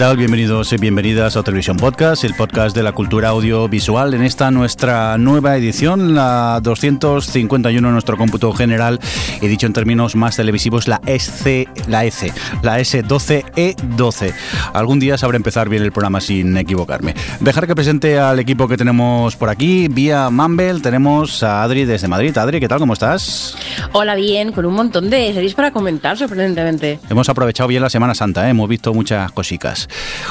Bienvenidos 0.00 0.72
y 0.72 0.78
bienvenidas 0.78 1.36
a 1.36 1.42
Televisión 1.42 1.76
Podcast, 1.76 2.24
el 2.24 2.32
podcast 2.32 2.74
de 2.74 2.82
la 2.82 2.92
cultura 2.92 3.28
audiovisual. 3.28 4.14
En 4.14 4.22
esta 4.22 4.50
nuestra 4.50 5.18
nueva 5.18 5.58
edición, 5.58 6.14
la 6.14 6.58
251 6.62 7.86
en 7.86 7.92
nuestro 7.92 8.16
cómputo 8.16 8.50
general, 8.54 8.98
y 9.42 9.46
dicho 9.46 9.66
en 9.66 9.74
términos 9.74 10.16
más 10.16 10.36
televisivos, 10.36 10.88
la 10.88 11.02
SC, 11.04 11.68
la 11.86 12.06
S, 12.06 12.32
la 12.62 12.80
S12E12. 12.80 14.32
Algún 14.72 15.00
día 15.00 15.18
sabré 15.18 15.36
empezar 15.36 15.68
bien 15.68 15.82
el 15.82 15.92
programa 15.92 16.22
sin 16.22 16.56
equivocarme. 16.56 17.14
Dejar 17.40 17.66
que 17.66 17.74
presente 17.74 18.18
al 18.18 18.38
equipo 18.38 18.68
que 18.68 18.78
tenemos 18.78 19.36
por 19.36 19.50
aquí. 19.50 19.86
Vía 19.88 20.30
Mumble 20.30 20.80
tenemos 20.80 21.42
a 21.42 21.62
Adri 21.62 21.84
desde 21.84 22.08
Madrid. 22.08 22.36
Adri, 22.38 22.58
¿qué 22.58 22.68
tal? 22.68 22.78
¿Cómo 22.78 22.94
estás? 22.94 23.54
Hola, 23.92 24.14
bien, 24.14 24.52
con 24.52 24.66
un 24.66 24.74
montón 24.74 25.10
de 25.10 25.32
series 25.32 25.54
para 25.54 25.72
comentar, 25.72 26.16
sorprendentemente. 26.16 27.00
Hemos 27.10 27.28
aprovechado 27.28 27.68
bien 27.68 27.82
la 27.82 27.90
Semana 27.90 28.14
Santa, 28.14 28.46
¿eh? 28.46 28.50
hemos 28.50 28.68
visto 28.68 28.94
muchas 28.94 29.32
cositas. 29.32 29.88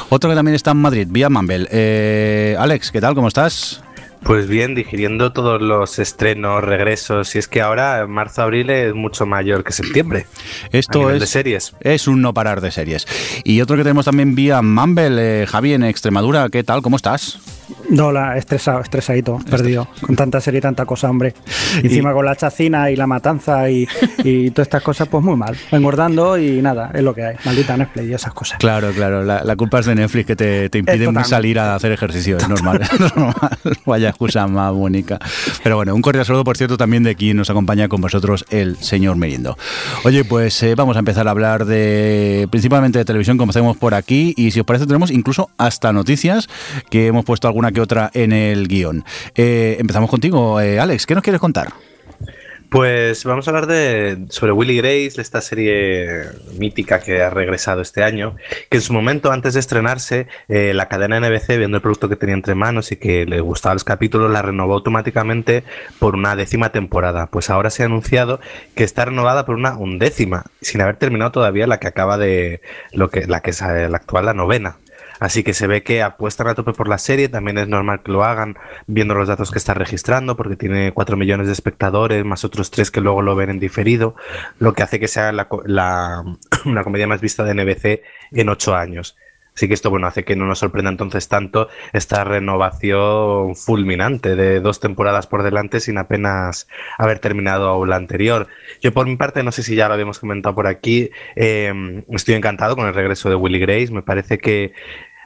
Otro 0.08 0.30
que 0.30 0.36
también 0.36 0.56
está 0.56 0.72
en 0.72 0.78
Madrid, 0.78 1.08
vía 1.10 1.30
Mumble. 1.30 1.68
Eh, 1.70 2.56
Alex, 2.58 2.90
¿qué 2.90 3.02
tal? 3.02 3.16
¿Cómo 3.16 3.28
estás? 3.28 3.84
Pues 4.24 4.48
bien, 4.48 4.76
digiriendo 4.76 5.34
todos 5.34 5.62
los 5.62 6.00
estrenos, 6.00 6.64
regresos, 6.64 7.36
y 7.36 7.40
es 7.40 7.50
que 7.50 7.62
ahora 7.62 8.08
marzo-abril 8.08 8.70
es 8.70 8.94
mucho 8.94 9.26
mayor 9.26 9.66
que 9.66 9.74
septiembre. 9.74 10.26
Esto 10.72 11.10
es 11.10 11.20
de 11.20 11.28
series. 11.28 11.74
Es 11.82 12.08
un 12.08 12.22
no 12.22 12.34
parar 12.34 12.62
de 12.62 12.72
series. 12.72 13.08
Y 13.44 13.60
otro 13.60 13.76
que 13.76 13.84
tenemos 13.84 14.06
también 14.06 14.36
vía 14.36 14.62
Mumble, 14.62 15.44
eh, 15.44 15.48
Javi 15.48 15.74
en 15.74 15.84
Extremadura, 15.84 16.48
¿qué 16.50 16.64
tal? 16.64 16.82
¿Cómo 16.82 16.96
estás? 16.96 17.40
No, 17.90 18.12
la, 18.12 18.38
estresado, 18.38 18.82
estresadito, 18.82 19.40
perdido. 19.50 19.88
Con 20.02 20.16
tanta 20.16 20.40
serie 20.42 20.60
y 20.60 20.62
tanta 20.62 20.86
cosa, 20.86 21.10
hombre. 21.10 21.34
Y 21.82 21.88
encima 21.88 22.14
con 22.14 22.26
la 22.26 22.36
chacina 22.36 22.92
y 22.92 22.96
la 22.96 23.08
matanza 23.08 23.70
y, 23.70 23.88
y, 24.24 24.52
todas 24.52 24.68
estas 24.68 24.84
cosas, 24.84 25.08
pues 25.08 25.24
muy 25.24 25.36
mal. 25.36 25.56
Engordando 25.72 26.38
y 26.38 26.62
nada, 26.62 26.92
es 26.94 27.02
lo 27.02 27.14
que 27.14 27.24
hay. 27.24 27.36
Maldita 27.46 27.78
Netflix 27.78 28.08
y 28.08 28.14
esas 28.14 28.34
cosas. 28.34 28.60
Claro, 28.60 28.92
claro. 28.92 29.24
La, 29.24 29.44
la 29.44 29.56
culpa 29.56 29.80
es 29.80 29.86
de 29.86 29.96
Netflix 29.96 30.28
que 30.28 30.36
te, 30.36 30.70
te 30.70 30.78
impide 30.78 31.10
salir 31.24 31.60
a 31.60 31.76
hacer 31.76 31.92
ejercicio. 31.92 32.38
Es 32.38 32.48
normal. 32.48 32.82
es 32.82 33.00
normal. 33.16 33.36
Vaya 33.86 34.10
excusa 34.10 34.48
más 34.48 34.74
bonita. 34.74 35.20
Pero 35.64 35.76
bueno, 35.78 35.96
un 35.96 36.02
cordial 36.02 36.26
saludo, 36.26 36.44
por 36.44 36.58
cierto, 36.58 36.78
también 36.78 37.04
de 37.04 37.16
quien 37.16 37.38
nos 37.38 37.50
acompaña 37.50 37.88
con 37.88 38.02
vosotros, 38.02 38.46
el 38.50 38.78
señor 38.78 39.18
Merindo. 39.18 39.58
Oye, 40.04 40.24
pues 40.24 40.62
eh, 40.64 40.76
vamos 40.76 40.96
a 40.96 41.00
empezar 41.00 41.28
a 41.28 41.32
hablar 41.32 41.66
de 41.66 42.48
principalmente 42.52 43.00
de 43.00 43.06
televisión, 43.06 43.38
como 43.38 43.52
hacemos 43.52 43.78
por 43.78 43.94
aquí. 43.94 44.34
Y 44.38 44.52
si 44.52 44.60
os 44.60 44.66
parece, 44.66 44.86
tenemos 44.86 45.12
incluso 45.12 45.50
hasta 45.58 45.94
noticias 45.94 46.50
que 46.90 47.08
hemos 47.08 47.26
puesto 47.26 47.48
alguna 47.60 47.72
que 47.72 47.82
otra 47.82 48.10
en 48.14 48.32
el 48.32 48.68
guion. 48.68 49.04
Eh, 49.36 49.78
empezamos 49.80 50.10
contigo, 50.10 50.62
eh, 50.62 50.80
Alex. 50.80 51.06
¿Qué 51.06 51.14
nos 51.14 51.24
quieres 51.24 51.42
contar? 51.42 51.74
Pues 52.70 53.24
vamos 53.26 53.48
a 53.48 53.52
hablar 53.52 53.66
de 53.66 54.28
sobre 54.30 54.52
Willy 54.52 54.78
Grace, 54.78 55.20
esta 55.20 55.42
serie 55.42 56.26
mítica 56.60 57.00
que 57.00 57.24
ha 57.24 57.32
regresado 57.32 57.82
este 57.82 58.04
año, 58.04 58.36
que 58.70 58.78
en 58.78 58.84
su 58.84 58.94
momento, 58.94 59.32
antes 59.32 59.56
de 59.56 59.60
estrenarse, 59.60 60.28
eh, 60.50 60.74
la 60.76 60.88
cadena 60.88 61.20
NBC, 61.20 61.58
viendo 61.58 61.78
el 61.78 61.82
producto 61.82 62.10
que 62.10 62.16
tenía 62.16 62.36
entre 62.36 62.54
manos 62.54 62.92
y 62.92 62.98
que 62.98 63.26
le 63.26 63.42
gustaban 63.42 63.78
los 63.78 63.84
capítulos, 63.84 64.30
la 64.32 64.44
renovó 64.44 64.76
automáticamente 64.76 65.64
por 65.98 66.16
una 66.16 66.36
décima 66.36 66.72
temporada. 66.72 67.26
Pues 67.32 67.50
ahora 67.50 67.72
se 67.72 67.82
ha 67.82 67.88
anunciado 67.88 68.40
que 68.76 68.84
está 68.84 69.06
renovada 69.06 69.48
por 69.48 69.56
una 69.56 69.76
undécima, 69.76 70.46
sin 70.62 70.82
haber 70.82 70.98
terminado 70.98 71.32
todavía 71.32 71.66
la 71.66 71.80
que 71.80 71.88
acaba 71.88 72.20
de 72.20 72.62
lo 72.94 73.10
que 73.10 73.26
la 73.26 73.42
que 73.42 73.50
es 73.50 73.62
la 73.62 73.98
actual, 73.98 74.26
la 74.28 74.36
novena. 74.36 74.78
Así 75.20 75.44
que 75.44 75.54
se 75.54 75.68
ve 75.68 75.84
que 75.84 76.02
apuestan 76.02 76.48
a 76.48 76.56
tope 76.56 76.74
por 76.74 76.88
la 76.88 76.98
serie, 76.98 77.30
también 77.30 77.58
es 77.58 77.68
normal 77.68 78.02
que 78.04 78.12
lo 78.12 78.24
hagan 78.24 78.58
viendo 78.88 79.16
los 79.16 79.28
datos 79.28 79.52
que 79.52 79.58
está 79.58 79.74
registrando, 79.74 80.38
porque 80.38 80.56
tiene 80.56 80.92
4 80.94 81.18
millones 81.18 81.48
de 81.48 81.54
espectadores, 81.54 82.24
más 82.26 82.46
otros 82.46 82.72
3 82.72 82.92
que 82.92 83.02
luego 83.02 83.22
lo 83.22 83.36
ven 83.36 83.50
en 83.50 83.60
diferido, 83.60 84.16
lo 84.60 84.74
que 84.74 84.84
hace 84.84 85.00
que 85.00 85.08
sea 85.08 85.32
la, 85.32 85.48
la, 85.66 86.24
una 86.66 86.84
comedia 86.84 87.08
más 87.08 87.22
vista 87.22 87.44
de 87.44 87.54
NBC 87.54 88.02
en 88.32 88.50
8 88.50 88.76
años. 88.76 89.16
Así 89.60 89.68
que 89.68 89.74
esto, 89.74 89.90
bueno, 89.90 90.08
hace 90.08 90.24
que 90.24 90.38
no 90.38 90.46
nos 90.46 90.60
sorprenda 90.60 90.90
entonces 90.90 91.28
tanto 91.28 91.68
esta 91.92 92.24
renovación 92.24 93.58
fulminante 93.58 94.38
de 94.38 94.62
dos 94.62 94.80
temporadas 94.80 95.28
por 95.28 95.44
delante 95.44 95.82
sin 95.82 95.98
apenas 95.98 96.70
haber 96.98 97.20
terminado 97.20 97.86
la 97.86 97.98
anterior. 97.98 98.48
Yo 98.82 98.94
por 98.94 99.06
mi 99.06 99.18
parte, 99.18 99.44
no 99.44 99.52
sé 99.52 99.64
si 99.64 99.76
ya 99.76 99.90
lo 99.90 99.96
habíamos 99.96 100.18
comentado 100.18 100.56
por 100.56 100.66
aquí, 100.66 101.12
eh, 101.36 101.74
estoy 102.10 102.36
encantado 102.36 102.78
con 102.78 102.88
el 102.88 102.94
regreso 102.94 103.30
de 103.30 103.36
Willy 103.36 103.60
Grace. 103.60 103.92
Me 103.92 104.02
parece 104.02 104.38
que 104.38 104.72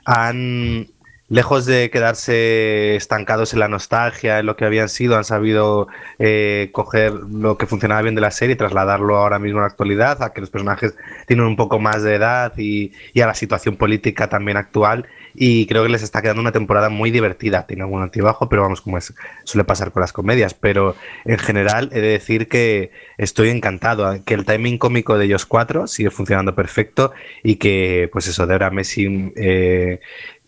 han, 0.06 0.88
lejos 1.30 1.66
de 1.66 1.90
quedarse 1.90 2.96
estancados 2.96 3.54
en 3.54 3.60
la 3.60 3.68
nostalgia, 3.68 4.40
en 4.40 4.46
lo 4.46 4.56
que 4.56 4.66
habían 4.66 4.90
sido, 4.90 5.18
han 5.18 5.24
sabido 5.24 5.88
eh, 6.20 6.70
coger 6.72 7.14
lo 7.14 7.58
que 7.58 7.66
funcionaba 7.66 8.02
bien 8.04 8.16
de 8.16 8.22
la 8.22 8.32
serie 8.32 8.54
y 8.54 8.58
trasladarlo 8.58 9.18
ahora 9.18 9.40
mismo 9.40 9.60
a 9.60 9.62
la 9.62 9.68
actualidad, 9.68 10.22
a 10.22 10.34
que 10.34 10.42
los 10.42 10.50
personajes 10.50 10.96
tienen 11.26 11.46
un 11.46 11.56
poco 11.56 11.80
más 11.80 12.04
de 12.04 12.16
edad 12.16 12.54
y, 12.58 12.92
y, 13.14 13.22
a 13.22 13.28
la 13.28 13.34
situación 13.34 13.78
política 13.78 14.30
también 14.30 14.58
actual. 14.58 15.08
Y 15.34 15.66
creo 15.68 15.84
que 15.84 15.90
les 15.90 16.04
está 16.04 16.22
quedando 16.22 16.42
una 16.42 16.52
temporada 16.52 16.90
muy 16.90 17.12
divertida. 17.12 17.66
Tiene 17.66 17.84
algún 17.84 18.02
altibajo, 18.02 18.50
pero 18.50 18.62
vamos, 18.62 18.82
como 18.82 19.00
suele 19.44 19.64
pasar 19.66 19.92
con 19.92 20.02
las 20.02 20.14
comedias. 20.14 20.54
Pero 20.54 20.96
en 21.26 21.38
general 21.38 21.90
he 21.92 22.02
de 22.02 22.08
decir 22.10 22.48
que 22.48 22.92
estoy 23.18 23.50
encantado, 23.50 24.24
que 24.26 24.34
el 24.34 24.46
timing 24.46 24.78
cómico 24.78 25.18
de 25.18 25.26
ellos 25.26 25.46
cuatro 25.46 25.88
sigue 25.88 26.10
funcionando 26.10 26.56
perfecto 26.56 27.14
y 27.44 27.56
que, 27.56 28.10
pues 28.12 28.28
eso, 28.28 28.46
Debra 28.48 28.70
Messi 28.70 29.34
eh, 29.36 30.00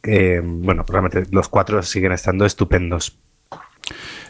eh, 0.06 0.42
bueno, 0.44 0.86
realmente 0.88 1.24
los 1.32 1.50
cuatro 1.50 1.82
siguen 1.82 2.12
estando 2.12 2.46
estupendos. 2.46 3.18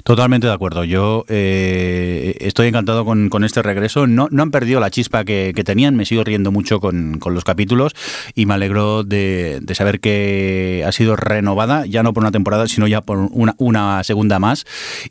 Totalmente 0.06 0.46
de 0.46 0.54
acuerdo. 0.54 0.84
Yo 0.84 1.26
eh, 1.30 2.36
estoy 2.40 2.68
encantado 2.68 3.06
con, 3.06 3.44
este 3.44 3.64
regreso. 3.64 4.06
No, 4.06 4.28
no 4.30 4.44
han 4.44 4.52
perdido 4.52 4.80
la 4.80 4.92
chispa 4.92 5.24
que, 5.26 5.52
tenían. 5.66 5.96
Me 5.96 6.06
sigo 6.06 6.24
riendo 6.24 6.52
mucho 6.52 6.80
con, 6.80 7.20
los 7.26 7.44
capítulos 7.44 7.94
y 8.36 8.46
me 8.46 8.54
alegro 8.54 9.04
de, 9.04 9.64
saber 9.74 10.00
que 10.00 10.84
ha 10.86 10.92
sido 10.92 11.16
renovada, 11.16 11.88
ya 11.88 12.04
no 12.04 12.14
por 12.14 12.22
una 12.22 12.32
temporada, 12.32 12.68
sino 12.68 12.86
ya 12.86 13.02
por 13.02 13.18
una, 13.18 13.56
una 13.58 14.04
segunda 14.04 14.38
más. 14.38 14.68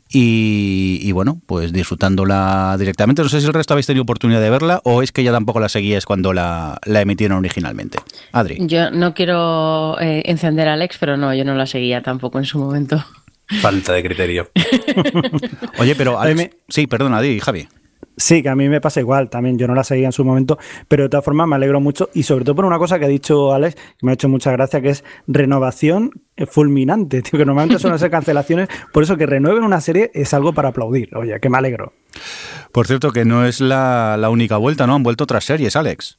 Y, 0.09 1.11
bueno, 1.11 1.41
pues 1.45 1.73
disfrutándola 1.73 2.77
directamente. 2.79 3.21
No 3.21 3.27
sé 3.27 3.41
si 3.41 3.47
el 3.47 3.53
resto 3.53 3.73
habéis 3.73 3.87
tenido 3.87 4.03
oportunidad 4.03 4.39
de 4.39 4.49
verla 4.49 4.79
o 4.85 5.01
es 5.01 5.11
que 5.11 5.25
ya 5.25 5.33
tampoco 5.33 5.59
la 5.59 5.67
seguíais 5.67 6.05
cuando 6.05 6.31
la, 6.31 6.79
la 6.85 7.01
emitieron 7.01 7.39
originalmente. 7.39 7.97
Adri. 8.31 8.59
Yo 8.61 8.91
no 8.91 9.13
quiero 9.13 9.99
eh, 9.99 10.23
encender 10.27 10.69
a 10.69 10.73
Alex, 10.75 10.95
pero 11.01 11.17
no, 11.17 11.33
yo 11.33 11.43
no 11.43 11.53
la 11.53 11.65
seguía 11.65 12.01
tampoco 12.01 12.39
en 12.39 12.45
su 12.45 12.59
momento. 12.59 13.03
Falta 13.61 13.93
de 13.93 14.03
criterio. 14.03 14.49
Oye, 15.79 15.95
pero 15.95 16.19
Alex, 16.19 16.55
sí, 16.67 16.87
perdona, 16.87 17.21
di, 17.21 17.39
Javi. 17.39 17.67
Sí, 18.17 18.41
que 18.41 18.47
a 18.47 18.55
mí 18.55 18.69
me 18.69 18.79
pasa 18.79 19.01
igual, 19.01 19.29
también 19.29 19.57
yo 19.57 19.67
no 19.67 19.75
la 19.75 19.83
seguía 19.83 20.05
en 20.05 20.13
su 20.13 20.23
momento, 20.23 20.57
pero 20.87 21.03
de 21.03 21.09
todas 21.09 21.25
formas 21.25 21.47
me 21.49 21.55
alegro 21.55 21.81
mucho 21.81 22.09
y 22.13 22.23
sobre 22.23 22.45
todo 22.45 22.55
por 22.55 22.63
una 22.63 22.77
cosa 22.77 22.97
que 22.97 23.05
ha 23.05 23.09
dicho 23.09 23.53
Alex, 23.53 23.75
que 23.75 24.05
me 24.05 24.11
ha 24.11 24.13
hecho 24.13 24.29
mucha 24.29 24.51
gracia, 24.51 24.81
que 24.81 24.89
es 24.89 25.03
renovación 25.27 26.11
fulminante, 26.47 27.21
tío, 27.23 27.37
que 27.37 27.45
normalmente 27.45 27.79
suelen 27.79 27.99
ser 27.99 28.11
cancelaciones, 28.11 28.69
por 28.93 29.03
eso 29.03 29.17
que 29.17 29.25
renueven 29.25 29.63
una 29.63 29.81
serie 29.81 30.11
es 30.13 30.33
algo 30.33 30.53
para 30.53 30.69
aplaudir, 30.69 31.15
oye, 31.15 31.37
que 31.41 31.49
me 31.49 31.57
alegro. 31.57 31.91
Por 32.71 32.87
cierto, 32.87 33.11
que 33.11 33.25
no 33.25 33.45
es 33.45 33.59
la, 33.59 34.15
la 34.17 34.29
única 34.29 34.55
vuelta, 34.57 34.87
¿no? 34.87 34.95
Han 34.95 35.03
vuelto 35.03 35.25
otras 35.25 35.43
series, 35.43 35.75
Alex. 35.75 36.17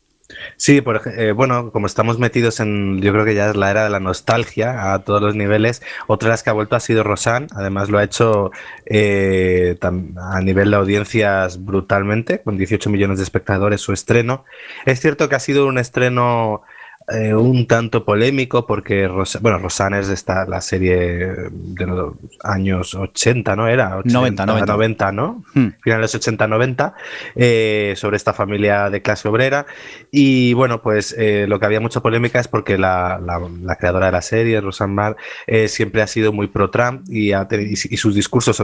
Sí, 0.56 0.80
por, 0.80 1.02
eh, 1.06 1.32
bueno, 1.32 1.70
como 1.70 1.86
estamos 1.86 2.18
metidos 2.18 2.60
en, 2.60 3.00
yo 3.00 3.12
creo 3.12 3.24
que 3.24 3.34
ya 3.34 3.50
es 3.50 3.56
la 3.56 3.70
era 3.70 3.84
de 3.84 3.90
la 3.90 4.00
nostalgia 4.00 4.92
a 4.92 5.04
todos 5.04 5.22
los 5.22 5.36
niveles, 5.36 5.82
otra 6.06 6.28
de 6.28 6.32
las 6.32 6.42
que 6.42 6.50
ha 6.50 6.52
vuelto 6.52 6.76
ha 6.76 6.80
sido 6.80 7.04
Rosanne, 7.04 7.46
además 7.54 7.90
lo 7.90 7.98
ha 7.98 8.04
hecho 8.04 8.50
eh, 8.86 9.78
a 9.80 10.40
nivel 10.40 10.70
de 10.70 10.76
audiencias 10.76 11.64
brutalmente, 11.64 12.42
con 12.42 12.56
18 12.56 12.90
millones 12.90 13.18
de 13.18 13.24
espectadores 13.24 13.80
su 13.80 13.92
estreno. 13.92 14.44
Es 14.84 15.00
cierto 15.00 15.28
que 15.28 15.36
ha 15.36 15.40
sido 15.40 15.66
un 15.66 15.78
estreno 15.78 16.62
eh, 17.08 17.34
un 17.34 17.66
tanto 17.66 18.04
polémico 18.04 18.66
porque, 18.66 19.06
Ros 19.06 19.38
bueno, 19.40 19.58
Rosanne 19.58 20.00
es 20.00 20.08
esta, 20.08 20.44
la 20.46 20.60
serie 20.60 20.96
de 21.50 21.86
los 21.86 22.14
años 22.42 22.94
80, 22.94 23.54
¿no? 23.56 23.68
Era 23.68 23.96
80, 23.98 24.12
90, 24.18 24.46
90. 24.46 24.72
90 24.72 25.12
¿no? 25.12 25.44
Hmm. 25.54 25.68
Finales 25.82 26.14
80-90, 26.14 26.94
eh, 27.36 27.94
sobre 27.96 28.16
esta 28.16 28.32
familia 28.32 28.90
de 28.90 29.02
clase 29.02 29.28
obrera. 29.28 29.66
Y 30.10 30.52
bueno, 30.54 30.82
pues 30.82 31.14
eh, 31.16 31.46
lo 31.48 31.60
que 31.60 31.66
había 31.66 31.80
mucha 31.80 32.00
polémica 32.00 32.40
es 32.40 32.48
porque 32.48 32.76
la, 32.76 33.20
la, 33.24 33.40
la 33.62 33.76
creadora 33.76 34.06
de 34.06 34.12
la 34.12 34.22
serie, 34.22 34.60
Rosanne 34.60 34.94
Barr, 34.94 35.16
siempre 35.68 36.02
ha 36.02 36.06
sido 36.06 36.32
muy 36.32 36.48
pro-Trump 36.48 37.04
y, 37.08 37.32
y, 37.32 37.72
y, 37.72 37.96
sus 37.96 38.14
discursos 38.14 38.60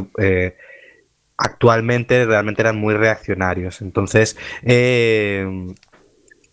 actualmente 1.43 2.25
realmente 2.25 2.63
eran 2.63 2.77
muy 2.77 2.95
reaccionarios. 2.95 3.83
Entonces, 3.83 4.37
eh, 4.63 5.47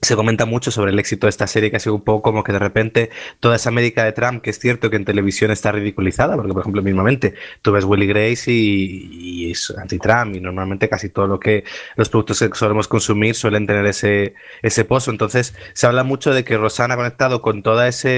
se 0.02 0.16
comenta 0.16 0.46
mucho 0.46 0.72
sobre 0.72 0.92
el 0.92 1.00
éxito 1.00 1.28
de 1.28 1.30
esta 1.30 1.48
serie, 1.48 1.70
que 1.70 1.78
ha 1.78 1.80
sido 1.80 1.96
un 1.96 2.04
poco 2.04 2.22
como 2.22 2.44
que 2.44 2.54
de 2.54 2.60
repente 2.60 3.10
toda 3.40 3.58
esa 3.58 3.70
América 3.70 4.06
de 4.06 4.14
Trump, 4.14 4.42
que 4.42 4.50
es 4.50 4.60
cierto 4.60 4.90
que 4.90 4.96
en 4.96 5.04
televisión 5.04 5.52
está 5.52 5.72
ridiculizada, 5.74 6.36
porque 6.36 6.54
por 6.54 6.62
ejemplo 6.62 6.82
mismamente 6.82 7.34
tú 7.62 7.74
ves 7.74 7.84
Willy 7.84 8.08
Grace 8.08 8.52
y, 8.52 9.52
es 9.52 9.72
anti-Trump, 9.72 10.36
y 10.36 10.42
normalmente 10.42 10.88
casi 10.88 11.10
todo 11.10 11.28
lo 11.28 11.40
que 11.40 11.64
los 11.96 12.10
productos 12.10 12.40
que 12.40 12.50
solemos 12.54 12.88
consumir 12.88 13.36
suelen 13.36 13.68
tener 13.68 13.86
ese, 13.86 14.36
ese 14.62 14.86
pozo. 14.86 15.12
Entonces 15.12 15.54
se 15.74 15.88
habla 15.88 16.04
mucho 16.04 16.34
de 16.34 16.44
que 16.44 16.58
Rosana 16.58 16.94
ha 16.94 16.98
conectado 16.98 17.42
con 17.42 17.64
toda 17.64 17.88
esa 17.88 18.10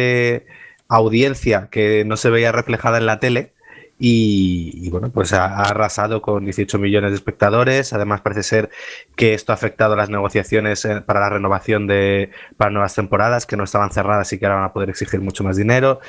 audiencia 0.88 1.70
que 1.72 2.04
no 2.06 2.18
se 2.18 2.30
veía 2.30 2.52
reflejada 2.52 2.98
en 2.98 3.06
la 3.06 3.20
tele, 3.20 3.54
y, 4.04 4.90
bueno, 4.90 5.12
pues 5.12 5.32
ha, 5.34 5.62
arrasado 5.62 6.24
con 6.24 6.44
18 6.44 6.80
millones 6.80 7.12
de 7.12 7.16
espectadores. 7.16 7.94
Además, 7.94 8.22
parece 8.22 8.42
ser 8.42 8.72
que 9.16 9.36
esto 9.36 9.52
ha 9.52 9.56
afectado 9.56 9.96
las 9.96 10.10
negociaciones 10.10 10.84
eh, 10.86 11.02
para 11.02 11.20
la 11.20 11.30
renovación 11.30 11.86
de 11.86 12.32
para 12.58 12.72
nuevas 12.72 12.96
temporadas 12.96 13.46
que 13.46 13.58
no 13.58 13.64
estaban 13.64 13.92
cerradas 13.92 14.34
y 14.34 14.40
que 14.40 14.46
ahora 14.48 14.56
van 14.56 14.66
a 14.66 14.74
poder 14.74 14.90
exigir 14.90 15.22
mucho 15.22 15.44
más 15.44 15.56
dinero. 15.56 16.00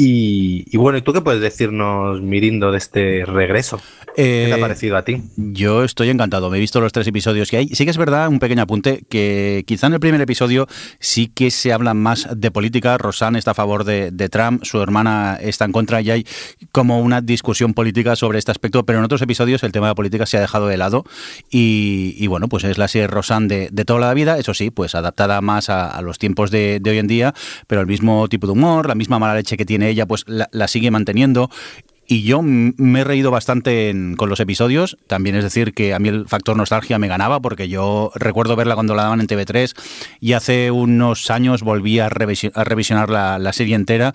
Y, 0.00 0.76
bueno, 0.76 0.96
¿y 0.96 1.02
tú 1.02 1.12
qué 1.12 1.22
puedes 1.22 1.40
decirnos, 1.40 2.22
Mirindo, 2.22 2.70
de 2.70 2.78
este 2.78 3.24
regreso? 3.26 3.80
¿Qué 4.14 4.46
te 4.46 4.52
ha 4.52 4.56
eh, 4.56 4.60
parecido 4.60 4.96
a 4.96 5.04
ti? 5.04 5.24
Yo 5.36 5.82
estoy 5.82 6.08
encantado. 6.10 6.50
Me 6.50 6.58
he 6.58 6.60
visto 6.60 6.80
los 6.80 6.92
tres 6.92 7.08
episodios 7.08 7.50
que 7.50 7.56
hay. 7.56 7.68
Sí 7.70 7.84
que 7.84 7.90
es 7.90 7.98
verdad, 7.98 8.28
un 8.28 8.38
pequeño 8.38 8.62
apunte, 8.62 9.02
que 9.10 9.64
quizá 9.66 9.88
en 9.88 9.94
el 9.94 10.00
primer 10.00 10.20
episodio 10.20 10.68
sí 11.00 11.26
que 11.26 11.50
se 11.50 11.72
habla 11.72 11.94
más 11.94 12.28
de 12.32 12.50
política. 12.52 12.96
Rosanne 12.96 13.40
está 13.40 13.50
a 13.50 13.54
favor 13.54 13.82
de, 13.82 14.28
Trump, 14.28 14.62
su 14.62 14.80
hermana 14.80 15.36
está 15.40 15.64
en 15.64 15.72
contra 15.72 16.00
y 16.00 16.12
hay 16.12 16.26
como 16.70 17.00
una 17.00 17.20
discusión 17.20 17.74
política 17.74 18.14
sobre 18.14 18.38
este 18.38 18.52
aspecto, 18.52 18.86
pero 18.86 19.00
en 19.00 19.04
otros 19.04 19.20
episodios 19.22 19.64
el 19.64 19.72
tema 19.72 19.88
de 19.88 19.96
política 19.96 20.26
se 20.26 20.36
ha 20.36 20.40
dejado 20.40 20.68
de 20.68 20.76
lado. 20.76 21.04
Y, 21.50 22.24
bueno, 22.28 22.46
pues 22.46 22.62
es 22.62 22.78
la 22.78 22.86
serie 22.86 23.08
Rosanne 23.08 23.68
de, 23.72 23.84
toda 23.84 23.98
la 23.98 24.14
vida, 24.14 24.38
eso 24.38 24.54
sí, 24.54 24.70
pues 24.70 24.94
adaptada 24.94 25.40
más 25.40 25.70
a, 25.70 26.00
los 26.02 26.18
tiempos 26.18 26.52
de 26.52 26.80
hoy 26.86 26.98
en 26.98 27.08
día, 27.08 27.34
pero 27.66 27.80
el 27.80 27.88
mismo 27.88 28.28
tipo 28.28 28.46
de 28.46 28.52
humor, 28.52 28.86
la 28.86 28.94
misma 28.94 29.18
mala 29.18 29.34
leche 29.34 29.56
que 29.56 29.64
tiene 29.64 29.87
ella 29.88 30.06
pues 30.06 30.24
la, 30.26 30.68
sigue 30.68 30.90
manteniendo 30.90 31.50
y 32.08 32.22
yo 32.22 32.40
me 32.42 33.00
he 33.00 33.04
reído 33.04 33.30
bastante 33.30 33.94
con 34.16 34.30
los 34.30 34.40
episodios. 34.40 34.96
También 35.06 35.36
es 35.36 35.44
decir 35.44 35.74
que 35.74 35.92
a 35.92 35.98
mí 35.98 36.08
el 36.08 36.26
factor 36.26 36.56
nostalgia 36.56 36.98
me 36.98 37.06
ganaba 37.06 37.40
porque 37.40 37.68
yo 37.68 38.10
recuerdo 38.14 38.56
verla 38.56 38.74
cuando 38.74 38.94
la 38.94 39.02
daban 39.02 39.20
en 39.20 39.26
TV3 39.26 39.74
y 40.18 40.32
hace 40.32 40.70
unos 40.70 41.30
años 41.30 41.62
volví 41.62 41.98
a, 41.98 42.08
revisionar 42.08 43.10
la, 43.10 43.52
serie 43.52 43.74
entera 43.74 44.12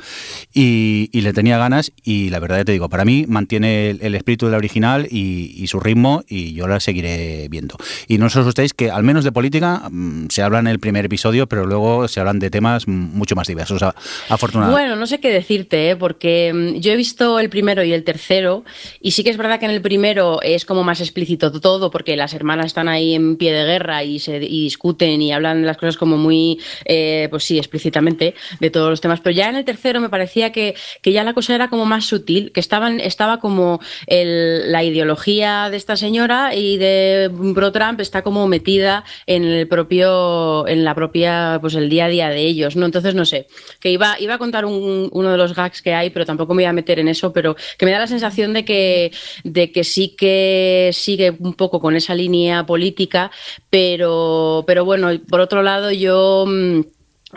y, 0.53 1.09
le 1.13 1.33
tenía 1.33 1.57
ganas 1.57 1.91
y 2.03 2.29
la 2.31 2.39
verdad 2.39 2.65
te 2.65 2.71
digo, 2.71 2.89
para 2.89 3.05
mí 3.05 3.25
mantiene 3.27 3.91
el, 3.91 4.15
espíritu 4.15 4.47
de 4.47 4.53
la 4.53 4.57
original 4.57 5.07
y, 5.09 5.65
su 5.67 5.79
ritmo 5.79 6.23
y 6.27 6.53
yo 6.53 6.67
la 6.67 6.79
seguiré 6.79 7.47
viendo. 7.49 7.77
Y 8.07 8.17
no 8.17 8.25
os 8.25 8.35
asustéis 8.35 8.73
que 8.73 8.89
al 8.89 9.03
menos 9.03 9.23
de 9.23 9.31
política 9.31 9.83
mm, 9.89 10.27
se 10.29 10.41
habla 10.41 10.59
en 10.59 10.67
el 10.67 10.79
primer 10.79 11.05
episodio, 11.05 11.47
pero 11.47 11.65
luego 11.65 12.07
se 12.07 12.19
hablan 12.19 12.39
de 12.39 12.49
temas 12.49 12.87
mucho 12.87 13.35
más 13.35 13.47
diversos, 13.47 13.81
afortunadamente. 14.29 14.81
Bueno, 14.81 14.95
no 14.95 15.07
sé 15.07 15.19
qué 15.19 15.29
decirte, 15.29 15.91
¿eh? 15.91 15.95
porque 15.95 16.51
mm, 16.53 16.79
yo 16.79 16.91
he 16.91 16.95
visto 16.95 17.39
el 17.39 17.49
primero 17.49 17.82
y 17.83 17.93
el 17.93 18.03
tercero. 18.03 18.63
Y 19.01 19.11
sí 19.11 19.23
que 19.23 19.29
es 19.29 19.37
verdad 19.37 19.59
que 19.59 19.65
en 19.65 19.71
el 19.71 19.81
primero 19.81 20.41
es 20.41 20.65
como 20.65 20.83
más 20.83 21.01
explícito 21.01 21.51
todo, 21.59 21.91
porque 21.91 22.15
las 22.15 22.33
hermanas 22.33 22.67
están 22.67 22.87
ahí 22.87 23.13
en 23.13 23.37
pie 23.37 23.53
de 23.53 23.65
guerra 23.65 24.03
y 24.03 24.19
se 24.19 24.39
discuten 24.39 25.21
y 25.21 25.31
hablan 25.31 25.65
las 25.65 25.77
cosas 25.77 25.97
como 25.97 26.17
muy, 26.17 26.59
eh, 26.85 27.27
pues 27.29 27.43
sí, 27.43 27.57
explícitamente 27.57 28.35
de 28.59 28.69
todos 28.69 28.89
los 28.89 29.01
temas. 29.01 29.19
Pero 29.21 29.35
ya 29.35 29.49
en 29.49 29.55
el 29.55 29.65
tercero 29.65 29.99
me 30.01 30.09
parecía 30.09 30.51
que, 30.51 30.75
que 31.01 31.11
ya 31.11 31.23
la 31.23 31.33
cosa 31.33 31.55
era 31.55 31.69
como 31.69 31.85
más 31.85 32.05
sutil, 32.05 32.51
que 32.51 32.59
estaban, 32.59 32.99
estaba 32.99 33.39
como 33.39 33.79
el, 34.07 34.71
la 34.71 34.83
ideología 34.83 35.69
de 35.69 35.77
esta 35.77 35.95
señora 35.95 36.55
y 36.55 36.77
de 36.77 37.31
Pro 37.53 37.71
Trump 37.71 37.99
está 37.99 38.21
como 38.21 38.47
metida 38.47 39.03
en 39.27 39.43
el 39.43 39.67
propio, 39.67 40.67
en 40.67 40.83
la 40.83 40.95
propia, 40.95 41.57
pues 41.61 41.75
el 41.75 41.89
día 41.89 42.05
a 42.05 42.09
día 42.09 42.29
de 42.29 42.41
ellos, 42.41 42.75
¿no? 42.75 42.85
Entonces 42.85 43.15
no 43.15 43.25
sé, 43.25 43.47
que 43.79 43.89
iba, 43.89 44.19
iba 44.19 44.35
a 44.35 44.37
contar 44.37 44.65
uno 44.65 45.31
de 45.31 45.37
los 45.37 45.55
gags 45.55 45.81
que 45.81 45.93
hay, 45.93 46.09
pero 46.09 46.25
tampoco 46.25 46.53
me 46.53 46.63
voy 46.63 46.69
a 46.69 46.73
meter 46.73 46.99
en 46.99 47.07
eso, 47.07 47.33
pero 47.33 47.55
que 47.77 47.85
me 47.85 47.91
da 47.91 47.99
la 47.99 48.07
sensación 48.07 48.53
de 48.53 48.65
que, 48.65 49.11
de 49.43 49.71
que 49.71 49.83
sí 49.83 50.15
que 50.17 50.91
sigue 50.93 51.35
un 51.39 51.53
poco 51.53 51.79
con 51.79 51.95
esa 51.95 52.15
línea 52.15 52.65
política, 52.65 53.31
pero, 53.69 54.63
pero 54.67 54.85
bueno, 54.85 55.09
por 55.29 55.39
otro 55.39 55.63
lado 55.63 55.91
yo... 55.91 56.45
Mm, 56.47 56.81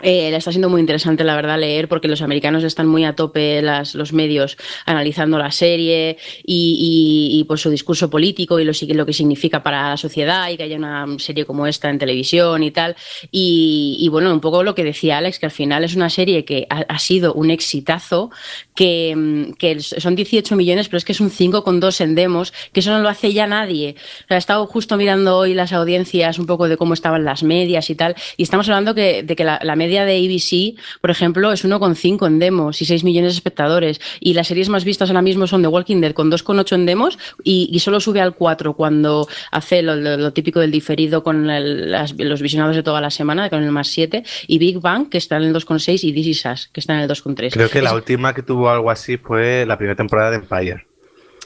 eh, 0.03 0.31
está 0.35 0.51
siendo 0.51 0.69
muy 0.69 0.79
interesante, 0.79 1.23
la 1.23 1.35
verdad, 1.35 1.59
leer, 1.59 1.87
porque 1.87 2.07
los 2.07 2.21
americanos 2.21 2.63
están 2.63 2.87
muy 2.87 3.03
a 3.03 3.15
tope, 3.15 3.61
las, 3.63 3.95
los 3.95 4.13
medios, 4.13 4.55
analizando 4.85 5.39
la 5.39 5.51
serie 5.51 6.17
y, 6.45 7.39
y, 7.39 7.43
pues 7.45 7.61
su 7.61 7.71
discurso 7.71 8.09
político 8.09 8.59
y 8.59 8.63
lo, 8.63 8.73
lo, 8.93 9.05
que 9.05 9.13
significa 9.13 9.63
para 9.63 9.89
la 9.89 9.97
sociedad 9.97 10.49
y 10.51 10.57
que 10.57 10.63
haya 10.63 10.77
una 10.77 11.05
serie 11.17 11.45
como 11.45 11.65
esta 11.65 11.89
en 11.89 11.97
televisión 11.97 12.61
y 12.61 12.71
tal. 12.71 12.95
Y, 13.31 14.07
bueno, 14.11 14.31
un 14.31 14.39
poco 14.39 14.63
lo 14.63 14.75
que 14.75 14.83
decía 14.83 15.17
Alex, 15.17 15.39
que 15.39 15.47
al 15.47 15.51
final 15.51 15.83
es 15.83 15.95
una 15.95 16.09
serie 16.09 16.45
que 16.45 16.67
ha, 16.69 16.99
sido 16.99 17.33
un 17.33 17.49
exitazo, 17.49 18.29
que, 18.75 19.53
que, 19.57 19.79
son 19.79 20.15
18 20.15 20.55
millones, 20.55 20.89
pero 20.89 20.99
es 20.99 21.05
que 21.05 21.13
es 21.13 21.21
un 21.21 21.31
5,2 21.31 22.01
en 22.01 22.15
demos, 22.15 22.53
que 22.71 22.81
eso 22.81 22.91
no 22.91 22.99
lo 22.99 23.09
hace 23.09 23.33
ya 23.33 23.47
nadie. 23.47 23.95
He 24.29 24.35
estado 24.35 24.67
justo 24.67 24.95
mirando 24.97 25.37
hoy 25.37 25.55
las 25.55 25.73
audiencias, 25.73 26.37
un 26.37 26.45
poco 26.45 26.67
de 26.67 26.77
cómo 26.77 26.93
estaban 26.93 27.25
las 27.25 27.41
medias 27.41 27.89
y 27.89 27.95
tal, 27.95 28.15
y 28.35 28.43
estamos 28.43 28.67
hablando 28.69 28.93
que, 28.93 29.23
de 29.23 29.35
que 29.35 29.43
la 29.43 29.75
media 29.75 29.86
media 29.87 30.03
de 30.03 30.17
ABC, 30.17 30.77
por 30.99 31.11
ejemplo, 31.11 31.51
es 31.53 31.63
1,5 31.63 32.27
en 32.27 32.39
demos 32.39 32.81
y 32.81 32.85
6 32.85 33.05
millones 33.05 33.31
de 33.31 33.37
espectadores. 33.37 34.01
Y 34.19 34.33
las 34.33 34.47
series 34.47 34.67
más 34.67 34.83
vistas 34.83 35.09
ahora 35.09 35.21
mismo 35.21 35.47
son 35.47 35.61
The 35.61 35.69
Walking 35.69 36.01
Dead 36.01 36.11
con 36.11 36.29
2,8 36.29 36.75
en 36.75 36.85
demos 36.85 37.17
y, 37.43 37.79
solo 37.79 38.01
sube 38.01 38.19
al 38.19 38.35
4 38.35 38.73
cuando 38.73 39.27
hace 39.51 39.81
lo, 39.81 40.33
típico 40.33 40.59
del 40.59 40.71
diferido 40.71 41.23
con 41.23 41.47
los 41.47 42.41
visionados 42.41 42.75
de 42.75 42.83
toda 42.83 42.99
la 42.99 43.09
semana, 43.09 43.49
con 43.49 43.63
el 43.63 43.71
más 43.71 43.87
7. 43.87 44.23
Y 44.47 44.59
Big 44.59 44.81
Bang, 44.81 45.09
que 45.09 45.17
está 45.19 45.37
en 45.37 45.43
el 45.43 45.53
2,6 45.53 46.03
y 46.03 46.11
This 46.11 46.27
Is 46.27 46.45
Us, 46.45 46.69
que 46.73 46.81
está 46.81 46.93
en 46.93 46.99
el 46.99 47.09
2,3. 47.09 47.53
Creo 47.53 47.69
que 47.69 47.81
la 47.81 47.93
última 47.93 48.33
que 48.33 48.43
tuvo 48.43 48.69
algo 48.69 48.91
así 48.91 49.17
fue 49.17 49.65
la 49.65 49.77
primera 49.77 49.95
temporada 49.95 50.31
de 50.31 50.37
Empire. 50.37 50.85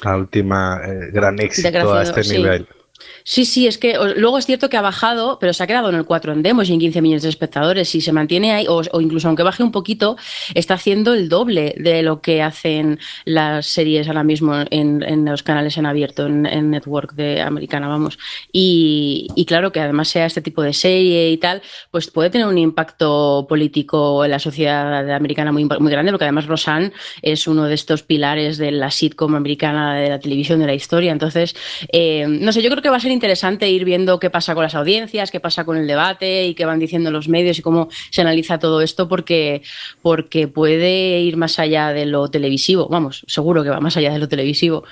La 0.04 0.18
última 0.18 0.82
eh, 0.84 1.12
gran 1.14 1.40
éxito 1.40 1.94
a 1.94 2.02
este 2.02 2.24
nivel. 2.24 2.66
Sí, 2.68 2.81
sí, 3.24 3.68
es 3.68 3.78
que 3.78 3.98
luego 4.16 4.38
es 4.38 4.46
cierto 4.46 4.70
que 4.70 4.78
ha 4.78 4.82
bajado, 4.82 5.38
pero 5.40 5.54
se 5.54 5.64
ha 5.64 5.68
quedado 5.68 5.90
en 5.90 5.96
el 5.96 6.06
4 6.06 6.34
en 6.34 6.44
demos 6.44 6.70
y 6.70 6.74
en 6.74 6.80
15 6.80 7.02
millones 7.02 7.24
de 7.24 7.30
espectadores. 7.30 7.90
Si 7.90 8.02
se 8.02 8.12
mantiene 8.12 8.52
ahí, 8.52 8.66
o, 8.68 8.82
incluso 9.00 9.28
aunque 9.28 9.44
baje 9.44 9.64
un 9.64 9.72
poquito, 9.72 10.18
está 10.54 10.76
haciendo 10.76 11.14
el 11.14 11.30
doble 11.30 11.76
de 11.78 12.04
lo 12.04 12.22
que 12.22 12.42
hacen 12.42 13.00
las 13.26 13.68
series 13.68 14.08
ahora 14.08 14.24
mismo 14.24 14.56
en, 14.70 15.26
los 15.26 15.44
canales 15.44 15.78
en 15.78 15.86
abierto, 15.86 16.26
en, 16.28 16.72
network 16.72 17.14
de 17.14 17.42
americana, 17.42 17.88
vamos. 17.88 18.18
Y, 18.52 19.28
claro 19.48 19.72
que 19.72 19.82
además 19.82 20.08
sea 20.08 20.26
este 20.26 20.42
tipo 20.42 20.62
de 20.62 20.74
serie 20.74 21.32
y 21.32 21.38
tal, 21.38 21.62
pues 21.90 22.10
puede 22.10 22.30
tener 22.30 22.48
un 22.48 22.58
impacto 22.58 23.46
político 23.50 24.24
en 24.24 24.32
la 24.32 24.40
sociedad 24.40 25.12
americana 25.12 25.52
muy, 25.52 25.66
muy 25.66 25.92
grande, 25.92 26.12
porque 26.12 26.26
además 26.26 26.48
Roseanne 26.48 26.94
es 27.22 27.48
uno 27.48 27.66
de 27.66 27.74
estos 27.74 28.04
pilares 28.04 28.58
de 28.58 28.72
la 28.72 28.92
sitcom 28.92 29.36
americana 29.36 29.96
de 29.96 30.10
la 30.10 30.20
televisión 30.20 30.60
de 30.60 30.68
la 30.68 30.74
historia. 30.74 31.12
Entonces, 31.12 31.56
eh, 31.92 32.26
no 32.28 32.52
sé, 32.52 32.62
yo 32.62 32.70
creo 32.70 32.82
que 32.82 32.90
va 32.92 32.98
a 32.98 33.00
ser 33.00 33.12
interesante 33.12 33.70
ir 33.70 33.86
viendo 33.86 34.20
qué 34.20 34.30
pasa 34.30 34.54
con 34.54 34.64
las 34.64 34.76
audiencias, 34.76 35.32
qué 35.32 35.40
pasa 35.40 35.66
con 35.66 35.78
el 35.78 35.88
debate 35.88 36.46
y 36.46 36.54
qué 36.54 36.66
van 36.66 36.80
diciendo 36.80 37.12
los 37.12 37.28
medios 37.28 37.58
y 37.60 37.62
cómo 37.62 37.90
se 38.10 38.22
analiza 38.22 38.60
todo 38.60 38.82
esto 38.82 39.08
porque, 39.08 39.62
porque 40.02 40.48
puede 40.48 41.22
ir 41.22 41.38
más 41.38 41.60
allá 41.60 41.94
de 41.94 42.06
lo 42.06 42.30
televisivo. 42.30 42.88
Vamos, 42.90 43.24
seguro 43.28 43.64
que 43.64 43.70
va 43.70 43.80
más 43.80 43.98
allá 43.98 44.12
de 44.12 44.20
lo 44.20 44.28
televisivo. 44.28 44.84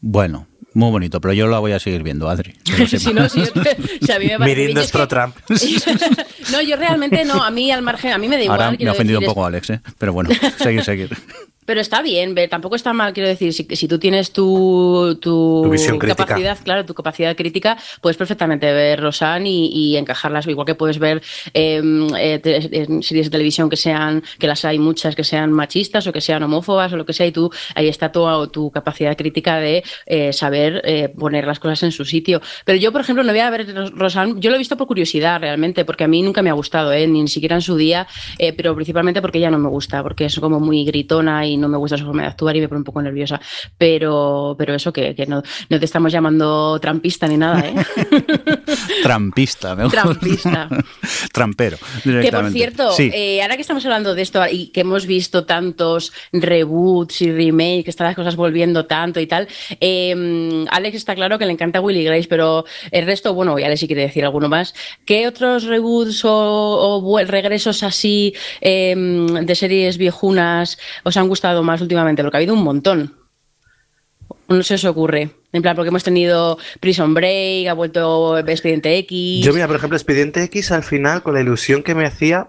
Bueno, 0.00 0.46
muy 0.74 0.90
bonito, 0.90 1.20
pero 1.20 1.34
yo 1.34 1.46
lo 1.46 1.60
voy 1.60 1.72
a 1.72 1.80
seguir 1.80 2.02
viendo, 2.02 2.28
Adri. 2.28 2.54
si 2.86 3.12
no, 3.12 3.28
si 3.28 3.42
Mirindo 4.38 4.80
es 4.80 4.90
pro 4.90 5.08
Trump. 5.08 5.34
no, 6.52 6.62
yo 6.62 6.76
realmente 6.76 7.24
no, 7.24 7.42
a 7.42 7.50
mí 7.50 7.70
al 7.70 7.82
margen, 7.82 8.12
a 8.12 8.18
mí 8.18 8.28
me 8.28 8.36
da 8.36 8.42
igual. 8.44 8.62
Ahora 8.62 8.76
me 8.78 8.88
ha 8.88 8.92
ofendido 8.92 9.18
un 9.18 9.24
poco 9.24 9.44
Alex, 9.44 9.70
¿eh? 9.70 9.80
pero 9.98 10.12
bueno, 10.12 10.30
seguir, 10.58 10.84
seguir. 10.84 11.10
Pero 11.68 11.82
está 11.82 12.00
bien, 12.00 12.34
tampoco 12.48 12.76
está 12.76 12.94
mal, 12.94 13.12
quiero 13.12 13.28
decir, 13.28 13.52
si, 13.52 13.62
si 13.70 13.86
tú 13.86 13.98
tienes 13.98 14.32
tu, 14.32 15.18
tu, 15.20 15.70
capacidad, 16.00 16.56
claro, 16.64 16.86
tu 16.86 16.94
capacidad 16.94 17.36
crítica, 17.36 17.76
puedes 18.00 18.16
perfectamente 18.16 18.72
ver 18.72 19.02
Rosanne 19.02 19.50
y, 19.50 19.94
encajarlas, 19.98 20.46
igual 20.46 20.64
que 20.64 20.74
puedes 20.74 20.98
ver 20.98 21.20
em, 21.52 22.08
eh, 22.16 22.40
series 23.02 23.26
de 23.26 23.30
televisión 23.30 23.68
que 23.68 23.76
sean, 23.76 24.22
que 24.38 24.46
las 24.46 24.64
hay 24.64 24.78
muchas, 24.78 25.14
que 25.14 25.24
sean 25.24 25.52
machistas 25.52 26.06
o 26.06 26.12
que 26.14 26.22
sean 26.22 26.42
homófobas 26.42 26.90
o 26.94 26.96
lo 26.96 27.04
que 27.04 27.12
sea, 27.12 27.26
y 27.26 27.32
tú, 27.32 27.52
ahí 27.74 27.88
está 27.88 28.10
tu, 28.10 28.46
tu 28.46 28.70
capacidad 28.70 29.14
crítica 29.14 29.58
de 29.58 29.84
eh, 30.06 30.32
saber 30.32 30.80
eh, 30.86 31.10
poner 31.10 31.46
las 31.46 31.60
cosas 31.60 31.82
en 31.82 31.92
su 31.92 32.06
sitio. 32.06 32.40
Pero 32.64 32.78
yo, 32.78 32.92
por 32.92 33.02
ejemplo, 33.02 33.22
no 33.22 33.30
voy 33.30 33.40
a 33.40 33.50
ver 33.50 33.92
Rosanne, 33.94 34.36
yo 34.38 34.48
lo 34.48 34.56
he 34.56 34.58
visto 34.58 34.78
por 34.78 34.86
curiosidad 34.86 35.38
realmente, 35.38 35.84
porque 35.84 36.04
a 36.04 36.08
mí 36.08 36.22
nunca 36.22 36.40
me 36.40 36.48
ha 36.48 36.54
gustado, 36.54 36.94
ni 36.94 37.28
siquiera 37.28 37.56
en 37.56 37.62
su 37.62 37.76
día, 37.76 38.06
pero 38.56 38.74
principalmente 38.74 39.20
porque 39.20 39.36
ella 39.36 39.50
no 39.50 39.58
me 39.58 39.68
gusta, 39.68 40.02
porque 40.02 40.24
es 40.24 40.40
como 40.40 40.60
muy 40.60 40.86
gritona 40.86 41.46
y 41.46 41.57
no 41.58 41.68
me 41.68 41.76
gusta 41.76 41.96
su 41.96 42.04
forma 42.04 42.22
de 42.22 42.28
actuar 42.28 42.56
y 42.56 42.60
me 42.60 42.68
pone 42.68 42.78
un 42.78 42.84
poco 42.84 43.02
nerviosa. 43.02 43.40
Pero, 43.76 44.54
pero 44.58 44.74
eso 44.74 44.92
que, 44.92 45.14
que 45.14 45.26
no, 45.26 45.42
no 45.68 45.78
te 45.78 45.84
estamos 45.84 46.12
llamando 46.12 46.78
trampista 46.80 47.26
ni 47.28 47.36
nada, 47.36 47.60
¿eh? 47.60 47.74
Trampista, 49.02 49.74
me 49.74 49.84
gusta. 49.84 50.02
Trampista. 50.02 50.68
Trampero. 51.32 51.76
Que 52.02 52.30
por 52.32 52.50
cierto, 52.50 52.92
Sí. 52.92 53.10
eh, 53.14 53.42
ahora 53.42 53.56
que 53.56 53.62
estamos 53.62 53.84
hablando 53.84 54.14
de 54.14 54.22
esto 54.22 54.40
y 54.50 54.68
que 54.68 54.80
hemos 54.80 55.06
visto 55.06 55.44
tantos 55.44 56.12
reboots 56.32 57.22
y 57.22 57.32
remakes, 57.32 57.84
que 57.84 57.90
están 57.90 58.06
las 58.06 58.16
cosas 58.16 58.36
volviendo 58.36 58.86
tanto 58.86 59.20
y 59.20 59.26
tal, 59.26 59.48
eh, 59.80 60.64
Alex 60.70 60.96
está 60.96 61.14
claro 61.14 61.38
que 61.38 61.46
le 61.46 61.52
encanta 61.52 61.80
Willy 61.80 62.04
Grace, 62.04 62.28
pero 62.28 62.64
el 62.90 63.06
resto, 63.06 63.34
bueno, 63.34 63.58
y 63.58 63.64
Alex 63.64 63.80
si 63.80 63.86
quiere 63.86 64.02
decir 64.02 64.24
alguno 64.24 64.48
más, 64.48 64.74
¿qué 65.04 65.26
otros 65.26 65.64
reboots 65.64 66.22
o, 66.24 67.18
regresos 67.26 67.82
así 67.82 68.34
eh, 68.60 68.94
de 68.96 69.54
series 69.54 69.98
viejunas 69.98 70.78
os 71.04 71.16
han 71.16 71.28
gustado 71.28 71.47
más 71.62 71.80
últimamente? 71.80 72.22
Porque 72.22 72.36
ha 72.36 72.40
habido 72.40 72.54
un 72.54 72.62
montón. 72.62 73.14
No 74.48 74.62
se 74.62 74.74
os 74.74 74.84
ocurre. 74.84 75.30
En 75.52 75.62
plan, 75.62 75.74
porque 75.76 75.88
hemos 75.88 76.04
tenido 76.04 76.58
Prison 76.80 77.14
Break, 77.14 77.68
ha 77.68 77.74
vuelto 77.74 78.38
Expediente 78.38 78.96
X. 78.98 79.44
Yo, 79.44 79.52
mira, 79.52 79.66
por 79.66 79.76
ejemplo, 79.76 79.96
Expediente 79.96 80.42
X 80.44 80.72
al 80.72 80.82
final, 80.82 81.22
con 81.22 81.34
la 81.34 81.40
ilusión 81.40 81.82
que 81.82 81.94
me 81.94 82.06
hacía, 82.06 82.48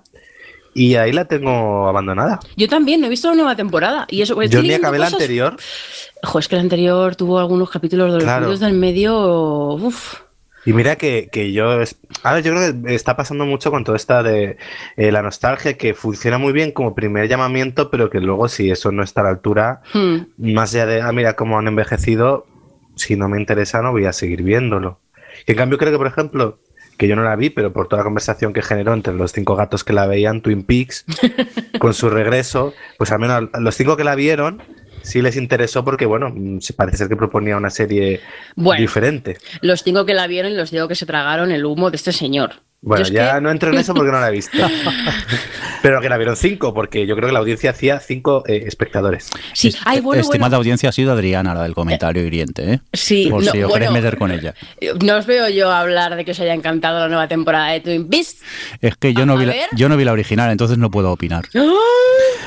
y 0.73 0.95
ahí 0.95 1.11
la 1.11 1.25
tengo 1.25 1.87
abandonada. 1.87 2.39
Yo 2.55 2.67
también, 2.67 3.01
no 3.01 3.07
he 3.07 3.09
visto 3.09 3.29
la 3.29 3.35
nueva 3.35 3.55
temporada. 3.55 4.05
Y 4.09 4.21
eso, 4.21 4.35
pues, 4.35 4.49
Yo 4.49 4.61
ni 4.61 4.69
la 4.77 4.87
anterior. 4.87 5.57
Es 6.39 6.47
que 6.47 6.55
la 6.55 6.61
anterior 6.61 7.15
tuvo 7.15 7.39
algunos 7.39 7.69
capítulos 7.69 8.07
de 8.07 8.13
los 8.15 8.23
Claro. 8.23 8.57
del 8.57 8.73
medio. 8.73 9.73
Uf. 9.73 10.15
Y 10.65 10.73
mira 10.73 10.95
que, 10.97 11.29
que 11.31 11.51
yo... 11.53 11.81
es- 11.81 11.97
Ahora 12.23 12.41
yo 12.41 12.51
creo 12.53 12.83
que 12.83 12.95
está 12.95 13.15
pasando 13.15 13.45
mucho 13.45 13.71
con 13.71 13.83
todo 13.83 13.95
esta 13.95 14.21
de 14.23 14.57
eh, 14.97 15.11
la 15.11 15.21
nostalgia, 15.21 15.77
que 15.77 15.93
funciona 15.93 16.37
muy 16.37 16.51
bien 16.53 16.71
como 16.71 16.93
primer 16.95 17.27
llamamiento, 17.29 17.89
pero 17.89 18.09
que 18.09 18.19
luego 18.19 18.47
si 18.49 18.69
eso 18.69 18.91
no 18.91 19.03
está 19.03 19.21
a 19.21 19.25
la 19.25 19.29
altura, 19.29 19.81
Hmm. 19.93 20.17
más 20.37 20.73
allá 20.73 20.85
de, 20.85 21.01
ah, 21.01 21.11
mira 21.11 21.35
cómo 21.35 21.57
han 21.57 21.67
envejecido, 21.67 22.45
si 22.95 23.15
no 23.15 23.29
me 23.29 23.39
interesa 23.39 23.81
no 23.81 23.91
voy 23.91 24.05
a 24.05 24.13
seguir 24.13 24.43
viéndolo. 24.43 24.99
Y 25.47 25.51
en 25.51 25.57
cambio 25.57 25.77
creo 25.77 25.91
que, 25.93 25.97
por 25.97 26.07
ejemplo, 26.07 26.59
que 26.97 27.07
yo 27.07 27.15
no 27.15 27.23
la 27.23 27.37
vi, 27.37 27.49
pero 27.49 27.71
por 27.71 27.87
toda 27.87 28.01
la 28.01 28.03
conversación 28.03 28.51
que 28.51 28.61
generó 28.61 28.93
entre 28.93 29.13
los 29.13 29.31
cinco 29.31 29.55
gatos 29.55 29.85
que 29.85 29.93
la 29.93 30.05
veían, 30.07 30.41
Twin 30.41 30.63
Peaks, 30.63 31.05
con 31.79 31.93
su 31.93 32.09
regreso, 32.09 32.73
pues 32.97 33.11
al 33.13 33.19
menos 33.19 33.49
a 33.53 33.59
los 33.61 33.75
cinco 33.75 33.95
que 33.95 34.03
la 34.03 34.15
vieron, 34.15 34.61
sí 35.03 35.21
les 35.21 35.35
interesó 35.35 35.83
porque, 35.83 36.05
bueno, 36.05 36.29
mm, 36.33 36.59
parece 36.75 36.97
ser 36.97 37.07
que 37.09 37.15
proponía 37.15 37.57
una 37.57 37.69
serie 37.69 38.21
Bueno. 38.55 38.81
diferente. 38.81 39.37
Los 39.61 39.83
cinco 39.83 40.05
que 40.05 40.13
la 40.13 40.27
vieron 40.27 40.51
y 40.51 40.55
los 40.55 40.71
digo 40.71 40.87
que 40.87 40.95
se 40.95 41.05
tragaron 41.05 41.51
el 41.51 41.65
humo 41.65 41.89
de 41.91 41.97
este 41.97 42.11
señor. 42.11 42.53
Bueno, 42.81 43.05
ya 43.09 43.35
que- 43.35 43.41
no 43.41 43.51
entro 43.51 43.71
en 43.73 43.77
eso 43.79 43.93
porque 43.93 44.09
no 44.11 44.21
la 44.21 44.29
he 44.29 44.31
visto. 44.31 44.57
Pero 45.81 45.99
que 46.01 46.07
la 46.09 46.17
vieron 46.17 46.35
cinco, 46.37 46.73
porque 46.73 47.05
yo 47.05 47.15
creo 47.15 47.27
que 47.27 47.33
la 47.33 47.39
audiencia 47.39 47.71
hacía 47.71 47.99
cinco 47.99 48.43
eh, 48.47 48.63
espectadores. 48.67 49.29
Sí, 49.53 49.73
ay, 49.85 49.99
bueno, 50.01 50.21
Estimada 50.21 50.49
bueno. 50.49 50.57
audiencia, 50.57 50.89
ha 50.89 50.91
sido 50.93 51.11
Adriana 51.11 51.53
la 51.53 51.63
del 51.63 51.73
comentario 51.73 52.23
hiriente, 52.25 52.73
¿eh? 52.73 52.79
Sí, 52.93 53.27
Por 53.29 53.43
no, 53.43 53.51
si 53.51 53.63
os 53.63 53.71
queréis 53.73 53.91
meter 53.91 54.17
con 54.17 54.31
ella. 54.31 54.53
No 55.03 55.17
os 55.17 55.25
veo 55.25 55.49
yo 55.49 55.71
hablar 55.71 56.15
de 56.15 56.23
que 56.25 56.31
os 56.31 56.39
haya 56.39 56.53
encantado 56.53 56.99
la 56.99 57.07
nueva 57.07 57.27
temporada 57.27 57.71
de 57.71 57.81
Twin 57.81 58.07
Peaks. 58.09 58.37
Es 58.81 58.95
que 58.97 59.13
yo 59.13 59.25
no, 59.25 59.37
vi 59.37 59.45
la, 59.45 59.55
yo 59.75 59.89
no 59.89 59.97
vi 59.97 60.03
la 60.05 60.11
original, 60.13 60.49
entonces 60.51 60.77
no 60.77 60.89
puedo 60.91 61.11
opinar. 61.11 61.45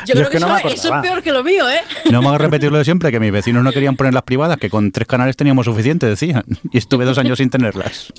Yo, 0.06 0.14
Yo 0.14 0.14
creo 0.14 0.22
es 0.24 0.28
que, 0.30 0.38
que 0.38 0.44
no 0.44 0.56
eso, 0.56 0.68
es 0.94 1.02
peor 1.02 1.22
que 1.22 1.32
lo 1.32 1.44
mío, 1.44 1.68
¿eh? 1.68 1.80
No 2.10 2.20
me 2.22 2.28
hagas 2.28 2.40
repetirlo 2.40 2.78
de 2.78 2.84
siempre, 2.84 3.10
que 3.10 3.20
mis 3.20 3.32
vecinos 3.32 3.62
no 3.62 3.72
querían 3.72 3.96
poner 3.96 4.14
las 4.14 4.22
privadas, 4.22 4.58
que 4.58 4.70
con 4.70 4.92
tres 4.92 5.06
canales 5.06 5.36
teníamos 5.36 5.66
suficiente, 5.66 6.06
decían. 6.06 6.44
Y 6.70 6.78
estuve 6.78 7.04
dos 7.04 7.18
años 7.18 7.38
sin 7.38 7.50
tenerlas. 7.50 8.12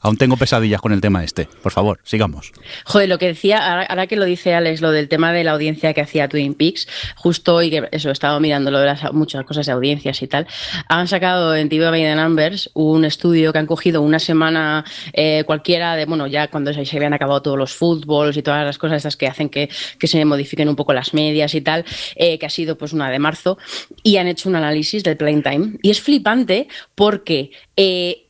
Aún 0.00 0.16
tengo 0.16 0.36
pesadillas 0.36 0.80
con 0.80 0.92
el 0.92 1.00
tema 1.00 1.24
este. 1.24 1.48
Por 1.62 1.72
favor, 1.72 2.00
sigamos. 2.04 2.52
Joder, 2.84 3.08
lo 3.08 3.18
que 3.18 3.26
decía, 3.26 3.70
ahora, 3.70 3.84
ahora 3.84 4.06
que 4.06 4.16
lo 4.16 4.24
dice 4.24 4.54
Alex, 4.54 4.80
lo 4.80 4.90
del 4.90 5.08
tema 5.08 5.32
de 5.32 5.44
la 5.44 5.52
audiencia 5.52 5.92
que 5.92 6.00
hacía 6.00 6.28
Twin 6.28 6.54
Peaks, 6.54 6.88
justo 7.16 7.54
hoy 7.54 7.70
que 7.70 7.88
eso, 7.92 8.08
he 8.08 8.12
estado 8.12 8.40
mirando 8.40 8.70
lo 8.70 8.78
de 8.78 8.86
las 8.86 9.12
muchas 9.12 9.44
cosas 9.44 9.66
de 9.66 9.72
audiencias 9.72 10.22
y 10.22 10.26
tal, 10.26 10.46
han 10.88 11.08
sacado 11.08 11.54
en 11.54 11.68
TV 11.68 11.90
By 11.90 12.02
the 12.02 12.14
Numbers 12.14 12.70
un 12.74 13.04
estudio 13.04 13.52
que 13.52 13.58
han 13.58 13.66
cogido 13.66 14.02
una 14.02 14.18
semana 14.18 14.84
eh, 15.12 15.44
cualquiera 15.46 15.96
de, 15.96 16.06
bueno, 16.06 16.26
ya 16.26 16.48
cuando 16.48 16.72
se, 16.72 16.80
habían 16.96 17.14
acabado 17.14 17.42
todos 17.42 17.58
los 17.58 17.74
fútbols 17.74 18.36
y 18.36 18.42
todas 18.42 18.64
las 18.64 18.78
cosas 18.78 18.98
estas 18.98 19.16
que 19.16 19.26
hacen 19.26 19.48
que, 19.48 19.68
que 19.98 20.06
se 20.06 20.24
modifiquen 20.24 20.68
un 20.68 20.76
poco 20.76 20.92
las 20.92 21.14
medias 21.14 21.54
y 21.54 21.60
tal, 21.60 21.84
eh, 22.16 22.38
que 22.38 22.46
ha 22.46 22.50
sido 22.50 22.76
pues 22.76 22.92
una 22.92 23.10
de 23.10 23.18
marzo, 23.18 23.58
y 24.02 24.16
han 24.16 24.28
hecho 24.28 24.48
un 24.48 24.56
análisis 24.56 25.02
del 25.02 25.16
prime 25.16 25.42
time. 25.42 25.78
Y 25.82 25.90
es 25.90 26.00
flipante 26.00 26.68
porque... 26.94 27.50
eh, 27.76 28.23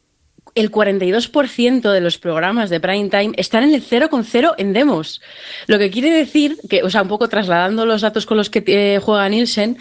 el 0.55 0.71
42% 0.71 1.91
de 1.91 2.01
los 2.01 2.19
programas 2.19 2.71
de 2.71 2.81
prime 2.81 3.09
time 3.09 3.33
están 3.37 3.65
en 3.65 3.75
el 3.75 3.83
0,0 3.83 4.55
en 4.59 4.73
demos. 4.73 5.21
Lo 5.67 5.79
que 5.79 5.91
quiere 5.91 6.11
decir 6.11 6.57
que, 6.69 6.83
o 6.83 6.91
sea, 6.91 7.03
un 7.03 7.09
poco 7.09 7.29
trasladando 7.29 7.87
los 7.87 8.03
datos 8.03 8.27
con 8.27 8.37
los 8.37 8.51
que 8.51 8.63
eh, 8.67 9.01
juega 9.03 9.29
Nielsen, 9.29 9.79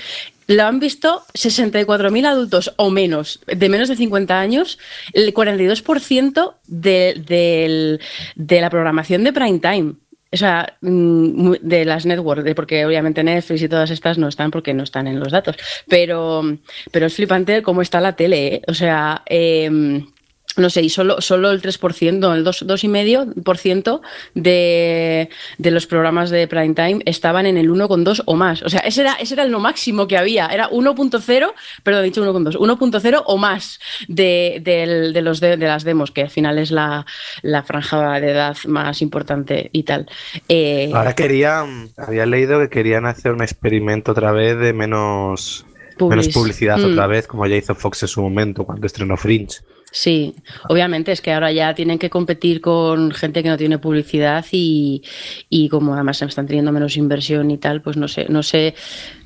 lo 0.47 0.63
han 0.63 0.79
visto 0.79 1.23
64.000 1.33 2.25
adultos 2.25 2.73
o 2.75 2.89
menos, 2.89 3.39
de 3.47 3.69
menos 3.69 3.87
de 3.87 3.95
50 3.95 4.39
años, 4.39 4.77
el 5.13 5.33
42% 5.33 6.55
de, 6.67 7.99
de 8.35 8.61
la 8.61 8.69
programación 8.69 9.23
de 9.23 9.33
prime 9.33 9.59
time. 9.59 9.93
O 10.33 10.37
sea, 10.37 10.77
mm, 10.81 11.53
de 11.61 11.85
las 11.85 12.07
networks, 12.07 12.55
porque 12.55 12.85
obviamente 12.87 13.23
Netflix 13.23 13.61
y 13.61 13.69
todas 13.69 13.91
estas 13.91 14.17
no 14.17 14.27
están 14.27 14.49
porque 14.49 14.73
no 14.73 14.81
están 14.81 15.05
en 15.05 15.19
los 15.19 15.31
datos. 15.31 15.55
Pero, 15.87 16.57
pero 16.91 17.05
es 17.05 17.15
flipante 17.15 17.61
cómo 17.61 17.83
está 17.83 18.01
la 18.01 18.15
tele, 18.15 18.47
¿eh? 18.47 18.61
O 18.67 18.73
sea, 18.73 19.21
em, 19.27 20.07
no 20.57 20.69
sé, 20.69 20.81
y 20.83 20.89
solo, 20.89 21.19
solo 21.21 21.49
el 21.51 21.61
3%, 21.61 22.35
el 22.35 22.43
2, 22.43 22.65
2,5% 22.67 24.01
de, 24.35 25.29
de 25.57 25.71
los 25.71 25.87
programas 25.87 26.29
de 26.29 26.47
prime 26.47 26.73
time 26.73 26.99
estaban 27.05 27.45
en 27.45 27.57
el 27.57 27.69
1,2 27.69 28.23
o 28.25 28.35
más. 28.35 28.61
O 28.63 28.69
sea, 28.69 28.81
ese 28.81 29.01
era, 29.01 29.13
ese 29.15 29.33
era 29.35 29.45
lo 29.45 29.59
máximo 29.59 30.07
que 30.07 30.17
había. 30.17 30.47
Era 30.47 30.69
1.0, 30.69 31.53
perdón, 31.83 32.01
he 32.01 32.05
dicho 32.05 32.23
1,2, 32.23 32.57
1.0 32.57 33.23
o 33.25 33.37
más 33.37 33.79
de, 34.07 34.59
del- 34.63 35.13
de 35.13 35.21
los 35.21 35.39
de, 35.39 35.57
de 35.57 35.65
las 35.67 35.83
demos, 35.83 36.11
que 36.11 36.21
al 36.23 36.29
final 36.29 36.57
es 36.59 36.71
la, 36.71 37.05
la 37.41 37.63
franja 37.63 38.19
de 38.19 38.31
edad 38.31 38.57
más 38.67 39.01
importante 39.01 39.69
y 39.73 39.83
tal. 39.83 40.07
Eh, 40.49 40.91
Ahora 40.93 41.13
querían, 41.13 41.89
había 41.97 42.25
leído 42.25 42.59
que 42.59 42.69
querían 42.69 43.05
hacer 43.05 43.31
un 43.31 43.41
experimento 43.41 44.11
otra 44.11 44.31
vez 44.31 44.57
de 44.57 44.73
menos, 44.73 45.65
menos 45.99 46.29
publicidad 46.29 46.77
Mm. 46.77 46.91
otra 46.93 47.07
vez, 47.07 47.27
como 47.27 47.45
ya 47.47 47.55
hizo 47.55 47.75
Fox 47.75 48.03
en 48.03 48.07
su 48.09 48.21
momento 48.21 48.65
cuando 48.65 48.85
estrenó 48.87 49.15
Fringe. 49.17 49.59
Sí, 49.95 50.33
obviamente 50.69 51.11
es 51.11 51.21
que 51.21 51.31
ahora 51.31 51.51
ya 51.51 51.75
tienen 51.75 51.99
que 51.99 52.09
competir 52.09 52.61
con 52.61 53.11
gente 53.11 53.43
que 53.43 53.49
no 53.49 53.57
tiene 53.57 53.77
publicidad 53.77 54.43
y, 54.51 55.03
y 55.49 55.69
como 55.69 55.93
además 55.93 56.19
están 56.19 56.47
teniendo 56.47 56.71
menos 56.71 56.97
inversión 56.97 57.51
y 57.51 57.59
tal, 57.59 57.83
pues 57.83 57.95
no 57.95 58.07
sé, 58.07 58.25
no 58.27 58.41
sé, 58.41 58.73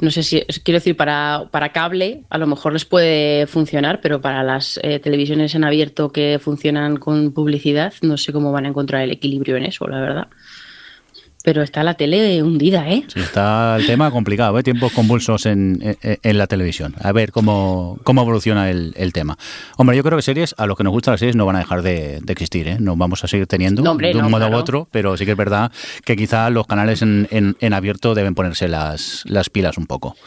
no 0.01 0.11
sé 0.11 0.23
si 0.23 0.41
quiero 0.65 0.79
decir 0.79 0.97
para, 0.97 1.47
para 1.51 1.71
cable 1.71 2.23
a 2.29 2.37
lo 2.37 2.47
mejor 2.47 2.73
les 2.73 2.83
puede 2.83 3.47
funcionar, 3.47 4.01
pero 4.01 4.19
para 4.19 4.43
las 4.43 4.77
eh, 4.83 4.99
televisiones 4.99 5.55
en 5.55 5.63
abierto 5.63 6.11
que 6.11 6.37
funcionan 6.37 6.97
con 6.97 7.31
publicidad, 7.31 7.93
no 8.01 8.17
sé 8.17 8.33
cómo 8.33 8.51
van 8.51 8.65
a 8.65 8.69
encontrar 8.69 9.03
el 9.03 9.11
equilibrio 9.11 9.55
en 9.55 9.67
eso, 9.67 9.87
la 9.87 10.01
verdad. 10.01 10.27
Pero 11.47 11.61
está 11.63 11.81
la 11.81 11.93
tele 11.93 12.43
hundida, 12.43 12.89
¿eh? 12.89 13.05
Sí, 13.07 13.21
está 13.21 13.77
el 13.77 13.85
tema 13.85 14.11
complicado, 14.11 14.59
¿eh? 14.59 14.63
tiempos 14.63 14.91
convulsos 14.91 15.45
en, 15.45 15.79
en- 16.01 16.19
en 16.21 16.37
la 16.37 16.45
televisión. 16.45 16.93
A 17.01 17.13
ver 17.13 17.31
cómo, 17.31 17.97
cómo 18.03 18.23
evoluciona 18.23 18.69
el, 18.69 18.93
el 18.97 19.13
tema. 19.13 19.37
Hombre, 19.77 19.95
yo 19.95 20.03
creo 20.03 20.17
que 20.17 20.23
series, 20.23 20.53
a 20.57 20.65
los 20.65 20.75
que 20.75 20.83
nos 20.83 20.91
gustan 20.91 21.13
las 21.13 21.21
series, 21.21 21.37
no 21.37 21.45
van 21.45 21.55
a 21.55 21.59
dejar 21.59 21.83
de, 21.83 22.19
de 22.21 22.33
existir. 22.33 22.67
¿eh? 22.67 22.75
Nos 22.81 22.97
vamos 22.97 23.23
a 23.23 23.29
seguir 23.29 23.47
teniendo 23.47 23.81
No, 23.81 23.91
hombre, 23.91 24.09
de 24.09 24.15
un 24.17 24.23
no, 24.23 24.29
modo 24.29 24.41
claro. 24.41 24.57
u 24.57 24.59
otro, 24.59 24.87
pero 24.91 25.15
sí 25.15 25.23
que 25.23 25.31
es 25.31 25.37
verdad 25.37 25.71
que 26.03 26.17
quizá 26.17 26.49
los 26.49 26.67
canales 26.67 27.01
en, 27.01 27.29
en- 27.31 27.55
en 27.61 27.73
abierto 27.73 28.13
deben 28.13 28.35
ponerse 28.35 28.67
las, 28.67 29.23
las 29.25 29.49
pilas 29.49 29.77
un 29.77 29.87
poco. 29.87 30.17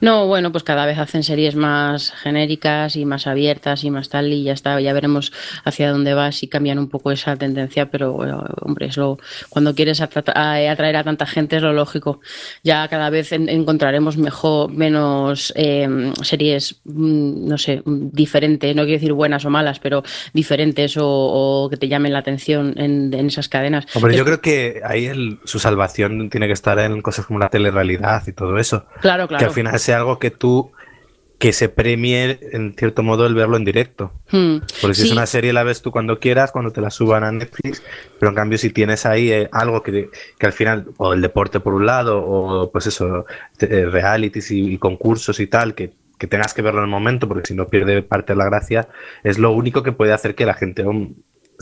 No, 0.00 0.26
bueno, 0.26 0.52
pues 0.52 0.64
cada 0.64 0.86
vez 0.86 0.96
hacen 0.98 1.22
series 1.22 1.54
más 1.54 2.12
genéricas 2.12 2.96
y 2.96 3.04
más 3.04 3.26
abiertas 3.26 3.84
y 3.84 3.90
más 3.90 4.08
tal, 4.08 4.32
y 4.32 4.44
ya 4.44 4.54
está, 4.54 4.80
ya 4.80 4.94
veremos 4.94 5.34
hacia 5.66 5.90
dónde 5.90 6.14
va 6.14 6.32
si 6.32 6.48
cambian 6.48 6.78
un 6.78 6.88
poco 6.88 7.10
esa 7.10 7.36
tendencia, 7.36 7.90
pero 7.90 8.12
bueno, 8.14 8.42
hombre, 8.62 8.86
es 8.86 8.96
lo, 8.96 9.18
cuando 9.50 9.74
quieres 9.74 10.00
a- 10.00 10.61
atraer 10.68 10.96
a 10.96 11.04
tanta 11.04 11.26
gente 11.26 11.56
es 11.56 11.62
lo 11.62 11.72
lógico. 11.72 12.20
Ya 12.62 12.86
cada 12.88 13.10
vez 13.10 13.32
en- 13.32 13.48
encontraremos 13.48 14.16
mejor, 14.16 14.70
menos 14.72 15.52
eh, 15.56 16.12
series, 16.22 16.80
mm, 16.84 17.48
no 17.48 17.58
sé, 17.58 17.82
mm, 17.84 18.08
diferentes, 18.12 18.74
no 18.76 18.82
quiero 18.82 18.98
decir 18.98 19.12
buenas 19.12 19.44
o 19.44 19.50
malas, 19.50 19.78
pero 19.80 20.02
diferentes 20.32 20.96
o, 20.96 21.06
o 21.06 21.68
que 21.70 21.76
te 21.76 21.88
llamen 21.88 22.12
la 22.12 22.18
atención 22.20 22.74
en, 22.76 23.12
en 23.14 23.26
esas 23.26 23.48
cadenas. 23.48 23.86
Hombre, 23.94 24.12
Es- 24.12 24.18
yo 24.18 24.24
creo 24.24 24.40
que 24.40 24.80
ahí 24.84 25.06
el- 25.06 25.38
su 25.44 25.58
salvación 25.58 26.30
tiene 26.30 26.46
que 26.46 26.52
estar 26.52 26.78
en 26.78 27.02
cosas 27.02 27.26
como 27.26 27.38
la 27.38 27.48
telerrealidad 27.48 28.22
y 28.26 28.32
todo 28.32 28.58
eso. 28.58 28.86
Claro, 29.00 29.24
Que 29.24 29.28
claro. 29.34 29.46
al 29.46 29.52
final 29.52 29.78
sea 29.78 29.98
algo 29.98 30.18
que 30.18 30.30
tú, 30.30 30.72
que 31.42 31.52
se 31.52 31.68
premie 31.68 32.38
en 32.52 32.72
cierto 32.78 33.02
modo 33.02 33.26
el 33.26 33.34
verlo 33.34 33.56
en 33.56 33.64
directo. 33.64 34.12
Hmm. 34.30 34.58
Porque 34.80 34.94
si 34.94 35.00
Sí. 35.02 35.06
es 35.08 35.12
una 35.12 35.26
serie 35.26 35.52
la 35.52 35.64
ves 35.64 35.82
tú 35.82 35.90
cuando 35.90 36.20
quieras, 36.20 36.52
cuando 36.52 36.70
te 36.70 36.80
la 36.80 36.88
suban 36.88 37.24
a 37.24 37.32
Netflix, 37.32 37.82
pero 38.20 38.30
en 38.30 38.36
cambio 38.36 38.58
si 38.58 38.70
tienes 38.70 39.06
ahí 39.06 39.32
eh, 39.32 39.48
algo 39.50 39.82
que, 39.82 40.08
que 40.38 40.46
al 40.46 40.52
final, 40.52 40.86
o 40.98 41.12
el 41.14 41.20
deporte 41.20 41.58
por 41.58 41.74
un 41.74 41.84
lado, 41.84 42.22
o 42.24 42.70
pues 42.70 42.86
eso, 42.86 43.26
eh, 43.58 43.86
realities 43.86 44.52
y, 44.52 44.74
y 44.74 44.78
concursos 44.78 45.40
y 45.40 45.48
tal, 45.48 45.74
que, 45.74 45.90
que 46.16 46.28
tengas 46.28 46.54
que 46.54 46.62
verlo 46.62 46.78
en 46.78 46.84
el 46.84 46.90
momento, 46.92 47.26
porque 47.26 47.48
si 47.48 47.54
no 47.54 47.66
pierde 47.66 48.02
parte 48.04 48.34
de 48.34 48.36
la 48.36 48.44
gracia, 48.44 48.86
es 49.24 49.40
lo 49.40 49.50
único 49.50 49.82
que 49.82 49.90
puede 49.90 50.12
hacer 50.12 50.36
que 50.36 50.46
la 50.46 50.54
gente 50.54 50.84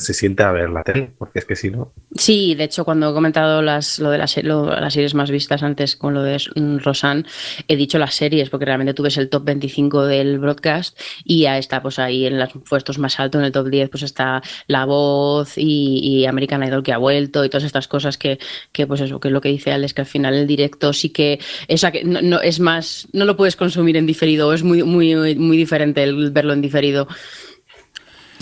se 0.01 0.15
siente 0.15 0.43
a 0.43 0.53
ver 0.53 0.71
la 0.71 0.83
tele, 0.83 1.13
porque 1.19 1.39
es 1.39 1.45
que 1.45 1.57
si 1.57 1.71
no. 1.71 1.93
Sí, 2.15 2.55
de 2.55 2.65
hecho, 2.65 2.85
cuando 2.85 3.11
he 3.11 3.13
comentado 3.13 3.63
las, 3.63 3.99
lo 3.99 4.11
de 4.11 4.19
las, 4.19 4.37
las 4.37 4.93
series 4.93 5.15
más 5.15 5.31
vistas 5.31 5.63
antes 5.63 5.97
con 5.97 6.15
lo 6.15 6.23
de 6.23 6.39
mm, 6.55 6.79
Rosan, 6.79 7.27
he 7.69 7.77
dicho 7.77 7.99
las 7.99 8.15
series, 8.15 8.51
porque 8.51 8.67
realmente 8.67 8.95
tú 8.95 9.03
ves 9.03 9.17
el 9.19 9.29
top 9.29 9.45
25 9.45 10.07
del 10.07 10.39
broadcast 10.39 10.99
y 11.25 11.43
ya 11.43 11.59
está, 11.59 11.83
pues 11.83 11.99
ahí 11.99 12.27
en 12.27 12.39
los 12.39 12.51
puestos 12.69 12.99
más 12.99 13.21
altos, 13.21 13.41
en 13.41 13.47
el 13.47 13.53
top 13.53 13.69
10, 13.69 13.91
pues 13.91 14.03
está 14.03 14.43
La 14.67 14.85
Voz 14.85 15.55
y, 15.57 16.27
American 16.27 16.63
Idol 16.63 16.83
que 16.83 16.93
ha 16.93 16.99
vuelto 16.99 17.45
y 17.45 17.49
todas 17.49 17.65
estas 17.65 17.89
cosas 17.89 18.19
que, 18.19 18.39
que, 18.73 18.87
pues 18.87 19.01
eso, 19.01 19.21
que 19.21 19.29
es 19.29 19.33
lo 19.33 19.41
que 19.41 19.49
dice 19.49 19.73
Alex, 19.73 19.95
que 19.95 20.03
al 20.03 20.07
final 20.07 20.35
el 20.35 20.47
directo 20.47 20.93
sí 20.93 21.11
que, 21.11 21.41
esa 21.69 21.91
que 21.91 22.05
no, 22.05 22.21
no, 22.23 22.41
es 22.41 22.61
más, 22.61 23.09
no 23.13 23.25
lo 23.25 23.37
puedes 23.37 23.57
consumir 23.57 23.97
en 23.97 24.07
diferido, 24.07 24.53
es 24.53 24.63
muy, 24.63 24.83
muy, 24.83 25.35
muy 25.37 25.57
diferente 25.57 26.03
el 26.03 26.31
verlo 26.31 26.53
en 26.53 26.63
diferido. 26.63 27.09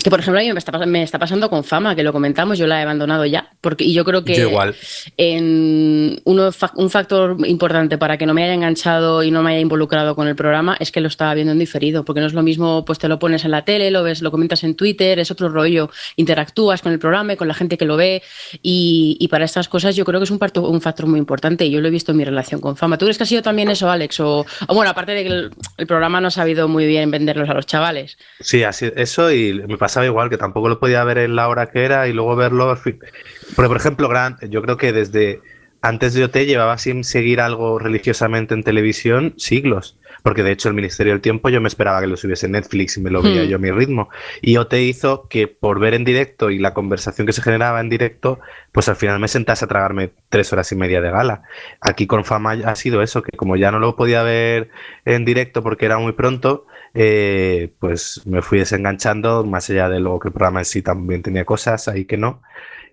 Que 0.03 0.09
por 0.09 0.19
ejemplo 0.21 0.39
a 0.39 0.43
mí 0.43 0.53
me 0.53 0.59
está, 0.59 0.71
me 0.85 1.03
está, 1.03 1.19
pasando 1.19 1.49
con 1.49 1.63
fama, 1.63 1.93
que 1.93 2.03
lo 2.03 2.13
comentamos, 2.13 2.57
yo 2.57 2.67
la 2.67 2.79
he 2.79 2.83
abandonado 2.83 3.25
ya. 3.25 3.49
Porque, 3.59 3.83
y 3.83 3.93
yo 3.93 4.05
creo 4.05 4.23
que 4.23 4.39
igual. 4.39 4.73
En 5.17 6.21
uno, 6.23 6.51
un 6.75 6.89
factor 6.89 7.35
importante 7.45 7.97
para 7.97 8.17
que 8.17 8.25
no 8.25 8.33
me 8.33 8.43
haya 8.45 8.53
enganchado 8.53 9.23
y 9.23 9.31
no 9.31 9.43
me 9.43 9.51
haya 9.51 9.59
involucrado 9.59 10.15
con 10.15 10.27
el 10.27 10.35
programa 10.35 10.77
es 10.79 10.91
que 10.91 11.01
lo 11.01 11.09
estaba 11.09 11.33
viendo 11.33 11.51
en 11.51 11.59
diferido. 11.59 12.05
Porque 12.05 12.21
no 12.21 12.27
es 12.27 12.33
lo 12.33 12.43
mismo, 12.43 12.85
pues 12.85 12.97
te 12.97 13.09
lo 13.09 13.19
pones 13.19 13.43
en 13.43 13.51
la 13.51 13.65
tele, 13.65 13.91
lo 13.91 14.01
ves, 14.03 14.21
lo 14.21 14.31
comentas 14.31 14.63
en 14.63 14.75
Twitter, 14.75 15.19
es 15.19 15.31
otro 15.31 15.49
rollo. 15.49 15.89
Interactúas 16.15 16.81
con 16.81 16.93
el 16.93 16.99
programa 16.99 17.33
y 17.33 17.35
con 17.35 17.49
la 17.49 17.53
gente 17.53 17.77
que 17.77 17.85
lo 17.85 17.97
ve. 17.97 18.23
Y, 18.61 19.17
y 19.19 19.27
para 19.27 19.43
estas 19.43 19.67
cosas 19.67 19.97
yo 19.97 20.05
creo 20.05 20.21
que 20.21 20.23
es 20.23 20.31
un, 20.31 20.39
parto, 20.39 20.61
un 20.61 20.79
factor 20.79 21.07
muy 21.07 21.19
importante. 21.19 21.65
Y 21.65 21.71
yo 21.71 21.81
lo 21.81 21.89
he 21.89 21.91
visto 21.91 22.13
en 22.13 22.19
mi 22.19 22.23
relación 22.23 22.61
con 22.61 22.77
fama. 22.77 22.97
¿Tú 22.97 23.05
crees 23.05 23.17
que 23.17 23.23
ha 23.23 23.27
sido 23.27 23.41
también 23.41 23.69
eso, 23.69 23.91
Alex? 23.91 24.21
O, 24.21 24.45
bueno, 24.69 24.91
aparte 24.91 25.11
de 25.11 25.23
que 25.23 25.29
el, 25.29 25.51
el, 25.77 25.87
programa 25.87 26.21
no 26.21 26.29
ha 26.29 26.31
sabido 26.31 26.69
muy 26.69 26.85
bien 26.85 27.11
venderlos 27.11 27.49
a 27.49 27.53
los 27.53 27.65
chavales. 27.65 28.17
Sí, 28.39 28.63
así, 28.63 28.89
eso 28.95 29.29
y 29.31 29.53
me 29.67 29.77
pasa 29.77 29.88
pasaba 29.89 30.05
igual, 30.05 30.29
que 30.29 30.37
tampoco 30.37 30.69
lo 30.69 30.79
podía 30.79 31.03
ver 31.03 31.17
en 31.17 31.35
la 31.35 31.47
hora 31.47 31.71
que 31.71 31.83
era 31.83 32.07
y 32.07 32.13
luego 32.13 32.35
verlo. 32.35 32.77
Porque, 32.83 33.67
por 33.67 33.75
ejemplo, 33.75 34.07
Grant, 34.07 34.43
yo 34.45 34.61
creo 34.61 34.77
que 34.77 34.93
desde 34.93 35.41
antes 35.81 36.13
de 36.13 36.25
OT 36.25 36.45
llevaba 36.45 36.77
sin 36.77 37.03
seguir 37.03 37.41
algo 37.41 37.79
religiosamente 37.79 38.53
en 38.53 38.63
televisión 38.63 39.33
siglos. 39.37 39.97
Porque 40.21 40.43
de 40.43 40.51
hecho 40.51 40.67
el 40.69 40.75
Ministerio 40.75 41.13
del 41.13 41.21
Tiempo 41.21 41.49
yo 41.49 41.59
me 41.59 41.69
esperaba 41.69 42.01
que 42.01 42.07
lo 42.07 42.17
subiese 42.17 42.45
en 42.45 42.51
Netflix 42.51 42.97
y 42.97 43.01
me 43.01 43.09
lo 43.09 43.23
veía 43.23 43.43
hmm. 43.43 43.47
yo 43.47 43.55
a 43.55 43.59
mi 43.59 43.71
ritmo. 43.71 44.09
Y 44.41 44.57
OT 44.57 44.73
hizo 44.73 45.27
que 45.27 45.47
por 45.47 45.79
ver 45.79 45.95
en 45.95 46.03
directo 46.03 46.51
y 46.51 46.59
la 46.59 46.75
conversación 46.75 47.25
que 47.25 47.33
se 47.33 47.41
generaba 47.41 47.79
en 47.79 47.89
directo, 47.89 48.39
pues 48.71 48.89
al 48.89 48.95
final 48.95 49.19
me 49.19 49.27
sentase 49.27 49.65
a 49.65 49.67
tragarme 49.67 50.11
tres 50.29 50.53
horas 50.53 50.71
y 50.71 50.75
media 50.75 51.01
de 51.01 51.09
gala. 51.09 51.41
Aquí 51.81 52.05
con 52.05 52.25
Fama 52.25 52.51
ha 52.51 52.75
sido 52.75 53.01
eso, 53.01 53.23
que 53.23 53.35
como 53.35 53.55
ya 53.55 53.71
no 53.71 53.79
lo 53.79 53.95
podía 53.95 54.21
ver 54.21 54.69
en 55.05 55.25
directo 55.25 55.63
porque 55.63 55.85
era 55.85 55.97
muy 55.97 56.11
pronto, 56.11 56.67
eh, 56.93 57.71
pues 57.79 58.21
me 58.25 58.41
fui 58.41 58.59
desenganchando, 58.59 59.43
más 59.43 59.69
allá 59.69 59.89
de 59.89 59.99
luego 59.99 60.19
que 60.19 60.29
el 60.29 60.33
programa 60.33 60.59
en 60.59 60.65
sí 60.65 60.81
también 60.81 61.21
tenía 61.21 61.45
cosas 61.45 61.87
ahí 61.87 62.05
que 62.05 62.17
no. 62.17 62.41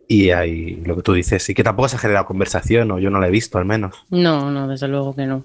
Y 0.08 0.30
ahí 0.30 0.76
lo 0.84 0.94
que 0.94 1.02
tú 1.02 1.14
dices, 1.14 1.48
y 1.50 1.54
que 1.54 1.64
tampoco 1.64 1.88
se 1.88 1.96
ha 1.96 1.98
generado 1.98 2.26
conversación, 2.26 2.90
o 2.92 2.98
yo 3.00 3.10
no 3.10 3.18
la 3.18 3.26
he 3.26 3.30
visto 3.30 3.58
al 3.58 3.64
menos. 3.64 4.04
No, 4.10 4.52
no, 4.52 4.68
desde 4.68 4.86
luego 4.86 5.16
que 5.16 5.26
no. 5.26 5.44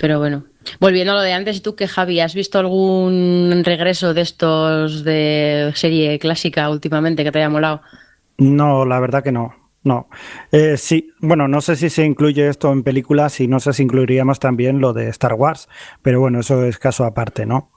Pero 0.00 0.18
bueno, 0.18 0.44
volviendo 0.80 1.12
a 1.12 1.16
lo 1.16 1.20
de 1.20 1.34
antes, 1.34 1.58
¿y 1.58 1.60
tú 1.60 1.74
qué, 1.74 1.86
Javi? 1.86 2.20
¿Has 2.20 2.34
visto 2.34 2.58
algún 2.58 3.62
regreso 3.64 4.14
de 4.14 4.22
estos 4.22 5.04
de 5.04 5.72
serie 5.74 6.18
clásica 6.18 6.70
últimamente 6.70 7.22
que 7.22 7.32
te 7.32 7.38
haya 7.38 7.50
molado? 7.50 7.82
No, 8.38 8.86
la 8.86 8.98
verdad 8.98 9.22
que 9.22 9.32
no. 9.32 9.54
No, 9.84 10.08
eh, 10.52 10.76
sí, 10.76 11.12
bueno, 11.18 11.48
no 11.48 11.60
sé 11.60 11.74
si 11.74 11.90
se 11.90 12.04
incluye 12.04 12.48
esto 12.48 12.70
en 12.70 12.84
películas 12.84 13.40
y 13.40 13.48
no 13.48 13.58
sé 13.58 13.72
si 13.72 13.82
incluiríamos 13.82 14.38
también 14.38 14.80
lo 14.80 14.92
de 14.92 15.08
Star 15.08 15.34
Wars, 15.34 15.68
pero 16.02 16.20
bueno, 16.20 16.38
eso 16.38 16.64
es 16.64 16.78
caso 16.78 17.04
aparte, 17.04 17.46
¿no? 17.46 17.71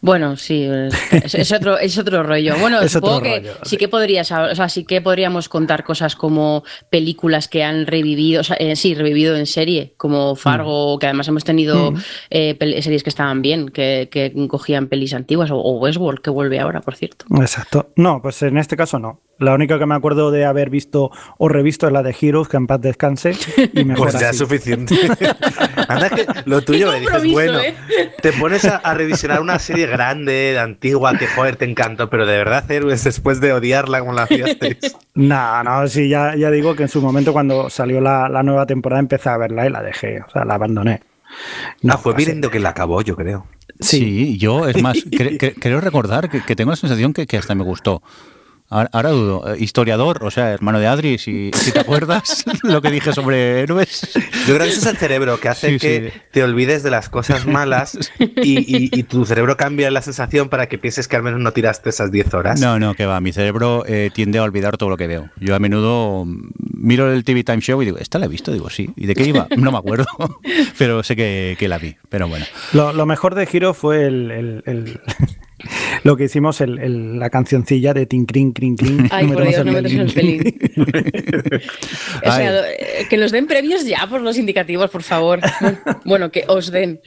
Bueno, 0.00 0.36
sí, 0.36 0.68
es, 1.10 1.52
otro, 1.52 1.78
es 1.78 1.98
otro 1.98 2.22
rollo. 2.22 2.56
Bueno, 2.58 2.86
supongo 2.88 3.22
que 3.22 3.50
sí 3.62 3.76
que 3.76 3.88
podrías, 3.88 4.30
o 4.30 4.54
sea, 4.54 4.68
sí 4.68 4.84
que 4.84 5.00
podríamos 5.00 5.48
contar 5.48 5.84
cosas 5.84 6.16
como 6.16 6.64
películas 6.90 7.48
que 7.48 7.64
han 7.64 7.86
revivido, 7.86 8.40
o 8.40 8.44
sea, 8.44 8.56
eh, 8.56 8.76
sí, 8.76 8.94
revivido 8.94 9.36
en 9.36 9.46
serie, 9.46 9.94
como 9.96 10.36
Fargo, 10.36 10.96
mm. 10.96 10.98
que 10.98 11.06
además 11.06 11.28
hemos 11.28 11.44
tenido 11.44 11.92
mm. 11.92 11.98
eh, 12.30 12.80
series 12.82 13.02
que 13.02 13.10
estaban 13.10 13.42
bien, 13.42 13.68
que, 13.68 14.08
que 14.10 14.32
cogían 14.48 14.88
pelis 14.88 15.14
antiguas, 15.14 15.50
o, 15.50 15.58
Westworld, 15.78 16.20
que 16.20 16.30
vuelve 16.30 16.58
ahora, 16.60 16.80
por 16.80 16.94
cierto. 16.94 17.26
Exacto. 17.40 17.90
No, 17.96 18.20
pues 18.22 18.42
en 18.42 18.58
este 18.58 18.76
caso 18.76 18.98
no. 18.98 19.20
La 19.38 19.54
única 19.54 19.78
que 19.78 19.86
me 19.86 19.94
acuerdo 19.94 20.32
de 20.32 20.44
haber 20.44 20.68
visto 20.68 21.12
o 21.38 21.48
revisto 21.48 21.86
es 21.86 21.92
la 21.92 22.02
de 22.02 22.14
Heroes, 22.20 22.48
que 22.48 22.56
en 22.56 22.66
paz 22.66 22.80
descanse. 22.80 23.36
Y 23.72 23.84
pues 23.96 24.18
ya 24.18 24.30
es 24.30 24.38
suficiente. 24.38 24.96
Anda 25.88 26.10
que 26.10 26.26
lo 26.46 26.62
tuyo 26.62 26.90
me 26.90 27.00
dices, 27.00 27.32
bueno, 27.32 27.60
¿eh? 27.60 27.74
te 28.20 28.32
pones 28.32 28.64
a, 28.64 28.76
a 28.76 28.94
revisionar 28.94 29.40
una 29.40 29.58
serie 29.58 29.86
grande, 29.86 30.32
de 30.32 30.58
antigua, 30.58 31.16
que 31.18 31.26
joder, 31.26 31.56
te 31.56 31.64
encantó, 31.64 32.10
pero 32.10 32.26
de 32.26 32.36
verdad 32.36 32.68
Héroes 32.70 33.04
después 33.04 33.40
de 33.40 33.52
odiarla 33.52 34.00
como 34.00 34.12
la 34.12 34.22
hacías. 34.22 34.56
no, 35.14 35.64
no, 35.64 35.88
sí, 35.88 36.08
ya, 36.08 36.34
ya 36.36 36.50
digo 36.50 36.74
que 36.74 36.84
en 36.84 36.88
su 36.88 37.00
momento 37.00 37.32
cuando 37.32 37.70
salió 37.70 38.00
la, 38.00 38.28
nueva 38.42 38.66
temporada 38.66 39.00
empecé 39.00 39.28
a 39.28 39.36
verla 39.36 39.66
y 39.66 39.70
la 39.70 39.82
dejé, 39.82 40.20
o 40.20 40.30
sea, 40.30 40.44
la 40.44 40.54
abandoné. 40.54 41.02
No, 41.82 41.94
ah, 41.94 41.98
fue 41.98 42.14
viendo 42.14 42.50
que 42.50 42.58
la 42.58 42.70
acabó, 42.70 43.02
yo 43.02 43.14
creo. 43.16 43.46
Sí, 43.80 44.38
yo, 44.38 44.66
es 44.66 44.82
más, 44.82 44.98
creo 45.60 45.80
recordar 45.80 46.30
que, 46.30 46.56
tengo 46.56 46.70
la 46.70 46.76
sensación 46.76 47.12
que, 47.12 47.26
que 47.26 47.36
hasta 47.36 47.54
me 47.54 47.64
gustó. 47.64 48.02
Ahora, 48.70 49.10
dudo, 49.10 49.54
eh, 49.54 49.56
historiador, 49.58 50.22
o 50.24 50.30
sea, 50.30 50.52
hermano 50.52 50.78
de 50.78 50.86
Adri, 50.86 51.16
si, 51.16 51.50
si 51.54 51.72
te 51.72 51.80
acuerdas 51.80 52.44
lo 52.62 52.82
que 52.82 52.90
dije 52.90 53.14
sobre 53.14 53.62
héroes. 53.62 54.10
Yo 54.46 54.54
creo 54.54 54.66
que 54.66 54.72
eso 54.72 54.80
es 54.80 54.86
el 54.86 54.98
cerebro, 54.98 55.40
que 55.40 55.48
hace 55.48 55.78
que 55.78 56.12
te 56.32 56.42
olvides 56.42 56.82
de 56.82 56.90
las 56.90 57.08
cosas 57.08 57.46
malas 57.46 57.98
y, 58.18 59.02
tu 59.04 59.24
cerebro 59.24 59.56
cambia 59.56 59.90
la 59.90 60.02
sensación 60.02 60.50
para 60.50 60.68
que 60.68 60.76
pienses 60.76 61.08
que 61.08 61.16
al 61.16 61.22
menos 61.22 61.40
no 61.40 61.52
tiraste 61.52 61.88
esas 61.88 62.12
10 62.12 62.34
horas. 62.34 62.60
No, 62.60 62.78
no, 62.78 62.94
que 62.94 63.06
va, 63.06 63.20
mi 63.22 63.32
cerebro 63.32 63.84
eh, 63.86 64.10
tiende 64.12 64.38
a 64.38 64.42
olvidar 64.42 64.76
todo 64.76 64.90
lo 64.90 64.98
que 64.98 65.06
veo. 65.06 65.30
Yo 65.40 65.54
a 65.54 65.58
menudo 65.58 66.26
miro 66.58 67.10
el 67.10 67.24
TV 67.24 67.44
Time 67.44 67.62
Show 67.62 67.80
y 67.80 67.86
digo, 67.86 67.96
¿esta 67.96 68.18
la 68.18 68.26
he 68.26 68.28
visto? 68.28 68.52
Digo, 68.52 68.68
sí. 68.68 68.90
¿Y 68.96 69.06
de 69.06 69.14
qué 69.14 69.24
iba? 69.24 69.46
No 69.58 69.72
me 69.72 69.78
acuerdo, 69.78 70.06
pero 70.78 71.02
sé 71.02 71.16
que, 71.16 71.56
la 71.68 71.78
vi, 71.78 71.96
pero 72.08 72.28
bueno. 72.28 72.46
Lo, 72.72 73.06
mejor 73.06 73.34
de 73.34 73.44
Giro 73.46 73.74
fue 73.74 74.06
el 74.06 75.00
lo 76.04 76.16
que 76.16 76.24
hicimos 76.24 76.60
el, 76.60 77.18
la 77.18 77.30
cancioncilla 77.30 77.94
de 77.94 78.06
Tin 78.06 78.26
Crin 78.26 78.52
Crin 78.52 78.76
Crin. 78.76 79.08
Ay, 79.10 79.26
por 79.28 79.46
Dios, 79.46 79.64
no 79.64 79.76
en 79.76 79.86
el 79.86 80.12
pelín. 80.12 80.58
o 82.24 82.32
sea, 82.32 82.64
que 83.08 83.16
nos 83.16 83.32
den 83.32 83.46
premios 83.46 83.84
ya 83.84 84.06
por 84.08 84.20
los 84.20 84.38
indicativos, 84.38 84.90
por 84.90 85.02
favor. 85.02 85.40
bueno, 86.04 86.30
que 86.30 86.44
os 86.46 86.70
den. 86.70 87.00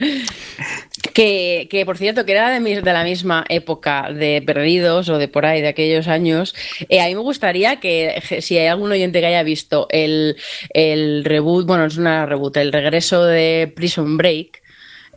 Que, 1.12 1.68
que, 1.70 1.84
por 1.84 1.98
cierto, 1.98 2.24
que 2.24 2.32
era 2.32 2.50
de, 2.50 2.82
de, 2.82 2.92
la 2.92 3.04
misma 3.04 3.44
época 3.48 4.10
de 4.12 4.42
Perdidos 4.44 5.08
o 5.08 5.18
de 5.18 5.28
por 5.28 5.44
ahí, 5.44 5.60
de 5.60 5.68
aquellos 5.68 6.08
años. 6.08 6.54
Eh, 6.88 7.00
a 7.00 7.06
mí 7.06 7.14
me 7.14 7.20
gustaría 7.20 7.80
que, 7.80 8.22
si 8.40 8.56
hay 8.58 8.68
algún 8.68 8.92
oyente 8.92 9.20
que 9.20 9.26
haya 9.26 9.42
visto 9.42 9.86
el, 9.90 10.36
el 10.70 11.24
reboot, 11.24 11.66
bueno, 11.66 11.84
es 11.86 11.96
una 11.96 12.24
reboot, 12.26 12.56
el 12.56 12.72
regreso 12.72 13.24
de 13.24 13.72
Prison 13.74 14.16
Break, 14.16 14.61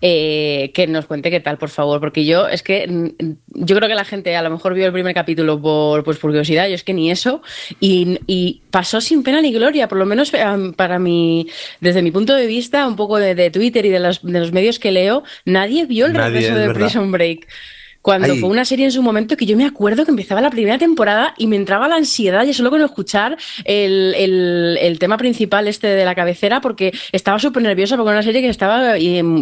eh, 0.08 0.70
que 0.76 0.86
nos 0.86 1.08
cuente 1.08 1.32
qué 1.32 1.40
tal, 1.40 1.58
por 1.58 1.70
favor, 1.70 2.00
porque 2.00 2.26
yo 2.26 2.48
es 2.48 2.62
que 2.62 2.88
mm, 2.88 3.34
yo 3.66 3.76
creo 3.76 3.90
que 3.90 3.96
la 3.96 4.06
gente 4.06 4.36
a 4.36 4.44
lo 4.44 4.52
mejor 4.52 4.76
vio 4.76 4.86
el 4.86 4.94
primer 4.94 5.16
capítulo 5.16 5.60
por, 5.60 6.04
pues, 6.04 6.20
por 6.20 6.30
curiosidad, 6.30 6.68
yo 6.68 6.76
es 6.76 6.84
que 6.84 6.94
ni 6.94 7.10
eso, 7.10 7.42
y, 7.80 8.62
pasó 8.70 9.02
sin 9.02 9.24
pena 9.24 9.42
ni 9.42 9.52
gloria, 9.52 9.88
por 9.88 9.98
lo 9.98 10.06
menos 10.06 10.32
para 10.76 11.00
mí, 11.00 11.48
desde 11.80 12.04
mi 12.04 12.12
punto 12.12 12.36
de 12.36 12.46
vista, 12.46 12.88
un 12.88 12.96
poco 12.96 13.18
de, 13.18 13.50
Twitter 13.50 13.84
y 13.88 13.90
de 13.90 14.00
los, 14.00 14.22
de 14.22 14.40
los, 14.40 14.52
medios 14.52 14.78
que 14.78 14.92
leo, 14.92 15.24
nadie 15.44 15.88
vio 15.88 16.06
el 16.06 16.14
regreso 16.14 16.54
de 16.54 16.72
Prison 16.72 17.12
Break. 17.12 17.48
Cuando 18.06 18.36
fue 18.36 18.50
una 18.50 18.66
serie 18.66 18.86
en 18.86 18.92
su 18.92 19.02
momento 19.02 19.36
que 19.36 19.48
yo 19.48 19.58
me 19.58 19.66
acuerdo 19.66 20.06
que 20.06 20.12
empezaba 20.12 20.40
la 20.40 20.52
primera 20.52 20.78
temporada 20.78 21.34
y 21.40 21.48
me 21.48 21.56
entraba 21.56 21.88
la 21.88 21.96
ansiedad 21.96 22.46
ya 22.46 22.54
solo 22.54 22.70
con 22.70 22.80
escuchar 22.84 23.36
el, 23.64 24.14
el, 24.80 25.00
tema 25.00 25.18
principal 25.18 25.68
este 25.68 25.88
de 25.88 26.06
la 26.06 26.14
cabecera 26.14 26.62
porque 26.62 26.94
estaba 27.12 27.40
súper 27.40 27.64
nerviosa 27.64 27.98
porque 27.98 28.10
era 28.10 28.20
una 28.20 28.24
serie 28.24 28.44
que 28.44 28.50
estaba 28.50 28.94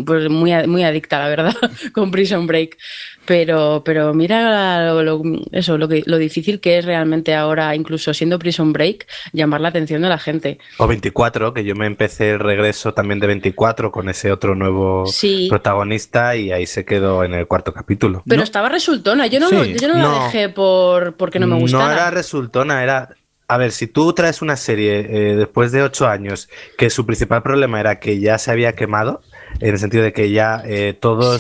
pues, 0.06 0.30
muy, 0.30 0.54
muy 0.66 0.84
adicta, 0.84 1.20
la 1.20 1.28
verdad, 1.28 1.54
con 1.92 2.10
Prison 2.10 2.48
Break. 2.48 2.78
Pero, 3.26 3.84
pero 3.86 4.14
mira 4.14 4.92
lo, 4.92 5.22
eso, 5.52 5.78
lo, 5.78 5.88
que, 5.88 6.04
lo 6.06 6.18
difícil 6.18 6.60
que 6.60 6.78
es 6.78 6.86
realmente 6.86 7.34
ahora, 7.36 7.76
incluso 7.76 8.14
siendo 8.14 8.38
Prison 8.38 8.74
Break, 8.74 9.08
llamar 9.32 9.62
la 9.62 9.70
atención 9.70 10.02
de 10.02 10.10
la 10.10 10.20
gente. 10.20 10.60
O 10.78 10.88
24, 10.88 11.54
que 11.54 11.64
yo 11.64 11.76
me 11.76 11.86
empecé 11.86 12.32
el 12.32 12.40
regreso 12.40 12.94
también 12.94 13.20
de 13.20 13.28
24 13.28 13.92
con 13.92 14.10
ese 14.10 14.32
otro 14.32 14.56
nuevo 14.56 15.06
protagonista 15.50 16.36
y 16.36 16.52
ahí 16.52 16.66
se 16.66 16.86
quedó 16.86 17.24
en 17.24 17.34
el 17.34 17.48
cuarto 17.48 17.74
capítulo. 17.74 18.24
Pero 18.28 18.44
estaba 18.44 18.70
resultona, 18.70 19.28
yo 19.28 19.40
no, 19.40 19.50
yo 19.64 19.88
no, 19.88 19.96
la 19.96 20.26
dejé 20.26 20.50
por, 20.50 21.16
porque 21.16 21.40
no 21.40 21.48
me 21.48 21.60
gustaba. 21.60 21.86
No 21.86 21.94
era 21.94 22.12
resultona, 22.12 22.84
era 22.84 23.10
a 23.48 23.58
ver, 23.58 23.72
si 23.72 23.88
tú 23.88 24.14
traes 24.14 24.42
una 24.42 24.56
serie 24.56 25.00
eh, 25.00 25.36
después 25.36 25.72
de 25.72 25.84
ocho 25.84 26.08
años 26.08 26.50
que 26.78 26.90
su 26.90 27.06
principal 27.06 27.44
problema 27.44 27.80
era 27.80 28.00
que 28.00 28.20
ya 28.20 28.38
se 28.38 28.52
había 28.52 28.74
quemado, 28.74 29.22
en 29.60 29.70
el 29.70 29.80
sentido 29.80 30.04
de 30.04 30.14
que 30.14 30.32
ya 30.32 30.64
eh, 30.66 30.98
todos 31.00 31.40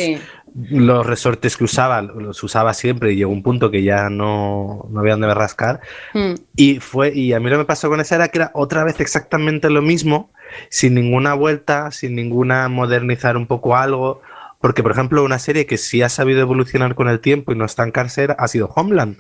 los 0.55 1.05
resortes 1.05 1.57
que 1.57 1.63
usaba, 1.63 2.01
los 2.01 2.43
usaba 2.43 2.73
siempre 2.73 3.11
y 3.11 3.15
llegó 3.15 3.31
un 3.31 3.43
punto 3.43 3.71
que 3.71 3.83
ya 3.83 4.09
no, 4.09 4.87
no 4.89 4.99
había 4.99 5.13
dónde 5.13 5.33
rascar. 5.33 5.81
Hmm. 6.13 6.33
Y 6.55 6.79
fue, 6.79 7.13
y 7.13 7.33
a 7.33 7.39
mí 7.39 7.45
lo 7.45 7.51
que 7.51 7.59
me 7.59 7.65
pasó 7.65 7.89
con 7.89 7.99
esa 7.99 8.15
era 8.15 8.27
que 8.27 8.39
era 8.39 8.51
otra 8.53 8.83
vez 8.83 8.99
exactamente 8.99 9.69
lo 9.69 9.81
mismo, 9.81 10.31
sin 10.69 10.93
ninguna 10.93 11.33
vuelta, 11.33 11.91
sin 11.91 12.15
ninguna 12.15 12.69
modernizar 12.69 13.37
un 13.37 13.47
poco 13.47 13.75
algo. 13.75 14.21
Porque, 14.61 14.83
por 14.83 14.91
ejemplo, 14.91 15.23
una 15.23 15.39
serie 15.39 15.65
que 15.65 15.77
sí 15.77 16.01
ha 16.01 16.09
sabido 16.09 16.39
evolucionar 16.39 16.95
con 16.95 17.09
el 17.09 17.19
tiempo 17.19 17.51
y 17.51 17.55
no 17.55 17.65
estancarse 17.65 18.27
ha 18.37 18.47
sido 18.47 18.67
Homeland. 18.73 19.17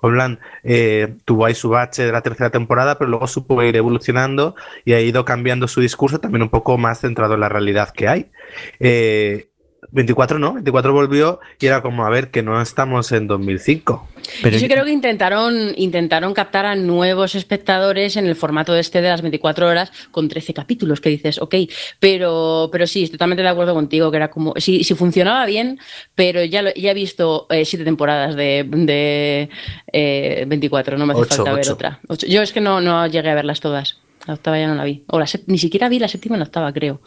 Homeland 0.00 0.38
eh, 0.62 1.16
tuvo 1.24 1.46
ahí 1.46 1.54
su 1.54 1.70
bache 1.70 2.04
de 2.04 2.12
la 2.12 2.20
tercera 2.20 2.50
temporada, 2.50 2.98
pero 2.98 3.10
luego 3.10 3.26
supo 3.26 3.62
ir 3.62 3.76
evolucionando 3.76 4.54
y 4.84 4.92
ha 4.92 5.00
ido 5.00 5.24
cambiando 5.24 5.68
su 5.68 5.80
discurso 5.80 6.20
también 6.20 6.42
un 6.42 6.50
poco 6.50 6.76
más 6.78 7.00
centrado 7.00 7.34
en 7.34 7.40
la 7.40 7.48
realidad 7.48 7.90
que 7.90 8.06
hay. 8.06 8.30
Eh, 8.78 9.48
24 9.90 10.38
no, 10.38 10.54
24 10.54 10.92
volvió 10.92 11.40
y 11.60 11.66
era 11.66 11.82
como, 11.82 12.04
a 12.06 12.10
ver, 12.10 12.30
que 12.30 12.42
no 12.42 12.60
estamos 12.60 13.12
en 13.12 13.26
2005. 13.26 14.08
Pero 14.42 14.54
Yo 14.54 14.60
sí 14.60 14.68
creo 14.68 14.84
que 14.84 14.90
intentaron, 14.90 15.72
intentaron 15.76 16.34
captar 16.34 16.66
a 16.66 16.74
nuevos 16.74 17.34
espectadores 17.34 18.16
en 18.16 18.26
el 18.26 18.36
formato 18.36 18.74
este 18.74 19.00
de 19.00 19.08
las 19.08 19.22
24 19.22 19.68
horas 19.68 19.92
con 20.10 20.28
13 20.28 20.54
capítulos, 20.54 21.00
que 21.00 21.08
dices, 21.10 21.40
ok, 21.40 21.54
pero, 22.00 22.68
pero 22.72 22.86
sí, 22.86 23.04
estoy 23.04 23.16
totalmente 23.18 23.42
de 23.42 23.48
acuerdo 23.48 23.74
contigo, 23.74 24.10
que 24.10 24.16
era 24.16 24.30
como, 24.30 24.54
si, 24.56 24.84
si 24.84 24.94
funcionaba 24.94 25.46
bien, 25.46 25.78
pero 26.14 26.44
ya, 26.44 26.62
lo, 26.62 26.72
ya 26.74 26.90
he 26.90 26.94
visto 26.94 27.46
eh, 27.50 27.64
siete 27.64 27.84
temporadas 27.84 28.34
de, 28.34 28.66
de 28.68 29.48
eh, 29.92 30.44
24, 30.46 30.98
no 30.98 31.06
me 31.06 31.12
hace 31.12 31.22
Ocho, 31.22 31.36
falta 31.36 31.52
ver 31.52 31.60
ocho. 31.60 31.74
otra. 31.74 32.00
Ocho. 32.08 32.26
Yo 32.26 32.42
es 32.42 32.52
que 32.52 32.60
no, 32.60 32.80
no 32.80 33.06
llegué 33.06 33.30
a 33.30 33.34
verlas 33.34 33.60
todas. 33.60 33.98
La 34.26 34.34
octava 34.34 34.58
ya 34.58 34.66
no 34.66 34.74
la 34.74 34.84
vi. 34.84 35.04
O 35.06 35.20
la 35.20 35.26
ni 35.46 35.58
siquiera 35.58 35.88
vi 35.88 35.98
la 36.00 36.08
séptima 36.08 36.36
y 36.36 36.40
la 36.40 36.46
octava, 36.46 36.72
creo. 36.72 37.00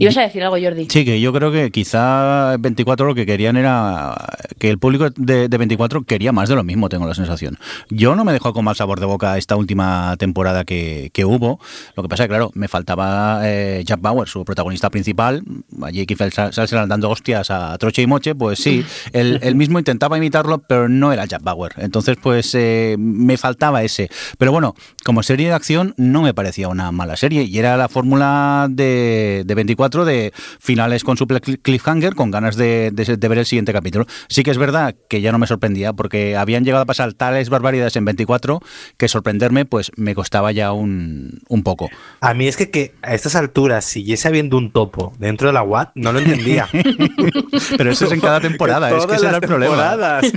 ¿Ibas 0.00 0.16
a 0.16 0.22
decir 0.22 0.42
algo, 0.42 0.56
Jordi? 0.58 0.86
Sí, 0.88 1.04
que 1.04 1.20
yo 1.20 1.30
creo 1.30 1.52
que 1.52 1.70
quizá 1.70 2.56
24 2.58 3.06
lo 3.06 3.14
que 3.14 3.26
querían 3.26 3.58
era 3.58 4.16
que 4.58 4.70
el 4.70 4.78
público 4.78 5.10
de, 5.14 5.46
de 5.50 5.58
24 5.58 6.04
quería 6.04 6.32
más 6.32 6.48
de 6.48 6.54
lo 6.54 6.64
mismo, 6.64 6.88
tengo 6.88 7.06
la 7.06 7.12
sensación. 7.14 7.58
Yo 7.90 8.14
no 8.16 8.24
me 8.24 8.32
dejó 8.32 8.54
con 8.54 8.64
mal 8.64 8.74
sabor 8.74 8.98
de 8.98 9.04
boca 9.04 9.36
esta 9.36 9.56
última 9.56 10.16
temporada 10.16 10.64
que, 10.64 11.10
que 11.12 11.26
hubo. 11.26 11.60
Lo 11.96 12.02
que 12.02 12.08
pasa 12.08 12.22
es 12.22 12.28
que, 12.28 12.30
claro, 12.30 12.50
me 12.54 12.66
faltaba 12.66 13.42
eh, 13.44 13.82
Jack 13.84 14.00
Bauer, 14.00 14.26
su 14.26 14.42
protagonista 14.42 14.88
principal. 14.88 15.42
Allí 15.82 16.06
Kiefer 16.06 16.32
Sutherland 16.32 16.88
dando 16.88 17.10
hostias 17.10 17.50
a 17.50 17.76
Troche 17.76 18.00
y 18.00 18.06
Moche, 18.06 18.34
pues 18.34 18.58
sí, 18.58 18.82
él, 19.12 19.38
él 19.42 19.54
mismo 19.54 19.78
intentaba 19.78 20.16
imitarlo, 20.16 20.60
pero 20.60 20.88
no 20.88 21.12
era 21.12 21.26
Jack 21.26 21.42
Bauer. 21.42 21.74
Entonces, 21.76 22.16
pues 22.16 22.54
eh, 22.54 22.96
me 22.98 23.36
faltaba 23.36 23.82
ese. 23.82 24.08
Pero 24.38 24.50
bueno, 24.50 24.74
como 25.04 25.22
serie 25.22 25.48
de 25.48 25.52
acción 25.52 25.92
no 25.98 26.22
me 26.22 26.32
parecía 26.32 26.68
una 26.68 26.90
mala 26.90 27.18
serie 27.18 27.42
y 27.42 27.58
era 27.58 27.76
la 27.76 27.90
fórmula 27.90 28.66
de, 28.70 29.42
de 29.44 29.54
24 29.54 29.89
de 29.90 30.32
finales 30.60 31.04
con 31.04 31.16
su 31.16 31.26
cliffhanger, 31.26 32.14
con 32.14 32.30
ganas 32.30 32.56
de, 32.56 32.90
de, 32.92 33.16
de, 33.16 33.28
ver 33.28 33.38
el 33.38 33.46
siguiente 33.46 33.72
capítulo. 33.72 34.06
Sí 34.28 34.42
que 34.42 34.50
es 34.50 34.58
verdad 34.58 34.94
que 35.08 35.20
ya 35.20 35.32
no 35.32 35.38
me 35.38 35.46
sorprendía, 35.46 35.92
porque 35.92 36.36
habían 36.36 36.64
llegado 36.64 36.82
a 36.82 36.86
pasar 36.86 37.12
tales 37.12 37.48
barbaridades 37.50 37.96
en 37.96 38.04
24 38.04 38.60
que 38.96 39.08
sorprenderme, 39.08 39.64
pues 39.64 39.90
me 39.96 40.14
costaba 40.14 40.52
ya 40.52 40.72
un, 40.72 41.40
un 41.48 41.62
poco. 41.62 41.90
A 42.20 42.32
mí 42.34 42.46
es 42.48 42.56
que, 42.56 42.70
que 42.70 42.94
a 43.02 43.14
estas 43.14 43.34
alturas 43.34 43.84
siguiese 43.84 44.28
habiendo 44.28 44.56
un 44.56 44.70
topo 44.70 45.12
dentro 45.18 45.48
de 45.48 45.52
la 45.54 45.62
WAT, 45.62 45.90
no 45.94 46.12
lo 46.12 46.20
entendía. 46.20 46.68
Pero 47.76 47.90
eso 47.90 48.06
es 48.06 48.12
en 48.12 48.20
cada 48.20 48.40
temporada, 48.40 48.90
es 48.96 49.06
que 49.06 49.14
ese 49.16 49.26
era 49.26 49.36
el 49.36 49.42
problema. 49.42 49.76
claro, 49.96 50.20
es 50.26 50.30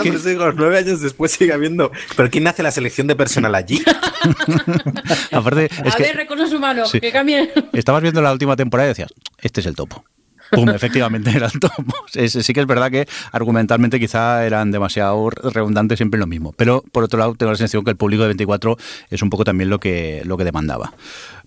que- 0.00 0.08
pero 0.08 0.18
digo, 0.20 0.52
nueve 0.52 0.78
años 0.78 1.00
después 1.00 1.32
sigue 1.32 1.52
habiendo. 1.52 1.90
Pero 2.16 2.30
¿quién 2.30 2.46
hace 2.46 2.62
la 2.62 2.70
selección 2.70 3.06
de 3.06 3.14
personal 3.16 3.54
allí? 3.54 3.82
Aparte, 5.32 5.66
es 5.66 5.94
a 5.94 5.96
que 5.96 6.02
ver, 6.04 6.16
recursos 6.16 6.52
humanos, 6.52 6.90
Sí. 6.90 7.00
que 7.00 7.12
cambien. 7.12 7.50
estabas 7.72 8.02
viendo 8.02 8.20
la 8.22 8.30
última 8.38 8.56
temporada 8.56 8.88
y 8.88 8.90
decías, 8.90 9.12
este 9.38 9.60
es 9.60 9.66
el 9.66 9.74
topo. 9.76 10.04
Pum, 10.50 10.68
efectivamente 10.74 11.30
era 11.30 11.46
el 11.46 11.60
topo. 11.60 11.94
Es- 12.14 12.32
sí 12.32 12.52
que 12.54 12.60
es 12.60 12.66
verdad 12.66 12.90
que 12.90 13.06
argumentalmente 13.32 14.00
quizá 14.00 14.46
eran 14.46 14.70
demasiado 14.70 15.28
redundantes 15.28 15.98
siempre 15.98 16.16
en 16.16 16.20
lo 16.22 16.26
mismo. 16.26 16.54
Pero 16.56 16.82
por 16.90 17.04
otro 17.04 17.18
lado 17.18 17.34
tengo 17.34 17.52
la 17.52 17.58
sensación 17.58 17.84
que 17.84 17.90
el 17.90 17.96
público 17.96 18.22
de 18.22 18.28
24 18.28 18.78
es 19.10 19.20
un 19.22 19.28
poco 19.28 19.44
también 19.44 19.68
lo 19.68 19.78
que, 19.78 20.22
lo 20.24 20.38
que 20.38 20.44
demandaba. 20.44 20.94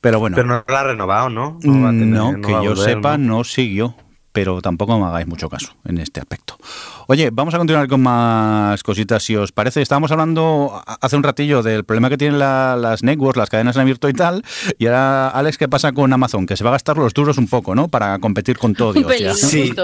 Pero 0.01 0.19
bueno, 0.19 0.35
Pero 0.35 0.47
no 0.47 0.63
la 0.67 0.79
ha 0.81 0.83
renovado, 0.83 1.29
¿no? 1.29 1.57
no, 1.63 1.89
tener- 1.89 2.07
no 2.07 2.41
que 2.41 2.51
yo 2.51 2.59
volver, 2.75 2.77
sepa 2.77 3.17
¿no? 3.17 3.37
no 3.37 3.43
siguió. 3.43 3.95
Pero 4.33 4.61
tampoco 4.61 4.97
me 4.97 5.05
hagáis 5.07 5.27
mucho 5.27 5.49
caso 5.49 5.73
en 5.85 5.97
este 5.97 6.19
aspecto. 6.21 6.57
Oye, 7.07 7.29
vamos 7.33 7.53
a 7.53 7.57
continuar 7.57 7.87
con 7.89 8.01
más 8.01 8.81
cositas, 8.83 9.21
si 9.23 9.35
os 9.35 9.51
parece. 9.51 9.81
Estábamos 9.81 10.09
hablando 10.11 10.81
hace 11.01 11.17
un 11.17 11.23
ratillo 11.23 11.61
del 11.61 11.83
problema 11.83 12.09
que 12.09 12.17
tienen 12.17 12.39
la- 12.39 12.77
las 12.77 13.03
networks, 13.03 13.37
las 13.37 13.49
cadenas 13.49 13.75
en 13.75 13.81
abierto 13.81 14.07
y 14.07 14.13
tal. 14.13 14.43
Y 14.79 14.85
ahora, 14.85 15.27
Alex, 15.29 15.57
¿qué 15.57 15.67
pasa 15.67 15.91
con 15.91 16.13
Amazon? 16.13 16.45
Que 16.45 16.55
se 16.55 16.63
va 16.63 16.69
a 16.69 16.73
gastar 16.73 16.97
los 16.97 17.13
duros 17.13 17.37
un 17.37 17.47
poco, 17.47 17.75
¿no? 17.75 17.89
Para 17.89 18.17
competir 18.19 18.57
con 18.57 18.73
todo. 18.73 18.97
Un 18.97 19.03
pelín. 19.07 19.33
Sí. 19.35 19.73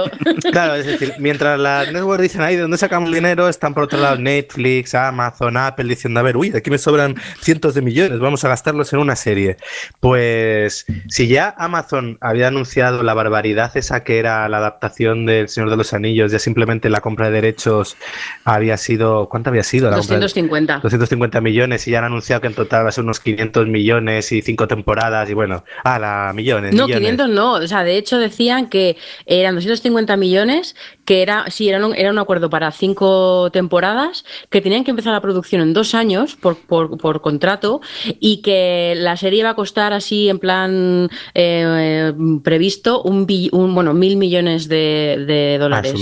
Claro, 0.52 0.76
es 0.76 0.86
decir, 0.86 1.14
mientras 1.20 1.60
las 1.60 1.92
networks 1.92 2.22
dicen, 2.24 2.42
ahí, 2.42 2.56
¿de 2.56 2.62
dónde 2.62 2.78
sacamos 2.78 3.12
dinero? 3.12 3.50
Están 3.50 3.74
por 3.74 3.84
otro 3.84 4.00
lado 4.00 4.18
Netflix, 4.18 4.96
Amazon, 4.96 5.58
Apple 5.58 5.86
diciendo, 5.86 6.20
a 6.20 6.24
ver, 6.24 6.38
uy, 6.38 6.54
aquí 6.56 6.70
me 6.70 6.78
sobran 6.78 7.16
cientos 7.42 7.74
de 7.74 7.82
millones, 7.82 8.20
vamos 8.20 8.44
a 8.46 8.50
gastarlos 8.50 8.94
en 8.94 9.00
una 9.00 9.16
serie. 9.16 9.58
Pues 10.00 10.86
si 11.10 11.28
ya 11.28 11.54
Amazon 11.58 12.18
había 12.22 12.48
anunciado 12.48 13.04
la 13.04 13.14
barbaridad 13.14 13.76
esa 13.76 14.04
que 14.04 14.20
era 14.20 14.37
la 14.50 14.58
adaptación 14.58 15.26
del 15.26 15.50
Señor 15.50 15.70
de 15.70 15.78
los 15.78 15.94
Anillos, 15.94 16.32
ya 16.32 16.40
simplemente 16.40 16.90
la 16.90 17.02
compra 17.02 17.28
de 17.30 17.34
derechos 17.42 17.96
había 18.44 18.78
sido, 18.78 19.28
¿cuánto 19.30 19.50
había 19.50 19.64
sido? 19.64 19.90
La 19.90 19.98
compra 19.98 20.16
de- 20.18 20.22
250. 20.22 20.80
250 20.84 21.42
millones 21.42 21.88
y 21.88 21.92
ya 21.92 22.00
han 22.00 22.06
anunciado 22.06 22.42
que 22.42 22.48
en 22.48 22.54
total 22.54 22.86
va 22.86 22.90
a 22.90 22.92
ser 22.92 23.04
unos 23.04 23.20
500 23.20 23.68
millones 23.68 24.32
y 24.32 24.42
cinco 24.42 24.68
temporadas 24.68 25.30
y 25.30 25.34
bueno, 25.34 25.64
a 25.84 26.00
la 26.00 26.32
millones. 26.36 26.74
No, 26.76 26.86
millones. 26.86 27.10
500 27.10 27.30
no. 27.30 27.54
O 27.54 27.68
sea, 27.68 27.84
de 27.84 27.98
hecho 27.98 28.18
decían 28.20 28.68
que 28.70 28.98
eran 29.26 29.56
250 29.56 30.18
millones, 30.18 30.76
que 31.06 31.22
era, 31.22 31.46
sí, 31.50 31.70
era 31.70 31.86
un, 31.86 31.96
era 31.96 32.12
un 32.12 32.20
acuerdo 32.20 32.50
para 32.50 32.72
cinco 32.72 33.50
temporadas, 33.52 34.26
que 34.50 34.62
tenían 34.62 34.84
que 34.84 34.92
empezar 34.92 35.14
la 35.14 35.22
producción 35.22 35.62
en 35.62 35.74
dos 35.74 35.96
años 35.96 36.36
por, 36.36 36.58
por, 36.58 36.98
por 36.98 37.22
contrato 37.22 37.82
y 38.20 38.42
que 38.42 38.94
la 38.98 39.16
serie 39.18 39.40
iba 39.40 39.50
a 39.52 39.56
costar 39.56 39.94
así 39.94 40.30
en 40.30 40.40
plan 40.40 41.10
eh, 41.34 42.14
previsto 42.44 43.02
un, 43.04 43.26
bill- 43.26 43.50
un 43.54 43.74
bueno 43.74 43.94
mil 43.94 44.18
millones 44.18 44.27
de, 44.68 45.24
de 45.28 45.56
Ah, 45.56 45.60
dólares. 45.60 45.94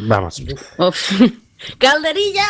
vamos. 0.00 0.42
Uf. 0.78 1.12
¡Calderilla! 1.78 2.46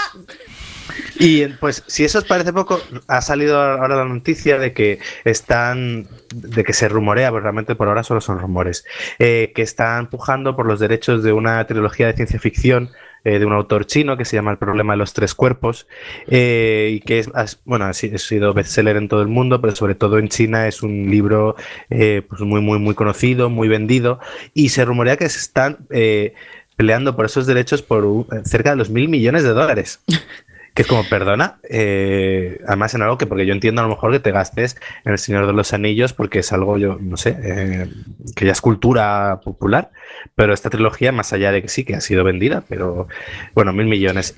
Y 1.18 1.46
pues 1.46 1.82
si 1.86 2.04
eso 2.04 2.18
os 2.18 2.24
parece 2.24 2.52
poco, 2.52 2.80
ha 3.08 3.20
salido 3.22 3.60
ahora 3.60 3.96
la 3.96 4.04
noticia 4.04 4.58
de 4.58 4.72
que 4.72 4.98
están, 5.24 6.08
de 6.34 6.64
que 6.64 6.72
se 6.72 6.88
rumorea, 6.88 7.30
pero 7.30 7.40
realmente 7.42 7.74
por 7.74 7.88
ahora 7.88 8.02
solo 8.02 8.20
son 8.20 8.38
rumores, 8.38 8.84
eh, 9.18 9.52
que 9.54 9.62
están 9.62 10.08
pujando 10.10 10.56
por 10.56 10.66
los 10.66 10.80
derechos 10.80 11.22
de 11.22 11.32
una 11.32 11.64
trilogía 11.66 12.08
de 12.08 12.14
ciencia 12.14 12.38
ficción 12.40 12.90
eh, 13.24 13.38
de 13.38 13.46
un 13.46 13.52
autor 13.52 13.86
chino 13.86 14.16
que 14.16 14.24
se 14.24 14.36
llama 14.36 14.50
El 14.52 14.58
problema 14.58 14.92
de 14.92 14.98
los 14.98 15.12
tres 15.12 15.34
cuerpos 15.34 15.86
eh, 16.28 16.90
y 16.94 17.00
que 17.00 17.18
es, 17.20 17.30
bueno, 17.64 17.86
ha 17.86 17.92
si- 17.92 18.14
ha 18.14 18.18
sido 18.18 18.52
bestseller 18.54 18.96
en 18.96 19.08
todo 19.08 19.22
el 19.22 19.28
mundo, 19.28 19.60
pero 19.60 19.74
sobre 19.74 19.94
todo 19.94 20.18
en 20.18 20.28
China 20.28 20.68
es 20.68 20.82
un 20.82 21.10
libro 21.10 21.56
eh, 21.90 22.22
pues 22.28 22.40
muy, 22.42 22.60
muy, 22.60 22.78
muy 22.78 22.94
conocido, 22.94 23.50
muy 23.50 23.68
vendido 23.68 24.20
y 24.52 24.68
se 24.68 24.84
rumorea 24.84 25.16
que 25.16 25.28
se 25.28 25.38
están 25.38 25.78
eh, 25.90 26.34
peleando 26.76 27.14
por 27.16 27.24
esos 27.26 27.46
derechos 27.46 27.82
por 27.82 28.26
cerca 28.44 28.70
de 28.70 28.76
los 28.76 28.90
mil 28.90 29.08
millones 29.08 29.42
de 29.42 29.50
dólares. 29.50 30.00
Que 30.74 30.82
es 30.82 30.88
como, 30.88 31.08
perdona, 31.08 31.58
eh, 31.70 32.58
además 32.66 32.94
en 32.94 33.02
algo 33.02 33.16
que, 33.16 33.26
porque 33.26 33.46
yo 33.46 33.52
entiendo 33.52 33.80
a 33.80 33.84
lo 33.84 33.90
mejor 33.90 34.10
que 34.10 34.18
te 34.18 34.32
gastes 34.32 34.76
en 35.04 35.12
El 35.12 35.18
Señor 35.18 35.46
de 35.46 35.52
los 35.52 35.72
Anillos, 35.72 36.12
porque 36.12 36.40
es 36.40 36.52
algo, 36.52 36.76
yo 36.78 36.98
no 37.00 37.16
sé, 37.16 37.36
eh, 37.42 37.88
que 38.34 38.44
ya 38.44 38.52
es 38.52 38.60
cultura 38.60 39.40
popular, 39.44 39.92
pero 40.34 40.52
esta 40.52 40.70
trilogía, 40.70 41.12
más 41.12 41.32
allá 41.32 41.52
de 41.52 41.62
que 41.62 41.68
sí, 41.68 41.84
que 41.84 41.94
ha 41.94 42.00
sido 42.00 42.24
vendida, 42.24 42.64
pero 42.68 43.06
bueno, 43.54 43.72
mil 43.72 43.86
millones. 43.86 44.36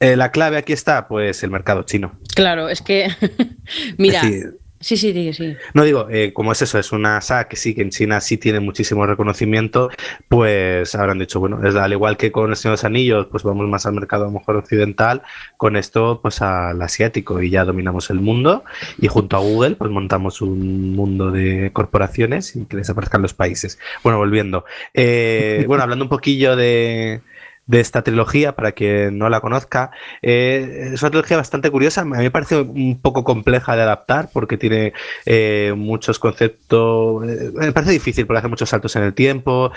Eh, 0.00 0.16
la 0.16 0.32
clave 0.32 0.56
aquí 0.56 0.72
está, 0.72 1.06
pues, 1.06 1.42
el 1.42 1.50
mercado 1.50 1.82
chino. 1.82 2.18
Claro, 2.34 2.68
es 2.68 2.82
que. 2.82 3.08
Mira. 3.98 4.20
Es 4.20 4.30
decir, 4.30 4.58
Sí, 4.84 4.98
sí, 4.98 5.14
sí, 5.14 5.32
sí. 5.32 5.56
no 5.72 5.82
digo, 5.82 6.08
eh, 6.10 6.34
como 6.34 6.52
es 6.52 6.60
eso, 6.60 6.78
es 6.78 6.92
una 6.92 7.18
saga 7.22 7.48
que 7.48 7.56
sí, 7.56 7.74
que 7.74 7.80
en 7.80 7.88
China 7.88 8.20
sí 8.20 8.36
tiene 8.36 8.60
muchísimo 8.60 9.06
reconocimiento, 9.06 9.88
pues 10.28 10.94
habrán 10.94 11.18
dicho, 11.18 11.40
bueno, 11.40 11.66
es 11.66 11.74
al 11.74 11.92
igual 11.92 12.18
que 12.18 12.30
con 12.30 12.50
El 12.50 12.56
Señor 12.56 12.72
de 12.72 12.82
los 12.82 12.84
Anillos, 12.84 13.26
pues 13.30 13.44
vamos 13.44 13.66
más 13.66 13.86
al 13.86 13.94
mercado 13.94 14.30
mejor 14.30 14.56
occidental, 14.56 15.22
con 15.56 15.76
esto 15.76 16.20
pues 16.20 16.42
al 16.42 16.82
asiático 16.82 17.40
y 17.40 17.48
ya 17.48 17.64
dominamos 17.64 18.10
el 18.10 18.20
mundo 18.20 18.62
y 19.00 19.08
junto 19.08 19.38
a 19.38 19.40
Google 19.40 19.76
pues 19.76 19.90
montamos 19.90 20.42
un 20.42 20.94
mundo 20.94 21.30
de 21.30 21.70
corporaciones 21.72 22.54
y 22.54 22.66
que 22.66 22.76
desaparezcan 22.76 23.22
los 23.22 23.32
países. 23.32 23.78
Bueno, 24.02 24.18
volviendo. 24.18 24.66
Eh, 24.92 25.64
bueno, 25.66 25.82
hablando 25.82 26.04
un 26.04 26.10
poquillo 26.10 26.56
de 26.56 27.22
de 27.66 27.80
esta 27.80 28.02
trilogía, 28.02 28.54
para 28.56 28.72
quien 28.72 29.16
no 29.18 29.28
la 29.28 29.40
conozca. 29.40 29.90
Eh, 30.22 30.90
es 30.94 31.02
una 31.02 31.10
trilogía 31.10 31.36
bastante 31.36 31.70
curiosa, 31.70 32.02
a 32.02 32.04
mí 32.04 32.16
me 32.18 32.30
parece 32.30 32.56
un 32.60 33.00
poco 33.00 33.24
compleja 33.24 33.74
de 33.76 33.82
adaptar 33.82 34.28
porque 34.32 34.58
tiene 34.58 34.92
eh, 35.26 35.72
muchos 35.76 36.18
conceptos, 36.18 37.28
eh, 37.28 37.50
me 37.54 37.72
parece 37.72 37.92
difícil 37.92 38.26
porque 38.26 38.38
hace 38.38 38.48
muchos 38.48 38.68
saltos 38.68 38.94
en 38.96 39.02
el 39.04 39.14
tiempo, 39.14 39.72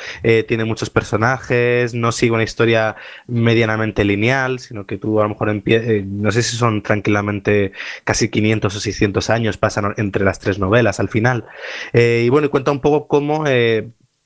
tiene 0.48 0.66
muchos 0.66 0.90
personajes, 0.90 1.94
no 1.94 2.12
sigue 2.12 2.32
una 2.34 2.44
historia 2.44 2.96
medianamente 3.28 4.04
lineal, 4.04 4.60
sino 4.60 4.86
que 4.86 4.98
tú 4.98 5.20
a 5.20 5.24
lo 5.24 5.30
mejor 5.30 5.50
empie- 5.50 6.06
no 6.06 6.32
sé 6.32 6.44
si 6.44 6.56
son 6.58 6.82
tranquilamente 6.84 7.72
casi 8.04 8.30
500 8.30 8.76
o 8.76 8.80
600 8.80 9.30
años, 9.30 9.58
pasan 9.58 9.94
entre 9.98 10.24
las 10.26 10.40
tres 10.40 10.60
novelas 10.60 11.00
al 11.00 11.10
final. 11.10 11.46
Y 11.94 12.30
bueno, 12.30 12.48
y 12.48 12.50
cuenta 12.50 12.72
un 12.72 12.82
poco 12.82 13.08
cómo... 13.08 13.46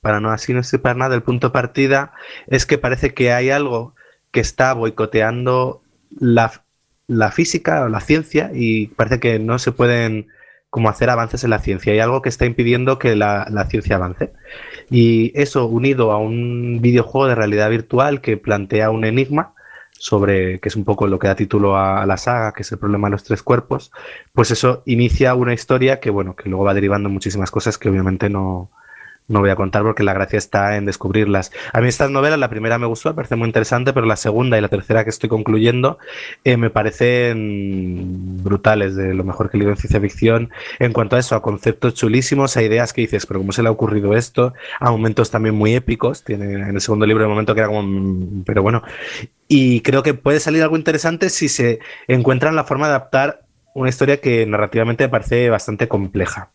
para 0.02 0.20
no 0.20 0.30
así 0.30 0.52
no 0.52 0.60
estripar 0.60 0.96
nada, 0.96 1.14
el 1.14 1.22
punto 1.22 1.48
de 1.48 1.52
partida 1.52 2.12
es 2.48 2.66
que 2.66 2.76
parece 2.76 3.14
que 3.14 3.32
hay 3.32 3.50
algo 3.50 3.94
que 4.32 4.40
está 4.40 4.74
boicoteando 4.74 5.82
la, 6.18 6.64
la 7.06 7.30
física 7.30 7.84
o 7.84 7.88
la 7.88 8.00
ciencia 8.00 8.50
y 8.52 8.88
parece 8.88 9.20
que 9.20 9.38
no 9.38 9.58
se 9.58 9.72
pueden 9.72 10.26
como 10.70 10.88
hacer 10.88 11.10
avances 11.10 11.44
en 11.44 11.50
la 11.50 11.58
ciencia. 11.58 11.92
Hay 11.92 12.00
algo 12.00 12.22
que 12.22 12.30
está 12.30 12.46
impidiendo 12.46 12.98
que 12.98 13.14
la, 13.14 13.46
la 13.50 13.66
ciencia 13.66 13.96
avance. 13.96 14.32
Y 14.90 15.32
eso 15.40 15.66
unido 15.66 16.12
a 16.12 16.18
un 16.18 16.80
videojuego 16.80 17.28
de 17.28 17.34
realidad 17.34 17.70
virtual 17.70 18.20
que 18.20 18.36
plantea 18.38 18.90
un 18.90 19.04
enigma 19.04 19.54
sobre, 19.92 20.58
que 20.58 20.68
es 20.68 20.74
un 20.74 20.84
poco 20.84 21.06
lo 21.06 21.18
que 21.18 21.28
da 21.28 21.36
título 21.36 21.76
a, 21.76 22.04
la 22.06 22.16
saga, 22.16 22.52
que 22.52 22.62
es 22.62 22.72
el 22.72 22.78
problema 22.78 23.06
de 23.06 23.12
los 23.12 23.22
tres 23.22 23.42
cuerpos, 23.42 23.92
pues 24.32 24.50
eso 24.50 24.82
inicia 24.84 25.34
una 25.34 25.54
historia 25.54 26.00
que, 26.00 26.10
bueno, 26.10 26.34
que 26.34 26.48
luego 26.48 26.64
va 26.64 26.74
derivando 26.74 27.08
muchísimas 27.08 27.52
cosas 27.52 27.78
que 27.78 27.88
obviamente 27.88 28.28
no, 28.28 28.70
no 29.28 29.40
voy 29.40 29.50
a 29.50 29.56
contar 29.56 29.82
porque 29.82 30.02
la 30.02 30.12
gracia 30.12 30.36
está 30.36 30.76
en 30.76 30.86
descubrirlas. 30.86 31.52
A 31.72 31.80
mí 31.80 31.88
estas 31.88 32.10
novelas, 32.10 32.38
la 32.38 32.50
primera 32.50 32.78
me 32.78 32.86
gustó, 32.86 33.10
me 33.10 33.14
parece 33.14 33.36
muy 33.36 33.46
interesante, 33.46 33.92
pero 33.92 34.06
la 34.06 34.16
segunda 34.16 34.58
y 34.58 34.60
la 34.60 34.68
tercera 34.68 35.04
que 35.04 35.10
estoy 35.10 35.28
concluyendo 35.28 35.98
eh, 36.44 36.56
me 36.56 36.70
parecen 36.70 38.42
brutales, 38.42 38.96
de 38.96 39.14
lo 39.14 39.24
mejor 39.24 39.50
que 39.50 39.58
leído 39.58 39.70
en 39.70 39.76
ciencia 39.76 40.00
ficción, 40.00 40.50
en 40.78 40.92
cuanto 40.92 41.16
a 41.16 41.18
eso, 41.18 41.34
a 41.34 41.42
conceptos 41.42 41.94
chulísimos, 41.94 42.56
a 42.56 42.62
ideas 42.62 42.92
que 42.92 43.02
dices, 43.02 43.26
pero 43.26 43.40
¿cómo 43.40 43.52
se 43.52 43.62
le 43.62 43.68
ha 43.68 43.72
ocurrido 43.72 44.14
esto? 44.14 44.52
A 44.80 44.90
momentos 44.90 45.30
también 45.30 45.54
muy 45.54 45.74
épicos, 45.74 46.24
tiene 46.24 46.52
en 46.54 46.74
el 46.74 46.80
segundo 46.80 47.06
libro 47.06 47.24
el 47.24 47.30
momento 47.30 47.54
que 47.54 47.60
era 47.60 47.68
como, 47.68 47.82
mm, 47.82 48.44
pero 48.44 48.62
bueno, 48.62 48.82
y 49.48 49.80
creo 49.80 50.02
que 50.02 50.14
puede 50.14 50.40
salir 50.40 50.62
algo 50.62 50.76
interesante 50.76 51.30
si 51.30 51.48
se 51.48 51.80
encuentran 52.08 52.56
la 52.56 52.64
forma 52.64 52.86
de 52.86 52.94
adaptar 52.94 53.42
una 53.74 53.88
historia 53.88 54.20
que 54.20 54.46
narrativamente 54.46 55.04
me 55.04 55.10
parece 55.10 55.48
bastante 55.50 55.88
compleja. 55.88 56.52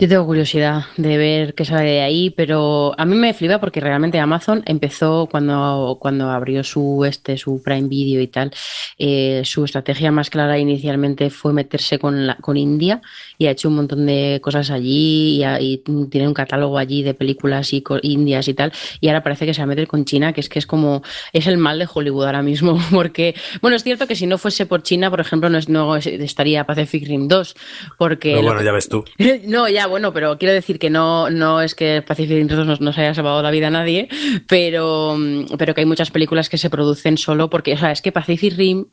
Yo 0.00 0.08
tengo 0.08 0.24
curiosidad 0.24 0.84
de 0.96 1.18
ver 1.18 1.52
qué 1.52 1.66
sale 1.66 1.90
de 1.90 2.00
ahí, 2.00 2.30
pero 2.30 2.94
a 2.96 3.04
mí 3.04 3.14
me 3.16 3.34
flipa 3.34 3.60
porque 3.60 3.80
realmente 3.80 4.18
Amazon 4.18 4.62
empezó 4.64 5.28
cuando, 5.30 5.98
cuando 6.00 6.30
abrió 6.30 6.64
su 6.64 7.04
este 7.04 7.36
su 7.36 7.62
Prime 7.62 7.86
Video 7.86 8.22
y 8.22 8.26
tal. 8.28 8.50
Eh, 8.96 9.42
su 9.44 9.62
estrategia 9.62 10.10
más 10.10 10.30
clara 10.30 10.58
inicialmente 10.58 11.28
fue 11.28 11.52
meterse 11.52 11.98
con, 11.98 12.26
la, 12.26 12.36
con 12.36 12.56
India 12.56 13.02
y 13.36 13.46
ha 13.46 13.50
hecho 13.50 13.68
un 13.68 13.76
montón 13.76 14.06
de 14.06 14.40
cosas 14.42 14.70
allí 14.70 15.44
y, 15.60 15.82
tiene 16.08 16.26
un 16.26 16.32
catálogo 16.32 16.78
allí 16.78 17.02
de 17.02 17.12
películas 17.12 17.70
y 17.74 17.84
indias 18.00 18.48
y 18.48 18.54
tal. 18.54 18.72
Y 19.02 19.08
ahora 19.08 19.22
parece 19.22 19.44
que 19.44 19.52
se 19.52 19.60
va 19.60 19.64
a 19.64 19.66
meter 19.66 19.86
con 19.86 20.06
China, 20.06 20.32
que 20.32 20.40
es 20.40 20.48
que 20.48 20.60
es 20.60 20.66
como 20.66 21.02
es 21.34 21.46
el 21.46 21.58
mal 21.58 21.78
de 21.78 21.86
Hollywood 21.92 22.24
ahora 22.24 22.40
mismo, 22.40 22.80
porque 22.90 23.34
bueno 23.60 23.76
es 23.76 23.82
cierto 23.82 24.06
que 24.06 24.16
si 24.16 24.26
no 24.26 24.38
fuese 24.38 24.64
por 24.64 24.82
China, 24.82 25.10
por 25.10 25.20
ejemplo, 25.20 25.50
no, 25.50 25.58
no 25.68 25.96
estaría 25.96 26.64
Pacific 26.64 27.06
Rim 27.06 27.28
2, 27.28 27.54
porque 27.98 28.30
pero 28.30 28.44
bueno 28.44 28.62
ya 28.62 28.72
ves 28.72 28.88
tú. 28.88 29.04
no 29.44 29.68
ya 29.68 29.89
bueno, 29.90 30.12
pero 30.12 30.38
quiero 30.38 30.54
decir 30.54 30.78
que 30.78 30.90
no, 30.90 31.28
no 31.30 31.60
es 31.60 31.74
que 31.74 32.02
Pacific 32.02 32.36
Rim 32.36 32.48
no, 32.80 32.92
se 32.92 33.00
haya 33.00 33.14
salvado 33.14 33.42
la 33.42 33.50
vida 33.50 33.66
a 33.66 33.70
nadie, 33.70 34.08
pero, 34.48 35.16
pero 35.58 35.74
que 35.74 35.82
hay 35.82 35.86
muchas 35.86 36.10
películas 36.10 36.48
que 36.48 36.58
se 36.58 36.70
producen 36.70 37.18
solo 37.18 37.50
porque, 37.50 37.74
o 37.74 37.78
sea, 37.78 37.90
es 37.90 38.00
que 38.00 38.12
Pacific 38.12 38.56
Rim 38.56 38.86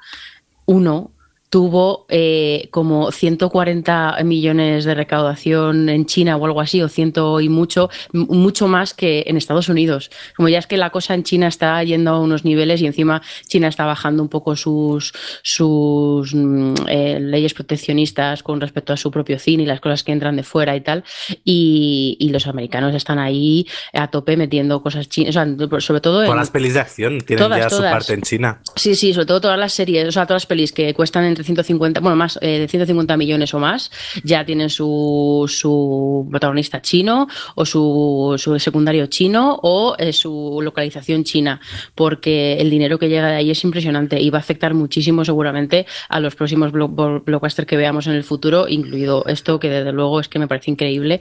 1 0.66 1.12
tuvo 1.50 2.06
eh, 2.10 2.68
como 2.72 3.12
140 3.12 4.18
millones 4.26 4.84
de 4.84 4.96
recaudación 4.96 5.88
en 5.88 6.06
China 6.06 6.36
o 6.36 6.46
algo 6.46 6.60
así, 6.60 6.82
o 6.82 6.90
ciento 6.90 7.40
y 7.40 7.48
mucho, 7.48 7.90
mucho 8.12 8.68
más 8.68 8.94
que 8.94 9.24
en 9.28 9.38
Estados 9.38 9.70
Unidos. 9.70 10.12
Como 10.36 10.50
ya 10.50 10.60
es 10.60 10.68
que 10.68 10.78
la 10.78 10.90
cosa 10.90 11.14
en 11.14 11.24
China 11.24 11.48
está 11.48 11.82
yendo 11.84 12.12
a 12.12 12.20
unos 12.20 12.44
niveles 12.44 12.82
y 12.82 12.86
encima 12.86 13.22
China 13.48 13.70
está 13.70 13.86
bajando 13.86 14.22
un 14.24 14.30
poco 14.30 14.56
sus, 14.56 15.14
sus 15.42 16.34
mm, 16.34 16.74
eh, 16.88 17.20
leyes 17.22 17.54
proteccionistas 17.54 18.44
con 18.44 18.60
respecto 18.60 18.92
a 18.92 18.98
su 18.98 19.10
propio 19.10 19.40
cine 19.40 19.64
y 19.64 19.66
las 19.66 19.80
cosas 19.80 20.04
que 20.04 20.12
entran 20.12 20.36
de 20.36 20.44
fuera 20.44 20.76
y 20.76 20.82
tal, 20.82 21.04
y, 21.46 22.18
y 22.20 22.30
los 22.30 22.48
americanos 22.48 22.94
están 22.94 23.20
ahí 23.20 23.68
a 23.94 24.10
tope 24.10 24.36
metiendo 24.36 24.82
cosas 24.82 25.08
chinas, 25.08 25.36
o 25.36 25.40
sea, 25.40 25.80
sobre 25.80 26.02
todo... 26.02 26.24
Todas 26.24 26.36
las 26.36 26.52
pelis 26.52 26.74
de 26.74 26.80
acción 26.82 27.22
tienen 27.22 27.50
ya 27.50 27.70
su 27.70 27.82
parte 27.82 28.14
en 28.14 28.22
China. 28.22 28.62
Sí, 28.76 28.96
sí, 28.96 29.14
sobre 29.14 29.26
todo 29.26 29.42
todas 29.42 29.60
las 29.60 29.74
series, 29.74 30.08
o 30.08 30.12
sea, 30.12 30.26
todas 30.26 30.44
las 30.44 30.48
pelis 30.48 30.72
que 30.74 30.94
cuestan 30.94 31.24
en 31.24 31.37
150, 31.44 32.00
bueno, 32.02 32.16
más 32.16 32.40
eh, 32.42 32.60
de 32.60 32.68
150 32.68 33.18
millones 33.18 33.54
o 33.54 33.60
más, 33.60 33.92
ya 34.24 34.46
tienen 34.46 34.70
su, 34.70 35.46
su 35.48 36.28
protagonista 36.30 36.82
chino 36.82 37.28
o 37.56 37.66
su, 37.66 38.36
su 38.38 38.58
secundario 38.60 39.08
chino 39.08 39.60
o 39.62 39.96
eh, 39.98 40.14
su 40.14 40.60
localización 40.62 41.24
china, 41.24 41.60
porque 41.96 42.58
el 42.60 42.70
dinero 42.70 43.00
que 43.00 43.10
llega 43.10 43.28
de 43.28 43.36
ahí 43.36 43.52
es 43.52 43.64
impresionante 43.64 44.20
y 44.20 44.30
va 44.30 44.40
a 44.40 44.42
afectar 44.42 44.74
muchísimo 44.74 45.26
seguramente 45.26 45.86
a 46.10 46.20
los 46.20 46.36
próximos 46.36 46.72
blockbusters 46.72 47.68
que 47.68 47.78
veamos 47.78 48.08
en 48.08 48.14
el 48.14 48.24
futuro, 48.24 48.68
incluido 48.68 49.26
esto 49.28 49.60
que 49.60 49.70
desde 49.70 49.92
luego 49.92 50.20
es 50.20 50.28
que 50.28 50.40
me 50.40 50.48
parece 50.48 50.72
increíble, 50.72 51.20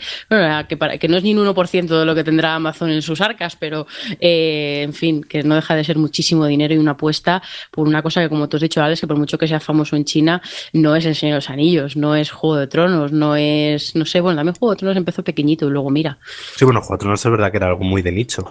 que, 0.69 0.77
para, 0.77 0.99
que 0.99 1.09
no 1.09 1.17
es 1.17 1.23
ni 1.23 1.35
un 1.35 1.47
1% 1.47 1.87
de 1.87 2.05
lo 2.05 2.15
que 2.15 2.25
tendrá 2.25 2.55
Amazon 2.55 2.91
en 2.91 3.03
sus 3.03 3.21
arcas, 3.21 3.57
pero 3.57 3.87
eh, 4.21 4.83
en 4.83 4.93
fin, 4.93 5.23
que 5.23 5.43
no 5.43 5.55
deja 5.55 5.75
de 5.75 5.85
ser 5.85 5.99
muchísimo 5.99 6.47
dinero 6.47 6.75
y 6.75 6.79
una 6.79 6.93
apuesta 6.93 7.43
por 7.71 7.87
una 7.87 8.03
cosa 8.03 8.23
que 8.23 8.29
como 8.29 8.49
tú 8.49 8.57
has 8.57 8.63
dicho, 8.63 8.83
Alex, 8.83 9.01
que 9.01 9.07
por 9.07 9.17
mucho 9.17 9.39
que 9.39 9.49
sea 9.49 9.61
famoso 9.61 9.97
en 9.97 10.05
China, 10.07 10.41
no 10.73 10.97
es 10.97 11.05
El 11.05 11.15
Señor 11.15 11.35
de 11.35 11.37
los 11.39 11.51
Anillos, 11.51 11.97
no 11.97 12.17
es 12.17 12.31
Juego 12.31 12.57
de 12.57 12.67
Tronos, 12.67 13.13
no 13.13 13.37
es, 13.37 13.95
no 13.95 14.07
sé, 14.07 14.23
bueno, 14.23 14.39
también 14.39 14.55
Juego 14.55 14.73
de 14.73 14.79
Tronos 14.79 14.97
empezó 14.97 15.23
pequeñito 15.23 15.67
y 15.67 15.71
luego 15.71 15.91
mira. 15.91 16.19
Sí, 16.57 16.65
bueno, 16.65 16.81
Juego 16.81 16.95
de 16.95 17.01
Tronos 17.01 17.25
es 17.25 17.31
verdad 17.31 17.51
que 17.51 17.59
era 17.59 17.67
algo 17.67 17.85
muy 17.85 18.01
de 18.01 18.13
nicho. 18.13 18.51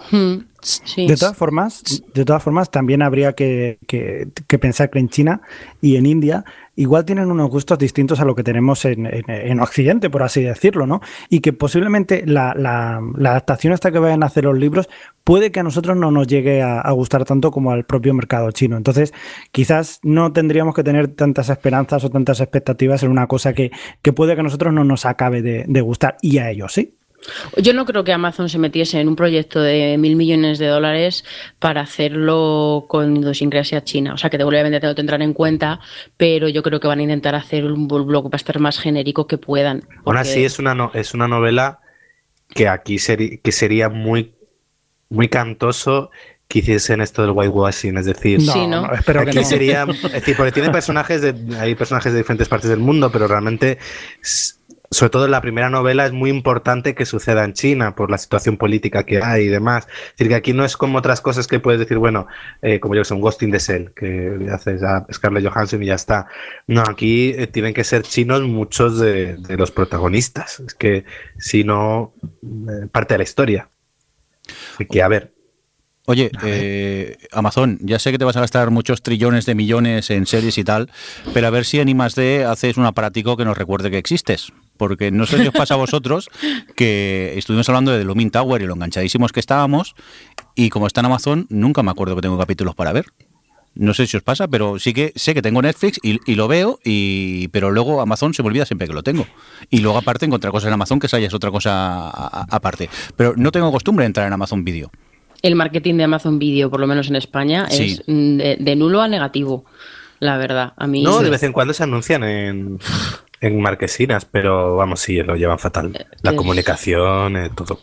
De 0.98 1.16
todas 1.16 1.38
formas, 1.38 1.84
de 2.14 2.26
todas 2.26 2.42
formas, 2.42 2.72
también 2.72 3.02
habría 3.04 3.34
que, 3.34 3.78
pensar 4.60 4.90
que 4.90 5.00
en 5.00 5.10
China 5.10 5.42
y 5.80 5.96
en 5.96 6.08
India 6.08 6.44
igual 6.76 7.06
tienen 7.06 7.30
unos 7.30 7.50
gustos 7.50 7.78
distintos 7.78 8.20
a 8.20 8.26
lo 8.26 8.36
que 8.36 8.44
tenemos 8.44 8.84
en, 8.86 9.06
en, 9.06 9.60
Occidente, 9.60 10.10
por 10.10 10.24
así 10.24 10.42
decirlo, 10.42 10.88
¿no? 10.88 11.02
Y 11.30 11.42
que 11.42 11.54
posiblemente 11.54 12.24
la, 12.26 12.52
adaptación 13.20 13.74
hasta 13.74 13.92
que 13.92 14.00
vayan 14.00 14.24
a 14.24 14.26
hacer 14.26 14.46
los 14.46 14.58
libros 14.58 14.90
puede 15.24 15.52
que 15.52 15.60
a 15.60 15.64
nosotros 15.64 15.96
no 15.98 16.10
nos 16.10 16.28
llegue 16.28 16.64
a, 16.64 16.90
gustar 16.92 17.26
tanto 17.26 17.52
como 17.52 17.72
al 17.72 17.86
propio 17.86 18.14
mercado 18.14 18.52
chino. 18.52 18.76
Entonces, 18.76 19.14
quizás 19.52 20.00
no 20.02 20.34
tendríamos 20.34 20.74
que 20.74 20.84
tener 20.84 21.10
tantas 21.10 21.50
esperanzas 21.50 22.04
o 22.04 22.10
tantas 22.10 22.40
expectativas 22.42 23.04
en 23.04 23.12
una 23.12 23.28
cosa 23.28 23.54
que, 23.54 23.72
que 24.02 24.14
puede 24.14 24.34
que 24.34 24.42
a 24.42 24.44
nosotros 24.44 24.74
no 24.74 24.84
nos 24.84 25.06
acabe 25.06 25.42
de, 25.42 25.66
de 25.68 25.82
gustar 25.82 26.18
y 26.22 26.40
a 26.40 26.50
ellos 26.50 26.74
sí. 26.74 26.96
Yo 27.58 27.74
no 27.74 27.86
creo 27.86 28.04
que 28.04 28.14
Amazon 28.14 28.50
se 28.50 28.58
metiese 28.58 29.00
en 29.00 29.08
un 29.08 29.16
proyecto 29.16 29.62
de 29.62 29.98
mil 29.98 30.16
millones 30.16 30.60
de 30.60 30.68
dólares 30.68 31.26
para 31.60 31.82
hacerlo 31.82 32.86
con 32.88 33.18
idiosincrasia 33.18 33.84
china. 33.84 34.14
O 34.14 34.18
sea, 34.18 34.30
que 34.30 34.44
obviamente 34.44 34.80
lo 34.86 34.96
tendrán 34.96 35.22
en 35.22 35.34
cuenta, 35.34 35.80
pero 36.18 36.48
yo 36.50 36.64
creo 36.64 36.80
que 36.80 36.88
van 36.88 37.00
a 37.00 37.04
intentar 37.04 37.36
hacer 37.36 37.66
un 37.66 37.88
blockbuster 37.88 38.60
más 38.60 38.80
genérico 38.80 39.28
que 39.28 39.38
puedan. 39.38 39.84
Aún 40.06 40.18
así, 40.18 40.44
es 40.44 40.60
una, 40.60 40.92
es 40.94 41.14
una 41.14 41.28
novela 41.28 41.80
que 42.50 42.68
aquí 42.68 42.98
que 42.98 43.52
sería 43.52 43.90
muy, 43.90 44.34
muy 45.10 45.28
cantoso 45.28 46.12
que 46.48 46.60
hiciesen 46.60 47.02
esto 47.02 47.24
del 47.24 47.32
whitewashing, 47.32 47.98
es 47.98 48.06
decir, 48.06 48.40
no, 48.42 48.94
espero 48.94 49.26
que 49.26 49.34
no. 49.34 49.44
sería, 49.44 49.84
es 50.04 50.12
decir, 50.12 50.38
porque 50.38 50.52
tiene 50.52 50.70
personajes 50.70 51.22
de, 51.22 51.36
hay 51.58 51.74
personajes 51.76 52.14
de 52.14 52.20
diferentes 52.20 52.48
partes 52.48 52.70
del 52.70 52.80
mundo, 52.80 53.12
pero 53.12 53.28
realmente 53.28 53.80
sobre 54.96 55.10
todo 55.10 55.26
en 55.26 55.32
la 55.32 55.42
primera 55.42 55.70
novela, 55.70 56.06
es 56.06 56.14
muy 56.14 56.30
importante 56.30 56.96
que 56.96 57.06
suceda 57.06 57.44
en 57.44 57.54
China 57.54 57.96
por 57.96 58.10
la 58.10 58.18
situación 58.18 58.56
política 58.56 59.04
que 59.04 59.22
hay 59.22 59.44
y 59.44 59.48
demás. 59.48 59.88
Es 59.88 60.12
decir, 60.18 60.30
que 60.30 60.36
aquí 60.36 60.54
no 60.54 60.64
es 60.64 60.78
como 60.78 60.98
otras 60.98 61.20
cosas 61.20 61.48
que 61.48 61.60
puedes 61.60 61.80
decir, 61.80 61.98
bueno, 61.98 62.28
eh, 62.62 62.80
como 62.80 62.96
yo 62.96 63.02
que 63.02 63.06
sé, 63.06 63.14
un 63.14 63.22
Ghosting 63.22 63.52
de 63.52 63.60
Cell, 63.60 63.90
que 63.96 64.48
haces 64.52 64.84
a 64.84 65.06
Scarlett 65.12 65.46
Johansson 65.46 65.84
y 65.84 65.88
ya 65.88 65.96
está. 65.96 66.28
No, 66.68 66.82
aquí 66.82 67.34
eh, 67.36 67.48
tienen 67.48 67.74
que 67.74 67.84
ser 67.84 68.04
chinos 68.04 68.42
muchos 68.44 68.98
de, 69.00 69.38
los 69.50 69.72
protagonistas. 69.72 70.62
Es 70.62 70.74
que 70.74 71.04
si 71.38 71.66
no, 71.66 72.14
eh, 72.24 72.88
parte 72.90 73.16
de 73.16 73.18
la 73.18 73.24
historia. 73.24 73.70
Así 74.76 74.86
que, 74.86 75.02
a 75.02 75.10
ver. 75.10 75.34
Oye, 76.08 76.32
eh, 76.44 77.18
Amazon, 77.32 77.80
ya 77.82 78.00
sé 78.00 78.12
que 78.12 78.20
te 78.20 78.26
vas 78.26 78.38
a 78.38 78.42
gastar 78.42 78.70
muchos 78.70 79.02
trillones 79.02 79.46
de 79.46 79.56
millones 79.56 80.10
en 80.12 80.26
series 80.26 80.58
y 80.58 80.64
tal, 80.64 80.90
pero 81.34 81.48
a 81.48 81.50
ver 81.50 81.66
si 81.66 81.80
en 81.80 81.90
I+.D. 81.90 82.46
haces 82.46 82.78
un 82.78 82.86
aparatico 82.86 83.36
que 83.36 83.44
nos 83.44 83.58
recuerde 83.58 83.90
que 83.90 83.98
existes 83.98 84.54
porque 84.78 85.12
no 85.12 85.26
sé 85.26 85.42
si 85.42 85.48
os 85.48 85.54
pasa 85.54 85.76
a 85.76 85.78
vosotros 85.78 86.30
que 86.76 87.34
estuvimos 87.38 87.68
hablando 87.70 87.92
de 87.92 88.00
The 88.00 88.06
Looming 88.06 88.32
Tower 88.32 88.62
y 88.62 88.66
lo 88.66 88.74
enganchadísimos 88.74 89.32
que 89.32 89.40
estábamos 89.40 89.96
y 90.56 90.70
como 90.70 90.88
está 90.88 91.02
en 91.02 91.08
Amazon 91.08 91.48
nunca 91.50 91.84
me 91.84 91.92
acuerdo 91.92 92.16
que 92.16 92.22
tengo 92.22 92.38
capítulos 92.38 92.76
para 92.76 92.94
ver. 92.94 93.06
No 93.76 93.94
sé 93.94 94.08
si 94.08 94.16
os 94.16 94.24
pasa, 94.24 94.48
pero 94.48 94.80
sí 94.80 94.94
que 94.94 95.12
sé 95.16 95.34
que 95.34 95.42
tengo 95.42 95.62
Netflix 95.62 96.00
y, 96.02 96.36
lo 96.36 96.48
veo, 96.48 96.80
y, 96.86 97.50
pero 97.50 97.72
luego 97.72 98.00
Amazon 98.00 98.34
se 98.34 98.42
me 98.42 98.48
olvida 98.48 98.66
siempre 98.66 98.88
que 98.88 98.94
lo 98.94 99.04
tengo. 99.04 99.28
Y 99.70 99.80
luego 99.80 99.98
aparte 99.98 100.26
encontrar 100.26 100.54
cosas 100.54 100.70
en 100.70 100.74
Amazon 100.74 100.98
que 100.98 101.08
esa 101.08 101.20
ya 101.20 101.28
es 101.28 101.34
otra 101.34 101.52
cosa 101.52 102.10
aparte. 102.10 102.90
Pero 103.18 103.34
no 103.36 103.52
tengo 103.52 103.70
costumbre 103.74 104.04
de 104.04 104.08
entrar 104.08 104.28
en 104.28 104.34
Amazon 104.34 104.64
Video. 104.64 104.92
El 105.42 105.56
marketing 105.56 105.96
de 105.96 106.06
Amazon 106.06 106.40
Video, 106.40 106.72
por 106.72 106.80
lo 106.80 106.88
menos 106.88 107.10
en 107.10 107.18
España, 107.18 107.68
es 107.70 108.02
de, 108.08 108.58
de, 108.58 108.76
nulo 108.78 109.02
a 109.02 109.10
negativo, 109.10 109.66
la 110.20 110.38
verdad. 110.38 110.74
A 110.78 110.88
mí 110.88 111.04
no, 111.04 111.22
de 111.22 111.30
vez 111.30 111.44
en 111.44 111.52
cuando 111.52 111.74
se 111.74 111.84
anuncian 111.84 112.24
en, 112.24 112.80
en 113.42 113.62
marquesinas, 113.62 114.26
pero 114.26 114.76
vamos, 114.76 115.00
sí, 115.00 115.22
lo 115.22 115.36
llevan 115.36 115.60
fatal. 115.60 116.08
La 116.22 116.36
comunicación, 116.36 117.38
eh, 117.38 117.50
todo. 117.56 117.80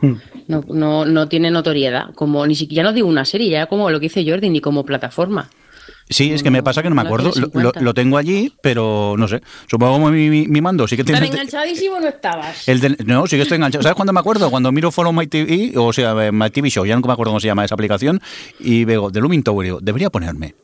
Hmm. 0.00 0.14
No, 0.48 0.64
no, 0.68 1.04
no 1.04 1.28
tiene 1.28 1.50
notoriedad, 1.50 2.12
como 2.14 2.46
ni 2.46 2.54
siquiera 2.54 2.82
no 2.82 2.92
digo 2.92 3.08
una 3.08 3.24
serie, 3.24 3.50
ya 3.50 3.66
como 3.66 3.90
lo 3.90 4.00
que 4.00 4.06
dice 4.06 4.28
Jordi, 4.28 4.50
ni 4.50 4.60
como 4.60 4.84
plataforma. 4.84 5.48
Sí, 6.08 6.32
es 6.32 6.42
que 6.42 6.50
me 6.50 6.62
pasa 6.62 6.82
que 6.82 6.88
no 6.88 6.94
me 6.94 7.02
acuerdo. 7.02 7.32
Lo, 7.80 7.94
tengo 7.94 8.18
allí, 8.18 8.52
pero 8.62 9.14
no 9.16 9.28
sé. 9.28 9.40
Supongo 9.68 10.06
que 10.06 10.12
mi, 10.12 10.46
mi, 10.46 10.60
mando 10.60 10.86
sí 10.86 10.96
que 10.96 11.04
tiene. 11.04 11.26
enganchadísimo 11.26 11.98
no 12.00 12.08
estabas? 12.08 12.68
El 12.68 12.98
no, 13.06 13.26
sí 13.26 13.36
que 13.36 13.42
estoy 13.42 13.56
enganchado. 13.56 13.82
¿Sabes 13.82 13.96
cuándo 13.96 14.12
me 14.12 14.20
acuerdo? 14.20 14.50
Cuando 14.50 14.70
miro 14.72 14.90
Follow 14.90 15.12
My 15.12 15.26
TV, 15.26 15.72
o 15.76 15.92
sea, 15.92 16.14
My 16.32 16.50
TV 16.50 16.68
Show, 16.70 16.84
ya 16.84 16.96
no 16.96 17.06
me 17.06 17.12
acuerdo 17.12 17.30
cómo 17.30 17.40
se 17.40 17.46
llama 17.46 17.64
esa 17.64 17.74
aplicación, 17.74 18.20
y 18.60 18.84
veo 18.84 19.10
The 19.10 19.20
Looming 19.20 19.42
Tower, 19.42 19.64
digo, 19.64 19.78
debería 19.80 20.10
ponerme. 20.10 20.54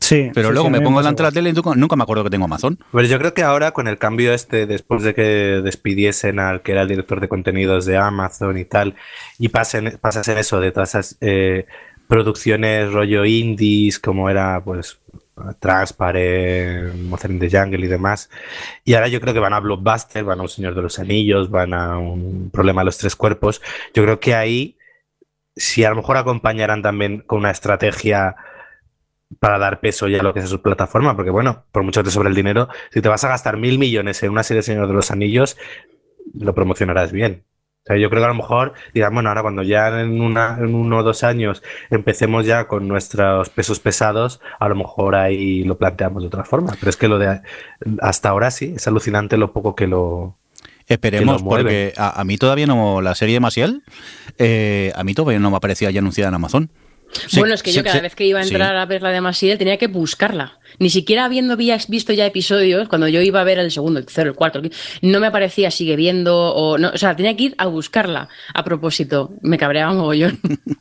Sí, 0.00 0.30
pero 0.34 0.52
luego 0.52 0.70
me 0.70 0.80
pongo 0.80 0.98
delante 0.98 1.22
de 1.22 1.28
la 1.28 1.32
tele 1.32 1.50
y 1.50 1.52
nunca 1.52 1.96
me 1.96 2.02
acuerdo 2.02 2.24
que 2.24 2.30
tengo 2.30 2.44
Amazon. 2.44 2.78
Pero 2.92 3.06
yo 3.06 3.18
creo 3.18 3.34
que 3.34 3.42
ahora 3.42 3.72
con 3.72 3.88
el 3.88 3.98
cambio 3.98 4.32
este, 4.32 4.66
después 4.66 5.02
de 5.02 5.14
que 5.14 5.22
despidiesen 5.22 6.38
al 6.38 6.62
que 6.62 6.72
era 6.72 6.82
el 6.82 6.88
director 6.88 7.20
de 7.20 7.28
contenidos 7.28 7.86
de 7.86 7.96
Amazon 7.96 8.58
y 8.58 8.64
tal, 8.64 8.94
y 9.38 9.48
pasen, 9.48 9.98
pasasen 10.00 10.38
eso 10.38 10.60
de 10.60 10.72
todas 10.72 10.90
esas 10.90 11.16
eh, 11.20 11.66
producciones 12.08 12.92
rollo 12.92 13.24
indies, 13.24 13.98
como 13.98 14.28
era 14.30 14.62
pues 14.62 14.98
Transparent, 15.60 16.94
Mozart 17.02 17.32
in 17.32 17.38
the 17.38 17.50
Jungle 17.50 17.84
y 17.84 17.88
demás. 17.88 18.30
Y 18.84 18.94
ahora 18.94 19.08
yo 19.08 19.20
creo 19.20 19.34
que 19.34 19.40
van 19.40 19.52
a 19.52 19.60
Blockbuster, 19.60 20.24
van 20.24 20.40
a 20.40 20.42
Un 20.42 20.48
Señor 20.48 20.74
de 20.74 20.82
los 20.82 20.98
Anillos, 20.98 21.50
van 21.50 21.74
a 21.74 21.98
Un 21.98 22.50
Problema 22.50 22.82
de 22.82 22.86
los 22.86 22.98
Tres 22.98 23.16
Cuerpos. 23.16 23.60
Yo 23.94 24.02
creo 24.02 24.20
que 24.20 24.34
ahí, 24.34 24.76
si 25.54 25.84
a 25.84 25.90
lo 25.90 25.96
mejor 25.96 26.16
acompañaran 26.16 26.82
también 26.82 27.20
con 27.20 27.40
una 27.40 27.50
estrategia 27.50 28.36
para 29.38 29.58
dar 29.58 29.80
peso 29.80 30.08
ya 30.08 30.20
a 30.20 30.22
lo 30.22 30.32
que 30.32 30.40
es 30.40 30.48
su 30.48 30.62
plataforma, 30.62 31.16
porque 31.16 31.30
bueno, 31.30 31.64
por 31.72 31.82
mucho 31.82 32.00
que 32.00 32.04
te 32.04 32.10
sobre 32.10 32.28
el 32.28 32.34
dinero, 32.34 32.68
si 32.90 33.02
te 33.02 33.08
vas 33.08 33.24
a 33.24 33.28
gastar 33.28 33.56
mil 33.56 33.78
millones 33.78 34.22
en 34.22 34.30
una 34.30 34.42
serie 34.42 34.58
de 34.58 34.62
Señor 34.62 34.86
de 34.86 34.94
los 34.94 35.10
Anillos, 35.10 35.56
lo 36.34 36.54
promocionarás 36.54 37.12
bien. 37.12 37.44
O 37.84 37.86
sea, 37.86 37.96
yo 37.98 38.10
creo 38.10 38.20
que 38.20 38.26
a 38.26 38.30
lo 38.30 38.34
mejor 38.34 38.74
digan, 38.94 39.14
bueno, 39.14 39.28
ahora 39.28 39.42
cuando 39.42 39.62
ya 39.62 40.00
en, 40.00 40.20
una, 40.20 40.56
en 40.58 40.74
uno 40.74 40.98
o 40.98 41.02
dos 41.04 41.22
años 41.22 41.62
empecemos 41.90 42.44
ya 42.44 42.66
con 42.66 42.88
nuestros 42.88 43.48
pesos 43.50 43.78
pesados, 43.78 44.40
a 44.58 44.68
lo 44.68 44.74
mejor 44.74 45.14
ahí 45.14 45.62
lo 45.62 45.78
planteamos 45.78 46.24
de 46.24 46.26
otra 46.26 46.44
forma. 46.44 46.74
Pero 46.80 46.90
es 46.90 46.96
que 46.96 47.06
lo 47.06 47.18
de 47.18 47.40
hasta 48.00 48.30
ahora 48.30 48.50
sí, 48.50 48.74
es 48.76 48.88
alucinante 48.88 49.36
lo 49.36 49.52
poco 49.52 49.76
que 49.76 49.86
lo, 49.86 50.36
Esperemos, 50.88 51.42
porque 51.42 51.92
a, 51.96 52.22
mí 52.24 52.38
todavía 52.38 52.66
no, 52.66 53.02
la 53.02 53.16
serie 53.16 53.40
Masiel, 53.40 53.82
eh, 54.38 54.92
a 54.94 55.02
mí 55.02 55.14
todavía 55.14 55.40
no 55.40 55.50
me 55.50 55.56
aparecía 55.56 55.90
ya 55.90 55.98
anunciada 55.98 56.28
en 56.28 56.34
Amazon. 56.36 56.70
Bueno, 57.38 57.54
es 57.54 57.62
que 57.62 57.72
yo 57.72 57.82
cada 57.82 58.00
vez 58.00 58.14
que 58.14 58.24
iba 58.24 58.40
a 58.40 58.42
entrar 58.42 58.76
a 58.76 58.86
ver 58.86 59.02
la 59.02 59.10
de 59.10 59.20
Masiel 59.20 59.58
tenía 59.58 59.76
que 59.76 59.86
buscarla. 59.86 60.58
Ni 60.78 60.90
siquiera 60.90 61.24
habiendo 61.24 61.56
visto 61.56 62.12
ya 62.12 62.26
episodios, 62.26 62.88
cuando 62.88 63.08
yo 63.08 63.20
iba 63.20 63.40
a 63.40 63.44
ver 63.44 63.58
el 63.58 63.70
segundo, 63.70 63.98
el 63.98 64.06
tercero, 64.06 64.30
el 64.30 64.36
cuarto, 64.36 64.60
no 65.02 65.20
me 65.20 65.26
aparecía 65.26 65.70
sigue 65.70 65.96
viendo, 65.96 66.54
o 66.54 66.78
no, 66.78 66.90
o 66.90 66.98
sea, 66.98 67.16
tenía 67.16 67.36
que 67.36 67.44
ir 67.44 67.54
a 67.58 67.66
buscarla 67.66 68.28
a 68.54 68.64
propósito. 68.64 69.30
Me 69.42 69.58
cabreaba 69.58 69.92
mogollón. 69.92 70.38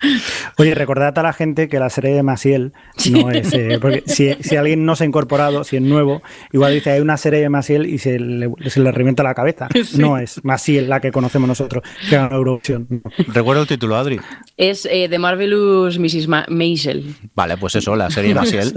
Oye, 0.57 0.75
recordad 0.75 1.17
a 1.17 1.23
la 1.23 1.33
gente 1.33 1.67
que 1.67 1.79
la 1.79 1.89
serie 1.89 2.13
de 2.13 2.23
Masiel 2.23 2.73
no 3.11 3.31
es. 3.31 3.53
Eh, 3.53 3.77
porque 3.81 4.03
si, 4.05 4.55
alguien 4.55 4.85
no 4.85 4.95
se 4.95 5.03
ha 5.03 5.07
incorporado, 5.07 5.63
si 5.63 5.77
es 5.77 5.81
nuevo, 5.81 6.21
igual 6.51 6.73
dice 6.73 6.91
hay 6.91 7.01
una 7.01 7.17
serie 7.17 7.39
de 7.39 7.49
Masiel 7.49 7.85
y 7.85 7.97
se 7.99 8.19
le, 8.19 8.51
se 8.67 8.79
le 8.79 8.91
revienta 8.91 9.23
la 9.23 9.33
cabeza. 9.33 9.67
No 9.95 10.17
es 10.17 10.43
Masiel 10.43 10.89
la 10.89 10.99
que 10.99 11.11
conocemos 11.11 11.47
nosotros, 11.47 11.83
que 12.09 12.15
era 12.15 12.29
Eurovisión. 12.31 13.01
Recuerdo 13.27 13.61
el 13.61 13.67
título, 13.67 13.95
Adri. 13.95 14.19
Es 14.57 14.83
The 14.83 15.05
eh, 15.05 15.19
Marvelous 15.19 15.97
Mrs. 15.99 16.27
Maisel. 16.49 17.15
Vale, 17.33 17.57
pues 17.57 17.75
eso, 17.75 17.95
la 17.95 18.09
serie 18.09 18.33
de 18.33 18.35
Masiel. 18.35 18.73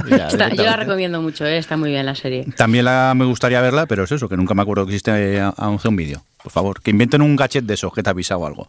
yo 0.57 0.65
la 0.65 0.77
recomiendo 0.77 1.08
¿eh? 1.47 1.59
está 1.59 1.77
muy 1.77 1.91
bien 1.91 2.07
la 2.07 2.15
serie. 2.15 2.47
También 2.57 2.85
la, 2.85 3.15
me 3.17 3.25
gustaría 3.25 3.61
verla, 3.61 3.87
pero 3.87 4.05
es 4.05 4.13
eso, 4.13 4.29
que 4.29 4.37
nunca 4.37 4.55
me 4.55 4.63
acuerdo 4.63 4.87
que 4.87 4.93
existe 4.93 5.41
aún 5.41 5.79
un 5.83 5.97
vídeo. 5.97 6.23
Por 6.49 6.53
favor, 6.55 6.81
que 6.81 6.91
inventen 6.91 7.21
un 7.21 7.37
gadget 7.37 7.67
de 7.67 7.75
esos 7.75 7.93
que 7.93 8.03
te 8.03 8.09
ha 8.09 8.13
avisado 8.13 8.47
algo. 8.47 8.67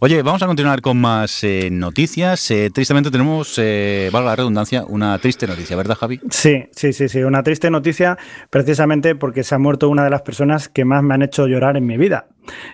Oye, 0.00 0.20
vamos 0.22 0.42
a 0.42 0.48
continuar 0.48 0.80
con 0.80 1.00
más 1.00 1.44
eh, 1.44 1.68
noticias. 1.70 2.50
Eh, 2.50 2.70
tristemente 2.74 3.08
tenemos, 3.08 3.54
eh, 3.58 4.10
valga 4.12 4.30
la 4.30 4.36
redundancia, 4.36 4.84
una 4.84 5.16
triste 5.20 5.46
noticia, 5.46 5.76
¿verdad, 5.76 5.94
Javi? 5.94 6.18
Sí, 6.28 6.64
sí, 6.72 6.92
sí, 6.92 7.08
sí. 7.08 7.22
Una 7.22 7.44
triste 7.44 7.70
noticia 7.70 8.18
precisamente 8.50 9.14
porque 9.14 9.44
se 9.44 9.54
ha 9.54 9.58
muerto 9.58 9.88
una 9.88 10.02
de 10.02 10.10
las 10.10 10.22
personas 10.22 10.68
que 10.68 10.84
más 10.84 11.04
me 11.04 11.14
han 11.14 11.22
hecho 11.22 11.46
llorar 11.46 11.76
en 11.76 11.86
mi 11.86 11.96
vida 11.96 12.26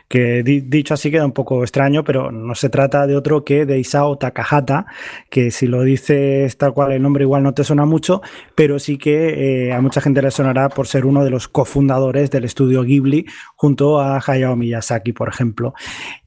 que 0.08 0.42
dicho 0.42 0.94
así 0.94 1.10
queda 1.10 1.24
un 1.24 1.32
poco 1.32 1.62
extraño, 1.62 2.04
pero 2.04 2.30
no 2.30 2.54
se 2.54 2.68
trata 2.68 3.06
de 3.06 3.16
otro 3.16 3.44
que 3.44 3.66
de 3.66 3.78
Isao 3.78 4.16
Takahata, 4.16 4.86
que 5.30 5.50
si 5.50 5.66
lo 5.66 5.82
dices 5.82 6.56
tal 6.56 6.72
cual 6.72 6.92
el 6.92 7.02
nombre 7.02 7.24
igual 7.24 7.42
no 7.42 7.54
te 7.54 7.64
suena 7.64 7.84
mucho, 7.84 8.22
pero 8.54 8.78
sí 8.78 8.98
que 8.98 9.68
eh, 9.68 9.72
a 9.72 9.80
mucha 9.80 10.00
gente 10.00 10.22
le 10.22 10.30
sonará 10.30 10.68
por 10.68 10.86
ser 10.86 11.06
uno 11.06 11.24
de 11.24 11.30
los 11.30 11.48
cofundadores 11.48 12.30
del 12.30 12.44
estudio 12.44 12.82
Ghibli 12.82 13.26
junto 13.56 14.00
a 14.00 14.20
Hayao 14.24 14.45
Miyazaki, 14.54 15.12
por 15.12 15.28
ejemplo. 15.28 15.74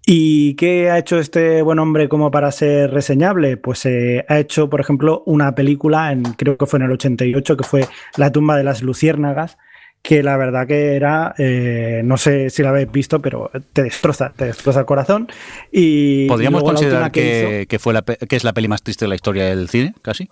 ¿Y 0.06 0.56
qué 0.56 0.90
ha 0.90 0.98
hecho 0.98 1.20
este 1.20 1.62
buen 1.62 1.80
hombre 1.80 2.10
como 2.10 2.32
para 2.32 2.52
ser 2.52 2.92
reseñable? 2.92 3.58
Pues 3.58 3.86
eh, 3.86 4.26
ha 4.28 4.40
hecho, 4.40 4.70
por 4.70 4.82
ejemplo, 4.82 5.24
una 5.26 5.54
película, 5.56 6.12
en, 6.12 6.24
creo 6.24 6.58
que 6.58 6.66
fue 6.66 6.80
en 6.80 6.86
el 6.86 6.92
88, 6.92 7.56
que 7.56 7.64
fue 7.64 7.86
La 8.18 8.32
tumba 8.32 8.58
de 8.58 8.64
las 8.64 8.82
luciérnagas, 8.82 9.58
que 10.02 10.24
la 10.24 10.38
verdad 10.38 10.66
que 10.66 10.96
era, 10.96 11.36
eh, 11.38 12.02
no 12.04 12.18
sé 12.18 12.50
si 12.50 12.64
la 12.64 12.70
habéis 12.70 12.92
visto, 12.92 13.22
pero 13.22 13.52
te 13.74 13.84
destroza, 13.84 14.34
te 14.36 14.46
destroza 14.46 14.80
el 14.80 14.86
corazón. 14.86 15.28
Y 15.72 16.28
¿Podríamos 16.28 16.64
considerar 16.64 17.12
que, 17.12 17.68
fue 17.80 17.94
la, 17.94 18.02
que 18.02 18.36
es 18.36 18.44
la 18.44 18.54
peli 18.54 18.68
más 18.68 18.82
triste 18.82 19.06
de 19.06 19.10
la 19.10 19.16
historia 19.16 19.46
del 19.46 19.70
cine, 19.70 19.94
casi? 20.02 20.30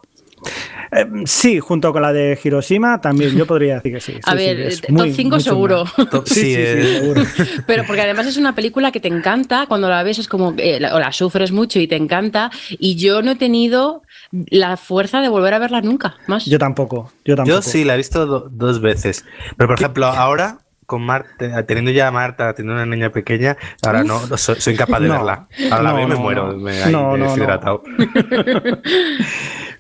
Eh, 0.91 1.05
sí, 1.25 1.59
junto 1.59 1.91
con 1.91 2.01
la 2.01 2.13
de 2.13 2.39
Hiroshima, 2.41 3.01
también 3.01 3.35
yo 3.35 3.45
podría 3.45 3.75
decir 3.75 3.93
que 3.93 3.99
sí. 3.99 4.19
A 4.23 4.35
ver, 4.35 4.79
top 4.81 5.09
5 5.11 5.39
seguro. 5.39 5.83
sí, 6.25 6.55
seguro. 6.55 7.23
Pero 7.67 7.83
porque 7.85 8.01
además 8.01 8.27
es 8.27 8.37
una 8.37 8.55
película 8.55 8.91
que 8.91 8.99
te 8.99 9.07
encanta, 9.07 9.65
cuando 9.67 9.89
la 9.89 10.03
ves 10.03 10.19
es 10.19 10.27
como, 10.27 10.53
eh, 10.57 10.79
o 10.91 10.99
la 10.99 11.11
sufres 11.11 11.51
mucho 11.51 11.79
y 11.79 11.87
te 11.87 11.95
encanta, 11.95 12.51
y 12.69 12.95
yo 12.95 13.21
no 13.21 13.31
he 13.31 13.35
tenido 13.35 14.03
la 14.31 14.77
fuerza 14.77 15.21
de 15.21 15.29
volver 15.29 15.53
a 15.53 15.59
verla 15.59 15.81
nunca 15.81 16.15
más. 16.27 16.45
Yo 16.45 16.59
tampoco, 16.59 17.11
yo 17.25 17.35
tampoco. 17.35 17.57
Yo 17.57 17.61
sí, 17.61 17.83
la 17.83 17.95
he 17.95 17.97
visto 17.97 18.25
dos 18.25 18.81
veces. 18.81 19.25
Pero 19.57 19.67
por 19.67 19.79
ejemplo, 19.79 20.05
ahora 20.07 20.59
con 20.85 21.01
Marta, 21.01 21.65
teniendo 21.65 21.91
ya 21.91 22.07
a 22.07 22.11
Marta, 22.11 22.53
teniendo 22.53 22.81
una 22.81 22.85
niña 22.85 23.11
pequeña, 23.11 23.57
ahora 23.85 24.05
no, 24.05 24.19
soy, 24.37 24.73
incapaz 24.73 25.01
de 25.01 25.09
verla. 25.09 25.47
Ahora 25.69 25.83
la 25.83 25.93
veo 25.93 26.07
me 26.07 26.15
muero, 26.15 26.57
me, 26.57 26.71
he 26.81 27.17
deshidratado. 27.17 27.83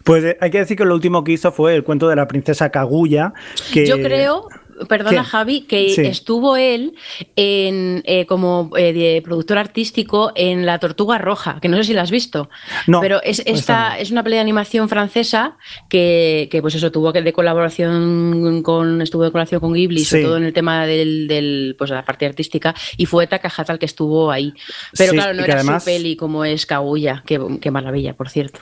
Pues 0.07 0.23
eh, 0.23 0.37
hay 0.39 0.49
que 0.49 0.59
decir 0.59 0.77
que 0.77 0.85
lo 0.85 0.95
último 0.95 1.25
que 1.25 1.33
hizo 1.33 1.51
fue 1.51 1.75
el 1.75 1.83
cuento 1.83 2.07
de 2.07 2.15
la 2.15 2.29
princesa 2.29 2.69
Kaguya. 2.69 3.33
Que... 3.73 3.85
Yo 3.85 3.97
creo 3.97 4.47
perdona 4.87 5.23
Javi, 5.23 5.61
que 5.61 5.93
estuvo 6.07 6.57
él 6.57 6.93
en, 7.35 8.01
eh, 8.05 8.25
como 8.25 8.71
eh, 8.77 9.21
productor 9.23 9.57
artístico 9.57 10.31
en 10.35 10.65
La 10.65 10.79
Tortuga 10.79 11.17
Roja, 11.17 11.59
que 11.61 11.69
no 11.69 11.77
sé 11.77 11.83
si 11.85 11.93
la 11.93 12.03
has 12.03 12.11
visto. 12.11 12.49
No, 12.85 13.01
pero 13.01 13.21
es, 13.23 13.41
esta 13.45 13.97
es 13.97 14.11
una 14.11 14.23
pelea 14.23 14.37
de 14.37 14.41
animación 14.41 14.89
francesa 14.89 15.57
que, 15.89 16.49
pues 16.61 16.75
eso 16.75 16.91
tuvo 16.91 17.13
que 17.13 17.21
de 17.21 17.33
colaboración 17.33 18.61
con, 18.63 19.01
estuvo 19.01 19.23
de 19.23 19.31
colaboración 19.31 19.61
con 19.61 19.73
Ghibli, 19.73 20.03
sobre 20.05 20.23
todo 20.23 20.37
en 20.37 20.43
el 20.43 20.53
tema 20.53 20.85
del, 20.85 21.27
del, 21.27 21.75
pues 21.77 21.89
la 21.89 22.05
parte 22.05 22.25
artística, 22.25 22.73
y 22.95 23.05
fue 23.05 23.27
Takahata 23.27 23.73
el 23.73 23.79
que 23.79 23.85
estuvo 23.85 24.31
ahí. 24.31 24.53
Pero 24.97 25.13
claro, 25.13 25.33
no 25.33 25.43
era 25.43 25.61
su 25.61 25.85
peli 25.85 26.15
como 26.15 26.45
es 26.45 26.65
Kaguya, 26.65 27.23
qué, 27.25 27.71
maravilla, 27.71 28.13
por 28.13 28.29
cierto. 28.29 28.61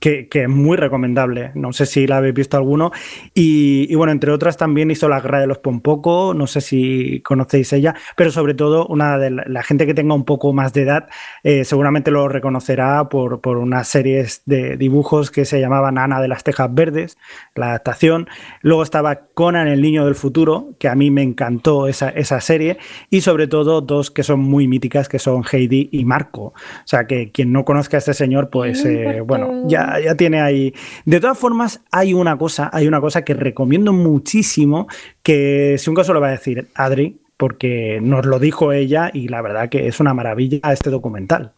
Que, 0.00 0.28
que, 0.28 0.42
es 0.42 0.48
muy 0.48 0.76
recomendable. 0.76 1.52
No 1.54 1.72
sé 1.72 1.86
si 1.86 2.06
la 2.06 2.18
habéis 2.18 2.34
visto 2.34 2.56
alguno. 2.56 2.92
Y, 3.34 3.86
y 3.90 3.94
bueno, 3.94 4.12
entre 4.12 4.32
otras 4.32 4.56
también 4.56 4.90
hizo 4.90 5.08
la 5.08 5.20
de 5.40 5.46
los 5.46 5.58
Pompoco, 5.58 6.34
no 6.34 6.46
sé 6.46 6.60
si 6.60 7.20
conocéis 7.20 7.72
ella, 7.72 7.94
pero 8.16 8.30
sobre 8.30 8.54
todo 8.54 8.86
una 8.86 9.18
de 9.18 9.30
la, 9.30 9.62
gente 9.62 9.86
que 9.86 9.94
tenga 9.94 10.14
un 10.14 10.24
poco 10.24 10.52
más 10.52 10.72
de 10.72 10.82
edad 10.82 11.08
eh, 11.42 11.64
seguramente 11.64 12.10
lo 12.10 12.28
reconocerá 12.28 13.08
por, 13.08 13.40
por, 13.40 13.56
unas 13.56 13.88
series 13.88 14.42
de 14.46 14.76
dibujos 14.76 15.30
que 15.30 15.44
se 15.44 15.60
llamaban 15.60 15.98
Ana 15.98 16.20
de 16.20 16.28
las 16.28 16.44
Tejas 16.44 16.72
Verdes, 16.72 17.18
la 17.54 17.68
adaptación. 17.68 18.28
Luego 18.60 18.82
estaba 18.82 19.26
Conan, 19.34 19.68
el 19.68 19.80
niño 19.80 20.04
del 20.04 20.14
futuro, 20.14 20.74
que 20.78 20.88
a 20.88 20.94
mí 20.94 21.10
me 21.10 21.22
encantó 21.22 21.88
esa, 21.88 22.10
esa 22.10 22.40
serie, 22.40 22.78
y 23.10 23.20
sobre 23.20 23.46
todo 23.46 23.80
dos 23.80 24.10
que 24.10 24.22
son 24.22 24.40
muy 24.40 24.68
míticas, 24.68 25.08
que 25.08 25.18
son 25.18 25.44
Heidi 25.50 25.88
y 25.92 26.04
Marco. 26.04 26.42
O 26.44 26.54
sea, 26.86 27.06
que 27.06 27.30
quien 27.30 27.52
no 27.52 27.64
conozca 27.64 27.96
a 27.96 27.98
este 27.98 28.14
señor, 28.14 28.50
pues 28.50 28.84
eh, 28.84 29.20
bueno, 29.20 29.64
ya, 29.66 29.98
ya 30.02 30.14
tiene 30.14 30.40
ahí. 30.40 30.74
De 31.04 31.20
todas 31.20 31.38
formas, 31.38 31.82
hay 31.90 32.14
una 32.14 32.36
cosa, 32.36 32.70
hay 32.72 32.86
una 32.86 33.00
cosa 33.00 33.22
que 33.22 33.34
recomiendo 33.34 33.92
muchísimo, 33.92 34.88
que 35.24 35.76
si 35.78 35.90
un 35.90 35.96
caso 35.96 36.12
lo 36.12 36.20
va 36.20 36.28
a 36.28 36.32
decir 36.32 36.68
Adri, 36.74 37.18
porque 37.36 37.98
nos 38.00 38.26
lo 38.26 38.38
dijo 38.38 38.72
ella 38.72 39.10
y 39.12 39.26
la 39.26 39.42
verdad 39.42 39.68
que 39.68 39.88
es 39.88 39.98
una 39.98 40.14
maravilla 40.14 40.60
este 40.72 40.90
documental. 40.90 41.52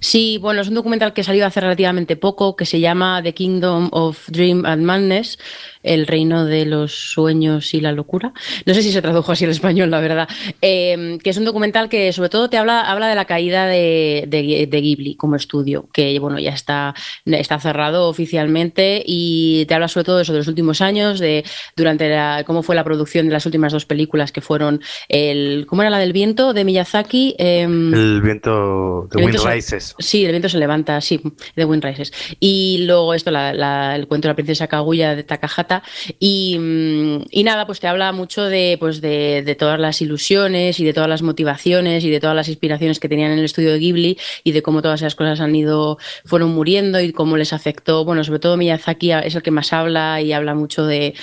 Sí, 0.00 0.38
bueno, 0.40 0.62
es 0.62 0.68
un 0.68 0.74
documental 0.74 1.12
que 1.12 1.22
salió 1.22 1.46
hace 1.46 1.60
relativamente 1.60 2.16
poco, 2.16 2.56
que 2.56 2.66
se 2.66 2.80
llama 2.80 3.20
The 3.22 3.34
Kingdom 3.34 3.88
of 3.92 4.28
Dream 4.28 4.64
and 4.66 4.82
Madness, 4.82 5.38
el 5.82 6.06
reino 6.06 6.44
de 6.44 6.66
los 6.66 7.12
sueños 7.12 7.72
y 7.72 7.80
la 7.80 7.92
locura. 7.92 8.32
No 8.64 8.74
sé 8.74 8.82
si 8.82 8.92
se 8.92 9.00
tradujo 9.00 9.32
así 9.32 9.44
en 9.44 9.50
español, 9.50 9.90
la 9.90 10.00
verdad. 10.00 10.28
Em, 10.60 11.18
que 11.18 11.30
es 11.30 11.36
un 11.36 11.44
documental 11.44 11.88
que 11.88 12.12
sobre 12.12 12.28
todo 12.28 12.50
te 12.50 12.56
habla, 12.56 12.80
habla 12.80 13.08
de 13.08 13.14
la 13.14 13.24
caída 13.24 13.66
de, 13.66 14.24
de, 14.26 14.80
Ghibli 14.80 15.14
como 15.14 15.36
estudio, 15.36 15.88
que 15.92 16.18
bueno, 16.18 16.38
ya 16.38 16.50
está, 16.50 16.94
está 17.24 17.58
cerrado 17.60 18.08
oficialmente 18.08 19.02
y 19.06 19.64
te 19.66 19.74
habla 19.74 19.88
sobre 19.88 20.04
todo 20.04 20.16
de 20.16 20.22
eso 20.22 20.32
de 20.32 20.40
los 20.40 20.48
últimos 20.48 20.80
años, 20.80 21.18
de 21.20 21.44
durante 21.76 22.08
la, 22.08 22.44
cómo 22.46 22.62
fue 22.62 22.74
la 22.74 22.84
producción 22.84 23.26
de 23.26 23.32
las 23.32 23.46
últimas 23.46 23.72
dos 23.72 23.86
películas 23.86 24.32
que 24.32 24.40
fueron 24.40 24.80
el, 25.08 25.66
¿cómo 25.68 25.82
era 25.82 25.90
la 25.90 25.98
del 25.98 26.12
viento? 26.12 26.52
de 26.52 26.64
Miyazaki. 26.64 27.36
Em, 27.38 27.94
el 27.94 28.20
viento 28.20 29.08
de 29.10 29.24
Wind 29.24 29.36
Rises. 29.54 29.94
Sí, 29.98 30.24
el 30.24 30.30
viento 30.30 30.48
se 30.48 30.58
levanta, 30.58 31.00
sí, 31.00 31.20
de 31.54 31.64
Wind 31.64 31.84
Rises. 31.84 32.12
Y 32.40 32.84
luego 32.86 33.14
esto, 33.14 33.30
el 33.30 34.06
cuento 34.06 34.28
de 34.28 34.32
la 34.32 34.36
princesa 34.36 34.66
Kaguya 34.66 35.14
de 35.14 35.24
Takahata 35.24 35.82
Mm, 36.20 37.22
y, 37.30 37.44
nada, 37.44 37.66
pues 37.66 37.80
te 37.80 37.88
habla 37.88 38.12
mucho 38.12 38.44
de, 38.44 38.76
pues 38.78 39.00
de, 39.00 39.56
todas 39.58 39.78
las 39.80 40.00
ilusiones 40.02 40.80
y 40.80 40.84
de 40.84 40.92
todas 40.92 41.08
las 41.08 41.22
motivaciones 41.22 42.04
y 42.04 42.10
de 42.10 42.20
todas 42.20 42.36
las 42.36 42.48
inspiraciones 42.48 43.00
que 43.00 43.08
tenían 43.08 43.32
en 43.32 43.38
el 43.38 43.44
estudio 43.44 43.72
de 43.72 43.78
Ghibli 43.78 44.18
y 44.44 44.52
de 44.52 44.62
cómo 44.62 44.82
todas 44.82 45.00
esas 45.00 45.14
cosas 45.14 45.40
han 45.40 45.54
ido, 45.54 45.98
fueron 46.24 46.54
muriendo 46.54 47.00
y 47.00 47.12
cómo 47.12 47.36
les 47.36 47.52
afectó. 47.52 48.04
Bueno, 48.04 48.24
sobre 48.24 48.38
todo 48.38 48.56
Miyazaki 48.56 49.12
es 49.12 49.34
el 49.34 49.42
que 49.42 49.50
más 49.50 49.72
habla 49.72 50.20
y 50.20 50.32
habla 50.32 50.54
mucho 50.54 50.86
de, 50.86 51.14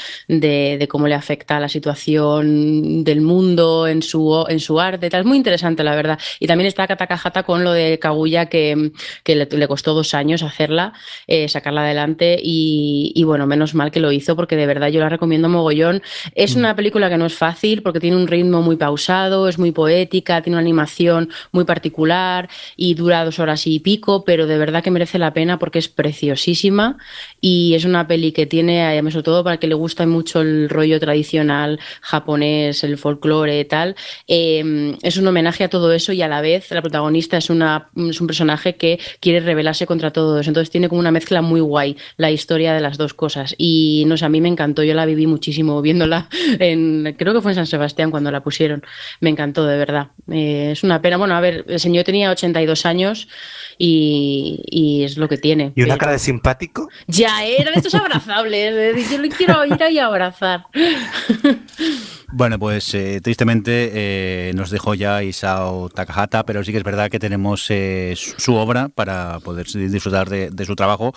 cómo 0.90 1.08
le 1.08 1.16
afecta 1.16 1.60
la 1.60 1.70
situación 1.70 3.04
del 3.04 3.22
mundo 3.22 3.88
en 3.88 4.02
su, 4.02 4.46
en 4.48 4.60
su 4.60 4.80
arte. 4.80 5.10
Es 5.12 5.26
muy 5.26 5.38
interesante, 5.38 5.84
la 5.84 5.96
verdad. 5.96 6.20
Y 6.40 6.48
también 6.48 6.68
está 6.68 6.88
Katakahata 6.88 7.44
con 7.44 7.64
lo 7.64 7.72
de 7.72 8.00
Kaguya 8.00 8.13
ella 8.26 8.48
que, 8.48 8.92
le, 9.26 9.68
costó 9.68 9.94
dos 9.94 10.14
años 10.14 10.44
hacerla, 10.44 10.94
eh, 11.28 11.48
sacarla 11.50 11.82
adelante 11.82 12.40
y, 12.42 13.22
bueno, 13.26 13.48
menos 13.48 13.74
mal 13.76 13.92
que 13.92 14.00
lo 14.00 14.12
hizo 14.12 14.36
porque 14.36 14.56
de 14.56 14.66
verdad 14.66 14.90
yo 14.90 15.00
la 15.00 15.10
recomiendo 15.10 15.50
mogollón. 15.50 16.02
Es 16.36 16.56
mm. 16.56 16.60
una 16.60 16.76
película 16.76 17.10
que 17.10 17.18
no 17.18 17.26
es 17.26 17.34
fácil 17.34 17.82
porque 17.82 18.00
tiene 18.00 18.18
un 18.18 18.28
ritmo 18.28 18.62
muy 18.62 18.76
pausado, 18.76 19.48
es 19.48 19.58
muy 19.58 19.72
poética, 19.72 20.42
tiene 20.42 20.56
una 20.56 20.62
animación 20.62 21.30
muy 21.52 21.66
particular 21.66 22.50
y 22.76 22.94
dura 22.94 23.26
dos 23.26 23.40
horas 23.40 23.66
y 23.68 23.80
pico, 23.80 24.24
pero 24.24 24.48
de 24.48 24.58
verdad 24.58 24.84
que 24.84 24.92
merece 24.92 25.20
la 25.20 25.34
pena 25.34 25.60
porque 25.60 25.80
es 25.80 25.90
preciosísima 25.90 26.98
y 27.42 27.74
es 27.76 27.86
una 27.86 28.08
peli 28.08 28.32
que 28.32 28.46
tiene, 28.46 28.84
además 28.84 29.14
sobre 29.14 29.24
todo 29.24 29.44
para 29.44 29.58
que 29.58 29.68
le 29.68 29.76
gusta 29.76 30.06
mucho 30.06 30.42
el 30.42 30.70
rollo 30.70 31.00
tradicional 31.00 31.80
japonés, 32.02 32.84
el 32.84 32.98
folclore 32.98 33.60
y 33.60 33.66
tal, 33.66 33.96
eh, 34.28 34.98
es 35.02 35.18
un 35.18 35.28
homenaje 35.28 35.64
a 35.64 35.70
todo 35.70 35.92
eso 35.92 36.14
y 36.14 36.22
a 36.22 36.28
la 36.28 36.42
vez 36.42 36.72
la 36.72 36.82
protagonista 36.82 37.38
es, 37.38 37.50
una, 37.50 37.90
es 38.10 38.22
un 38.22 38.28
personaje 38.28 38.76
que 38.76 39.00
quiere 39.20 39.40
rebelarse 39.40 39.86
contra 39.86 40.12
todo 40.12 40.40
eso. 40.40 40.50
Entonces 40.50 40.70
tiene 40.70 40.90
como 40.90 41.00
una 41.00 41.12
mezcla 41.12 41.42
muy 41.42 41.62
guay 41.62 41.98
la 42.18 42.32
historia 42.32 42.74
de 42.74 42.82
las 42.82 42.98
dos 42.98 43.14
cosas. 43.14 43.56
Y 43.58 44.04
no 44.08 44.18
sé, 44.18 44.26
a 44.26 44.30
mí 44.30 44.42
me 44.42 44.50
encantó, 44.50 44.84
yo 44.84 44.94
la 44.94 45.06
viví 45.06 45.28
muchísimo 45.28 45.82
viéndola 45.82 46.28
en, 46.60 47.16
creo 47.18 47.34
que 47.34 47.42
fue 47.42 47.52
en 47.52 47.56
San 47.56 47.68
Sebastián 47.68 48.12
cuando 48.12 48.32
la 48.32 48.44
pusieron. 48.44 48.84
Me 49.20 49.30
encantó, 49.30 49.66
de 49.66 49.78
verdad. 49.78 50.08
Eh, 50.32 50.70
es 50.72 50.84
una 50.84 51.02
pena. 51.02 51.18
Bueno, 51.18 51.36
a 51.36 51.42
ver, 51.42 51.66
el 51.68 51.80
señor 51.80 52.04
tenía 52.04 52.32
82 52.32 52.86
años 52.86 53.28
y, 53.78 55.04
es 55.04 55.18
lo 55.18 55.28
que 55.28 55.38
tiene. 55.38 55.74
¿Y 55.76 55.84
una 55.84 55.98
cara 55.98 56.14
de 56.14 56.20
simpático? 56.20 56.90
Ya, 57.08 57.44
era 57.44 57.72
de 57.72 57.78
estos 57.78 57.96
abrazables. 57.96 59.10
yo 59.10 59.18
le 59.18 59.30
quiero 59.30 59.66
ir 59.66 59.82
ahí 59.82 60.00
a 60.00 60.06
abrazar. 60.06 60.66
Bueno, 62.36 62.58
pues 62.58 62.92
eh, 62.96 63.22
tristemente 63.22 63.92
eh, 63.94 64.54
nos 64.56 64.72
dejó 64.72 64.96
ya 64.96 65.22
Isao 65.22 65.90
Takahata, 65.90 66.44
pero 66.48 66.64
sí 66.64 66.72
que 66.72 66.80
es 66.80 66.84
verdad 66.84 67.12
que 67.12 67.20
tenemos 67.20 67.68
eh, 67.70 68.16
su, 68.16 68.56
obra 68.56 68.90
para 68.90 69.40
poder 69.40 69.68
disfrutar 69.68 70.28
de, 70.30 70.66
su 70.66 70.76
trabajo, 70.76 71.14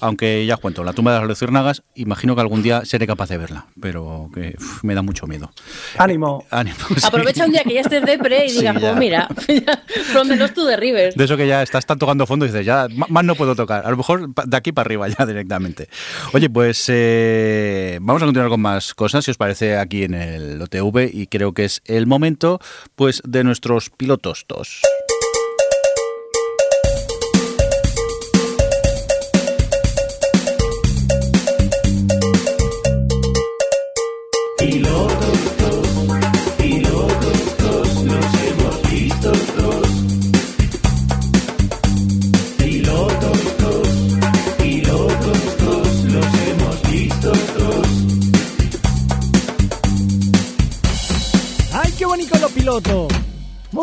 aunque 0.00 0.44
ya 0.44 0.58
cuento, 0.58 0.84
La 0.84 0.92
tumba 0.92 1.14
de 1.14 1.20
las 1.20 1.26
luciérnagas, 1.26 1.84
imagino 1.94 2.34
que 2.34 2.42
algún 2.42 2.62
día 2.62 2.84
seré 2.84 3.06
capaz 3.06 3.30
de 3.30 3.38
verla, 3.38 3.64
pero 3.80 4.28
que 4.34 4.56
me 4.82 4.94
da 4.94 5.00
mucho 5.00 5.26
miedo. 5.26 5.50
Ánimo. 5.96 6.44
ánimo 6.50 6.76
Aprovecha 7.02 7.46
un 7.46 7.52
día 7.52 7.64
que 7.64 7.72
ya 7.72 7.80
estés 7.80 8.04
depre 8.04 8.44
y 8.44 8.52
digas, 8.58 8.76
pues 8.78 8.96
mira, 8.96 9.26
from 10.12 10.28
the 10.28 10.36
lost 10.36 10.54
to 10.54 10.66
the 10.66 10.76
river. 10.76 11.14
De 11.14 11.24
eso 11.24 11.38
que 11.38 11.46
ya 11.46 11.62
estás 11.62 11.86
tan 11.86 11.98
tocando 11.98 12.26
fondo 12.26 12.44
y 12.44 12.48
dices, 12.48 12.66
ya 12.66 12.88
más 13.08 13.24
no 13.24 13.36
puedo 13.36 13.56
tocar, 13.56 13.86
a 13.86 13.90
lo 13.90 13.96
mejor 13.96 14.34
de 14.34 14.56
aquí 14.58 14.72
para 14.72 14.86
arriba 14.86 15.08
ya 15.08 15.24
directamente. 15.24 15.88
Oye, 16.34 16.50
pues 16.50 16.92
vamos 18.02 18.22
a 18.22 18.26
continuar 18.26 18.50
con 18.50 18.60
más 18.60 18.92
cosas, 18.92 19.24
si 19.24 19.30
os 19.30 19.38
parece, 19.38 19.78
aquí 19.78 20.04
en 20.04 20.12
el 20.12 20.57
OTV 20.62 21.10
y 21.12 21.26
creo 21.26 21.52
que 21.52 21.64
es 21.64 21.82
el 21.84 22.06
momento 22.06 22.60
pues 22.96 23.22
de 23.24 23.44
nuestros 23.44 23.90
pilotos 23.90 24.44
dos. 24.48 24.82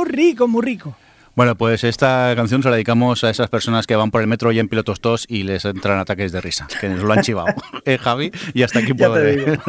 Muy 0.05 0.13
rico, 0.13 0.47
muy 0.47 0.63
rico. 0.63 0.95
Bueno, 1.35 1.55
pues 1.55 1.83
esta 1.83 2.31
canción 2.35 2.61
se 2.61 2.69
la 2.69 2.75
dedicamos 2.75 3.23
a 3.23 3.29
esas 3.29 3.49
personas 3.49 3.87
que 3.87 3.95
van 3.95 4.11
por 4.11 4.21
el 4.21 4.27
metro 4.27 4.51
y 4.51 4.59
en 4.59 4.69
pilotos 4.69 5.01
tos 5.01 5.25
y 5.27 5.43
les 5.43 5.65
entran 5.65 5.99
ataques 5.99 6.31
de 6.31 6.39
risa, 6.39 6.67
que 6.79 6.87
nos 6.87 7.03
lo 7.03 7.11
han 7.11 7.23
chivado, 7.23 7.47
¿eh, 7.85 7.97
Javi? 7.97 8.31
Y 8.53 8.61
hasta 8.61 8.79
aquí 8.79 8.93
puedo 8.93 9.13
ver. 9.13 9.59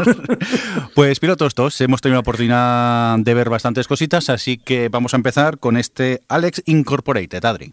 pues 0.94 1.18
pilotos 1.18 1.54
tos, 1.54 1.80
hemos 1.80 2.02
tenido 2.02 2.16
la 2.16 2.20
oportunidad 2.20 3.18
de 3.18 3.34
ver 3.34 3.48
bastantes 3.48 3.88
cositas, 3.88 4.28
así 4.30 4.58
que 4.58 4.90
vamos 4.90 5.14
a 5.14 5.16
empezar 5.16 5.58
con 5.58 5.76
este 5.76 6.20
Alex 6.28 6.62
Incorporated, 6.66 7.44
Adri. 7.44 7.72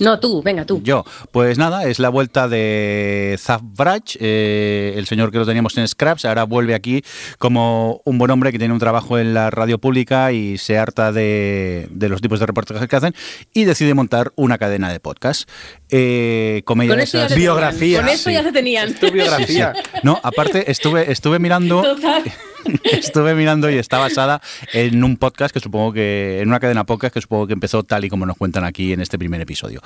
No, 0.00 0.18
tú, 0.18 0.42
venga 0.42 0.64
tú. 0.64 0.80
Yo. 0.82 1.04
Pues 1.30 1.56
nada, 1.56 1.84
es 1.84 2.00
la 2.00 2.08
vuelta 2.08 2.48
de 2.48 3.36
Zaf 3.38 3.62
Brach, 3.62 4.16
eh, 4.18 4.92
el 4.96 5.06
señor 5.06 5.30
que 5.30 5.38
lo 5.38 5.46
teníamos 5.46 5.78
en 5.78 5.86
Scraps, 5.86 6.24
ahora 6.24 6.42
vuelve 6.44 6.74
aquí 6.74 7.04
como 7.38 8.02
un 8.04 8.18
buen 8.18 8.32
hombre 8.32 8.50
que 8.50 8.58
tiene 8.58 8.74
un 8.74 8.80
trabajo 8.80 9.18
en 9.18 9.34
la 9.34 9.50
radio 9.50 9.78
pública 9.78 10.32
y 10.32 10.58
se 10.58 10.78
harta 10.78 11.12
de, 11.12 11.88
los 11.92 12.20
tipos 12.20 12.40
de 12.40 12.46
reportajes 12.46 12.88
que 12.88 12.96
hacen 12.96 13.14
y 13.52 13.64
decide 13.64 13.94
montar 13.94 14.32
una 14.34 14.58
cadena 14.58 14.90
de 14.90 14.98
podcast. 14.98 15.48
Eh, 15.90 16.62
comedia 16.64 16.96
biografía. 17.36 18.00
Con 18.00 18.08
eso 18.08 18.30
ya 18.30 18.42
se 18.42 18.50
tenían. 18.50 18.94
Tu 18.94 19.12
biografía. 19.12 19.74
No, 20.02 20.18
aparte 20.24 20.70
estuve, 20.72 21.12
estuve 21.12 21.38
mirando. 21.38 21.82
Total. 21.82 22.24
estuve 22.84 23.34
mirando 23.34 23.70
y 23.70 23.76
está 23.76 23.98
basada 23.98 24.40
en 24.72 25.02
un 25.04 25.16
podcast 25.16 25.52
que 25.52 25.60
supongo 25.60 25.92
que, 25.92 26.40
en 26.40 26.48
una 26.48 26.60
cadena 26.60 26.84
podcast 26.84 27.14
que 27.14 27.20
supongo 27.20 27.46
que 27.46 27.52
empezó 27.52 27.82
tal 27.82 28.04
y 28.04 28.10
como 28.10 28.26
nos 28.26 28.36
cuentan 28.36 28.64
aquí 28.64 28.92
en 28.92 29.00
este 29.00 29.18
primer 29.18 29.40
episodio. 29.40 29.80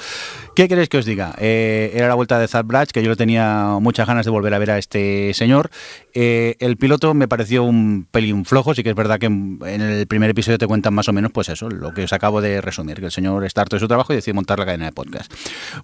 ¿Qué 0.54 0.68
queréis 0.68 0.88
que 0.88 0.98
os 0.98 1.04
diga? 1.04 1.34
Eh, 1.38 1.92
era 1.94 2.08
la 2.08 2.14
vuelta 2.14 2.38
de 2.38 2.48
Zad 2.48 2.64
Brach, 2.64 2.90
que 2.90 3.02
yo 3.02 3.16
tenía 3.16 3.76
muchas 3.80 4.06
ganas 4.06 4.24
de 4.24 4.30
volver 4.30 4.54
a 4.54 4.58
ver 4.58 4.70
a 4.70 4.78
este 4.78 5.32
señor. 5.34 5.70
Eh, 6.14 6.56
el 6.60 6.76
piloto 6.76 7.14
me 7.14 7.28
pareció 7.28 7.64
un 7.64 8.06
pelín 8.10 8.44
flojo, 8.44 8.74
sí 8.74 8.82
que 8.82 8.90
es 8.90 8.96
verdad 8.96 9.18
que 9.18 9.26
en, 9.26 9.58
el 9.62 10.06
primer 10.06 10.30
episodio 10.30 10.58
te 10.58 10.66
cuentan 10.66 10.94
más 10.94 11.08
o 11.08 11.12
menos, 11.12 11.32
pues 11.32 11.48
eso, 11.48 11.68
lo 11.68 11.92
que 11.94 12.04
os 12.04 12.12
acabo 12.12 12.40
de 12.40 12.60
resumir, 12.60 12.98
que 12.98 13.06
el 13.06 13.12
señor 13.12 13.44
está 13.44 13.62
harto 13.62 13.76
de 13.76 13.80
su 13.80 13.88
trabajo 13.88 14.12
y 14.12 14.16
decide 14.16 14.34
montar 14.34 14.58
la 14.58 14.66
cadena 14.66 14.86
de 14.86 14.92
podcast. 14.92 15.32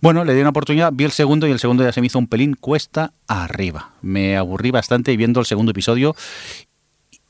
Bueno, 0.00 0.24
le 0.24 0.34
di 0.34 0.40
una 0.40 0.50
oportunidad, 0.50 0.92
vi 0.92 1.04
el 1.04 1.12
segundo 1.12 1.46
y 1.46 1.50
el 1.50 1.58
segundo 1.58 1.84
ya 1.84 1.92
se 1.92 2.00
me 2.00 2.08
hizo 2.08 2.18
un 2.18 2.26
pelín 2.26 2.54
cuesta 2.54 3.12
arriba. 3.28 3.92
Me 4.02 4.36
aburrí 4.36 4.70
bastante 4.70 5.12
y 5.12 5.16
viendo 5.16 5.40
el 5.40 5.46
segundo 5.46 5.70
episodio 5.70 6.14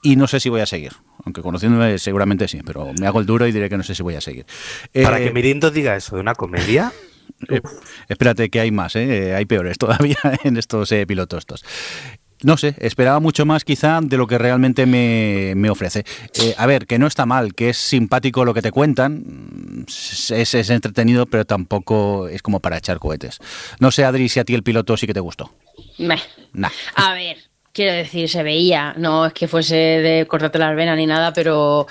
y 0.05 0.17
no 0.17 0.29
sé 0.29 0.39
si 0.39 0.49
voy 0.49 0.61
a 0.61 0.67
seguir. 0.67 0.93
Aunque 1.25 1.41
conociéndome 1.41 1.99
seguramente 1.99 2.47
sí, 2.47 2.61
pero 2.65 2.93
me 3.01 3.07
hago 3.07 3.19
el 3.19 3.27
duro 3.27 3.47
y 3.49 3.53
diré 3.53 3.69
que 3.69 3.77
no 3.77 3.83
sé 3.83 3.95
si 3.95 4.03
voy 4.03 4.15
a 4.15 4.21
seguir. 4.21 4.45
Para 5.03 5.17
que 5.17 5.29
eh, 5.29 5.33
Mirindo 5.33 5.71
diga 5.71 5.97
eso 5.97 6.15
de 6.15 6.21
una 6.21 6.35
comedia. 6.37 6.93
Eh, 7.49 7.61
espérate 8.09 8.49
que 8.49 8.61
hay 8.61 8.71
más, 8.71 8.95
¿eh? 8.97 9.35
hay 9.35 9.45
peores 9.45 9.77
todavía 9.79 10.17
en 10.45 10.57
estos 10.57 10.95
pilotos 11.07 11.41
estos. 11.41 11.65
No 12.43 12.57
sé, 12.57 12.75
esperaba 12.79 13.19
mucho 13.19 13.45
más 13.45 13.65
quizá 13.65 14.01
de 14.03 14.17
lo 14.17 14.27
que 14.27 14.39
realmente 14.39 14.87
me, 14.87 15.69
ofrece. 15.71 16.05
a 16.57 16.67
ver, 16.67 16.87
que 16.87 16.99
no 16.99 17.07
está 17.07 17.27
mal, 17.27 17.55
que 17.55 17.71
es 17.71 17.79
simpático 17.79 18.45
lo 18.45 18.55
que 18.55 18.63
te 18.63 18.71
cuentan, 18.71 19.85
es, 19.89 20.55
es, 20.55 20.71
entretenido, 20.71 21.27
pero 21.27 21.45
tampoco 21.45 22.29
es 22.29 22.43
como 22.43 22.61
para 22.61 22.77
echar 22.77 22.99
cohetes. 22.99 23.41
No 23.81 23.91
sé, 23.91 24.05
Adri, 24.05 24.29
si 24.29 24.41
a 24.41 24.45
ti 24.45 24.55
el 24.55 24.63
piloto 24.63 24.97
sí 24.97 25.07
que 25.07 25.15
te 25.15 25.21
gustó. 25.21 25.51
Meh. 25.99 26.21
Nah. 26.53 26.71
A 26.95 27.15
ver, 27.15 27.39
Quiero 27.75 27.93
decir, 27.93 28.29
se 28.29 28.45
veía, 28.45 28.95
no 28.97 29.27
es 29.27 29.33
que 29.33 29.49
fuese 29.49 29.75
de 29.75 30.27
cortarte 30.29 30.61
las 30.61 30.77
venas 30.77 30.97
ni 30.97 31.07
nada, 31.07 31.33
pero 31.33 31.89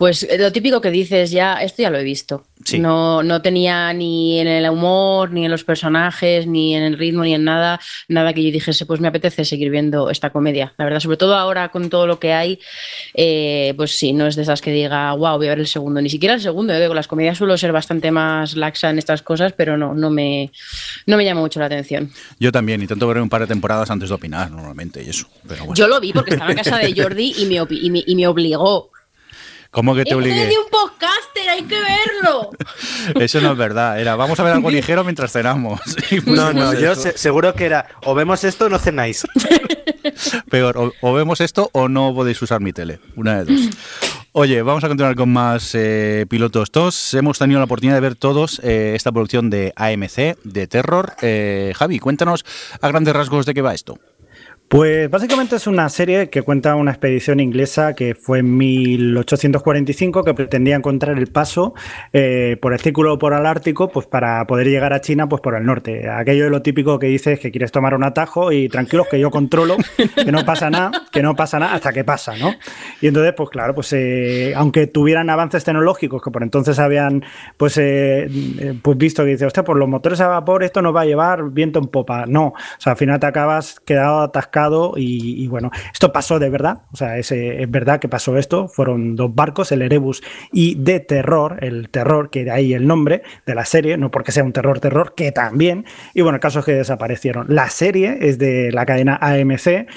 pues 0.00 0.26
lo 0.38 0.50
típico 0.50 0.80
que 0.80 0.90
dices 0.90 1.30
ya, 1.30 1.56
esto 1.56 1.82
ya 1.82 1.90
lo 1.90 1.98
he 1.98 2.02
visto. 2.02 2.46
No, 2.78 3.22
no 3.22 3.42
tenía 3.42 3.92
ni 3.92 4.40
en 4.40 4.48
el 4.48 4.66
humor, 4.70 5.30
ni 5.30 5.44
en 5.44 5.50
los 5.50 5.62
personajes, 5.62 6.46
ni 6.46 6.74
en 6.74 6.84
el 6.84 6.96
ritmo, 6.96 7.22
ni 7.22 7.34
en 7.34 7.44
nada, 7.44 7.78
nada 8.08 8.32
que 8.32 8.42
yo 8.42 8.50
dijese, 8.50 8.86
pues 8.86 8.98
me 9.00 9.08
apetece 9.08 9.44
seguir 9.44 9.68
viendo 9.68 10.08
esta 10.08 10.30
comedia. 10.30 10.72
La 10.78 10.86
verdad, 10.86 11.00
sobre 11.00 11.18
todo 11.18 11.36
ahora 11.36 11.68
con 11.68 11.90
todo 11.90 12.06
lo 12.06 12.18
que 12.18 12.32
hay, 12.32 12.60
eh, 13.12 13.74
pues 13.76 13.98
sí, 13.98 14.14
no 14.14 14.26
es 14.26 14.36
de 14.36 14.42
esas 14.42 14.62
que 14.62 14.72
diga, 14.72 15.12
wow, 15.12 15.36
voy 15.36 15.48
a 15.48 15.50
ver 15.50 15.58
el 15.58 15.66
segundo. 15.66 16.00
Ni 16.00 16.08
siquiera 16.08 16.34
el 16.34 16.40
segundo, 16.40 16.72
¿eh? 16.72 16.88
las 16.94 17.06
comedias 17.06 17.36
suelo 17.36 17.58
ser 17.58 17.72
bastante 17.72 18.10
más 18.10 18.56
laxa 18.56 18.88
en 18.88 18.98
estas 18.98 19.20
cosas, 19.20 19.52
pero 19.52 19.76
no, 19.76 19.92
no 19.92 20.08
me, 20.08 20.50
no 21.04 21.18
me 21.18 21.26
llama 21.26 21.42
mucho 21.42 21.60
la 21.60 21.66
atención. 21.66 22.10
Yo 22.38 22.50
también, 22.50 22.80
intento 22.80 23.06
ver 23.06 23.18
un 23.18 23.28
par 23.28 23.42
de 23.42 23.48
temporadas 23.48 23.90
antes 23.90 24.08
de 24.08 24.14
opinar, 24.14 24.50
normalmente, 24.50 25.02
y 25.02 25.10
eso. 25.10 25.26
Yo 25.74 25.88
lo 25.88 26.00
vi 26.00 26.14
porque 26.14 26.30
estaba 26.30 26.52
en 26.52 26.56
casa 26.56 26.78
de 26.78 26.94
Jordi 26.94 27.34
y 27.36 27.44
me, 27.44 28.02
y 28.06 28.14
me 28.14 28.26
obligó. 28.26 28.90
¿Cómo 29.70 29.94
que 29.94 30.04
te 30.04 30.14
obligué? 30.14 30.44
Es 30.44 30.48
de 30.48 30.58
un 30.58 30.68
podcaster, 30.68 31.48
hay 31.48 31.62
que 31.62 31.78
verlo. 31.80 32.50
Eso 33.20 33.40
no 33.40 33.52
es 33.52 33.58
verdad. 33.58 34.00
Era, 34.00 34.16
vamos 34.16 34.40
a 34.40 34.42
ver 34.42 34.54
algo 34.54 34.70
ligero 34.70 35.04
mientras 35.04 35.32
cenamos. 35.32 35.80
no, 36.26 36.52
no, 36.52 36.74
yo 36.74 36.94
seguro 36.96 37.54
que 37.54 37.66
era, 37.66 37.86
o 38.04 38.14
vemos 38.14 38.42
esto 38.42 38.66
o 38.66 38.68
no 38.68 38.78
cenáis. 38.78 39.24
Peor, 40.50 40.92
o, 41.00 41.12
vemos 41.12 41.40
esto 41.40 41.70
o 41.72 41.88
no 41.88 42.12
podéis 42.14 42.42
usar 42.42 42.60
mi 42.60 42.72
tele. 42.72 42.98
Una 43.14 43.42
de 43.42 43.52
dos. 43.52 43.70
Oye, 44.32 44.62
vamos 44.62 44.82
a 44.84 44.88
continuar 44.88 45.16
con 45.16 45.32
más 45.32 45.72
eh, 45.74 46.26
pilotos 46.28 46.70
TOS. 46.70 47.14
Hemos 47.14 47.38
tenido 47.38 47.58
la 47.58 47.64
oportunidad 47.64 47.96
de 47.96 48.00
ver 48.00 48.14
todos 48.14 48.60
eh, 48.62 48.92
esta 48.94 49.10
producción 49.10 49.50
de 49.50 49.72
AMC, 49.76 50.38
de 50.44 50.66
terror. 50.68 51.14
Eh, 51.20 51.72
Javi, 51.76 51.98
cuéntanos 51.98 52.44
a 52.80 52.88
grandes 52.88 53.14
rasgos 53.14 53.46
de 53.46 53.54
qué 53.54 53.62
va 53.62 53.74
esto. 53.74 53.98
Pues 54.70 55.10
básicamente 55.10 55.56
es 55.56 55.66
una 55.66 55.88
serie 55.88 56.30
que 56.30 56.42
cuenta 56.42 56.76
una 56.76 56.92
expedición 56.92 57.40
inglesa 57.40 57.94
que 57.94 58.14
fue 58.14 58.38
en 58.38 58.56
1845 58.56 60.22
que 60.22 60.32
pretendía 60.32 60.76
encontrar 60.76 61.18
el 61.18 61.26
paso 61.26 61.74
eh, 62.12 62.56
por 62.62 62.72
el 62.72 62.78
círculo 62.78 63.18
polar 63.18 63.44
ártico 63.46 63.88
pues 63.88 64.06
para 64.06 64.46
poder 64.46 64.68
llegar 64.68 64.92
a 64.92 65.00
China 65.00 65.28
pues 65.28 65.42
por 65.42 65.56
el 65.56 65.66
norte. 65.66 66.08
Aquello 66.08 66.44
de 66.44 66.50
lo 66.50 66.62
típico 66.62 67.00
que 67.00 67.08
dices 67.08 67.40
que 67.40 67.50
quieres 67.50 67.72
tomar 67.72 67.94
un 67.96 68.04
atajo 68.04 68.52
y 68.52 68.68
tranquilos 68.68 69.08
que 69.08 69.18
yo 69.18 69.28
controlo, 69.32 69.76
que 70.14 70.30
no 70.30 70.44
pasa 70.44 70.70
nada, 70.70 70.92
que 71.10 71.20
no 71.20 71.34
pasa 71.34 71.58
nada 71.58 71.74
hasta 71.74 71.92
que 71.92 72.04
pasa, 72.04 72.36
¿no? 72.36 72.54
Y 73.00 73.08
entonces 73.08 73.34
pues 73.36 73.50
claro, 73.50 73.74
pues 73.74 73.92
eh, 73.92 74.52
aunque 74.54 74.86
tuvieran 74.86 75.30
avances 75.30 75.64
tecnológicos 75.64 76.22
que 76.22 76.30
por 76.30 76.44
entonces 76.44 76.78
habían 76.78 77.24
pues, 77.56 77.76
eh, 77.76 78.78
pues 78.80 78.96
visto 78.96 79.24
que 79.24 79.30
dice, 79.30 79.46
hostia, 79.46 79.64
por 79.64 79.76
los 79.76 79.88
motores 79.88 80.20
a 80.20 80.28
vapor 80.28 80.62
esto 80.62 80.80
nos 80.80 80.94
va 80.94 81.00
a 81.00 81.06
llevar 81.06 81.50
viento 81.50 81.80
en 81.80 81.88
popa. 81.88 82.26
No, 82.26 82.46
o 82.50 82.54
sea, 82.78 82.92
al 82.92 82.98
final 82.98 83.18
te 83.18 83.26
acabas 83.26 83.80
quedado 83.80 84.20
atascado 84.20 84.59
y, 84.96 85.46
bueno, 85.48 85.70
esto 85.92 86.12
pasó 86.12 86.38
de 86.38 86.50
verdad, 86.50 86.82
o 86.92 86.96
sea, 86.96 87.18
es, 87.18 87.32
verdad 87.68 88.00
que 88.00 88.08
pasó 88.08 88.36
esto, 88.36 88.68
fueron 88.68 89.16
dos 89.16 89.34
barcos, 89.34 89.72
el 89.72 89.82
Erebus 89.82 90.22
y 90.52 90.74
de 90.76 91.00
terror, 91.00 91.58
el 91.62 91.88
terror, 91.88 92.30
que 92.30 92.44
de 92.44 92.50
ahí 92.50 92.74
el 92.74 92.86
nombre 92.86 93.22
de 93.46 93.54
la 93.54 93.64
serie, 93.64 93.96
no 93.96 94.10
porque 94.10 94.32
sea 94.32 94.44
un 94.44 94.52
terror 94.52 94.80
terror, 94.80 95.14
que 95.14 95.32
también, 95.32 95.84
y 96.14 96.22
bueno, 96.22 96.36
el 96.36 96.40
caso 96.40 96.60
es 96.60 96.64
que 96.64 96.72
desaparecieron. 96.72 97.46
La 97.48 97.68
serie 97.68 98.18
es 98.20 98.38
de 98.38 98.70
la 98.72 98.86
cadena 98.86 99.18
AMC 99.20 99.88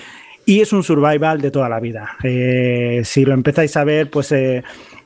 y 0.45 0.61
es 0.61 0.73
un 0.73 0.83
survival 0.83 1.41
de 1.41 1.51
toda 1.51 1.69
la 1.69 1.79
vida. 1.79 2.17
Eh, 2.23 3.01
si 3.03 3.25
lo 3.25 3.33
empezáis 3.33 3.75
a 3.77 3.83
ver, 3.83 4.09
pues... 4.09 4.31
Eh, 4.31 4.63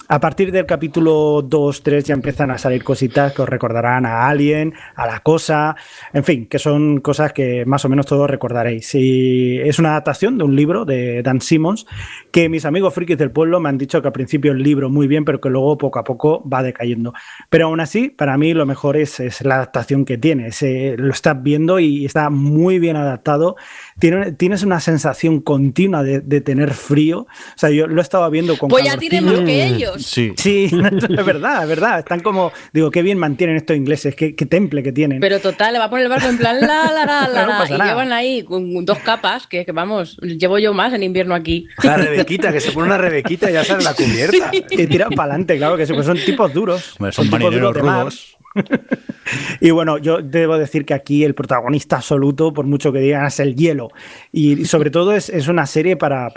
a 0.08 0.20
partir 0.20 0.52
del 0.52 0.66
capítulo 0.66 1.42
2, 1.42 1.84
3 1.84 2.04
ya 2.06 2.14
empiezan 2.14 2.52
a 2.52 2.58
salir 2.58 2.84
cositas 2.84 3.34
que 3.34 3.42
os 3.42 3.50
recordarán 3.50 4.06
a 4.06 4.28
Alien, 4.28 4.74
a 4.96 5.06
La 5.06 5.20
Cosa, 5.20 5.76
en 6.14 6.24
fin, 6.24 6.48
que 6.48 6.60
son 6.60 7.02
cosas 7.02 7.34
que 7.34 7.66
más 7.66 7.84
o 7.84 7.90
menos 7.90 8.06
todos 8.06 8.30
recordaréis. 8.30 8.96
Y 8.96 9.60
es 9.60 9.80
una 9.80 9.92
adaptación 9.92 10.38
de 10.38 10.46
un 10.46 10.56
libro 10.56 10.86
de 10.86 11.22
Dan 11.24 11.42
Simmons 11.42 11.86
que 12.32 12.48
mis 12.50 12.66
amigos 12.66 12.94
frikis 12.94 13.18
del 13.18 13.32
pueblo 13.32 13.60
me 13.60 13.70
han 13.70 13.78
dicho 13.78 14.02
que 14.02 14.08
al 14.08 14.14
principio 14.14 14.54
el 14.54 14.64
libro 14.64 14.90
muy 14.90 15.08
bien, 15.08 15.26
pero 15.26 15.42
que 15.42 15.50
luego 15.50 15.78
poco 15.78 16.00
a 16.00 16.04
poco 16.04 16.48
va 16.48 16.64
decayendo. 16.64 17.14
Pero 17.50 17.66
aún 17.66 17.80
así, 17.80 18.10
para 18.10 18.38
mí 18.38 18.54
lo 18.54 18.66
mejor 18.66 18.96
es, 18.98 19.20
la 19.42 19.56
adaptación 19.56 20.06
que 20.06 20.18
tiene. 20.18 20.50
lo 20.98 21.12
estás 21.12 21.42
viendo 21.44 21.80
y 21.80 22.06
está 22.06 22.30
muy 22.30 22.80
bien 22.80 22.96
adaptado. 22.96 23.56
Tienes 24.00 24.64
una 24.64 24.80
sensación 24.80 25.42
continua 25.42 26.04
de, 26.04 26.42
tener 26.42 26.74
frío. 26.74 27.22
O 27.22 27.58
sea, 27.58 27.70
yo 27.70 27.88
lo 27.88 28.00
he 28.00 28.04
estado 28.04 28.30
viendo 28.30 28.58
con... 28.58 28.70
Pues 28.70 28.86
ya 28.86 28.98
tienen 28.98 29.26
más 29.26 29.40
que 29.40 29.66
ellos. 29.66 30.06
Sí, 30.06 30.34
sí 30.38 30.66
es 31.10 31.26
verdad, 31.26 31.64
es 31.64 31.70
verdad. 31.70 32.00
Están 32.00 32.20
como, 32.20 32.52
digo, 32.74 32.92
qué 32.92 33.02
bien 33.02 33.18
mantienen 33.18 33.56
estos 33.56 33.76
ingleses, 33.76 34.16
qué, 34.16 34.34
temple 34.34 34.84
que 34.84 34.92
tienen. 34.92 35.20
Pero 35.20 35.40
total, 35.40 35.74
le 35.74 35.80
va 35.80 35.86
a 35.86 35.90
poner 35.90 36.06
el 36.06 36.10
barco 36.10 36.28
en 36.28 36.38
plan 36.38 36.60
la, 36.62 36.92
la, 36.92 37.06
la, 37.06 37.28
la, 37.28 37.66
y 37.66 37.72
llevan 37.72 38.12
ahí 38.14 38.44
con 38.44 38.86
dos 38.86 39.00
capas, 39.00 39.48
que, 39.48 39.66
vamos, 39.74 40.18
llevo 40.18 40.60
yo 40.60 40.74
más 40.74 40.94
en 40.94 41.04
invierno 41.04 41.36
aquí. 41.36 41.68
La 41.84 41.98
rebequita, 41.98 42.52
que 42.52 42.62
se 42.62 42.72
pone 42.72 42.88
una 42.88 42.98
rebequita 42.98 43.50
y 43.50 43.54
ya 43.54 43.64
sale 43.64 43.84
la 43.84 43.94
cubierta. 43.94 44.52
Y 44.54 44.88
tiran 44.88 45.10
para 45.10 45.34
adelante, 45.34 45.58
claro, 45.58 45.76
que 45.76 45.86
son 45.86 46.18
tipos 46.18 46.54
duros. 46.54 46.96
son, 46.98 47.12
son 47.12 47.30
marineros 47.30 47.76
rudos. 47.76 48.37
y 49.60 49.72
bueno, 49.72 49.98
yo 49.98 50.22
debo 50.22 50.58
decir 50.58 50.86
que 50.86 50.94
aquí 50.94 51.24
el 51.24 51.36
protagonista 51.36 51.98
absoluto, 51.98 52.54
por 52.54 52.66
mucho 52.66 52.92
que 52.92 53.00
digan, 53.00 53.26
es 53.26 53.40
el 53.40 53.56
hielo. 53.56 53.90
Y 54.32 54.66
sobre 54.66 54.90
todo 54.90 55.14
es, 55.14 55.30
una 55.48 55.66
serie 55.66 55.98
para, 55.98 56.32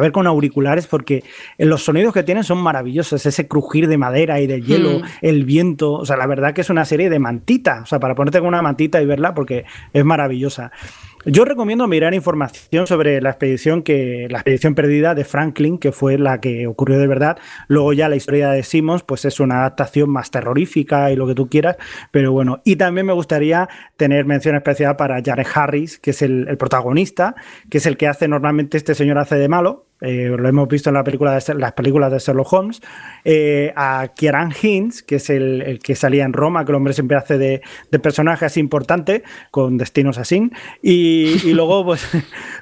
ver 0.00 0.12
con 0.12 0.26
auriculares 0.26 0.86
porque 0.86 1.24
los 1.58 1.84
sonidos 1.84 2.14
que 2.14 2.22
tienen 2.22 2.44
son 2.44 2.58
maravillosos. 2.58 3.24
Ese 3.24 3.48
crujir 3.48 3.88
de 3.88 3.98
madera 3.98 4.40
y 4.40 4.46
de 4.46 4.62
hielo, 4.62 5.00
mm. 5.00 5.02
el 5.22 5.44
viento. 5.44 5.92
O 5.92 6.04
sea, 6.04 6.16
la 6.16 6.26
verdad 6.26 6.54
que 6.54 6.62
es 6.62 6.70
una 6.70 6.84
serie 6.84 7.10
de 7.10 7.18
mantita. 7.18 7.80
O 7.82 7.86
sea, 7.86 8.00
para 8.00 8.14
ponerte 8.14 8.38
con 8.40 8.48
una 8.48 8.62
mantita 8.62 9.00
y 9.00 9.06
verla 9.06 9.34
porque 9.34 9.64
es 9.92 10.04
maravillosa. 10.04 10.72
Yo 11.24 11.44
recomiendo 11.44 11.88
mirar 11.88 12.14
información 12.14 12.86
sobre 12.86 13.20
la 13.20 13.30
expedición 13.30 13.82
que 13.82 14.28
la 14.30 14.38
expedición 14.38 14.76
perdida 14.76 15.16
de 15.16 15.24
Franklin, 15.24 15.78
que 15.78 15.90
fue 15.90 16.16
la 16.16 16.40
que 16.40 16.68
ocurrió 16.68 16.98
de 16.98 17.08
verdad. 17.08 17.38
Luego 17.66 17.92
ya 17.92 18.08
la 18.08 18.14
historia 18.14 18.50
de 18.50 18.62
Simmons, 18.62 19.02
pues 19.02 19.24
es 19.24 19.40
una 19.40 19.60
adaptación 19.60 20.10
más 20.10 20.30
terrorífica 20.30 21.10
y 21.10 21.16
lo 21.16 21.26
que 21.26 21.34
tú 21.34 21.48
quieras, 21.48 21.76
pero 22.12 22.30
bueno. 22.32 22.60
Y 22.64 22.76
también 22.76 23.06
me 23.06 23.12
gustaría 23.12 23.68
tener 23.96 24.26
mención 24.26 24.54
especial 24.54 24.94
para 24.96 25.20
Jared 25.20 25.46
Harris, 25.52 25.98
que 25.98 26.10
es 26.10 26.22
el, 26.22 26.46
el 26.48 26.56
protagonista, 26.56 27.34
que 27.68 27.78
es 27.78 27.86
el 27.86 27.96
que 27.96 28.06
hace 28.06 28.28
normalmente 28.28 28.76
este 28.76 28.94
señor 28.94 29.18
hace 29.18 29.36
de 29.36 29.48
malo, 29.48 29.87
eh, 30.00 30.34
lo 30.36 30.48
hemos 30.48 30.68
visto 30.68 30.90
en 30.90 30.94
la 30.94 31.04
película 31.04 31.38
de, 31.38 31.54
las 31.54 31.72
películas 31.72 32.12
de 32.12 32.18
Sherlock 32.18 32.52
Holmes, 32.52 32.80
eh, 33.24 33.72
a 33.76 34.08
Kieran 34.14 34.52
Hinz, 34.60 35.02
que 35.02 35.16
es 35.16 35.30
el, 35.30 35.80
que 35.82 35.94
salía 35.94 36.24
en 36.24 36.32
Roma, 36.32 36.64
que 36.64 36.72
el 36.72 36.76
hombre 36.76 36.92
siempre 36.92 37.16
hace 37.16 37.38
de, 37.38 37.62
de 37.90 37.98
personaje 37.98 38.44
así 38.44 38.60
importante, 38.60 39.24
con 39.50 39.76
destinos 39.76 40.18
así, 40.18 40.50
y, 40.82 41.52
luego 41.52 41.84
pues 41.84 42.08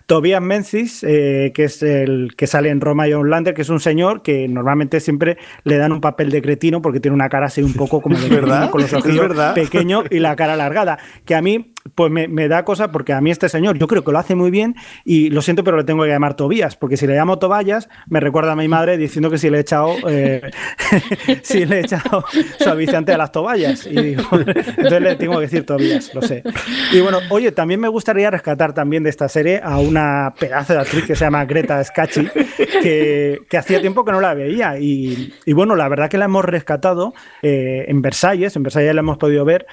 Tobias 0.06 0.40
Menzies, 0.40 1.04
eh, 1.04 1.52
que 1.54 1.64
es 1.64 1.82
el 1.82 2.34
que 2.36 2.46
sale 2.46 2.70
en 2.70 2.80
Roma 2.80 3.08
y 3.08 3.12
Lander, 3.12 3.54
que 3.54 3.62
es 3.62 3.68
un 3.68 3.80
señor 3.80 4.22
que 4.22 4.48
normalmente 4.48 5.00
siempre 5.00 5.38
le 5.64 5.76
dan 5.76 5.92
un 5.92 6.00
papel 6.00 6.30
de 6.30 6.42
cretino 6.42 6.80
porque 6.82 7.00
tiene 7.00 7.14
una 7.14 7.28
cara 7.28 7.46
así 7.46 7.62
un 7.62 7.72
poco 7.74 8.00
como 8.00 8.18
de 8.18 8.28
verdad, 8.28 8.70
con 8.70 8.80
los 8.80 8.92
ojos 8.92 9.12
pequeños 9.54 10.04
y 10.10 10.20
la 10.20 10.36
cara 10.36 10.54
alargada, 10.54 10.98
que 11.24 11.34
a 11.34 11.42
mí 11.42 11.72
pues 11.94 12.10
me, 12.10 12.48
da 12.48 12.64
cosa 12.64 12.90
porque 12.92 13.12
a 13.12 13.20
mí 13.20 13.30
este 13.30 13.48
señor 13.48 13.78
yo 13.78 13.86
creo 13.86 14.04
que 14.04 14.12
lo 14.12 14.18
hace 14.18 14.34
muy 14.34 14.50
bien 14.50 14.76
y 15.04 15.30
lo 15.30 15.42
siento 15.42 15.64
pero 15.64 15.76
le 15.76 15.84
tengo 15.84 16.02
que 16.04 16.08
llamar 16.08 16.34
Tobías 16.34 16.76
porque 16.76 16.96
si 16.96 17.06
le 17.06 17.14
llamo 17.14 17.38
Tobayas 17.38 17.88
me 18.08 18.20
recuerda 18.20 18.52
a 18.52 18.56
mi 18.56 18.68
madre 18.68 18.96
diciendo 18.96 19.30
que 19.30 19.38
si 19.38 19.50
le 19.50 19.58
he 19.58 19.60
echado 19.60 19.94
eh, 20.08 20.42
si 21.42 21.64
le 21.66 21.76
he 21.76 21.80
echado 21.80 22.24
suavizante 22.58 23.12
a 23.12 23.18
las 23.18 23.32
toballas 23.32 23.86
y 23.86 23.96
entonces 24.14 25.00
le 25.00 25.16
tengo 25.16 25.34
que 25.36 25.42
decir 25.42 25.66
Tobías, 25.66 26.14
lo 26.14 26.22
sé. 26.22 26.42
Y 26.92 27.00
bueno, 27.00 27.18
oye, 27.30 27.52
también 27.52 27.80
me 27.80 27.88
gustaría 27.88 28.30
rescatar 28.30 28.72
también 28.72 29.02
de 29.02 29.10
esta 29.10 29.28
serie 29.28 29.60
a 29.62 29.78
una 29.78 30.34
pedazo 30.38 30.74
de 30.74 30.80
actriz 30.80 31.04
que 31.04 31.14
se 31.14 31.24
llama 31.24 31.44
Greta 31.44 31.82
Scacchi 31.82 32.28
que, 32.82 33.58
hacía 33.58 33.80
tiempo 33.80 34.04
que 34.04 34.12
no 34.12 34.20
la 34.20 34.34
veía 34.34 34.78
y, 34.78 35.32
bueno, 35.52 35.76
la 35.76 35.88
verdad 35.88 36.08
que 36.08 36.18
la 36.18 36.26
hemos 36.26 36.44
rescatado 36.44 37.14
eh, 37.42 37.86
en 37.88 38.02
Versalles, 38.02 38.54
en 38.56 38.62
Versalles 38.62 38.94
la 38.94 39.00
hemos 39.00 39.18
podido 39.18 39.44
ver 39.44 39.66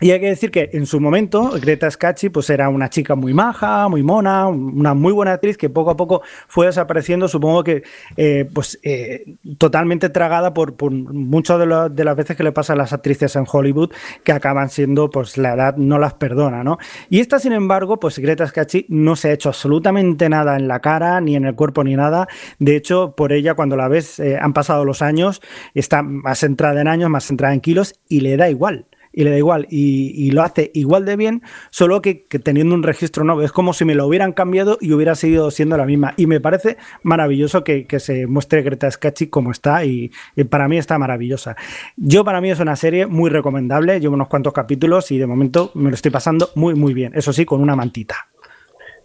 y 0.00 0.12
hay 0.12 0.20
que 0.20 0.28
decir 0.28 0.50
que 0.50 0.70
en 0.72 0.86
su 0.86 1.00
momento 1.00 1.50
Greta 1.60 1.90
Scacchi 1.90 2.28
pues 2.28 2.50
era 2.50 2.68
una 2.68 2.88
chica 2.88 3.14
muy 3.14 3.34
maja, 3.34 3.88
muy 3.88 4.02
mona, 4.02 4.46
una 4.46 4.94
muy 4.94 5.12
buena 5.12 5.32
actriz 5.32 5.56
que 5.56 5.70
poco 5.70 5.90
a 5.90 5.96
poco 5.96 6.22
fue 6.46 6.66
desapareciendo, 6.66 7.26
supongo 7.26 7.64
que 7.64 7.82
eh, 8.16 8.48
pues 8.52 8.78
eh, 8.82 9.36
totalmente 9.58 10.08
tragada 10.08 10.54
por, 10.54 10.74
muchas 10.92 11.58
de, 11.58 11.90
de, 11.90 12.04
las 12.04 12.16
veces 12.16 12.36
que 12.36 12.44
le 12.44 12.52
pasa 12.52 12.74
a 12.74 12.76
las 12.76 12.92
actrices 12.92 13.34
en 13.36 13.44
Hollywood 13.50 13.92
que 14.22 14.32
acaban 14.32 14.70
siendo 14.70 15.10
pues 15.10 15.36
la 15.36 15.54
edad 15.54 15.76
no 15.76 15.98
las 15.98 16.14
perdona, 16.14 16.62
¿no? 16.62 16.78
Y 17.10 17.20
esta 17.20 17.38
sin 17.38 17.52
embargo 17.52 17.98
pues 17.98 18.18
Greta 18.18 18.46
Scacchi 18.46 18.86
no 18.88 19.16
se 19.16 19.30
ha 19.30 19.32
hecho 19.32 19.48
absolutamente 19.48 20.28
nada 20.28 20.56
en 20.56 20.68
la 20.68 20.80
cara 20.80 21.20
ni 21.20 21.34
en 21.34 21.44
el 21.44 21.54
cuerpo 21.54 21.82
ni 21.82 21.96
nada, 21.96 22.28
de 22.58 22.76
hecho 22.76 23.14
por 23.16 23.32
ella 23.32 23.54
cuando 23.54 23.76
la 23.76 23.88
ves 23.88 24.20
eh, 24.20 24.38
han 24.40 24.52
pasado 24.52 24.84
los 24.84 25.02
años, 25.02 25.42
está 25.74 26.02
más 26.02 26.38
centrada 26.38 26.80
en 26.80 26.88
años, 26.88 27.10
más 27.10 27.24
centrada 27.24 27.52
en 27.54 27.60
kilos 27.60 27.94
y 28.08 28.20
le 28.20 28.36
da 28.36 28.48
igual 28.48 28.86
y 29.18 29.24
le 29.24 29.30
da 29.30 29.36
igual 29.36 29.66
y, 29.68 30.30
lo 30.30 30.44
hace 30.44 30.70
igual 30.74 31.04
de 31.04 31.16
bien, 31.16 31.42
solo 31.70 32.00
que, 32.00 32.14
teniendo 32.14 32.72
un 32.76 32.84
registro 32.84 33.24
nuevo. 33.24 33.42
Es 33.42 33.50
como 33.50 33.72
si 33.72 33.84
me 33.84 33.96
lo 33.96 34.06
hubieran 34.06 34.32
cambiado 34.32 34.78
y 34.80 34.92
hubiera 34.92 35.16
seguido 35.16 35.50
siendo 35.50 35.76
la 35.76 35.86
misma. 35.86 36.14
Y 36.16 36.28
me 36.28 36.38
parece 36.38 36.76
maravilloso 37.02 37.64
que, 37.64 37.88
se 37.98 38.28
muestre 38.28 38.62
Greta 38.62 38.88
Scacchi 38.88 39.26
como 39.26 39.50
está 39.50 39.84
y, 39.84 40.12
para 40.48 40.68
mí 40.68 40.78
está 40.78 40.98
maravillosa. 40.98 41.56
Yo 41.96 42.24
para 42.24 42.40
mí 42.40 42.52
es 42.52 42.60
una 42.60 42.76
serie 42.76 43.06
muy 43.06 43.28
recomendable, 43.28 43.98
llevo 43.98 44.14
unos 44.14 44.28
cuantos 44.28 44.52
capítulos 44.52 45.10
y 45.10 45.18
de 45.18 45.26
momento 45.26 45.72
me 45.74 45.90
lo 45.90 45.96
estoy 45.96 46.12
pasando 46.12 46.50
muy 46.54 46.76
muy 46.76 46.94
bien, 46.94 47.10
eso 47.16 47.32
sí, 47.32 47.44
con 47.44 47.60
una 47.60 47.74
mantita. 47.74 48.28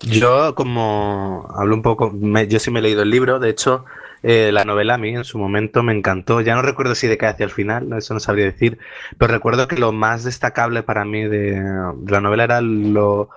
Yo 0.01 0.53
como 0.53 1.47
hablo 1.55 1.73
un 1.73 1.81
poco, 1.81 2.13
yo 2.47 2.59
sí 2.59 2.69
me 2.69 2.81
he 2.81 2.83
leído 2.83 3.01
el 3.01 3.09
libro, 3.09 3.39
de 3.39 3.49
hecho 3.49 3.85
eh, 4.23 4.51
la 4.51 4.65
novela 4.65 4.95
a 4.95 4.97
mí 4.97 5.09
en 5.09 5.23
su 5.23 5.37
momento 5.37 5.83
me 5.83 5.93
encantó. 5.93 6.41
Ya 6.41 6.55
no 6.55 6.61
recuerdo 6.61 6.95
si 6.95 7.07
decae 7.07 7.29
hacia 7.29 7.43
el 7.43 7.51
final, 7.51 7.91
eso 7.93 8.13
no 8.13 8.19
sabría 8.19 8.45
decir, 8.45 8.79
pero 9.17 9.33
recuerdo 9.33 9.67
que 9.67 9.77
lo 9.77 9.91
más 9.91 10.23
destacable 10.23 10.83
para 10.83 11.05
mí 11.05 11.23
de, 11.23 11.61
la 12.07 12.21
novela 12.21 12.43
era 12.45 12.61
lo 12.61 13.29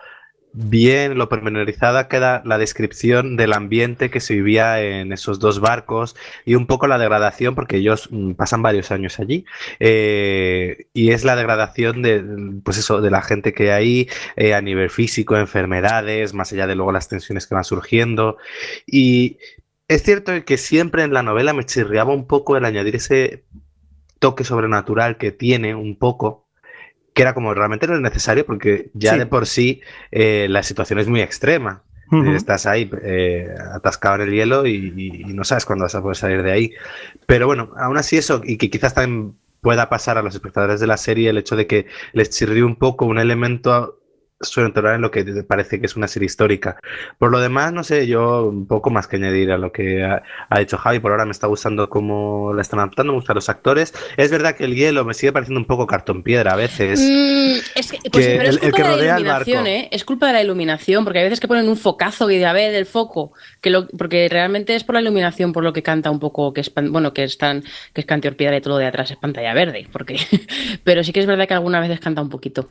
bien, 0.58 1.18
lo 1.18 1.28
pormenorizada 1.28 2.08
queda 2.08 2.40
la 2.46 2.56
descripción 2.56 3.36
del 3.36 3.52
ambiente 3.52 4.10
que 4.10 4.20
se 4.20 4.34
vivía 4.34 4.82
en 4.82 5.12
esos 5.12 5.38
dos 5.38 5.60
barcos 5.60 6.16
y 6.46 6.54
un 6.54 6.66
poco 6.66 6.86
la 6.86 6.98
degradación, 6.98 7.54
porque 7.54 7.76
ellos 7.76 8.08
mm, 8.10 8.32
pasan 8.32 8.62
varios 8.62 8.90
años 8.90 9.20
allí, 9.20 9.44
eh, 9.80 10.86
y 10.94 11.10
es 11.10 11.24
la 11.24 11.36
degradación 11.36 12.00
de, 12.00 12.24
pues 12.64 12.78
eso, 12.78 13.02
de 13.02 13.10
la 13.10 13.20
gente 13.20 13.52
que 13.52 13.72
hay 13.72 14.08
eh, 14.36 14.54
a 14.54 14.62
nivel 14.62 14.88
físico, 14.88 15.36
enfermedades, 15.36 16.32
más 16.32 16.52
allá 16.52 16.66
de 16.66 16.74
luego 16.74 16.92
las 16.92 17.08
tensiones 17.08 17.46
que 17.46 17.54
van 17.54 17.64
surgiendo. 17.64 18.38
Y 18.86 19.38
es 19.88 20.02
cierto 20.02 20.32
que 20.44 20.58
siempre 20.58 21.02
en 21.02 21.12
la 21.12 21.22
novela 21.22 21.52
me 21.52 21.64
chirriaba 21.64 22.12
un 22.12 22.26
poco 22.26 22.56
el 22.56 22.64
añadir 22.64 22.96
ese 22.96 23.44
toque 24.18 24.44
sobrenatural 24.44 25.18
que 25.18 25.30
tiene 25.30 25.74
un 25.74 25.96
poco, 25.96 26.46
que 27.14 27.22
era 27.22 27.34
como 27.34 27.54
realmente 27.54 27.86
no 27.86 27.94
es 27.94 28.00
necesario 28.00 28.44
porque 28.44 28.90
ya 28.94 29.16
de 29.16 29.26
por 29.26 29.46
sí 29.46 29.80
eh, 30.10 30.46
la 30.50 30.62
situación 30.62 30.98
es 30.98 31.08
muy 31.08 31.20
extrema. 31.20 31.82
Estás 32.36 32.66
ahí 32.66 32.88
eh, 33.02 33.48
atascado 33.74 34.16
en 34.16 34.28
el 34.28 34.30
hielo 34.32 34.64
y, 34.64 35.24
no 35.26 35.42
sabes 35.42 35.64
cuándo 35.64 35.84
vas 35.84 35.94
a 35.96 36.02
poder 36.02 36.16
salir 36.16 36.42
de 36.44 36.52
ahí. 36.52 36.72
Pero 37.26 37.46
bueno, 37.46 37.72
aún 37.76 37.96
así 37.96 38.16
eso, 38.16 38.42
y 38.44 38.58
que 38.58 38.70
quizás 38.70 38.94
también 38.94 39.34
pueda 39.60 39.88
pasar 39.88 40.16
a 40.16 40.22
los 40.22 40.32
espectadores 40.32 40.78
de 40.78 40.86
la 40.86 40.98
serie 40.98 41.30
el 41.30 41.38
hecho 41.38 41.56
de 41.56 41.66
que 41.66 41.86
les 42.12 42.30
chirrió 42.30 42.64
un 42.64 42.76
poco 42.76 43.06
un 43.06 43.18
elemento 43.18 43.98
suelen 44.40 44.72
en 44.76 45.00
lo 45.00 45.10
que 45.10 45.24
parece 45.44 45.80
que 45.80 45.86
es 45.86 45.96
una 45.96 46.08
serie 46.08 46.26
histórica. 46.26 46.78
Por 47.18 47.30
lo 47.30 47.40
demás, 47.40 47.72
no 47.72 47.82
sé, 47.82 48.06
yo 48.06 48.44
un 48.48 48.66
poco 48.66 48.90
más 48.90 49.06
que 49.06 49.16
añadir 49.16 49.50
a 49.50 49.58
lo 49.58 49.72
que 49.72 50.04
ha, 50.04 50.22
dicho 50.58 50.76
Javi. 50.76 50.98
Por 50.98 51.12
ahora 51.12 51.24
me 51.24 51.30
está 51.30 51.46
gustando 51.46 51.88
cómo 51.88 52.52
la 52.52 52.62
están 52.62 52.80
adaptando, 52.80 53.12
me 53.12 53.18
gustan 53.18 53.36
los 53.36 53.48
actores. 53.48 53.94
Es 54.16 54.30
verdad 54.30 54.54
que 54.54 54.64
el 54.64 54.74
hielo 54.74 55.04
me 55.04 55.14
sigue 55.14 55.32
pareciendo 55.32 55.60
un 55.60 55.66
poco 55.66 55.86
cartón 55.86 56.22
piedra 56.22 56.52
a 56.52 56.56
veces. 56.56 57.00
Mm, 57.00 57.78
es 57.78 57.92
que, 57.92 58.10
pues, 58.10 58.26
pero 58.26 58.50
es 58.50 58.58
culpa 58.58 58.96
de 58.96 58.96
la 58.96 59.18
iluminación, 59.18 59.66
¿eh? 59.66 59.88
Es 59.90 60.04
culpa 60.04 60.26
de 60.26 60.32
la 60.34 60.42
iluminación, 60.42 61.04
porque 61.04 61.20
hay 61.20 61.24
veces 61.24 61.40
que 61.40 61.48
ponen 61.48 61.68
un 61.68 61.76
focazo 61.76 62.30
y 62.30 62.38
de 62.38 62.46
a 62.46 62.52
ver 62.52 62.74
el 62.74 62.86
foco, 62.86 63.32
que 63.60 63.70
lo, 63.70 63.88
porque 63.88 64.28
realmente 64.28 64.74
es 64.74 64.84
por 64.84 64.94
la 64.94 65.00
iluminación 65.00 65.52
por 65.52 65.64
lo 65.64 65.72
que 65.72 65.82
canta 65.82 66.10
un 66.10 66.20
poco, 66.20 66.52
que 66.52 66.60
es, 66.60 66.72
bueno, 66.74 67.14
que 67.14 67.24
es 67.24 67.38
tan, 67.38 67.62
que 67.94 68.02
es 68.02 68.06
cantor 68.06 68.36
piedra 68.36 68.56
y 68.56 68.60
todo 68.60 68.74
lo 68.74 68.78
de 68.78 68.86
atrás 68.86 69.10
es 69.10 69.16
pantalla 69.16 69.54
verde, 69.54 69.88
porque, 69.90 70.18
pero 70.84 71.02
sí 71.02 71.12
que 71.12 71.20
es 71.20 71.26
verdad 71.26 71.48
que 71.48 71.54
algunas 71.54 71.80
veces 71.80 72.00
canta 72.00 72.20
un 72.20 72.28
poquito. 72.28 72.68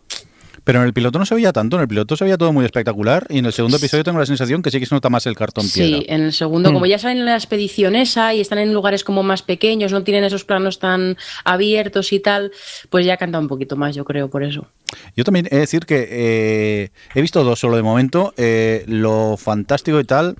Pero 0.65 0.81
en 0.81 0.87
el 0.87 0.93
piloto 0.93 1.17
no 1.17 1.25
se 1.25 1.35
veía 1.35 1.53
tanto, 1.53 1.77
en 1.77 1.83
el 1.83 1.87
piloto 1.87 2.17
se 2.17 2.25
veía 2.25 2.37
todo 2.37 2.51
muy 2.51 2.65
espectacular 2.65 3.25
y 3.29 3.37
en 3.37 3.45
el 3.45 3.53
segundo 3.53 3.77
episodio 3.77 4.03
tengo 4.03 4.19
la 4.19 4.25
sensación 4.25 4.61
que 4.61 4.71
sí 4.71 4.79
que 4.79 4.85
se 4.85 4.93
nota 4.93 5.09
más 5.09 5.25
el 5.27 5.35
cartón 5.35 5.69
piedra. 5.69 5.99
Sí, 5.99 6.05
en 6.09 6.23
el 6.23 6.33
segundo, 6.33 6.73
como 6.73 6.85
mm. 6.85 6.89
ya 6.89 6.99
salen 6.99 7.19
en 7.19 7.25
la 7.25 7.35
expedición 7.35 7.95
esa 7.95 8.33
y 8.33 8.41
están 8.41 8.57
en 8.57 8.73
lugares 8.73 9.03
como 9.03 9.23
más 9.23 9.43
pequeños, 9.43 9.93
no 9.93 10.03
tienen 10.03 10.25
esos 10.25 10.43
planos 10.43 10.79
tan 10.79 11.15
abiertos 11.45 12.11
y 12.11 12.19
tal, 12.19 12.51
pues 12.89 13.05
ya 13.05 13.15
canta 13.15 13.39
un 13.39 13.47
poquito 13.47 13.77
más, 13.77 13.95
yo 13.95 14.03
creo, 14.03 14.29
por 14.29 14.43
eso. 14.43 14.67
Yo 15.15 15.23
también 15.23 15.47
he 15.51 15.55
de 15.55 15.61
decir 15.61 15.85
que 15.85 16.07
eh, 16.09 16.89
he 17.13 17.21
visto 17.21 17.43
dos 17.43 17.59
solo 17.59 17.75
de 17.75 17.83
momento. 17.83 18.33
Eh, 18.37 18.83
lo 18.87 19.37
fantástico 19.37 19.99
y 19.99 20.03
tal 20.03 20.35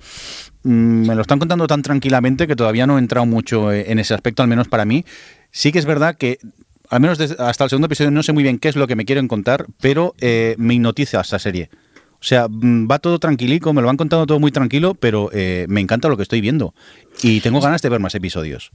mm, 0.62 1.06
me 1.06 1.14
lo 1.14 1.22
están 1.22 1.38
contando 1.38 1.66
tan 1.66 1.82
tranquilamente 1.82 2.46
que 2.46 2.56
todavía 2.56 2.86
no 2.86 2.96
he 2.96 3.00
entrado 3.00 3.26
mucho 3.26 3.72
eh, 3.72 3.86
en 3.88 3.98
ese 3.98 4.14
aspecto, 4.14 4.42
al 4.42 4.48
menos 4.48 4.68
para 4.68 4.84
mí. 4.84 5.04
Sí 5.50 5.72
que 5.72 5.78
es 5.78 5.86
verdad 5.86 6.16
que 6.16 6.38
al 6.90 7.00
menos 7.00 7.20
hasta 7.20 7.64
el 7.64 7.70
segundo 7.70 7.86
episodio 7.86 8.10
no 8.10 8.22
sé 8.22 8.32
muy 8.32 8.42
bien 8.42 8.58
qué 8.58 8.68
es 8.68 8.76
lo 8.76 8.86
que 8.86 8.96
me 8.96 9.04
quieren 9.04 9.28
contar, 9.28 9.66
pero 9.80 10.14
eh, 10.20 10.54
me 10.58 10.74
hipnotiza 10.74 11.20
esta 11.20 11.38
serie. 11.38 11.70
O 12.14 12.24
sea, 12.24 12.48
mm, 12.48 12.88
va 12.90 12.98
todo 12.98 13.18
tranquilico, 13.18 13.72
me 13.72 13.82
lo 13.82 13.90
han 13.90 13.96
contado 13.96 14.26
todo 14.26 14.40
muy 14.40 14.52
tranquilo, 14.52 14.94
pero 14.94 15.30
eh, 15.32 15.66
me 15.68 15.80
encanta 15.80 16.08
lo 16.08 16.16
que 16.16 16.22
estoy 16.22 16.40
viendo. 16.40 16.74
Y 17.22 17.40
tengo 17.40 17.60
ganas 17.60 17.82
de 17.82 17.88
ver 17.88 18.00
más 18.00 18.14
episodios. 18.14 18.70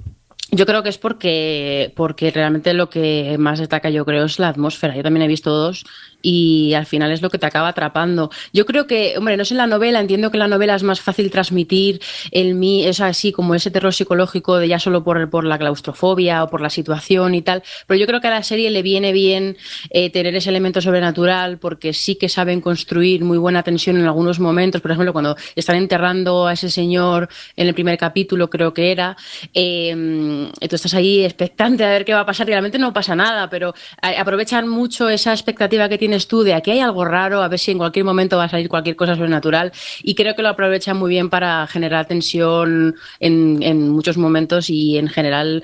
Yo 0.51 0.65
creo 0.65 0.83
que 0.83 0.89
es 0.89 0.97
porque, 0.97 1.93
porque 1.95 2.29
realmente 2.29 2.73
lo 2.73 2.89
que 2.89 3.37
más 3.39 3.59
destaca, 3.59 3.89
yo 3.89 4.03
creo, 4.03 4.25
es 4.25 4.37
la 4.37 4.49
atmósfera. 4.49 4.95
Yo 4.95 5.03
también 5.03 5.23
he 5.23 5.27
visto 5.27 5.49
dos 5.49 5.85
y 6.21 6.73
al 6.73 6.85
final 6.85 7.11
es 7.11 7.21
lo 7.21 7.29
que 7.29 7.37
te 7.37 7.45
acaba 7.45 7.69
atrapando. 7.69 8.29
Yo 8.53 8.65
creo 8.65 8.87
que, 8.87 9.15
hombre, 9.17 9.37
no 9.37 9.45
sé 9.45 9.53
en 9.53 9.59
la 9.59 9.67
novela, 9.67 9.99
entiendo 9.99 10.31
que 10.31 10.37
la 10.37 10.47
novela 10.47 10.75
es 10.75 10.83
más 10.83 11.01
fácil 11.01 11.31
transmitir 11.31 12.01
el 12.31 12.55
mí, 12.55 12.85
es 12.85 13.01
así 13.01 13.31
como 13.31 13.55
ese 13.55 13.71
terror 13.71 13.93
psicológico 13.93 14.57
de 14.57 14.67
ya 14.67 14.79
solo 14.79 15.03
por, 15.03 15.29
por 15.29 15.43
la 15.43 15.57
claustrofobia 15.57 16.43
o 16.43 16.49
por 16.49 16.61
la 16.61 16.69
situación 16.69 17.35
y 17.35 17.41
tal, 17.41 17.63
pero 17.87 17.99
yo 17.99 18.07
creo 18.07 18.21
que 18.21 18.27
a 18.27 18.31
la 18.31 18.43
serie 18.43 18.69
le 18.69 18.81
viene 18.81 19.11
bien 19.11 19.57
eh, 19.89 20.09
tener 20.09 20.35
ese 20.35 20.49
elemento 20.49 20.81
sobrenatural 20.81 21.57
porque 21.57 21.93
sí 21.93 22.15
que 22.15 22.29
saben 22.29 22.61
construir 22.61 23.23
muy 23.23 23.37
buena 23.37 23.63
tensión 23.63 23.97
en 23.97 24.05
algunos 24.05 24.39
momentos, 24.39 24.81
por 24.81 24.91
ejemplo, 24.91 25.13
cuando 25.13 25.35
están 25.55 25.75
enterrando 25.75 26.47
a 26.47 26.53
ese 26.53 26.69
señor 26.69 27.29
en 27.55 27.67
el 27.67 27.73
primer 27.73 27.97
capítulo, 27.97 28.49
creo 28.49 28.73
que 28.73 28.91
era, 28.91 29.15
eh, 29.53 30.49
tú 30.69 30.75
estás 30.75 30.93
ahí 30.93 31.23
expectante 31.23 31.83
a 31.83 31.89
ver 31.89 32.05
qué 32.05 32.13
va 32.13 32.21
a 32.21 32.25
pasar, 32.25 32.47
realmente 32.47 32.77
no 32.77 32.93
pasa 32.93 33.15
nada, 33.15 33.49
pero 33.49 33.73
eh, 34.01 34.15
aprovechan 34.17 34.67
mucho 34.67 35.09
esa 35.09 35.31
expectativa 35.33 35.89
que 35.89 35.97
tienen 35.97 36.10
tienes 36.11 36.53
aquí 36.53 36.71
hay 36.71 36.79
algo 36.79 37.05
raro, 37.05 37.41
a 37.41 37.47
ver 37.47 37.59
si 37.59 37.71
en 37.71 37.77
cualquier 37.77 38.03
momento 38.05 38.37
va 38.37 38.45
a 38.45 38.49
salir 38.49 38.67
cualquier 38.67 38.95
cosa 38.95 39.15
sobrenatural. 39.15 39.71
Y 40.03 40.15
creo 40.15 40.35
que 40.35 40.41
lo 40.41 40.49
aprovechan 40.49 40.97
muy 40.97 41.09
bien 41.09 41.29
para 41.29 41.65
generar 41.67 42.05
tensión 42.05 42.95
en, 43.19 43.89
muchos 43.91 44.17
momentos 44.17 44.69
y 44.69 44.97
en 44.97 45.07
general 45.07 45.63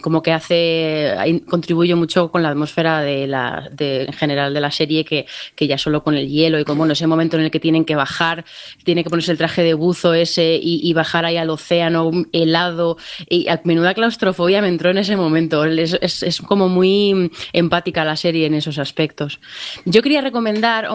como 0.00 0.22
que 0.22 0.32
hace, 0.32 1.42
contribuye 1.48 1.94
mucho 1.94 2.30
con 2.30 2.42
la 2.42 2.50
atmósfera 2.50 3.00
de 3.00 3.26
la, 3.26 3.70
en 3.78 4.12
general 4.12 4.52
de 4.54 4.60
la 4.60 4.70
serie 4.70 5.04
que, 5.04 5.26
ya 5.58 5.78
solo 5.78 6.02
con 6.02 6.14
el 6.14 6.28
hielo 6.28 6.58
y 6.60 6.64
como 6.64 6.78
bueno, 6.78 6.92
ese 6.92 7.06
momento 7.06 7.36
en 7.36 7.44
el 7.44 7.50
que 7.50 7.60
tienen 7.60 7.84
que 7.84 7.96
bajar, 7.96 8.44
tiene 8.84 9.02
que 9.02 9.10
ponerse 9.10 9.32
el 9.32 9.38
traje 9.38 9.62
de 9.62 9.74
buzo 9.74 10.14
ese 10.14 10.58
y, 10.60 10.92
bajar 10.96 11.26
ahí 11.26 11.36
al 11.36 11.50
océano 11.50 12.10
helado 12.32 12.96
y 13.28 13.48
a 13.48 13.60
menuda 13.64 13.92
claustrofobia 13.92 14.62
me 14.62 14.68
entró 14.68 14.90
en 14.90 14.98
ese 14.98 15.16
momento. 15.16 15.64
Es, 15.64 15.98
es, 16.00 16.22
es 16.22 16.40
como 16.40 16.68
muy 16.68 17.30
empática 17.52 18.04
la 18.04 18.16
serie 18.16 18.46
en 18.46 18.54
esos 18.54 18.78
aspectos. 18.78 19.40
Yo 19.88 20.02
quería 20.02 20.20
recomendar, 20.20 20.88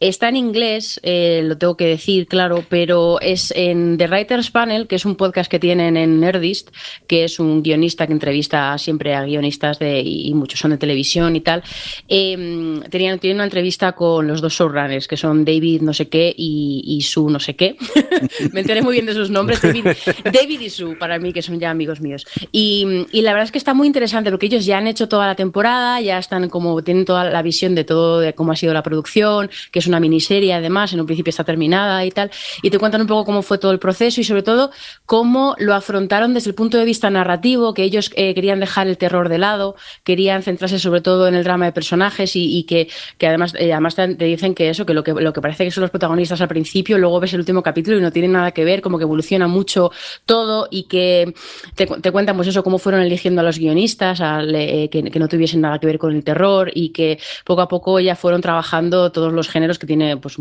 está 0.00 0.30
en 0.30 0.36
inglés, 0.36 0.98
eh, 1.02 1.42
lo 1.44 1.58
tengo 1.58 1.76
que 1.76 1.84
decir, 1.84 2.26
claro, 2.26 2.64
pero 2.66 3.20
es 3.20 3.52
en 3.54 3.98
The 3.98 4.06
Writers 4.06 4.50
Panel, 4.50 4.86
que 4.86 4.96
es 4.96 5.04
un 5.04 5.16
podcast 5.16 5.50
que 5.50 5.58
tienen 5.58 5.98
en 5.98 6.18
Nerdist, 6.18 6.70
que 7.06 7.24
es 7.24 7.38
un 7.38 7.62
guionista 7.62 8.06
que 8.06 8.14
entrevista 8.14 8.78
siempre 8.78 9.14
a 9.14 9.24
guionistas 9.24 9.78
de, 9.78 10.00
y 10.00 10.32
muchos 10.32 10.58
son 10.60 10.70
de 10.70 10.78
televisión 10.78 11.36
y 11.36 11.42
tal. 11.42 11.62
Eh, 12.08 12.80
tenían, 12.88 13.18
tienen 13.18 13.36
una 13.36 13.44
entrevista 13.44 13.92
con 13.92 14.26
los 14.26 14.40
dos 14.40 14.54
showrunners, 14.54 15.08
que 15.08 15.18
son 15.18 15.44
David 15.44 15.82
no 15.82 15.92
sé 15.92 16.08
qué 16.08 16.34
y, 16.34 16.84
y 16.86 17.02
Sue 17.02 17.30
no 17.30 17.38
sé 17.38 17.54
qué. 17.54 17.76
Me 18.52 18.60
enteré 18.60 18.80
muy 18.80 18.94
bien 18.94 19.04
de 19.04 19.12
sus 19.12 19.28
nombres, 19.28 19.60
David, 19.60 19.88
David, 20.24 20.60
y 20.60 20.70
Sue, 20.70 20.96
para 20.96 21.18
mí, 21.18 21.34
que 21.34 21.42
son 21.42 21.60
ya 21.60 21.68
amigos 21.68 22.00
míos. 22.00 22.26
Y, 22.50 23.06
y 23.12 23.20
la 23.20 23.32
verdad 23.32 23.44
es 23.44 23.52
que 23.52 23.58
está 23.58 23.74
muy 23.74 23.86
interesante 23.86 24.30
porque 24.30 24.46
ellos 24.46 24.64
ya 24.64 24.78
han 24.78 24.86
hecho 24.86 25.06
toda 25.06 25.26
la 25.26 25.34
temporada, 25.34 26.00
ya 26.00 26.18
están 26.18 26.48
como, 26.48 26.82
tienen 26.82 27.04
toda 27.04 27.24
la 27.24 27.42
visión 27.42 27.74
de 27.74 27.84
todo 27.84 28.21
de 28.22 28.34
cómo 28.34 28.52
ha 28.52 28.56
sido 28.56 28.72
la 28.72 28.82
producción, 28.82 29.50
que 29.70 29.78
es 29.78 29.86
una 29.86 30.00
miniserie 30.00 30.54
además, 30.54 30.92
en 30.92 31.00
un 31.00 31.06
principio 31.06 31.30
está 31.30 31.44
terminada 31.44 32.04
y 32.04 32.10
tal, 32.10 32.30
y 32.62 32.70
te 32.70 32.78
cuentan 32.78 33.02
un 33.02 33.06
poco 33.06 33.24
cómo 33.24 33.42
fue 33.42 33.58
todo 33.58 33.72
el 33.72 33.78
proceso 33.78 34.20
y 34.20 34.24
sobre 34.24 34.42
todo 34.42 34.70
cómo 35.06 35.54
lo 35.58 35.74
afrontaron 35.74 36.34
desde 36.34 36.50
el 36.50 36.54
punto 36.54 36.78
de 36.78 36.84
vista 36.84 37.10
narrativo, 37.10 37.74
que 37.74 37.82
ellos 37.82 38.10
eh, 38.16 38.34
querían 38.34 38.60
dejar 38.60 38.86
el 38.86 38.96
terror 38.96 39.28
de 39.28 39.38
lado, 39.38 39.76
querían 40.04 40.42
centrarse 40.42 40.78
sobre 40.78 41.00
todo 41.00 41.28
en 41.28 41.34
el 41.34 41.44
drama 41.44 41.66
de 41.66 41.72
personajes 41.72 42.32
y, 42.34 42.64
que, 42.64 42.88
que, 43.18 43.26
además, 43.26 43.54
eh, 43.58 43.72
además 43.72 43.94
te, 43.94 44.06
dicen 44.08 44.54
que 44.54 44.70
eso, 44.70 44.86
que 44.86 44.94
lo, 44.94 45.04
que 45.04 45.12
lo 45.12 45.32
que 45.32 45.40
parece 45.40 45.64
que 45.64 45.70
son 45.70 45.82
los 45.82 45.90
protagonistas 45.90 46.40
al 46.40 46.48
principio, 46.48 46.98
luego 46.98 47.20
ves 47.20 47.32
el 47.34 47.40
último 47.40 47.62
capítulo 47.62 47.98
y 47.98 48.00
no 48.00 48.12
tienen 48.12 48.32
nada 48.32 48.52
que 48.52 48.64
ver, 48.64 48.80
como 48.80 48.98
que 48.98 49.04
evoluciona 49.04 49.48
mucho 49.48 49.90
todo 50.24 50.68
y 50.70 50.84
que 50.84 51.34
te, 51.74 51.86
te 51.86 52.12
cuentan 52.12 52.36
pues 52.36 52.48
eso, 52.48 52.62
cómo 52.62 52.78
fueron 52.78 53.02
eligiendo 53.02 53.40
a 53.40 53.44
los 53.44 53.58
guionistas, 53.58 54.20
eh, 54.22 54.88
que, 54.90 55.02
no 55.18 55.28
tuviesen 55.28 55.60
nada 55.60 55.78
que 55.78 55.86
ver 55.86 55.98
con 55.98 56.14
el 56.14 56.24
terror 56.24 56.70
y 56.74 56.90
que 56.90 57.18
poco 57.44 57.62
a 57.62 57.68
poco 57.68 58.00
ya 58.00 58.11
fueron 58.16 58.40
trabajando 58.40 59.12
todos 59.12 59.32
los 59.32 59.48
géneros 59.48 59.78
que 59.78 59.86
tiene, 59.86 60.16
pues 60.16 60.36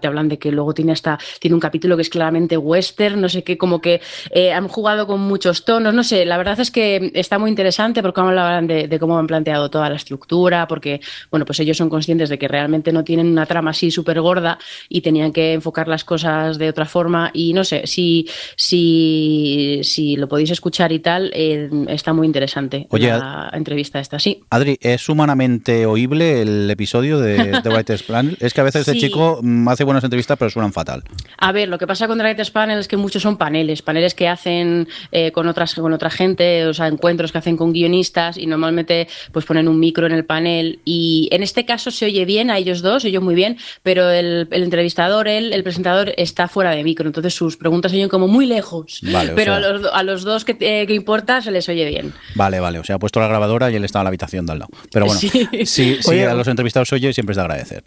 te 0.00 0.06
hablan 0.06 0.28
de 0.28 0.38
que 0.38 0.50
luego 0.50 0.74
tiene 0.74 0.92
hasta, 0.92 1.18
tiene 1.40 1.54
un 1.54 1.60
capítulo 1.60 1.96
que 1.96 2.02
es 2.02 2.08
claramente 2.08 2.56
western, 2.56 3.20
no 3.20 3.28
sé 3.28 3.42
qué, 3.42 3.58
como 3.58 3.80
que 3.80 4.00
eh, 4.30 4.52
han 4.52 4.68
jugado 4.68 5.06
con 5.06 5.20
muchos 5.20 5.64
tonos, 5.64 5.94
no 5.94 6.04
sé, 6.04 6.24
la 6.24 6.36
verdad 6.36 6.58
es 6.60 6.70
que 6.70 7.10
está 7.14 7.38
muy 7.38 7.50
interesante 7.50 8.02
porque 8.02 8.20
hablan 8.20 8.66
de, 8.66 8.88
de 8.88 8.98
cómo 8.98 9.18
han 9.18 9.26
planteado 9.26 9.70
toda 9.70 9.88
la 9.88 9.96
estructura, 9.96 10.66
porque, 10.66 11.00
bueno, 11.30 11.44
pues 11.44 11.60
ellos 11.60 11.76
son 11.76 11.90
conscientes 11.90 12.28
de 12.28 12.38
que 12.38 12.48
realmente 12.48 12.92
no 12.92 13.04
tienen 13.04 13.26
una 13.26 13.46
trama 13.46 13.70
así 13.70 13.90
súper 13.90 14.20
gorda 14.20 14.58
y 14.88 15.00
tenían 15.00 15.32
que 15.32 15.52
enfocar 15.52 15.88
las 15.88 16.04
cosas 16.04 16.58
de 16.58 16.68
otra 16.68 16.86
forma 16.86 17.30
y 17.32 17.52
no 17.52 17.64
sé, 17.64 17.86
si, 17.86 18.28
si, 18.56 19.80
si 19.82 20.16
lo 20.16 20.28
podéis 20.28 20.50
escuchar 20.50 20.92
y 20.92 21.00
tal, 21.00 21.30
eh, 21.34 21.68
está 21.88 22.12
muy 22.12 22.26
interesante 22.26 22.86
Oye, 22.90 23.08
la 23.08 23.50
entrevista 23.52 24.00
esta, 24.00 24.18
sí. 24.18 24.42
Adri, 24.50 24.78
¿es 24.80 25.08
humanamente 25.08 25.86
oíble 25.86 26.42
el 26.42 26.70
episodio? 26.70 26.83
De 26.92 27.60
The 27.62 27.68
Writers 27.70 28.02
Panel 28.02 28.36
es 28.40 28.52
que 28.52 28.60
a 28.60 28.64
veces 28.64 28.86
este 28.86 28.98
chico 28.98 29.40
mm, 29.42 29.68
hace 29.68 29.84
buenas 29.84 30.04
entrevistas 30.04 30.36
pero 30.38 30.50
suenan 30.50 30.72
fatal. 30.72 31.02
A 31.38 31.52
ver, 31.52 31.68
lo 31.68 31.78
que 31.78 31.86
pasa 31.86 32.06
con 32.06 32.18
The 32.18 32.24
Writers 32.24 32.50
Panel 32.50 32.78
es 32.78 32.88
que 32.88 32.96
muchos 32.96 33.22
son 33.22 33.36
paneles, 33.36 33.82
paneles 33.82 34.14
que 34.14 34.28
hacen 34.28 34.88
eh, 35.12 35.32
con 35.32 35.48
otras 35.48 35.74
con 35.74 35.92
otra 35.92 36.10
gente, 36.10 36.66
o 36.66 36.74
sea, 36.74 36.86
encuentros 36.88 37.32
que 37.32 37.38
hacen 37.38 37.56
con 37.56 37.72
guionistas 37.72 38.36
y 38.36 38.46
normalmente 38.46 39.08
pues 39.32 39.44
ponen 39.44 39.68
un 39.68 39.78
micro 39.80 40.06
en 40.06 40.12
el 40.12 40.24
panel 40.24 40.80
y 40.84 41.28
en 41.32 41.42
este 41.42 41.64
caso 41.64 41.90
se 41.90 42.06
oye 42.06 42.24
bien 42.24 42.50
a 42.50 42.58
ellos 42.58 42.82
dos, 42.82 43.02
se 43.02 43.08
oye 43.08 43.20
muy 43.20 43.34
bien, 43.34 43.56
pero 43.82 44.10
el, 44.10 44.48
entrevistador, 44.50 45.28
él, 45.28 45.52
el 45.52 45.62
presentador 45.62 46.12
está 46.16 46.48
fuera 46.48 46.70
de 46.70 46.84
micro, 46.84 47.06
entonces 47.06 47.34
sus 47.34 47.56
preguntas 47.56 47.90
se 47.90 47.96
oyen 47.96 48.08
como 48.08 48.28
muy 48.28 48.46
lejos, 48.46 49.00
pero 49.34 49.54
a, 49.54 49.60
los, 49.60 49.92
a, 49.92 50.02
los, 50.02 50.24
dos 50.24 50.44
que, 50.44 50.56
eh, 50.60 50.86
que, 50.86 50.94
importa 50.94 51.42
se 51.42 51.50
les 51.50 51.68
oye 51.68 51.84
bien. 51.84 52.12
Vale, 52.34 52.60
vale, 52.60 52.78
o 52.78 52.84
sea, 52.84 52.96
ha 52.96 52.98
puesto 52.98 53.20
la 53.20 53.28
grabadora 53.28 53.70
y 53.70 53.76
él 53.76 53.84
está 53.84 54.00
en 54.00 54.04
la 54.04 54.08
habitación 54.08 54.46
de 54.46 54.52
al 54.52 54.58
lado. 54.60 54.70
Pero 54.92 55.06
bueno, 55.06 55.20
sí, 55.64 55.98
sí, 56.00 56.20
a 56.20 56.34
los 56.34 56.48
entrevistados 56.74 56.92
oye 56.92 57.12
siempre 57.12 57.32
es 57.32 57.36
de 57.36 57.42
agradecer. 57.42 57.84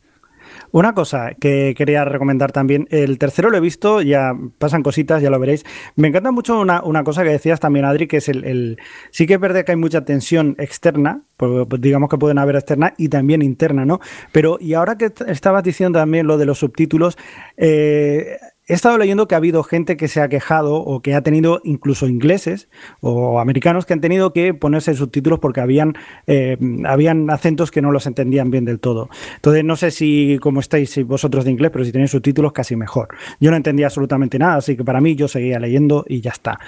Una 0.71 0.93
cosa 0.93 1.31
que 1.39 1.73
quería 1.77 2.03
recomendar 2.03 2.51
también, 2.51 2.87
el 2.91 3.17
tercero 3.17 3.49
lo 3.49 3.57
he 3.57 3.61
visto, 3.61 4.01
ya 4.01 4.33
pasan 4.57 4.83
cositas, 4.83 5.21
ya 5.21 5.29
lo 5.29 5.39
veréis. 5.39 5.65
Me 5.95 6.09
encanta 6.09 6.31
mucho 6.31 6.59
una, 6.59 7.03
cosa 7.03 7.23
que 7.23 7.29
decías 7.29 7.59
también, 7.59 7.85
Adri, 7.85 8.07
que 8.07 8.17
es 8.17 8.27
el, 8.27 8.77
Sí 9.11 9.27
que 9.27 9.35
es 9.35 9.39
verdad 9.39 9.63
que 9.63 9.71
hay 9.71 9.77
mucha 9.77 10.03
tensión 10.03 10.55
externa, 10.57 11.21
pues, 11.37 11.67
digamos 11.79 12.09
que 12.09 12.17
pueden 12.17 12.37
haber 12.37 12.55
externa 12.55 12.93
y 12.97 13.07
también 13.07 13.41
interna, 13.41 13.85
¿no? 13.85 14.01
Pero, 14.33 14.57
y 14.59 14.73
ahora 14.73 14.97
que 14.97 15.11
estabas 15.27 15.63
diciendo 15.63 15.99
también 15.99 16.27
lo 16.27 16.37
de 16.37 16.45
los 16.45 16.59
subtítulos, 16.59 17.17
eh, 17.55 18.37
he 18.67 18.73
estado 18.73 18.97
leyendo 18.97 19.27
que 19.27 19.35
ha 19.35 19.37
habido 19.37 19.63
gente 19.63 19.95
que 19.95 20.07
se 20.07 20.21
ha 20.21 20.27
quejado 20.27 20.75
o 20.75 21.01
que 21.01 21.15
ha 21.15 21.21
tenido 21.21 21.61
incluso 21.63 22.07
ingleses 22.07 22.67
o 22.99 23.39
americanos 23.39 23.85
que 23.85 23.93
han 23.93 24.01
tenido 24.01 24.33
que 24.33 24.53
ponerse 24.53 24.93
subtítulos 24.93 25.39
porque 25.39 25.61
habían, 25.61 25.95
eh, 26.27 26.57
habían 26.85 27.29
acentos 27.29 27.71
que 27.71 27.81
no 27.81 27.91
los 27.91 28.05
entendían 28.07 28.51
bien 28.51 28.65
del 28.65 28.79
todo. 28.79 29.09
Entonces, 29.35 29.63
no 29.63 29.77
sé 29.77 29.91
si 29.91 30.37
como 30.41 30.59
estáis 30.59 31.01
vosotros 31.05 31.45
de 31.45 31.51
inglés, 31.51 31.71
pero 31.71 31.85
si 31.85 31.93
tenéis 31.93 32.11
subtítulos 32.11 32.51
casi 32.51 32.75
mejor. 32.75 33.07
Yo 33.39 33.51
no 33.51 33.57
entendía 33.57 33.85
absolutamente 33.85 34.37
nada, 34.37 34.55
así 34.55 34.75
que 34.75 34.83
para 34.83 34.99
mí 34.99 35.15
yo 35.15 35.29
seguía 35.29 35.59
leyendo 35.59 36.03
y 36.07 36.19
ya 36.19 36.31
está. 36.31 36.59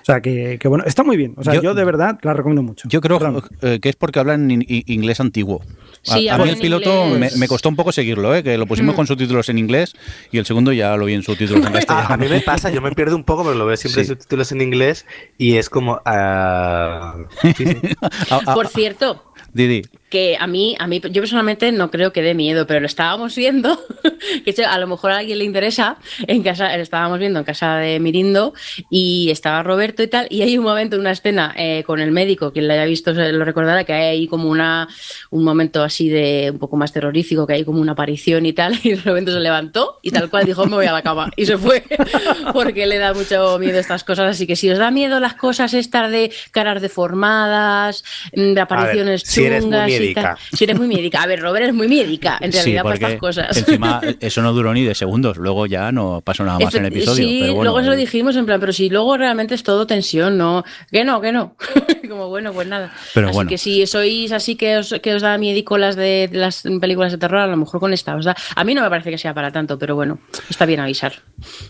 O 0.00 0.04
sea, 0.04 0.20
que, 0.20 0.58
bueno, 0.64 0.84
está 0.86 1.02
muy 1.02 1.16
bien. 1.16 1.34
O 1.36 1.42
sea, 1.42 1.60
yo, 1.60 1.74
de 1.74 1.84
verdad 1.84 2.18
la 2.22 2.34
recomiendo 2.34 2.62
mucho. 2.62 2.88
Yo 2.88 3.00
creo 3.00 3.18
eh, 3.62 3.80
que 3.80 3.88
es 3.88 3.96
porque 3.96 4.20
hablan 4.20 4.48
inglés 4.50 5.18
antiguo. 5.20 5.62
a, 6.08 6.38
mí 6.38 6.48
el 6.48 6.58
piloto 6.58 7.06
me, 7.06 7.48
costó 7.48 7.68
un 7.68 7.76
poco 7.76 7.90
seguirlo, 7.90 8.34
¿eh? 8.36 8.44
que 8.44 8.56
lo 8.56 8.66
pusimos 8.66 8.94
mm. 8.94 8.96
con 8.96 9.06
subtítulos 9.08 9.48
en 9.48 9.58
inglés 9.58 9.94
y 10.30 10.38
el 10.38 10.46
segundo 10.46 10.72
ya 10.72 10.96
lo 10.96 11.06
vi 11.06 11.14
en 11.14 11.22
subtítulos 11.22 11.47
en 11.56 11.72
castellano. 11.72 12.06
A, 12.10 12.16
mí 12.16 12.28
me 12.28 12.40
pasa, 12.40 12.70
yo 12.70 12.80
me 12.80 12.92
pierdo 12.92 13.16
un 13.16 13.24
poco, 13.24 13.42
pero 13.44 13.54
lo 13.54 13.66
veo 13.66 13.76
siempre 13.76 14.02
en 14.02 14.08
subtítulos 14.08 14.52
en 14.52 14.60
inglés 14.60 15.06
y 15.36 15.56
es 15.56 15.70
como... 15.70 16.00
Ah, 16.04 17.16
Por 18.54 18.68
cierto, 18.68 19.32
Didi 19.52 19.82
que 20.08 20.36
a 20.38 20.46
mí, 20.46 20.76
a 20.78 20.86
mí, 20.86 21.00
yo 21.10 21.22
personalmente 21.22 21.70
no 21.72 21.90
creo 21.90 22.12
que 22.12 22.22
dé 22.22 22.34
miedo, 22.34 22.66
pero 22.66 22.80
lo 22.80 22.86
estábamos 22.86 23.34
viendo, 23.36 23.78
que 24.44 24.64
a 24.64 24.78
lo 24.78 24.86
mejor 24.86 25.10
a 25.10 25.18
alguien 25.18 25.38
le 25.38 25.44
interesa, 25.44 25.98
en 26.26 26.42
casa, 26.42 26.74
lo 26.76 26.82
estábamos 26.82 27.18
viendo 27.18 27.38
en 27.38 27.44
casa 27.44 27.76
de 27.76 28.00
Mirindo 28.00 28.54
y 28.90 29.30
estaba 29.30 29.62
Roberto 29.62 30.02
y 30.02 30.08
tal, 30.08 30.26
y 30.30 30.42
hay 30.42 30.56
un 30.56 30.64
momento, 30.64 30.98
una 30.98 31.10
escena 31.10 31.54
eh, 31.56 31.82
con 31.86 32.00
el 32.00 32.10
médico, 32.10 32.52
quien 32.52 32.66
lo 32.66 32.74
haya 32.74 32.84
visto 32.84 33.12
lo 33.12 33.44
recordará, 33.44 33.84
que 33.84 33.92
hay 33.92 34.04
ahí 34.06 34.26
como 34.28 34.48
una, 34.48 34.88
un 35.30 35.44
momento 35.44 35.82
así 35.82 36.08
de 36.08 36.50
un 36.52 36.58
poco 36.58 36.76
más 36.76 36.92
terrorífico, 36.92 37.46
que 37.46 37.54
hay 37.54 37.64
como 37.64 37.80
una 37.80 37.92
aparición 37.92 38.46
y 38.46 38.52
tal, 38.52 38.78
y 38.82 38.90
de 38.90 39.02
repente 39.02 39.32
se 39.32 39.40
levantó 39.40 39.98
y 40.02 40.10
tal 40.10 40.30
cual 40.30 40.46
dijo, 40.46 40.64
me 40.66 40.76
voy 40.76 40.86
a 40.86 40.92
la 40.92 41.02
cama, 41.02 41.30
y 41.36 41.44
se 41.44 41.58
fue, 41.58 41.84
porque 42.52 42.86
le 42.86 42.98
da 42.98 43.12
mucho 43.12 43.58
miedo 43.58 43.78
estas 43.78 44.04
cosas, 44.04 44.30
así 44.30 44.46
que 44.46 44.56
si 44.56 44.70
os 44.70 44.78
da 44.78 44.90
miedo 44.90 45.20
las 45.20 45.34
cosas 45.34 45.74
estas 45.74 46.10
de 46.10 46.32
caras 46.50 46.80
deformadas, 46.80 48.04
de 48.32 48.60
apariciones 48.60 49.24
chungas, 49.24 49.90
si 49.90 49.97
eres 49.98 50.76
muy 50.76 50.88
médica. 50.88 51.22
A 51.22 51.26
ver, 51.26 51.40
Robert 51.40 51.66
es 51.66 51.74
muy 51.74 51.88
médica, 51.88 52.38
en 52.40 52.52
realidad, 52.52 52.82
por 52.82 52.94
estas 52.94 53.14
cosas. 53.14 53.56
Encima, 53.56 54.00
eso 54.20 54.42
no 54.42 54.52
duró 54.52 54.72
ni 54.72 54.84
de 54.84 54.94
segundos. 54.94 55.36
Luego 55.36 55.66
ya 55.66 55.92
no 55.92 56.20
pasó 56.24 56.44
nada 56.44 56.58
más 56.58 56.74
en 56.74 56.84
el 56.84 56.92
episodio. 56.92 57.16
Sí, 57.16 57.40
luego 57.40 57.80
eso 57.80 57.90
lo 57.90 57.94
eh. 57.94 57.98
dijimos, 57.98 58.36
en 58.36 58.46
plan, 58.46 58.60
pero 58.60 58.72
si 58.72 58.88
luego 58.88 59.16
realmente 59.16 59.54
es 59.54 59.62
todo 59.62 59.86
tensión, 59.86 60.38
¿no? 60.38 60.64
Que 60.90 61.04
no, 61.04 61.20
que 61.20 61.32
no. 61.32 61.56
Como 62.08 62.28
bueno, 62.28 62.52
pues 62.52 62.66
nada. 62.68 62.92
Pero 63.14 63.28
así 63.28 63.46
que 63.46 63.58
si 63.58 63.86
sois 63.86 64.32
así 64.32 64.56
que 64.56 64.78
os, 64.78 64.94
que 65.02 65.14
os 65.14 65.22
da 65.22 65.36
miedico 65.38 65.78
las 65.78 65.96
de, 65.96 66.28
las 66.32 66.62
películas 66.80 67.12
de 67.12 67.18
terror, 67.18 67.40
a 67.40 67.46
lo 67.46 67.56
mejor 67.56 67.80
con 67.80 67.92
esta 67.92 68.16
os 68.16 68.24
da. 68.24 68.36
A 68.54 68.64
mí 68.64 68.74
no 68.74 68.82
me 68.82 68.90
parece 68.90 69.10
que 69.10 69.18
sea 69.18 69.34
para 69.34 69.52
tanto, 69.52 69.78
pero 69.78 69.94
bueno, 69.94 70.18
está 70.48 70.66
bien 70.66 70.80
avisar. 70.80 71.12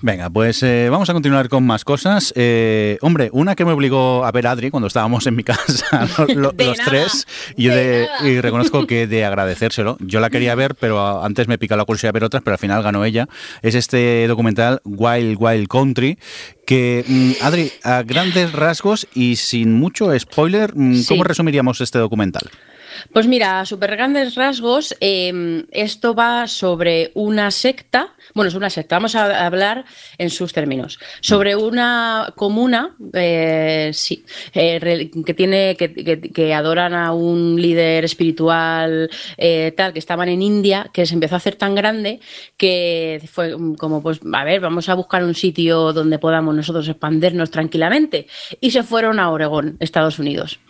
Venga, 0.02 0.30
pues 0.30 0.62
eh, 0.62 0.88
vamos 0.90 1.08
a 1.10 1.12
continuar 1.12 1.48
con 1.48 1.64
más 1.64 1.84
cosas. 1.84 2.32
Eh, 2.36 2.98
hombre, 3.02 3.30
una 3.32 3.54
que 3.54 3.64
me 3.64 3.72
obligó 3.72 4.24
a 4.24 4.32
ver 4.32 4.46
Adri 4.46 4.70
cuando 4.70 4.86
estábamos 4.86 5.26
en 5.26 5.36
mi 5.36 5.44
casa, 5.44 6.08
los, 6.34 6.54
tres, 6.56 7.26
y 7.56 7.64
yo 7.64 7.74
de, 7.74 8.08
y 8.24 8.40
reconozco 8.40 8.86
que 8.86 9.06
de 9.06 9.24
agradecérselo. 9.24 9.96
Yo 10.00 10.20
la 10.20 10.30
quería 10.30 10.54
ver, 10.54 10.74
pero 10.74 11.22
antes 11.22 11.48
me 11.48 11.58
pica 11.58 11.76
la 11.76 11.84
curiosidad 11.84 12.12
ver 12.12 12.24
otras, 12.24 12.42
pero 12.42 12.54
al 12.54 12.58
final 12.58 12.82
ganó 12.82 13.04
ella. 13.04 13.28
Es 13.62 13.74
este 13.74 14.26
documental 14.26 14.80
Wild 14.84 15.36
Wild 15.38 15.68
Country, 15.68 16.18
que, 16.66 17.04
mm, 17.06 17.44
Adri, 17.44 17.72
a 17.82 18.02
grandes 18.02 18.52
rasgos 18.52 19.06
y 19.14 19.36
sin 19.36 19.74
mucho 19.74 20.18
spoiler, 20.18 20.72
mm, 20.74 21.04
¿cómo 21.08 21.24
resumiríamos 21.24 21.80
este 21.80 21.98
documental? 21.98 22.50
Pues 23.12 23.26
mira, 23.26 23.60
a 23.60 23.66
super 23.66 23.90
grandes 23.96 24.34
rasgos, 24.34 24.96
em, 25.00 25.66
esto 25.70 26.14
va 26.14 26.46
sobre 26.46 27.10
una 27.14 27.50
secta, 27.50 28.14
bueno, 28.34 28.48
es 28.48 28.54
una 28.54 28.70
secta, 28.70 28.96
vamos 28.96 29.14
a 29.14 29.46
hablar 29.46 29.84
en 30.18 30.30
sus 30.30 30.52
términos, 30.52 30.98
sobre 31.20 31.56
una 31.56 32.32
comuna, 32.36 32.96
eh, 33.12 33.90
sí, 33.92 34.24
eh, 34.54 35.10
que 35.24 35.34
tiene, 35.34 35.76
que, 35.76 36.54
adoran 36.54 36.94
a 36.94 37.12
un 37.12 37.60
líder 37.60 38.04
espiritual 38.04 39.10
eh, 39.36 39.72
tal, 39.76 39.92
que 39.92 39.98
estaban 39.98 40.28
en 40.28 40.42
India, 40.42 40.90
que 40.92 41.06
se 41.06 41.14
empezó 41.14 41.34
a 41.34 41.38
hacer 41.38 41.56
tan 41.56 41.74
grande 41.74 42.20
que 42.56 43.22
fue 43.30 43.54
como, 43.76 44.02
pues, 44.02 44.20
a 44.32 44.44
ver, 44.44 44.60
vamos 44.60 44.88
a 44.88 44.94
buscar 44.94 45.24
un 45.24 45.34
sitio 45.34 45.92
donde 45.92 46.18
podamos 46.18 46.54
nosotros 46.54 46.88
expandernos 46.88 47.50
tranquilamente. 47.50 48.26
Y 48.60 48.70
se 48.70 48.82
fueron 48.82 49.20
a 49.20 49.30
Oregón, 49.30 49.76
Estados 49.80 50.18
Unidos. 50.18 50.60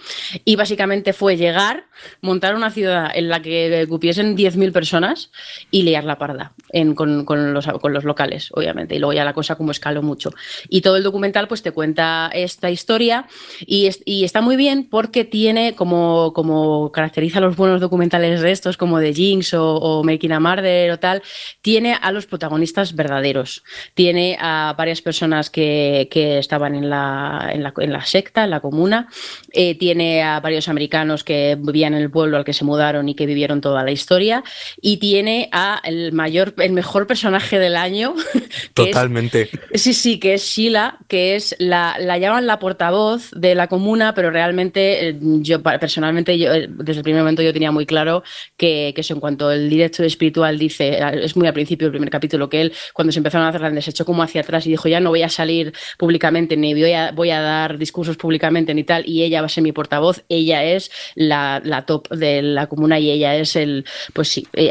Y 0.45 0.57
básicamente 0.57 1.13
fue 1.13 1.37
llegar 1.37 1.87
montar 2.21 2.55
una 2.55 2.71
ciudad 2.71 3.11
en 3.15 3.29
la 3.29 3.41
que 3.43 3.87
cupiesen 3.89 4.37
10.000 4.37 4.73
personas 4.73 5.31
y 5.71 5.83
liar 5.83 6.05
la 6.05 6.19
parda 6.19 6.53
con, 6.95 7.25
los, 7.55 7.67
con, 7.67 7.93
los, 7.93 8.05
locales, 8.05 8.51
obviamente. 8.53 8.95
Y 8.95 8.99
luego 8.99 9.13
ya 9.13 9.25
la 9.25 9.35
cosa 9.35 9.57
como 9.57 9.71
escaló 9.71 10.03
mucho. 10.03 10.31
Y 10.69 10.81
todo 10.81 10.97
el 10.97 11.03
documental 11.03 11.49
pues 11.49 11.63
te 11.63 11.73
cuenta 11.73 12.31
esta 12.33 12.71
historia 12.71 13.27
y, 13.61 13.89
y 14.05 14.25
está 14.25 14.41
muy 14.41 14.57
bien 14.57 14.89
porque 14.89 15.25
tiene 15.25 15.75
como, 15.75 16.33
como 16.35 16.93
caracteriza 16.93 17.41
los 17.41 17.57
buenos 17.57 17.81
documentales 17.81 18.41
de 18.41 18.51
estos, 18.51 18.77
como 18.77 18.99
de 18.99 19.13
Jinx 19.13 19.55
o, 19.55 20.03
Making 20.05 20.33
a 20.33 20.41
Murder 20.41 20.91
o 20.93 20.99
tal, 20.99 21.23
tiene 21.63 21.97
a 22.01 22.13
los 22.13 22.27
protagonistas 22.27 22.95
verdaderos. 22.95 23.63
Tiene 23.95 24.37
a 24.41 24.75
varias 24.77 25.03
personas 25.03 25.51
que, 25.51 26.09
que 26.11 26.39
estaban 26.39 26.75
en 26.75 26.91
la, 26.91 27.51
en 27.53 27.63
la, 27.63 27.73
en, 27.79 27.93
la, 27.93 28.05
secta, 28.05 28.45
en 28.45 28.51
la 28.51 28.61
comuna. 28.61 29.09
Eh, 29.53 29.77
tiene 29.77 30.23
a 30.23 30.41
varios 30.41 30.69
americanos 30.69 31.25
que 31.25 31.57
vivían 31.59 31.95
en 31.95 32.03
el 32.03 32.08
pueblo 32.11 32.37
al 32.37 32.45
que 32.45 32.53
se 32.53 32.65
mudaron 32.65 33.09
y 33.09 33.15
que 33.15 33.27
vivieron 33.27 33.61
toda 33.61 33.83
la 33.85 33.91
historia. 33.91 34.43
Y 34.81 34.99
tiene 34.99 35.49
a 35.53 35.81
el 35.85 36.13
mayor, 36.13 36.55
el 36.59 36.73
mejor 36.73 37.07
personaje 37.07 37.59
del 37.59 37.77
año. 37.77 38.15
Totalmente. 38.75 39.51
sí, 39.75 39.95
sí, 39.95 40.19
que 40.19 40.35
es 40.35 40.43
Sheila, 40.43 40.99
que 41.09 41.37
es 41.37 41.57
la, 41.59 41.97
la 41.99 42.19
llaman 42.19 42.47
la 42.47 42.59
portavoz 42.59 43.31
de 43.33 43.55
la 43.55 43.67
comuna, 43.67 44.15
pero 44.15 44.31
realmente 44.31 45.09
eh, 45.09 45.17
yo 45.21 45.63
personalmente, 45.63 46.39
yo, 46.39 46.53
eh, 46.53 46.69
desde 46.69 47.01
el 47.01 47.05
primer 47.05 47.23
momento 47.23 47.43
yo 47.43 47.53
tenía 47.53 47.73
muy 47.73 47.87
claro 47.87 48.23
que, 48.57 48.93
que 48.95 49.01
eso 49.01 49.15
en 49.15 49.21
cuanto 49.21 49.51
el 49.51 49.69
directo 49.69 50.03
espiritual 50.05 50.59
dice, 50.59 50.99
eh, 50.99 51.25
es 51.25 51.37
muy 51.37 51.47
al 51.47 51.55
principio 51.55 51.87
del 51.87 51.93
primer 51.93 52.11
capítulo, 52.11 52.49
que 52.49 52.61
él 52.61 52.73
cuando 52.93 53.13
se 53.13 53.19
empezaron 53.19 53.47
a 53.47 53.51
hacer 53.51 53.61
grandes 53.61 53.85
se 53.85 53.91
echó 53.91 54.05
como 54.05 54.23
hacia 54.23 54.41
atrás 54.41 54.67
y 54.67 54.71
dijo, 54.71 54.89
ya 54.89 55.01
no 55.01 55.11
voy 55.11 55.23
a 55.23 55.29
salir 55.29 55.73
públicamente, 55.99 56.57
ni 56.57 56.75
voy 56.75 56.93
a, 56.93 57.13
voy 57.13 57.31
a 57.31 57.41
dar 57.41 57.79
discursos 57.79 58.17
públicamente 58.17 58.75
ni 58.75 58.85
tal, 58.85 59.05
y 59.07 59.23
ella 59.23 59.41
va 59.41 59.47
a 59.47 59.51
ser 59.51 59.63
mi 59.63 59.73
portavoz, 59.73 60.25
ella 60.29 60.65
es 60.65 60.91
la, 61.15 61.61
la 61.65 61.85
top 61.87 61.98
de 62.11 62.43
la 62.43 62.67
comuna 62.67 62.99
y 62.99 63.11
ella 63.11 63.37
es 63.37 63.57
el, 63.57 63.85
pues 64.13 64.29
sí, 64.29 64.47
eh, 64.53 64.71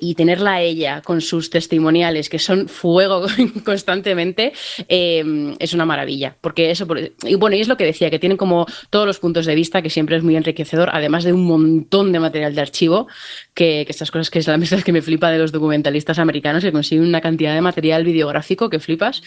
y 0.00 0.14
tenerla 0.14 0.60
ella 0.60 1.02
con 1.02 1.20
sus 1.20 1.50
testimoniales 1.50 2.28
que 2.28 2.38
son 2.38 2.68
fuego 2.68 3.26
constantemente, 3.64 4.52
eh, 4.88 5.54
es 5.58 5.72
una 5.74 5.84
maravilla, 5.84 6.36
porque 6.40 6.70
eso, 6.70 6.86
y 7.24 7.34
bueno, 7.34 7.56
y 7.56 7.60
es 7.60 7.68
lo 7.68 7.76
que 7.76 7.84
decía, 7.84 8.10
que 8.10 8.18
tienen 8.18 8.38
como 8.38 8.66
todos 8.90 9.06
los 9.06 9.18
puntos 9.18 9.46
de 9.46 9.54
vista, 9.54 9.82
que 9.82 9.90
siempre 9.90 10.16
es 10.16 10.22
muy 10.22 10.36
enriquecedor, 10.36 10.90
además 10.92 11.24
de 11.24 11.32
un 11.32 11.44
montón 11.44 12.12
de 12.12 12.20
material 12.20 12.54
de 12.54 12.60
archivo, 12.60 13.08
que, 13.54 13.86
estas 13.88 14.10
cosas 14.10 14.30
que 14.30 14.38
es 14.38 14.46
la 14.46 14.56
mesa 14.58 14.80
que 14.82 14.92
me 14.92 15.02
flipa 15.02 15.30
de 15.30 15.38
los 15.38 15.52
documentalistas 15.52 16.18
americanos, 16.18 16.62
que 16.62 16.72
consiguen 16.72 17.06
una 17.06 17.20
cantidad 17.20 17.54
de 17.54 17.60
material 17.60 18.04
videográfico 18.04 18.70
que 18.70 18.80
flipas, 18.80 19.22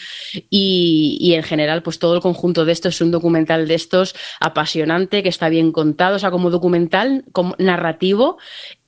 y, 0.49 1.18
y 1.20 1.34
en 1.34 1.43
general, 1.43 1.84
pues 1.84 1.99
todo 1.99 2.16
el 2.16 2.22
conjunto 2.22 2.66
de 2.66 2.72
esto 2.72 2.89
es 2.89 3.02
un 3.02 3.12
documental 3.12 3.68
de 3.68 3.76
estos 3.76 4.16
apasionante, 4.39 5.24
que 5.24 5.30
está 5.30 5.49
bien 5.49 5.72
contado, 5.72 6.16
o 6.16 6.20
sea, 6.20 6.32
como 6.32 6.49
documental, 6.49 7.26
como 7.32 7.41
narrativo 7.58 8.38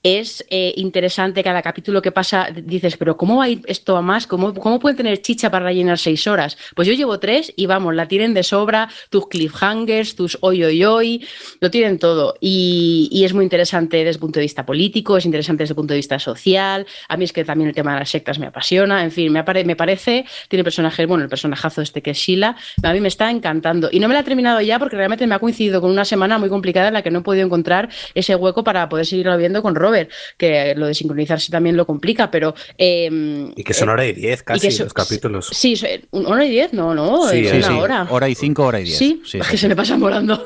es 0.04 0.44
eh, 0.50 0.74
interesante 0.76 1.42
cada 1.42 1.62
capítulo 1.62 2.02
que 2.02 2.12
pasa, 2.12 2.48
dices, 2.54 2.98
pero 2.98 3.16
¿cómo 3.16 3.38
va 3.38 3.48
esto 3.48 3.96
a 3.96 4.02
más? 4.02 4.26
¿Cómo, 4.26 4.52
¿Cómo 4.52 4.78
pueden 4.78 4.98
tener 4.98 5.22
chicha 5.22 5.50
para 5.50 5.64
rellenar 5.64 5.98
seis 5.98 6.26
horas? 6.26 6.58
Pues 6.76 6.86
yo 6.86 6.92
llevo 6.92 7.18
tres 7.18 7.54
y 7.56 7.64
vamos, 7.64 7.94
la 7.94 8.06
tienen 8.06 8.34
de 8.34 8.42
sobra, 8.42 8.90
tus 9.08 9.28
cliffhangers, 9.28 10.14
tus 10.14 10.36
hoy, 10.42 10.62
hoy, 10.62 10.84
hoy, 10.84 11.26
lo 11.58 11.70
tienen 11.70 11.98
todo. 11.98 12.36
Y, 12.38 13.22
es 13.24 13.32
muy 13.32 13.44
interesante 13.44 13.96
desde 13.96 14.10
el 14.10 14.18
punto 14.18 14.38
de 14.38 14.42
vista 14.42 14.66
político, 14.66 15.16
es 15.16 15.24
interesante 15.24 15.62
desde 15.62 15.72
el 15.72 15.76
punto 15.76 15.94
de 15.94 15.98
vista 15.98 16.18
social. 16.18 16.86
A 17.08 17.16
mí 17.16 17.24
es 17.24 17.32
que 17.32 17.42
también 17.42 17.68
el 17.68 17.74
tema 17.74 17.94
de 17.94 18.00
las 18.00 18.10
sectas 18.10 18.38
me 18.38 18.46
apasiona. 18.46 19.02
En 19.02 19.10
fin, 19.10 19.32
me, 19.32 19.42
me 19.64 19.76
parece, 19.76 20.26
tiene 20.48 20.62
personajes, 20.62 21.06
bueno, 21.06 21.24
el 21.24 21.30
personajazo 21.30 21.80
este 21.80 22.02
que 22.02 22.10
es 22.10 22.18
Sheila, 22.18 22.54
a 22.82 22.92
mí 22.92 23.00
me 23.00 23.08
está 23.08 23.30
encantando. 23.30 23.88
Y 23.90 24.00
no 24.00 24.08
me 24.08 24.12
la 24.12 24.20
he 24.20 24.24
terminado 24.24 24.60
ya 24.60 24.78
porque 24.78 24.96
realmente 24.96 25.26
me 25.26 25.34
ha 25.34 25.38
coincidido 25.38 25.80
con 25.80 25.90
una 25.90 26.04
semana 26.04 26.36
muy 26.36 26.50
complicada 26.50 26.88
en 26.88 26.94
la 26.94 27.00
que 27.00 27.10
no 27.10 27.20
he 27.20 27.22
podido 27.22 27.46
encontrar 27.46 27.88
ese 28.14 28.34
hueco 28.34 28.62
para 28.62 28.86
poder 28.90 29.06
seguirlo 29.06 29.34
viendo 29.38 29.62
con 29.62 29.74
Robert 29.74 29.93
que 30.36 30.74
lo 30.76 30.86
de 30.86 30.94
sincronizarse 30.94 31.50
también 31.50 31.76
lo 31.76 31.86
complica, 31.86 32.30
pero... 32.30 32.54
Em, 32.78 33.52
y 33.56 33.64
que 33.64 33.74
son 33.74 33.88
hora 33.88 34.06
y 34.06 34.12
diez 34.12 34.42
casi 34.42 34.76
los 34.78 34.92
capítulos. 34.92 35.48
Sí, 35.52 35.74
hora 36.10 36.44
y 36.44 36.50
diez, 36.50 36.72
no, 36.72 36.94
no, 36.94 37.30
es 37.30 37.66
una 37.66 37.78
hora. 37.78 38.06
Hora 38.10 38.28
y 38.28 38.34
cinco, 38.34 38.64
hora 38.64 38.80
y 38.80 38.84
diez. 38.84 38.98
Sí, 38.98 39.22
que 39.50 39.56
se 39.56 39.68
me 39.68 39.76
pasa 39.76 39.96
volando. 39.96 40.42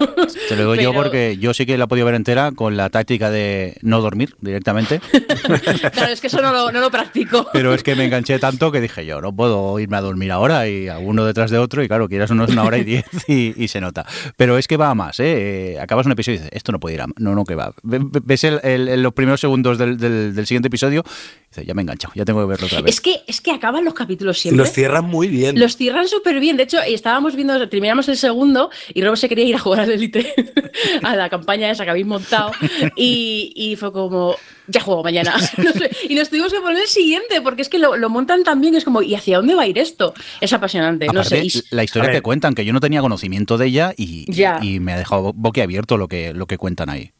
Te 0.48 0.56
lo 0.56 0.72
digo 0.72 0.74
yo 0.74 0.92
porque 0.92 1.36
yo 1.38 1.54
sí 1.54 1.66
que 1.66 1.78
la 1.78 1.84
he 1.84 1.88
podido 1.88 2.06
ver 2.06 2.14
entera 2.14 2.52
con 2.52 2.76
la 2.76 2.90
táctica 2.90 3.30
de 3.30 3.76
no 3.82 4.00
dormir 4.00 4.36
directamente. 4.40 5.00
claro, 5.92 6.12
es 6.12 6.20
que 6.20 6.28
eso 6.28 6.40
no 6.40 6.52
lo, 6.52 6.72
no 6.72 6.80
lo 6.80 6.90
practico. 6.90 7.48
Pero 7.52 7.74
es 7.74 7.82
que 7.82 7.94
me 7.94 8.04
enganché 8.04 8.38
tanto 8.38 8.70
que 8.72 8.80
dije 8.80 9.06
yo, 9.06 9.20
no 9.20 9.34
puedo 9.34 9.78
irme 9.78 9.96
a 9.96 10.00
dormir 10.00 10.32
ahora 10.32 10.68
y 10.68 10.88
a 10.88 10.98
uno 10.98 11.24
detrás 11.24 11.50
de 11.50 11.58
otro 11.58 11.82
y 11.82 11.88
claro, 11.88 12.08
quieras 12.08 12.30
uno 12.30 12.44
es 12.44 12.50
una 12.50 12.64
hora 12.64 12.78
y 12.78 12.84
diez 12.84 13.06
y, 13.28 13.68
se 13.68 13.80
nota. 13.80 14.06
Pero 14.36 14.56
es 14.56 14.66
que 14.66 14.76
va 14.76 14.90
a 14.90 14.94
más, 14.94 15.20
¿eh? 15.20 15.78
Acabas 15.80 16.06
un 16.06 16.12
episodio 16.12 16.36
y 16.36 16.38
dices, 16.38 16.52
esto 16.54 16.72
no 16.72 16.80
puede 16.80 16.94
ir 16.94 17.02
a... 17.02 17.06
No, 17.18 17.34
no, 17.34 17.44
que 17.44 17.54
va. 17.54 17.74
Ves 17.82 18.44
el, 18.44 19.02
los 19.02 19.12
primeros 19.12 19.37
primeros 19.38 19.40
segundos 19.40 19.78
del, 19.78 19.96
del, 19.98 20.34
del 20.34 20.46
siguiente 20.46 20.68
episodio, 20.68 21.02
dice, 21.50 21.64
ya 21.66 21.74
me 21.74 21.80
he 21.80 21.84
enganchado, 21.84 22.12
ya 22.16 22.24
tengo 22.24 22.40
que 22.40 22.46
verlo 22.46 22.66
otra 22.66 22.80
vez. 22.82 22.94
Es 22.94 23.00
que, 23.00 23.20
es 23.26 23.40
que 23.40 23.50
acaban 23.52 23.84
los 23.84 23.94
capítulos 23.94 24.38
Y 24.38 24.42
siempre. 24.42 24.64
los 24.64 24.72
cierran 24.72 25.04
muy 25.04 25.28
bien. 25.28 25.58
Los 25.58 25.76
cierran 25.76 26.08
súper 26.08 26.40
bien. 26.40 26.56
De 26.56 26.64
hecho, 26.64 26.78
estábamos 26.80 27.34
viendo, 27.36 27.68
terminamos 27.68 28.08
el 28.08 28.16
segundo 28.16 28.70
y 28.92 29.02
Rob 29.02 29.16
se 29.16 29.28
quería 29.28 29.44
ir 29.44 29.54
a 29.54 29.58
jugar 29.58 29.80
al 29.80 29.90
Elite, 29.90 30.34
a 31.02 31.16
la 31.16 31.28
campaña 31.28 31.70
esa 31.70 31.84
que 31.84 31.90
habéis 31.90 32.06
montado. 32.06 32.50
Y, 32.96 33.52
y 33.54 33.76
fue 33.76 33.92
como, 33.92 34.36
ya 34.66 34.80
juego 34.80 35.02
mañana. 35.02 35.34
No 35.58 35.72
sé. 35.72 35.90
Y 36.08 36.14
nos 36.14 36.28
tuvimos 36.30 36.52
que 36.52 36.60
poner 36.60 36.82
el 36.82 36.88
siguiente 36.88 37.40
porque 37.42 37.62
es 37.62 37.68
que 37.68 37.78
lo, 37.78 37.96
lo 37.96 38.08
montan 38.10 38.44
tan 38.44 38.60
bien. 38.60 38.74
Es 38.74 38.84
como, 38.84 39.02
¿y 39.02 39.14
hacia 39.14 39.38
dónde 39.38 39.54
va 39.54 39.62
a 39.62 39.66
ir 39.66 39.78
esto? 39.78 40.14
Es 40.40 40.52
apasionante. 40.52 41.06
no 41.08 41.24
sé. 41.24 41.44
Y- 41.44 41.50
la 41.70 41.84
historia 41.84 42.10
que 42.10 42.22
cuentan, 42.22 42.54
que 42.54 42.64
yo 42.64 42.72
no 42.72 42.80
tenía 42.80 43.00
conocimiento 43.00 43.58
de 43.58 43.66
ella 43.66 43.94
y, 43.96 44.30
Ya. 44.32 44.58
y 44.62 44.80
me 44.80 44.92
ha 44.92 44.98
dejado 44.98 45.32
boquiabierto 45.34 45.96
lo 45.96 46.08
que, 46.08 46.32
lo 46.34 46.46
que 46.46 46.56
cuentan 46.58 46.90
ahí. 46.90 47.10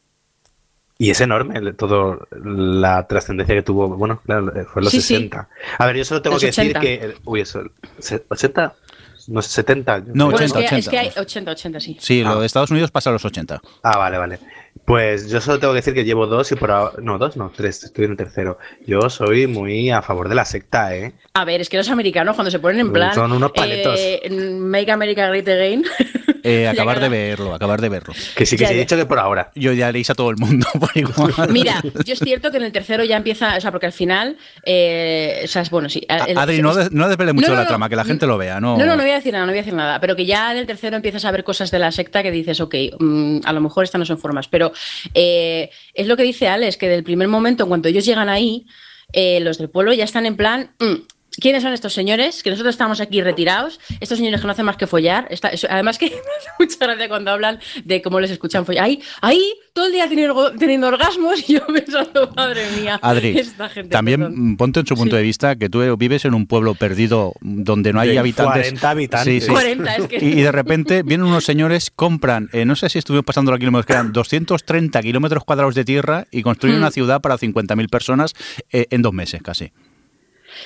Y 1.01 1.11
es 1.11 1.21
enorme 1.21 1.73
todo 1.73 2.27
la 2.43 3.07
trascendencia 3.07 3.55
que 3.55 3.61
tuvo. 3.63 3.87
Bueno, 3.87 4.21
claro, 4.25 4.51
fue 4.51 4.81
en 4.81 4.83
los 4.83 4.91
Sí, 4.91 4.99
sí. 5.01 5.13
60. 5.15 5.47
A 5.77 5.85
ver, 5.87 5.95
yo 5.95 6.03
solo 6.03 6.21
tengo 6.21 6.35
Los 6.35 6.41
que 6.41 6.47
decir 6.47 6.77
80. 6.77 6.79
que. 6.81 7.15
Uy, 7.23 7.39
eso. 7.39 7.63
se- 7.99 8.27
¿80? 8.27 8.73
No 9.29 9.41
sé, 9.41 9.49
70. 9.49 9.99
No, 10.13 10.25
bueno, 10.29 10.45
es 10.45 10.51
80, 10.51 10.69
que, 10.69 10.75
es 10.79 10.89
que 10.89 10.97
hay 10.99 11.07
80. 11.07 11.21
80, 11.21 11.51
80, 11.51 11.79
sí. 11.79 11.97
Sí, 12.01 12.21
Ah. 12.25 12.29
lo 12.33 12.39
de 12.41 12.45
Estados 12.45 12.71
Unidos 12.71 12.91
pasa 12.91 13.11
a 13.11 13.13
los 13.13 13.23
80. 13.23 13.61
Ah, 13.81 13.97
vale, 13.97 14.17
vale. 14.17 14.39
Pues 14.85 15.29
yo 15.29 15.39
solo 15.39 15.59
tengo 15.59 15.73
que 15.73 15.77
decir 15.79 15.93
que 15.93 16.03
llevo 16.03 16.25
dos 16.25 16.51
y 16.51 16.55
por 16.55 16.71
ahora. 16.71 16.93
No, 17.01 17.17
dos, 17.19 17.37
no, 17.37 17.51
tres. 17.55 17.83
Estoy 17.83 18.05
en 18.05 18.11
el 18.11 18.17
tercero. 18.17 18.57
Yo 18.87 19.09
soy 19.09 19.45
muy 19.45 19.91
a 19.91 20.01
favor 20.01 20.29
de 20.29 20.35
la 20.35 20.45
secta, 20.45 20.95
¿eh? 20.95 21.13
A 21.33 21.45
ver, 21.45 21.61
es 21.61 21.69
que 21.69 21.77
los 21.77 21.89
americanos 21.89 22.35
cuando 22.35 22.49
se 22.49 22.59
ponen 22.59 22.79
en 22.79 22.91
plan. 22.93 23.13
Son 23.13 23.31
unos 23.31 23.51
paletos. 23.51 23.99
eh, 23.99 24.27
Make 24.59 24.91
America 24.91 25.27
Great 25.27 25.47
Again. 25.47 25.85
Eh, 26.41 26.69
acabar 26.69 27.01
de 27.01 27.09
verlo, 27.09 27.53
acabar 27.53 27.81
de 27.81 27.89
verlo. 27.89 28.13
Que 28.33 28.45
sí, 28.45 28.55
que 28.55 28.61
Ya, 28.63 28.69
sí, 28.69 28.75
he 28.75 28.77
dicho 28.77 28.95
que 28.95 29.05
por 29.05 29.19
ahora. 29.19 29.51
Yo 29.55 29.73
ya 29.73 29.91
leéis 29.91 30.09
a 30.09 30.15
todo 30.15 30.29
el 30.29 30.37
mundo 30.37 30.65
por 30.79 30.89
igual. 30.95 31.33
Mira, 31.51 31.81
yo 32.05 32.13
es 32.13 32.19
cierto 32.19 32.49
que 32.49 32.57
en 32.57 32.63
el 32.63 32.71
tercero 32.71 33.03
ya 33.03 33.17
empieza, 33.17 33.57
o 33.57 33.61
sea, 33.61 33.71
porque 33.71 33.87
al 33.87 33.91
final, 33.91 34.37
eh, 34.63 35.41
o 35.43 35.47
sea, 35.47 35.63
es 35.63 35.69
bueno, 35.69 35.89
sí. 35.89 36.01
el- 36.07 36.37
Adri, 36.37 36.61
no, 36.61 36.73
de- 36.73 36.89
no 36.91 37.09
desvele 37.09 37.33
mucho 37.33 37.47
No, 37.47 37.53
no, 37.53 37.57
la 37.59 37.63
no. 37.63 37.67
trama, 37.67 37.89
que 37.89 37.95
la 37.97 38.05
gente 38.05 38.25
lo 38.25 38.37
vea, 38.37 38.61
¿no? 38.61 38.77
No, 38.77 38.85
no, 38.85 38.95
no 38.95 39.01
voy 39.03 39.11
a 39.11 39.15
decir 39.15 39.33
nada, 39.33 39.45
no 39.45 39.51
voy 39.51 39.59
a 39.59 39.63
decir 39.63 39.73
nada. 39.73 39.99
Pero 39.99 40.15
que 40.15 40.25
ya 40.25 40.51
en 40.53 40.59
el 40.59 40.65
tercero 40.65 40.95
empiezas 40.95 41.25
a 41.25 41.31
ver 41.31 41.43
cosas 41.43 41.71
de 41.71 41.79
la 41.79 41.91
secta 41.91 42.23
que 42.23 42.31
dices, 42.31 42.61
ok, 42.61 42.75
mm, 42.99 43.39
a 43.43 43.51
lo 43.51 43.59
mejor 43.59 43.83
estas 43.83 43.99
no 43.99 44.05
son 44.05 44.17
formas. 44.17 44.47
Pero 44.47 44.58
eh, 45.13 45.69
es 45.93 46.07
lo 46.07 46.17
que 46.17 46.23
dice 46.23 46.47
Alex, 46.47 46.77
que 46.77 46.89
del 46.89 47.03
primer 47.03 47.27
momento, 47.27 47.63
en 47.63 47.69
cuanto 47.69 47.89
ellos 47.89 48.05
llegan 48.05 48.29
ahí, 48.29 48.65
eh, 49.13 49.39
los 49.39 49.57
del 49.57 49.69
pueblo 49.69 49.93
ya 49.93 50.03
están 50.03 50.25
en 50.25 50.37
plan. 50.37 50.71
mm, 50.79 50.95
¿Quiénes 51.39 51.63
son 51.63 51.73
estos 51.73 51.93
señores? 51.93 52.43
Que 52.43 52.49
nosotros 52.49 52.73
estamos 52.73 52.99
aquí 53.01 53.21
retirados. 53.21 53.79
Estos 53.99 54.17
señores 54.17 54.41
que 54.41 54.47
no 54.47 54.51
hacen 54.53 54.65
más 54.65 54.77
que 54.77 54.87
follar. 54.87 55.27
Está- 55.29 55.49
eso- 55.49 55.67
además 55.69 55.97
que 55.97 56.05
me 56.09 56.15
hace 56.15 56.49
mucha 56.59 56.85
gracia 56.85 57.07
cuando 57.07 57.31
hablan 57.31 57.59
de 57.85 58.01
cómo 58.01 58.19
les 58.19 58.31
escuchan 58.31 58.65
follar. 58.65 58.83
Ahí, 58.85 59.01
ahí, 59.21 59.53
todo 59.73 59.85
el 59.85 59.91
día 59.93 60.09
teniendo, 60.09 60.51
teniendo 60.53 60.87
orgasmos 60.87 61.47
y 61.49 61.53
yo 61.53 61.65
pensando, 61.73 62.31
madre 62.35 62.63
mía, 62.79 62.99
Adri, 63.01 63.37
esta 63.39 63.69
gente. 63.69 63.89
también 63.89 64.19
perdón. 64.21 64.51
mm, 64.51 64.57
ponte 64.57 64.79
en 64.81 64.87
su 64.87 64.95
punto 64.95 65.15
Sí. 65.15 65.17
de 65.17 65.23
vista 65.23 65.55
que 65.55 65.69
tú 65.69 65.95
vives 65.97 66.25
en 66.25 66.33
un 66.33 66.45
pueblo 66.47 66.73
perdido 66.75 67.33
donde 67.41 67.93
no 67.93 67.99
hay 68.01 68.09
De 68.09 68.19
habitantes. 68.19 68.63
40 68.63 68.89
habitantes. 68.89 69.33
Sí, 69.43 69.47
sí. 69.47 69.51
40, 69.51 69.95
es 69.95 70.07
que... 70.07 70.17
Y, 70.17 70.39
y 70.39 70.41
de 70.41 70.51
repente 70.51 71.03
vienen 71.03 71.27
unos 71.27 71.45
señores, 71.45 71.91
compran, 71.95 72.49
eh, 72.53 72.65
no 72.65 72.75
sé 72.75 72.89
si 72.89 72.97
estuvieron 72.99 73.23
pasando 73.23 73.51
los 73.51 73.59
kilómetros, 73.59 73.85
que 73.85 73.93
eran 73.93 74.11
230 74.11 75.01
kilómetros 75.01 75.43
cuadrados 75.45 75.75
de 75.75 75.85
tierra 75.85 76.25
y 76.31 76.41
construyen 76.41 76.77
Mm. 76.79 76.81
una 76.81 76.91
ciudad 76.91 77.21
para 77.21 77.37
50.000 77.37 77.87
personas 77.89 78.33
eh, 78.71 78.87
en 78.89 79.01
dos 79.01 79.13
meses 79.13 79.41
casi. 79.41 79.71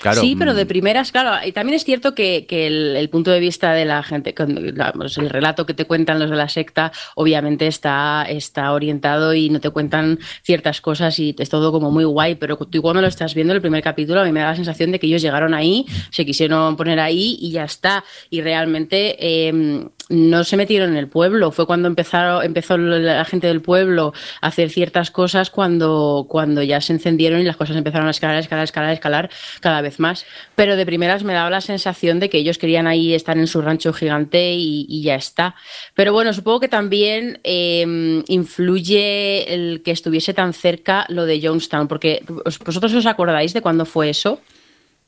Claro, 0.02 0.22
sí, 0.22 0.36
pero 0.38 0.54
mm, 0.54 0.56
de 0.56 0.66
primeras, 0.66 1.12
claro. 1.12 1.46
Y 1.46 1.52
también 1.52 1.76
es 1.76 1.84
cierto 1.84 2.14
que, 2.16 2.46
que 2.48 2.68
el, 2.68 2.96
el 2.96 3.10
punto 3.10 3.32
de 3.32 3.40
vista 3.40 3.74
de 3.74 3.86
la 3.86 4.04
gente, 4.04 4.34
pues 4.34 5.18
el 5.18 5.30
relato 5.30 5.66
que 5.66 5.74
te 5.74 5.86
cuentan 5.86 6.20
los 6.20 6.30
de 6.30 6.36
la 6.36 6.50
secta, 6.50 6.92
obviamente 7.16 7.68
está, 7.68 8.26
está 8.28 8.72
orientado 8.74 9.34
y 9.34 9.50
no 9.50 9.60
te 9.60 9.70
cuentan 9.70 10.20
ciertas 10.42 10.82
cosas 10.82 11.18
y 11.20 11.36
es 11.38 11.50
todo 11.50 11.72
como 11.72 11.92
muy 11.92 12.04
guay. 12.04 12.36
Pero 12.36 12.58
tú 12.58 12.82
cuando 12.82 13.02
lo 13.02 13.08
estás 13.08 13.34
viendo 13.34 13.54
el 13.54 13.62
primer 13.62 13.84
capítulo, 13.84 14.22
a 14.22 14.26
mí 14.26 14.32
me 14.32 14.40
da 14.40 14.48
la 14.48 14.56
sensación 14.56 14.92
de 14.92 15.00
que 15.00 15.08
ellos 15.08 15.22
llegaron 15.22 15.54
ahí, 15.54 15.86
se 16.12 16.26
quisieron 16.26 16.76
poner 16.76 17.00
ahí 17.00 17.38
y 17.40 17.52
ya 17.52 17.64
está. 17.64 18.04
Y 18.30 18.42
realmente 18.42 19.16
eh, 19.20 19.84
no 20.14 20.44
se 20.44 20.58
metieron 20.58 20.92
en 20.92 20.98
el 20.98 21.08
pueblo. 21.08 21.52
Fue 21.52 21.66
cuando 21.66 21.88
empezaron, 21.88 22.44
empezó 22.46 22.78
la 22.78 23.26
gente 23.26 23.48
del 23.48 23.62
pueblo 23.62 24.14
a 24.42 24.48
hacer 24.48 24.70
ciertas 24.70 25.10
cosas 25.12 25.50
cuando, 25.50 26.28
cuando 26.30 26.62
ya 26.62 26.80
se 26.82 26.94
encendieron 26.94 27.42
y 27.42 27.44
las 27.44 27.58
cosas 27.58 27.76
empezaron 27.76 28.08
a 28.08 28.12
escalar, 28.12 28.38
escalar, 28.38 28.64
escalar, 28.64 28.94
escalar 28.94 29.30
cada 29.60 29.82
vez 29.82 30.00
más. 30.00 30.26
Pero 30.56 30.76
de 30.76 30.86
primeras 30.86 31.24
me 31.24 31.34
daba 31.34 31.50
la 31.50 31.62
sensación 31.62 32.20
de 32.20 32.30
que 32.30 32.38
ellos 32.38 32.58
querían 32.58 32.86
ahí 32.88 33.14
estar 33.14 33.38
en 33.38 33.48
su 33.48 33.62
rancho 33.62 33.92
gigante 33.92 34.54
y, 34.54 35.02
ya 35.02 35.16
está. 35.16 35.56
Pero 35.96 36.14
bueno, 36.14 36.32
supongo 36.34 36.60
que 36.60 36.68
también 36.68 37.40
eh, 37.44 38.24
influye 38.28 39.54
el 39.54 39.82
que 39.84 39.92
estuviese 39.92 40.34
tan 40.34 40.54
cerca 40.54 41.06
lo 41.10 41.26
de 41.26 41.42
Jonestown, 41.42 41.88
porque 41.88 42.24
¿os- 42.46 42.60
vosotros 42.60 42.94
os 42.94 43.06
acordáis 43.06 43.54
de 43.54 43.62
cuándo 43.62 43.86
fue 43.86 44.10
eso? 44.10 44.40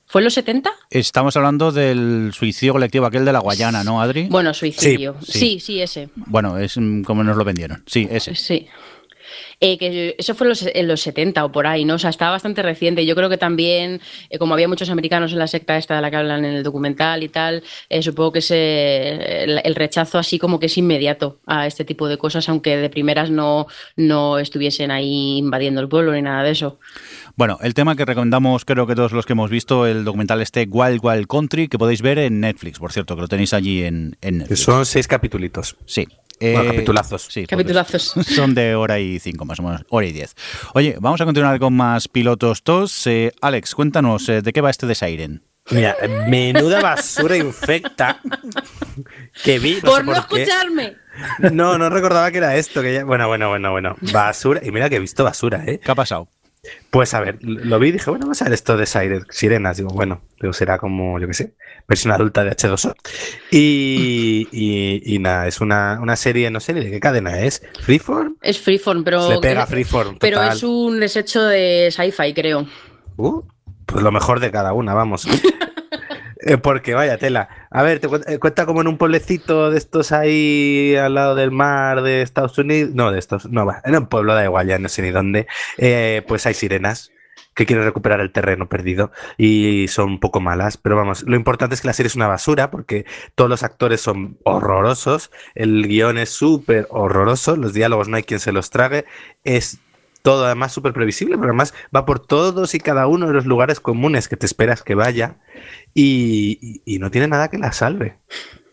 ¿Fue 0.08 0.22
en 0.22 0.26
los 0.26 0.34
70? 0.36 0.72
Estamos 0.92 1.36
hablando 1.36 1.72
del 1.72 2.32
suicidio 2.34 2.74
colectivo 2.74 3.06
aquel 3.06 3.26
de 3.26 3.34
la 3.34 3.40
Guayana, 3.40 3.84
¿no, 3.84 4.02
Adri? 4.02 4.28
Bueno, 4.30 4.54
suicidio. 4.54 5.16
Sí, 5.22 5.32
Sí, 5.32 5.40
sí. 5.40 5.60
sí, 5.60 5.82
ese. 5.82 6.10
Bueno, 6.16 6.58
es 6.60 6.78
mm, 6.78 7.04
como 7.04 7.24
nos 7.24 7.36
lo 7.38 7.44
vendieron. 7.44 7.84
Sí, 7.88 8.08
ese. 8.12 8.36
Sí. 8.36 8.68
Eh, 9.62 9.78
que 9.78 10.16
eso 10.18 10.36
fue 10.36 10.46
en 10.46 10.50
los, 10.50 10.66
en 10.68 10.88
los 10.88 11.02
70 11.02 11.44
o 11.46 11.52
por 11.52 11.66
ahí, 11.66 11.86
¿no? 11.86 11.96
O 11.96 11.98
sea, 11.98 12.10
estaba 12.10 12.32
bastante 12.32 12.62
reciente. 12.62 13.06
Yo 13.06 13.16
creo 13.16 13.30
que 13.30 13.38
también, 13.38 14.00
eh, 14.30 14.38
como 14.38 14.54
había 14.54 14.68
muchos 14.68 14.90
americanos 14.90 15.32
en 15.32 15.40
la 15.40 15.48
secta 15.48 15.78
esta 15.78 15.96
de 15.96 16.02
la 16.02 16.12
que 16.12 16.18
hablan 16.18 16.46
en 16.46 16.56
el 16.56 16.64
documental 16.64 17.24
y 17.24 17.30
tal, 17.30 17.64
eh, 17.90 18.02
supongo 18.04 18.34
que 18.34 18.40
ese, 18.40 19.44
el, 19.44 19.62
el 19.64 19.76
rechazo 19.76 20.20
así 20.20 20.38
como 20.38 20.60
que 20.60 20.68
es 20.68 20.78
inmediato 20.78 21.40
a 21.48 21.66
este 21.68 21.86
tipo 21.86 22.08
de 22.08 22.18
cosas, 22.18 22.48
aunque 22.50 22.78
de 22.78 22.90
primeras 22.90 23.32
no, 23.32 23.66
no 23.96 24.38
estuviesen 24.40 24.92
ahí 24.92 25.38
invadiendo 25.38 25.82
el 25.82 25.90
pueblo 25.90 26.12
ni 26.14 26.22
nada 26.22 26.44
de 26.44 26.52
eso. 26.52 26.78
Bueno, 27.36 27.58
el 27.62 27.74
tema 27.74 27.96
que 27.96 28.06
recomendamos, 28.06 28.64
creo 28.64 28.88
que 28.88 28.96
todos 28.96 29.12
los 29.12 29.26
que 29.26 29.34
hemos 29.34 29.50
visto 29.50 29.86
el 29.86 30.06
documental 30.06 30.42
este 30.42 30.68
Wild 30.70 31.00
Wild 31.04 31.28
Country, 31.28 31.68
que 31.68 31.78
podéis 31.78 32.02
ver 32.02 32.18
en 32.20 32.40
Netflix, 32.40 32.80
por 32.80 32.94
cierto, 32.94 33.16
que 33.16 33.22
lo 33.24 33.28
tenéis 33.28 33.54
allí 33.54 33.84
en, 33.84 34.18
en 34.22 34.38
Netflix. 34.40 34.62
Son 34.62 34.86
seis 34.86 35.08
capitulitos. 35.08 35.76
Sí. 35.86 36.08
Bueno, 36.40 36.66
capitulazos. 36.66 37.28
Sí, 37.30 37.46
Capitulazos. 37.46 38.14
Son 38.36 38.54
de 38.56 38.76
hora 38.76 39.00
y 39.00 39.20
cinco, 39.20 39.46
más 39.46 39.60
o 39.60 39.64
menos, 39.64 39.86
hora 39.90 40.06
y 40.06 40.12
diez. 40.12 40.36
Oye, 40.74 40.98
vamos 41.00 41.22
a 41.22 41.26
continuar 41.26 41.60
con 41.60 41.74
más 41.74 42.08
pilotos 42.10 42.62
tos. 42.64 43.08
Eh, 43.08 43.32
Alex, 43.42 43.74
cuéntanos, 43.74 44.28
eh, 44.28 44.42
¿de 44.42 44.52
qué 44.54 44.60
va 44.62 44.70
este 44.70 44.86
de 44.86 44.96
Siren? 44.96 45.44
Mira, 45.72 45.96
menuda 46.28 46.80
basura 46.82 47.38
infecta 47.38 48.20
que 49.44 49.60
vi. 49.60 49.76
No 49.76 49.82
por 49.90 50.00
sé 50.00 50.04
no 50.04 50.14
por 50.14 50.28
qué. 50.28 50.44
escucharme. 50.44 50.96
No, 51.54 51.78
no 51.78 51.90
recordaba 51.90 52.30
que 52.32 52.38
era 52.38 52.56
esto. 52.58 52.82
Que 52.82 52.94
ya... 52.94 53.04
Bueno, 53.06 53.28
bueno, 53.28 53.50
bueno, 53.50 53.72
bueno. 53.72 53.96
Basura. 54.14 54.62
Y 54.64 54.72
mira 54.72 54.90
que 54.90 54.98
he 54.98 55.00
visto 55.00 55.24
basura, 55.24 55.64
¿eh? 55.66 55.80
¿Qué 55.84 55.90
ha 55.90 55.96
pasado? 55.96 56.28
Pues 56.90 57.14
a 57.14 57.20
ver, 57.20 57.38
lo 57.42 57.80
vi 57.80 57.90
y 57.90 57.92
dije, 57.94 58.10
bueno, 58.10 58.26
vamos 58.26 58.42
a 58.42 58.46
ver 58.46 58.54
esto 58.54 58.78
de 58.78 58.86
Siren, 58.86 59.26
sirenas. 59.30 59.78
Digo, 59.78 59.90
bueno, 59.90 60.22
pero 60.40 60.54
será 60.54 60.78
como, 60.78 61.20
yo 61.20 61.28
qué 61.28 61.34
sé, 61.34 61.56
versión 61.88 62.14
adulta 62.14 62.44
de 62.44 62.52
H2O. 62.52 62.96
Y, 63.52 64.48
y, 64.52 65.16
y 65.16 65.20
nada, 65.20 65.48
es 65.48 65.62
una, 65.62 66.00
una 66.02 66.16
serie, 66.16 66.50
no 66.52 66.60
sé 66.60 66.74
ni 66.74 66.84
de 66.84 66.92
qué 66.92 67.00
cadena 67.00 67.40
es. 67.40 67.62
Freeform. 67.82 68.38
Es 68.42 68.60
Freeform, 68.60 69.04
pero. 69.04 69.28
Se 69.28 69.36
le 69.36 69.42
pega 69.42 69.66
Freeform. 69.66 70.18
Pero 70.20 70.38
total. 70.38 70.58
es 70.58 70.64
un 70.64 71.00
desecho 71.00 71.44
de 71.44 71.90
sci-fi, 71.92 72.34
creo. 72.34 72.66
Uh, 73.18 73.42
pues 73.86 74.04
lo 74.04 74.12
mejor 74.12 74.40
de 74.40 74.52
cada 74.52 74.74
una, 74.74 74.94
vamos. 74.94 75.28
Eh, 76.46 76.58
Porque 76.58 76.94
vaya 76.94 77.18
tela. 77.18 77.50
A 77.72 77.82
ver, 77.82 78.00
te 78.00 78.08
cuenta, 78.08 78.32
eh, 78.32 78.38
cuenta 78.38 78.68
como 78.68 78.82
en 78.82 78.88
un 78.88 78.98
pueblecito 79.00 79.72
de 79.72 79.80
estos 79.80 80.12
ahí 80.12 80.96
al 80.96 81.16
lado 81.16 81.34
del 81.34 81.50
mar 81.50 82.04
de 82.04 82.22
Estados 82.22 82.58
Unidos. 82.60 82.92
No, 82.94 83.12
de 83.12 83.18
estos, 83.18 83.50
no, 83.50 83.66
va, 83.66 83.82
en 83.84 83.96
un 83.98 84.08
pueblo 84.08 84.36
da 84.36 84.44
igual, 84.44 84.82
no 84.82 84.88
sé 84.88 85.02
ni 85.02 85.10
dónde. 85.10 85.48
Eh, 85.80 86.24
pues 86.28 86.46
hay 86.46 86.54
sirenas 86.54 87.12
que 87.56 87.66
quieren 87.66 87.86
recuperar 87.86 88.20
el 88.20 88.32
terreno 88.32 88.70
perdido 88.70 89.12
y 89.38 89.88
son 89.88 90.12
un 90.12 90.20
poco 90.20 90.40
malas, 90.42 90.78
pero 90.78 90.96
vamos, 90.96 91.24
lo 91.24 91.36
importante 91.36 91.74
es 91.74 91.82
que 91.82 91.88
la 91.88 91.94
serie 91.94 92.08
es 92.08 92.16
una 92.16 92.28
basura 92.28 92.70
porque 92.70 93.06
todos 93.34 93.50
los 93.50 93.64
actores 93.64 94.02
son 94.02 94.38
horrorosos, 94.44 95.32
el 95.56 95.88
guion 95.88 96.18
es 96.18 96.30
súper 96.30 96.86
horroroso, 96.90 97.56
los 97.56 97.74
diálogos 97.74 98.10
no 98.10 98.18
hay 98.18 98.24
quien 98.24 98.42
se 98.42 98.52
los 98.52 98.70
trague, 98.72 99.06
es 99.46 99.80
todo 100.26 100.46
además 100.46 100.74
súper 100.74 100.92
previsible, 100.92 101.38
pero 101.38 101.50
además 101.52 101.74
va 101.96 102.06
por 102.06 102.20
todos 102.20 102.76
y 102.76 102.80
cada 102.80 103.08
uno 103.08 103.28
de 103.28 103.34
los 103.34 103.46
lugares 103.46 103.80
comunes 103.80 104.28
que 104.28 104.36
te 104.36 104.46
esperas 104.46 104.84
que 104.84 104.96
vaya 104.96 105.38
y, 105.94 106.60
y- 106.86 106.96
y 106.96 107.00
no 107.00 107.10
tiene 107.12 107.28
nada 107.28 107.48
que 107.50 107.58
la 107.58 107.72
salve. 107.72 108.18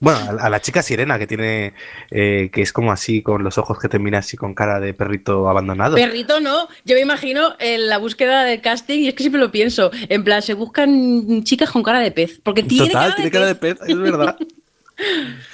Bueno, 0.00 0.18
a, 0.18 0.46
a 0.46 0.50
la 0.50 0.60
chica 0.60 0.82
sirena 0.82 1.16
que 1.16 1.28
tiene, 1.28 1.74
eh, 2.10 2.50
que 2.52 2.62
es 2.62 2.72
como 2.72 2.90
así, 2.90 3.22
con 3.22 3.44
los 3.44 3.56
ojos 3.56 3.78
que 3.78 3.88
te 3.88 4.00
mira 4.00 4.18
así 4.18 4.36
con 4.36 4.52
cara 4.52 4.80
de 4.80 4.94
perrito 4.94 5.48
abandonado. 5.48 5.94
Perrito 5.94 6.40
no, 6.40 6.66
yo 6.84 6.96
me 6.96 7.00
imagino 7.02 7.54
en 7.60 7.88
la 7.88 7.98
búsqueda 7.98 8.42
del 8.42 8.60
casting, 8.60 8.98
y 8.98 9.08
es 9.08 9.14
que 9.14 9.22
siempre 9.22 9.40
lo 9.40 9.52
pienso, 9.52 9.92
en 10.08 10.24
plan, 10.24 10.42
se 10.42 10.54
buscan 10.54 11.44
chicas 11.44 11.70
con 11.70 11.84
cara 11.84 12.00
de 12.00 12.10
pez, 12.10 12.40
porque 12.42 12.64
tiene 12.64 12.88
Total, 12.88 13.02
cara 13.04 13.14
tiene 13.14 13.30
de 13.30 13.32
cara 13.32 13.46
de 13.46 13.54
pez. 13.54 13.78
pez, 13.78 13.88
es 13.90 13.98
verdad. 13.98 14.36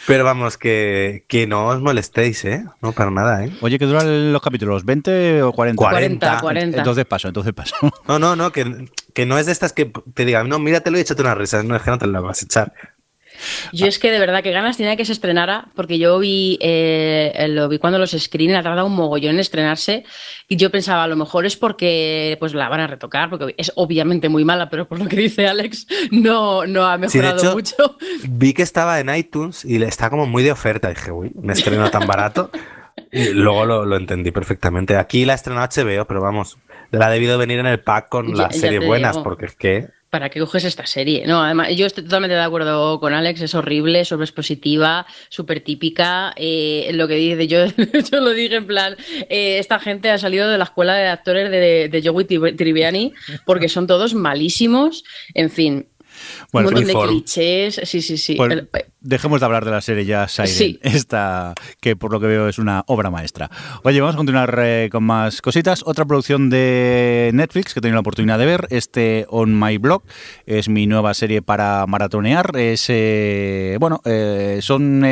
Pero 0.07 0.25
vamos, 0.25 0.57
que, 0.57 1.25
que 1.29 1.47
no 1.47 1.67
os 1.67 1.81
molestéis, 1.81 2.45
¿eh? 2.45 2.65
No, 2.81 2.93
para 2.93 3.11
nada, 3.11 3.45
¿eh? 3.45 3.53
Oye, 3.61 3.79
¿qué 3.79 3.87
duran 3.87 4.33
los 4.33 4.43
capítulos? 4.43 4.85
¿20 4.85 5.43
o 5.43 5.53
40? 5.53 5.77
40, 5.79 6.41
40. 6.41 6.79
Entonces 6.79 7.05
paso, 7.05 7.29
entonces 7.29 7.53
paso. 7.53 7.77
No, 8.07 8.19
no, 8.19 8.37
no, 8.37 8.53
que, 8.53 8.89
que 9.15 9.27
no 9.27 9.39
es 9.39 9.47
de 9.47 9.53
estas 9.53 9.73
que 9.73 9.93
te 10.15 10.25
digan, 10.25 10.49
no, 10.49 10.59
míratelo 10.59 10.99
y 10.99 11.03
échate 11.03 11.23
unas 11.23 11.37
risas. 11.37 11.65
No, 11.65 11.77
es 11.77 11.83
que 11.83 11.91
no 11.91 11.99
te 11.99 12.07
las 12.07 12.23
vas 12.23 12.43
a 12.43 12.45
echar. 12.45 12.73
Yo 13.73 13.87
es 13.87 13.99
que 13.99 14.11
de 14.11 14.19
verdad 14.19 14.43
que 14.43 14.51
ganas 14.51 14.77
tenía 14.77 14.97
que 14.97 15.05
se 15.05 15.13
estrenara, 15.13 15.69
porque 15.75 15.99
yo 15.99 16.19
vi, 16.19 16.59
eh, 16.61 17.47
lo 17.51 17.69
vi 17.69 17.79
cuando 17.79 17.99
los 17.99 18.11
screen 18.11 18.55
ha 18.55 18.63
tardado 18.63 18.87
un 18.87 18.95
mogollón 18.95 19.35
en 19.35 19.41
estrenarse, 19.41 20.05
y 20.49 20.57
yo 20.57 20.71
pensaba, 20.71 21.05
a 21.05 21.09
lo 21.09 21.17
mejor 21.17 21.47
es 21.47 21.57
porque 21.57 22.37
pues 22.41 22.55
la 22.55 22.69
van 22.69 22.81
a 22.81 22.87
retocar, 22.87 23.31
porque 23.31 23.55
es 23.57 23.73
obviamente 23.75 24.29
muy 24.29 24.45
mala, 24.45 24.71
pero 24.71 24.89
por 24.89 24.99
lo 24.99 25.07
que 25.07 25.17
dice 25.17 25.47
Alex, 25.47 25.87
no, 26.11 26.67
no 26.67 26.87
ha 26.87 26.99
mejorado 26.99 27.55
mucho. 27.55 27.97
Vi 28.29 28.55
que 28.55 28.63
estaba 28.63 29.01
en 29.01 29.15
iTunes 29.15 29.65
y 29.65 29.83
está 29.83 30.11
como 30.11 30.27
muy 30.27 30.43
de 30.43 30.53
oferta. 30.53 30.89
Dije, 30.89 31.11
uy, 31.11 31.33
me 31.41 31.53
estreno 31.53 31.91
tan 31.91 32.07
barato. 32.07 32.51
Y 33.13 33.31
luego 33.31 33.65
lo, 33.65 33.97
entendí 33.97 34.31
perfectamente. 34.31 34.97
Aquí 34.97 35.25
la 35.25 35.35
estrenó 35.35 35.61
HBO, 35.61 36.05
pero 36.07 36.21
vamos, 36.21 36.59
la 36.91 37.07
ha 37.07 37.11
debido 37.11 37.39
venir 37.39 37.59
en 37.59 37.67
el 37.67 37.81
pack 37.81 38.09
con 38.09 38.37
las 38.37 38.57
series 38.57 38.85
buenas, 38.85 39.19
porque 39.19 39.47
es 39.47 39.55
que 39.55 39.89
¿para 40.11 40.31
qué 40.31 40.41
coges 40.41 40.65
esta 40.65 40.87
serie? 40.87 41.25
No, 41.27 41.43
además, 41.43 41.75
yo 41.77 41.87
estoy 41.87 42.05
totalmente 42.05 42.35
de 42.35 42.43
acuerdo 42.43 42.99
con 43.01 43.13
Alex, 43.13 43.43
es 43.43 43.55
horrible, 43.55 44.01
expositiva, 44.01 45.07
súper 45.29 45.61
típica. 45.61 46.33
Eh, 46.37 46.91
lo 46.95 47.09
que 47.09 47.15
dice, 47.15 47.47
yo, 47.47 47.67
yo 48.13 48.21
lo 48.21 48.31
dije 48.31 48.57
en 48.57 48.67
plan, 48.67 48.97
eh, 49.29 49.59
esta 49.59 49.79
gente 49.79 50.11
ha 50.11 50.19
salido 50.19 50.49
de 50.49 50.59
la 50.59 50.65
escuela 50.65 50.95
de 50.95 51.09
actores 51.09 51.51
de, 51.51 51.89
de 51.89 52.03
Joey 52.03 52.25
Triviani, 52.25 53.13
porque 53.45 53.69
son 53.69 53.87
todos 53.87 54.15
malísimos. 54.15 55.05
En 55.35 55.51
fin, 55.51 55.89
un 56.53 56.63
montón 56.63 56.85
de 56.85 56.95
clichés. 56.95 57.81
Sí, 57.85 58.03
sí, 58.03 58.17
sí. 58.17 58.37
Dejemos 59.01 59.41
de 59.41 59.47
hablar 59.47 59.65
de 59.65 59.71
la 59.71 59.81
serie 59.81 60.05
ya, 60.05 60.29
Siren. 60.29 60.79
Esta, 60.83 61.55
que 61.81 61.97
por 61.97 62.13
lo 62.13 62.21
que 62.21 62.27
veo 62.27 62.49
es 62.49 62.59
una 62.59 62.85
obra 62.87 63.11
maestra. 63.11 63.51
Oye, 63.85 64.01
vamos 64.01 64.15
a 64.15 64.19
continuar 64.19 64.59
eh, 64.63 64.89
con 64.91 65.05
más 65.05 65.41
cositas. 65.43 65.83
Otra 65.87 66.05
producción 66.05 66.51
de 66.51 67.31
Netflix 67.35 67.73
que 67.73 67.81
he 67.81 67.83
tenido 67.83 67.97
la 67.97 68.01
oportunidad 68.01 68.39
de 68.39 68.47
ver, 68.47 68.67
este 68.71 69.27
On 69.29 69.59
My 69.59 69.79
Blog, 69.79 70.03
es 70.47 70.69
mi 70.69 70.87
nueva 70.87 71.15
serie 71.15 71.43
para 71.43 71.87
maratonear. 71.87 72.57
Es, 72.57 72.87
eh, 72.89 73.77
bueno, 73.81 74.01
eh, 74.05 74.59
son 74.63 75.05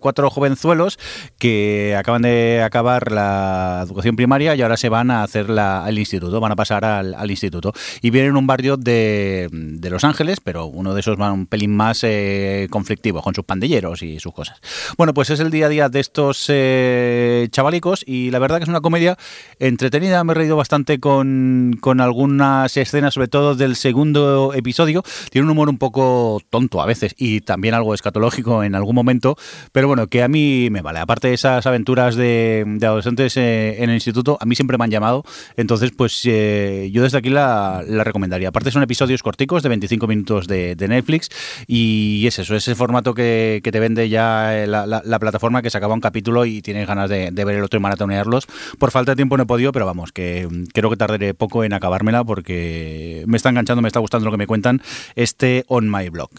cuatro 0.00 0.30
jovenzuelos 0.30 0.98
que 1.38 1.94
acaban 1.98 2.22
de 2.22 2.62
acabar 2.64 3.12
la 3.12 3.82
educación 3.84 4.16
primaria 4.16 4.54
y 4.54 4.62
ahora 4.62 4.76
se 4.76 4.88
van 4.88 5.10
a 5.10 5.22
hacer 5.22 5.50
la, 5.50 5.84
al 5.84 5.98
instituto, 5.98 6.40
van 6.40 6.52
a 6.52 6.56
pasar 6.56 6.84
al, 6.84 7.14
al 7.14 7.30
instituto. 7.30 7.72
Y 8.02 8.10
vienen 8.10 8.30
en 8.30 8.36
un 8.36 8.46
barrio 8.46 8.76
de, 8.76 9.48
de 9.52 9.90
Los 9.90 10.04
Ángeles, 10.04 10.40
pero 10.40 10.66
uno 10.66 10.94
de 10.94 11.00
esos 11.00 11.20
va 11.20 11.32
un 11.32 11.46
pelín 11.46 11.74
más 11.74 12.02
eh, 12.02 12.66
conflictivo, 12.70 13.22
con 13.26 13.34
sus 13.34 13.44
pandilleros 13.44 14.04
y 14.04 14.20
sus 14.20 14.32
cosas. 14.32 14.60
Bueno, 14.96 15.12
pues 15.12 15.30
es 15.30 15.40
el 15.40 15.50
día 15.50 15.66
a 15.66 15.68
día 15.68 15.88
de 15.88 15.98
estos 15.98 16.44
eh, 16.46 17.48
chavalicos 17.50 18.04
y 18.06 18.30
la 18.30 18.38
verdad 18.38 18.58
que 18.58 18.62
es 18.62 18.68
una 18.68 18.80
comedia 18.80 19.18
entretenida, 19.58 20.22
me 20.22 20.30
he 20.30 20.34
reído 20.36 20.54
bastante 20.54 21.00
con, 21.00 21.76
con 21.80 22.00
algunas 22.00 22.76
escenas, 22.76 23.14
sobre 23.14 23.26
todo 23.26 23.56
del 23.56 23.74
segundo 23.74 24.54
episodio. 24.54 25.02
Tiene 25.32 25.46
un 25.46 25.50
humor 25.50 25.68
un 25.68 25.76
poco 25.76 26.40
tonto 26.50 26.80
a 26.80 26.86
veces 26.86 27.16
y 27.18 27.40
también 27.40 27.74
algo 27.74 27.94
escatológico 27.94 28.62
en 28.62 28.76
algún 28.76 28.94
momento, 28.94 29.36
pero 29.72 29.88
bueno, 29.88 30.06
que 30.06 30.22
a 30.22 30.28
mí 30.28 30.68
me 30.70 30.82
vale. 30.82 31.00
Aparte 31.00 31.26
de 31.26 31.34
esas 31.34 31.66
aventuras 31.66 32.14
de, 32.14 32.78
adolescentes 32.80 33.36
eh, 33.38 33.82
en 33.82 33.90
el 33.90 33.96
instituto, 33.96 34.38
a 34.40 34.44
mí 34.44 34.54
siempre 34.54 34.78
me 34.78 34.84
han 34.84 34.92
llamado, 34.92 35.24
entonces 35.56 35.90
pues 35.90 36.22
yo 36.22 37.02
desde 37.02 37.18
aquí 37.18 37.30
la, 37.30 37.82
la 37.88 38.04
recomendaría. 38.04 38.50
Aparte 38.50 38.70
son 38.70 38.84
episodios 38.84 39.24
corticos 39.24 39.64
de 39.64 39.68
25 39.70 40.06
minutos 40.06 40.46
de 40.46 40.76
Netflix 40.88 41.28
y 41.66 42.24
es 42.28 42.38
eso, 42.38 42.54
ese 42.54 42.76
formato 42.76 43.15
que, 43.16 43.60
te 43.60 43.80
vende 43.80 44.08
ya 44.08 44.56
eh, 44.56 44.68
la, 44.68 45.18
plataforma 45.18 45.62
que 45.62 45.70
se 45.70 45.78
acaba 45.78 45.94
un 45.94 46.00
capítulo 46.00 46.44
y 46.44 46.62
tienes 46.62 46.86
ganas 46.86 47.10
de, 47.10 47.32
ver 47.32 47.56
el 47.56 47.64
otro 47.64 47.78
y 47.78 47.82
maratonearlos. 47.82 48.46
Por 48.78 48.92
falta 48.92 49.12
de 49.12 49.16
tiempo 49.16 49.36
no 49.36 49.42
he 49.42 49.46
podido, 49.46 49.72
pero 49.72 49.86
vamos, 49.86 50.12
que 50.12 50.48
creo 50.72 50.88
que 50.90 50.96
tardaré 50.96 51.34
poco 51.34 51.64
en 51.64 51.72
acabármela 51.72 52.22
porque 52.22 53.24
me 53.26 53.36
está 53.36 53.48
enganchando, 53.48 53.82
me 53.82 53.88
está 53.88 53.98
gustando 53.98 54.26
lo 54.26 54.30
que 54.30 54.38
me 54.38 54.46
cuentan 54.46 54.80
este 55.16 55.64
On 55.66 55.90
My 55.90 56.08
Blog. 56.10 56.30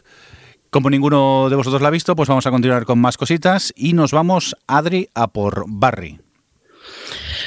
Como 0.69 0.89
ninguno 0.89 1.49
de 1.49 1.57
vosotros 1.57 1.82
la 1.82 1.89
ha 1.89 1.91
visto, 1.91 2.15
pues 2.15 2.30
vamos 2.30 2.45
a 2.45 2.51
continuar 2.51 2.86
con 2.86 2.99
más 2.99 3.17
cositas 3.17 3.73
y 3.75 3.93
nos 3.93 4.11
vamos, 4.11 4.55
Adri, 4.67 5.09
a 5.15 5.28
por 5.28 5.65
Barry. 5.67 6.19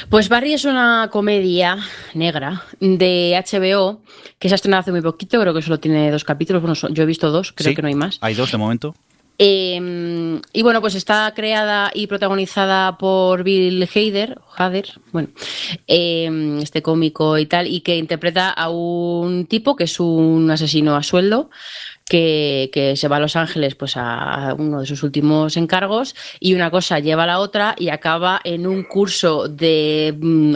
Pues 0.09 0.29
Barry 0.29 0.53
es 0.53 0.65
una 0.65 1.09
comedia 1.11 1.77
negra 2.13 2.63
de 2.79 3.41
HBO 3.45 4.01
que 4.39 4.49
se 4.49 4.55
ha 4.55 4.57
estrenado 4.57 4.81
hace 4.81 4.91
muy 4.91 5.01
poquito, 5.01 5.39
creo 5.39 5.53
que 5.53 5.61
solo 5.61 5.79
tiene 5.79 6.11
dos 6.11 6.23
capítulos. 6.23 6.61
Bueno, 6.61 6.75
yo 6.93 7.03
he 7.03 7.05
visto 7.05 7.29
dos, 7.29 7.53
creo 7.53 7.75
que 7.75 7.81
no 7.81 7.87
hay 7.87 7.95
más. 7.95 8.17
Hay 8.21 8.33
dos 8.33 8.51
de 8.51 8.57
momento. 8.57 8.95
Em, 9.43 10.39
y 10.53 10.61
bueno, 10.61 10.81
pues 10.81 10.93
está 10.93 11.33
creada 11.35 11.89
y 11.95 12.05
protagonizada 12.05 12.99
por 12.99 13.43
Bill 13.43 13.89
Hader, 13.91 14.39
Hader 14.55 14.93
bueno, 15.11 15.29
em, 15.87 16.59
este 16.59 16.83
cómico 16.83 17.39
y 17.39 17.47
tal, 17.47 17.65
y 17.65 17.81
que 17.81 17.97
interpreta 17.97 18.51
a 18.51 18.69
un 18.69 19.47
tipo 19.47 19.75
que 19.75 19.85
es 19.85 19.99
un 19.99 20.51
asesino 20.51 20.95
a 20.95 21.01
sueldo 21.01 21.49
que, 22.11 22.93
se 22.97 23.07
va 23.07 23.17
a 23.17 23.19
Los 23.21 23.37
Ángeles 23.37 23.75
pues 23.75 23.93
a 23.95 24.53
uno 24.57 24.81
de 24.81 24.85
sus 24.85 25.01
últimos 25.03 25.55
encargos 25.55 26.13
y 26.41 26.55
una 26.55 26.69
cosa 26.69 26.99
lleva 26.99 27.23
a 27.23 27.27
la 27.27 27.39
otra 27.39 27.73
y 27.77 27.87
acaba 27.87 28.41
en 28.43 28.67
un 28.67 28.83
curso 28.83 29.47
de, 29.47 30.13
mm, 30.19 30.55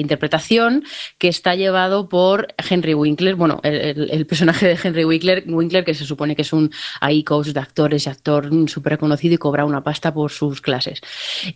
interpretación 0.00 0.84
que 1.18 1.28
está 1.28 1.54
llevado 1.54 2.08
por 2.08 2.48
Henry 2.68 2.94
Winkler, 2.94 3.36
bueno, 3.36 3.60
el, 3.62 4.26
personaje 4.26 4.66
de 4.66 4.78
Henry 4.82 5.04
Winkler, 5.04 5.44
Winkler, 5.46 5.84
que 5.84 5.94
se 5.94 6.04
supone 6.04 6.34
que 6.34 6.42
es 6.42 6.52
un 6.52 6.70
ahí 7.00 7.22
coach 7.22 7.48
de 7.48 7.60
actores 7.60 8.06
y 8.06 8.10
actor 8.10 8.50
súper 8.68 8.94
reconocido 8.94 9.34
y 9.34 9.38
cobra 9.38 9.64
una 9.64 9.84
pasta 9.84 10.12
por 10.12 10.32
sus 10.32 10.60
clases. 10.60 11.00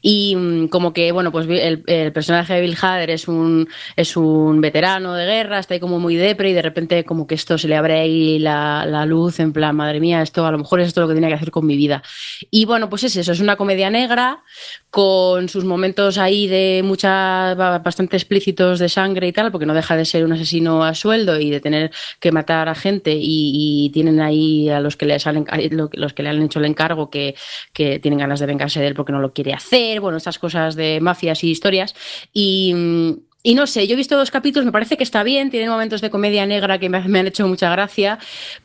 Y 0.00 0.36
mm, 0.36 0.68
como 0.68 0.92
que, 0.92 1.10
bueno, 1.10 1.32
pues 1.32 1.48
el, 1.48 1.82
personaje 2.12 2.54
de 2.54 2.60
Bill 2.60 2.78
Hader 2.80 3.10
es 3.10 3.26
un, 3.26 3.68
es 3.96 4.16
un 4.16 4.60
veterano 4.60 5.14
de 5.14 5.26
guerra, 5.26 5.58
está 5.58 5.74
ahí 5.74 5.80
como 5.80 5.98
muy 5.98 6.14
depre 6.14 6.50
y 6.50 6.52
de 6.52 6.62
repente 6.62 7.04
como 7.04 7.26
que 7.26 7.34
esto 7.34 7.58
se 7.58 7.66
le 7.66 7.76
abre 7.76 7.98
ahí 7.98 8.38
la, 8.38 8.86
la 8.86 9.04
luz 9.04 9.31
en 9.40 9.52
plan, 9.52 9.74
madre 9.76 10.00
mía, 10.00 10.22
esto 10.22 10.46
a 10.46 10.50
lo 10.50 10.58
mejor 10.58 10.80
es 10.80 10.88
esto 10.88 11.00
lo 11.00 11.08
que 11.08 11.14
tenía 11.14 11.28
que 11.28 11.36
hacer 11.36 11.50
con 11.50 11.66
mi 11.66 11.76
vida. 11.76 12.02
Y 12.50 12.64
bueno, 12.64 12.88
pues 12.88 13.04
es 13.04 13.16
eso, 13.16 13.32
es 13.32 13.40
una 13.40 13.56
comedia 13.56 13.90
negra 13.90 14.42
con 14.90 15.48
sus 15.48 15.64
momentos 15.64 16.18
ahí 16.18 16.46
de 16.46 16.82
mucha, 16.84 17.54
bastante 17.54 18.16
explícitos 18.16 18.78
de 18.78 18.88
sangre 18.88 19.28
y 19.28 19.32
tal, 19.32 19.50
porque 19.50 19.66
no 19.66 19.74
deja 19.74 19.96
de 19.96 20.04
ser 20.04 20.24
un 20.24 20.32
asesino 20.32 20.84
a 20.84 20.94
sueldo 20.94 21.40
y 21.40 21.50
de 21.50 21.60
tener 21.60 21.90
que 22.20 22.32
matar 22.32 22.68
a 22.68 22.74
gente 22.74 23.16
y, 23.18 23.90
tienen 23.92 24.20
ahí 24.20 24.68
a 24.68 24.80
los 24.80 24.96
que, 24.96 25.06
le 25.06 25.18
salen, 25.18 25.46
los 25.92 26.12
que 26.12 26.22
le 26.22 26.28
han 26.28 26.42
hecho 26.42 26.58
el 26.58 26.66
encargo 26.66 27.10
que, 27.10 27.34
que 27.72 27.98
tienen 27.98 28.18
ganas 28.18 28.40
de 28.40 28.46
vengarse 28.46 28.80
de 28.80 28.88
él 28.88 28.94
porque 28.94 29.12
no 29.12 29.20
lo 29.20 29.32
quiere 29.32 29.52
hacer, 29.52 30.00
bueno, 30.00 30.18
estas 30.18 30.38
cosas 30.38 30.76
de 30.76 31.00
mafias 31.00 31.42
y 31.44 31.50
historias. 31.50 31.94
Mm, 32.34 33.12
y 33.44 33.54
no 33.54 33.66
sé, 33.66 33.88
yo 33.88 33.94
he 33.94 33.96
visto 33.96 34.16
dos 34.16 34.30
capítulos, 34.30 34.64
me 34.64 34.70
parece 34.70 34.96
que 34.96 35.02
está 35.02 35.24
bien, 35.24 35.50
tiene 35.50 35.68
momentos 35.68 36.00
de 36.00 36.10
comedia 36.10 36.46
negra 36.46 36.78
que 36.78 36.88
me, 36.88 36.98
han 36.98 37.26
hecho 37.26 37.48
mucha 37.48 37.70
gracia, 37.70 38.18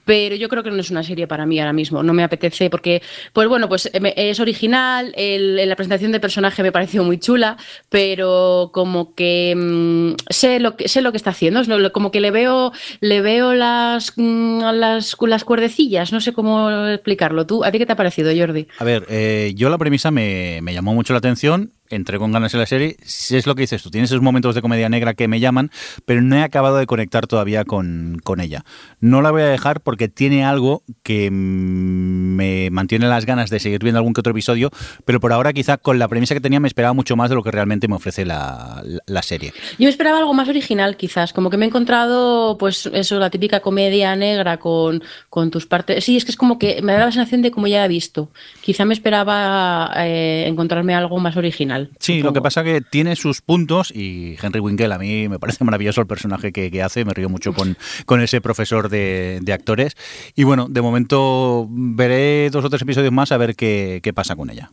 pero 0.05 0.35
yo 0.35 0.49
creo 0.49 0.61
que 0.61 0.69
no 0.69 0.77
es 0.79 0.91
una 0.91 1.01
serie 1.01 1.25
para 1.25 1.47
mí 1.47 1.59
ahora 1.59 1.73
mismo, 1.73 2.03
no 2.03 2.13
me 2.13 2.23
apetece 2.23 2.69
porque, 2.69 3.01
pues 3.33 3.47
bueno, 3.47 3.67
pues 3.67 3.87
eh, 3.91 4.13
es 4.15 4.39
original, 4.39 5.13
la 5.15 5.75
presentación 5.75 6.11
de 6.11 6.19
personaje 6.19 6.61
me 6.61 6.71
pareció 6.71 7.03
muy 7.03 7.17
chula, 7.17 7.57
pero 7.89 8.69
como 8.71 9.15
que 9.15 9.55
mm, 9.57 10.13
sé, 10.29 10.59
lo 10.59 10.75
que 10.75 10.87
sé 10.87 11.01
lo 11.01 11.11
que 11.11 11.17
está 11.17 11.31
haciendo, 11.31 11.63
como 11.91 12.11
que 12.11 12.21
le 12.21 12.29
veo, 12.29 12.71
le 12.99 13.21
veo 13.21 13.55
las, 13.55 14.13
mm, 14.15 14.59
las, 14.73 15.15
las 15.19 15.43
cuerdecillas, 15.43 16.11
no 16.11 16.21
sé 16.21 16.33
cómo 16.33 16.87
explicarlo. 16.87 17.47
¿Tú, 17.47 17.63
¿A 17.63 17.71
ti 17.71 17.79
qué 17.79 17.87
te 17.87 17.93
ha 17.93 17.97
parecido, 17.97 18.31
Jordi? 18.35 18.67
A 18.77 18.83
ver, 18.83 19.07
eh, 19.09 19.53
yo 19.55 19.69
la 19.69 19.79
premisa 19.79 20.11
me 20.11 20.61
llamó 20.61 20.93
mucho 20.93 21.13
la 21.13 21.19
atención 21.19 21.71
entré 21.89 22.17
con 22.17 22.31
ganas 22.31 22.53
en 22.53 22.59
la 22.59 22.65
serie. 22.65 22.97
Si 23.03 23.35
es 23.35 23.47
lo 23.47 23.55
que 23.55 23.61
dices 23.61 23.83
tú, 23.83 23.91
tienes 23.91 24.11
esos 24.11 24.21
momentos 24.21 24.55
de 24.55 24.61
comedia 24.61 24.89
negra 24.89 25.13
que 25.13 25.27
me 25.27 25.39
llaman, 25.39 25.71
pero 26.05 26.21
no 26.21 26.35
he 26.35 26.43
acabado 26.43 26.77
de 26.77 26.85
conectar 26.85 27.27
todavía 27.27 27.65
con, 27.65 28.19
con 28.23 28.39
ella. 28.39 28.63
No 28.99 29.21
la 29.21 29.31
voy 29.31 29.41
a 29.41 29.47
dejar 29.47 29.81
porque 29.81 30.07
tiene 30.07 30.43
algo 30.43 30.83
que 31.03 31.29
me 31.31 32.69
mantiene 32.71 33.07
las 33.07 33.25
ganas 33.25 33.49
de 33.49 33.59
seguir 33.59 33.83
viendo 33.83 33.99
algún 33.99 34.13
que 34.13 34.21
otro 34.21 34.31
episodio, 34.31 34.69
pero 35.05 35.19
por 35.19 35.33
ahora 35.33 35.53
quizá 35.53 35.77
con 35.77 35.99
la 35.99 36.07
premisa 36.07 36.33
que 36.33 36.41
tenía 36.41 36.59
me 36.59 36.67
esperaba 36.67 36.93
mucho 36.93 37.15
más 37.15 37.29
de 37.29 37.35
lo 37.35 37.43
que 37.43 37.51
realmente 37.51 37.87
me 37.87 37.95
ofrece 37.95 38.25
la, 38.25 38.83
la 39.05 39.21
serie. 39.21 39.53
Yo 39.77 39.89
esperaba 39.89 40.17
algo 40.19 40.33
más 40.33 40.49
original 40.49 40.97
quizás, 40.97 41.33
como 41.33 41.49
que 41.49 41.57
me 41.57 41.65
he 41.65 41.67
encontrado 41.67 42.57
pues 42.57 42.89
eso, 42.93 43.19
la 43.19 43.29
típica 43.29 43.59
comedia 43.59 44.15
negra 44.15 44.57
con, 44.57 45.03
con 45.29 45.51
tus 45.51 45.65
partes. 45.65 46.03
Sí, 46.03 46.17
es 46.17 46.25
que 46.25 46.31
es 46.31 46.37
como 46.37 46.59
que 46.59 46.81
me 46.81 46.93
da 46.93 46.99
la 46.99 47.11
sensación 47.11 47.41
de 47.41 47.51
como 47.51 47.67
ya 47.67 47.85
he 47.85 47.87
visto. 47.87 48.29
Quizá 48.61 48.85
me 48.85 48.93
esperaba 48.93 49.91
eh, 49.97 50.45
encontrarme 50.47 50.93
algo 50.95 51.19
más 51.19 51.37
original. 51.37 51.76
Sí, 51.99 52.21
lo 52.21 52.33
que 52.33 52.41
pasa 52.41 52.63
que 52.63 52.81
tiene 52.81 53.15
sus 53.15 53.41
puntos 53.41 53.91
y 53.91 54.37
Henry 54.41 54.59
Winkle 54.59 54.93
a 54.93 54.97
mí 54.97 55.27
me 55.29 55.39
parece 55.39 55.63
maravilloso 55.65 56.01
el 56.01 56.07
personaje 56.07 56.51
que, 56.51 56.81
hace, 56.81 57.05
me 57.05 57.13
río 57.13 57.29
mucho 57.29 57.53
con, 57.53 57.77
con 58.05 58.21
ese 58.21 58.41
profesor 58.41 58.89
de, 58.89 59.41
actores. 59.51 59.95
Y 60.35 60.43
bueno, 60.43 60.67
de 60.69 60.81
momento 60.81 61.67
veré 61.69 62.49
dos 62.49 62.63
o 62.65 62.69
tres 62.69 62.81
episodios 62.81 63.11
más 63.11 63.31
a 63.31 63.37
ver 63.37 63.55
qué, 63.55 64.01
pasa 64.15 64.35
con 64.35 64.49
ella 64.49 64.71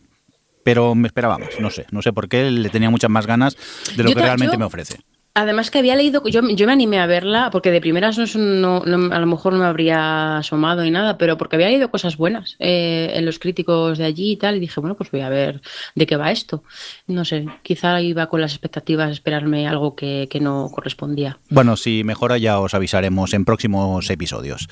pero 0.62 0.94
me 0.94 1.08
esperaba 1.08 1.36
más, 1.36 1.60
no 1.60 1.68
sé, 1.68 1.84
no 1.90 2.00
sé 2.00 2.14
por 2.14 2.26
qué 2.26 2.50
le 2.50 2.70
tenía 2.70 2.88
muchas 2.88 3.10
más 3.10 3.26
ganas 3.26 3.54
de 3.96 4.02
lo 4.02 4.14
que 4.14 4.22
realmente 4.22 4.56
me 4.56 4.64
ofrece. 4.64 4.96
Además 5.36 5.72
que 5.72 5.80
había 5.80 5.96
leído, 5.96 6.22
yo, 6.28 6.42
yo 6.48 6.66
me 6.66 6.72
animé 6.72 7.00
a 7.00 7.06
verla, 7.06 7.50
porque 7.50 7.72
de 7.72 7.80
primeras 7.80 8.36
no, 8.36 8.82
a 8.84 9.18
lo 9.18 9.26
mejor 9.26 9.52
no 9.52 9.58
me 9.58 9.64
habría 9.64 10.38
asomado 10.38 10.84
ni 10.84 10.92
nada, 10.92 11.18
pero 11.18 11.36
porque 11.36 11.56
había 11.56 11.70
leído 11.70 11.90
cosas 11.90 12.16
buenas 12.16 12.54
eh, 12.60 13.10
en 13.14 13.26
los 13.26 13.40
críticos 13.40 13.98
de 13.98 14.04
allí 14.04 14.30
y 14.30 14.36
tal, 14.36 14.54
y 14.54 14.60
dije, 14.60 14.78
bueno, 14.78 14.94
pues 14.94 15.10
voy 15.10 15.22
a 15.22 15.28
ver 15.28 15.60
de 15.96 16.06
qué 16.06 16.16
va 16.16 16.30
esto. 16.30 16.62
No 17.08 17.24
sé, 17.24 17.46
quizá 17.64 18.00
iba 18.00 18.28
con 18.28 18.40
las 18.40 18.52
expectativas 18.52 19.10
esperarme 19.10 19.66
algo 19.66 19.96
que, 19.96 20.28
no 20.40 20.70
correspondía. 20.72 21.38
Bueno, 21.50 21.76
si 21.76 22.04
mejora 22.04 22.38
ya 22.38 22.60
os 22.60 22.74
avisaremos 22.74 23.34
en 23.34 23.44
próximos 23.44 24.08
episodios. 24.10 24.68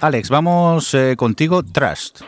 Alex, 0.00 0.28
vamos 0.28 0.92
eh, 0.94 1.14
contigo, 1.16 1.62
Trust. 1.62 2.22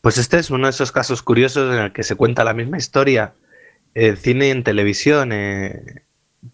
Pues 0.00 0.16
este 0.16 0.38
es 0.38 0.48
uno 0.50 0.66
de 0.66 0.70
esos 0.70 0.92
casos 0.92 1.22
curiosos 1.22 1.74
en 1.74 1.82
el 1.84 1.92
que 1.92 2.04
se 2.04 2.14
cuenta 2.14 2.42
la 2.42 2.54
misma 2.54 2.78
historia 2.78 3.34
en 3.94 4.16
cine 4.16 4.48
y 4.48 4.50
en 4.50 4.62
televisión. 4.62 5.32
Eh, 5.32 6.05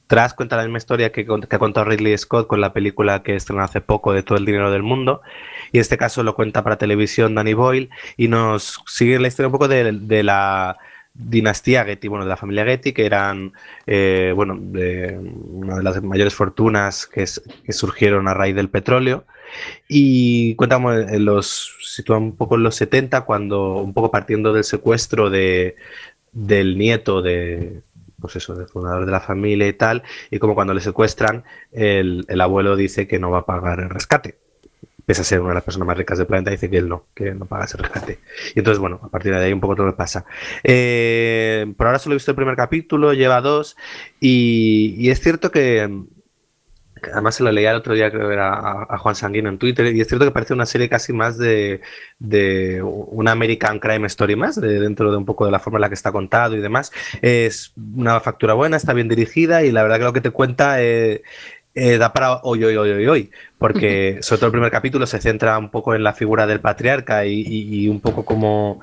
tras 0.06 0.34
cuenta 0.34 0.56
la 0.56 0.62
misma 0.64 0.78
historia 0.78 1.12
que, 1.12 1.24
que 1.24 1.56
ha 1.56 1.58
contado 1.58 1.84
Ridley 1.84 2.16
Scott 2.16 2.46
con 2.46 2.60
la 2.60 2.72
película 2.72 3.22
que 3.22 3.34
estrenó 3.34 3.62
hace 3.62 3.80
poco 3.80 4.12
de 4.12 4.22
Todo 4.22 4.38
el 4.38 4.44
dinero 4.44 4.70
del 4.70 4.82
mundo. 4.82 5.22
Y 5.72 5.78
en 5.78 5.82
este 5.82 5.98
caso 5.98 6.22
lo 6.22 6.34
cuenta 6.34 6.62
para 6.62 6.78
televisión 6.78 7.34
Danny 7.34 7.54
Boyle 7.54 7.90
y 8.16 8.28
nos 8.28 8.82
sigue 8.86 9.18
la 9.18 9.28
historia 9.28 9.48
un 9.48 9.52
poco 9.52 9.68
de, 9.68 10.22
la 10.22 10.78
dinastía 11.14 11.84
Getty, 11.84 12.08
bueno, 12.08 12.24
de 12.24 12.30
la 12.30 12.36
familia 12.36 12.64
Getty, 12.64 12.92
que 12.92 13.06
eran, 13.06 13.52
eh, 13.86 14.32
bueno, 14.34 14.56
de 14.58 15.18
una 15.18 15.76
de 15.76 15.82
las 15.82 16.02
mayores 16.02 16.34
fortunas 16.34 17.06
que, 17.06 17.24
que, 17.64 17.72
surgieron 17.72 18.28
a 18.28 18.34
raíz 18.34 18.54
del 18.54 18.68
petróleo. 18.68 19.24
Y 19.88 20.54
cuentamos, 20.56 20.94
los 21.12 21.76
sitúa 21.80 22.18
un 22.18 22.36
poco 22.36 22.56
en 22.56 22.62
los 22.62 22.76
70, 22.76 23.22
cuando, 23.22 23.76
un 23.76 23.92
poco 23.92 24.10
partiendo 24.10 24.52
del 24.52 24.64
secuestro 24.64 25.28
de, 25.28 25.76
del 26.32 26.78
nieto 26.78 27.20
de, 27.20 27.82
pues 28.22 28.36
eso, 28.36 28.54
del 28.54 28.68
fundador 28.68 29.04
de 29.04 29.12
la 29.12 29.20
familia 29.20 29.68
y 29.68 29.74
tal, 29.74 30.02
y 30.30 30.38
como 30.38 30.54
cuando 30.54 30.72
le 30.72 30.80
secuestran, 30.80 31.44
el, 31.70 32.24
abuelo 32.40 32.76
dice 32.76 33.06
que 33.06 33.18
no 33.18 33.30
va 33.30 33.40
a 33.40 33.46
pagar 33.46 33.80
el 33.80 33.90
rescate. 33.90 34.36
Pese 35.04 35.22
a 35.22 35.24
ser 35.24 35.40
una 35.40 35.50
de 35.50 35.54
las 35.56 35.64
personas 35.64 35.88
más 35.88 35.98
ricas 35.98 36.16
del 36.16 36.28
planeta, 36.28 36.50
dice 36.50 36.70
que 36.70 36.78
él 36.78 36.88
no, 36.88 37.06
que 37.14 37.34
no 37.34 37.44
paga 37.44 37.64
ese 37.64 37.76
rescate. 37.76 38.20
Y 38.54 38.60
entonces, 38.60 38.78
bueno, 38.78 39.00
a 39.02 39.08
partir 39.08 39.34
de 39.34 39.44
ahí 39.44 39.52
un 39.52 39.60
poco 39.60 39.74
todo 39.74 39.86
lo 39.86 39.92
que 39.92 39.98
pasa. 39.98 40.24
Eh, 40.62 41.70
por 41.76 41.88
ahora 41.88 41.98
solo 41.98 42.14
he 42.14 42.16
visto 42.16 42.30
el 42.30 42.36
primer 42.36 42.56
capítulo, 42.56 43.12
lleva 43.12 43.40
dos, 43.40 43.76
y 44.20 45.10
es 45.10 45.20
cierto 45.20 45.50
que, 45.50 46.06
además 47.12 47.34
se 47.34 47.42
lo 47.42 47.52
leía 47.52 47.70
el 47.70 47.76
otro 47.76 47.94
día, 47.94 48.10
creo 48.10 48.28
que 48.28 48.34
era 48.34 48.86
a, 48.88 48.98
Juan 48.98 49.14
Sanguino 49.14 49.48
en 49.48 49.58
Twitter, 49.58 49.94
y 49.94 50.00
es 50.00 50.08
cierto 50.08 50.24
que 50.24 50.30
parece 50.30 50.54
una 50.54 50.66
serie 50.66 50.88
casi 50.88 51.12
más 51.12 51.38
de, 51.38 51.80
de 52.18 52.82
una 52.82 53.32
American 53.32 53.78
Crime 53.78 54.06
Story 54.06 54.36
más, 54.36 54.60
de, 54.60 54.80
dentro 54.80 55.10
de 55.10 55.16
un 55.16 55.24
poco 55.24 55.44
de 55.44 55.52
la 55.52 55.58
forma 55.58 55.78
en 55.78 55.82
la 55.82 55.88
que 55.88 55.94
está 55.94 56.12
contado 56.12 56.56
y 56.56 56.60
demás. 56.60 56.92
Es 57.20 57.72
una 57.94 58.20
factura 58.20 58.54
buena, 58.54 58.76
está 58.76 58.92
bien 58.92 59.08
dirigida 59.08 59.64
y 59.64 59.72
la 59.72 59.82
verdad 59.82 59.98
que 59.98 60.04
lo 60.04 60.12
que 60.12 60.20
te 60.20 60.30
cuenta 60.30 60.82
eh, 60.82 61.22
eh, 61.74 61.98
da 61.98 62.12
para 62.12 62.36
hoy, 62.42 62.62
hoy, 62.64 62.76
hoy, 62.76 62.90
hoy, 62.90 63.06
hoy, 63.06 63.30
porque 63.58 64.18
sobre 64.20 64.38
todo 64.40 64.46
el 64.46 64.52
primer 64.52 64.70
capítulo 64.70 65.06
se 65.06 65.20
centra 65.20 65.56
un 65.58 65.70
poco 65.70 65.94
en 65.94 66.02
la 66.02 66.12
figura 66.12 66.46
del 66.46 66.60
patriarca 66.60 67.24
y, 67.24 67.44
y 67.46 67.88
un 67.88 68.00
poco 68.00 68.24
como 68.24 68.80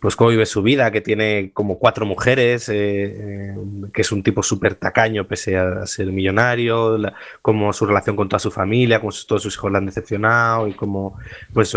pues 0.00 0.16
cómo 0.16 0.30
vive 0.30 0.46
su 0.46 0.62
vida, 0.62 0.90
que 0.90 1.02
tiene 1.02 1.50
como 1.52 1.78
cuatro 1.78 2.06
mujeres, 2.06 2.68
eh, 2.70 2.74
eh, 2.74 3.54
que 3.92 4.00
es 4.00 4.12
un 4.12 4.22
tipo 4.22 4.42
súper 4.42 4.74
tacaño 4.74 5.26
pese 5.28 5.58
a 5.58 5.86
ser 5.86 6.06
millonario, 6.06 6.98
como 7.42 7.72
su 7.72 7.86
relación 7.86 8.16
con 8.16 8.28
toda 8.28 8.40
su 8.40 8.50
familia, 8.50 9.00
como 9.00 9.12
todos 9.26 9.42
sus 9.42 9.54
hijos 9.54 9.70
la 9.70 9.78
han 9.78 9.86
decepcionado 9.86 10.66
y 10.68 10.72
cómo 10.72 11.18
pues 11.52 11.74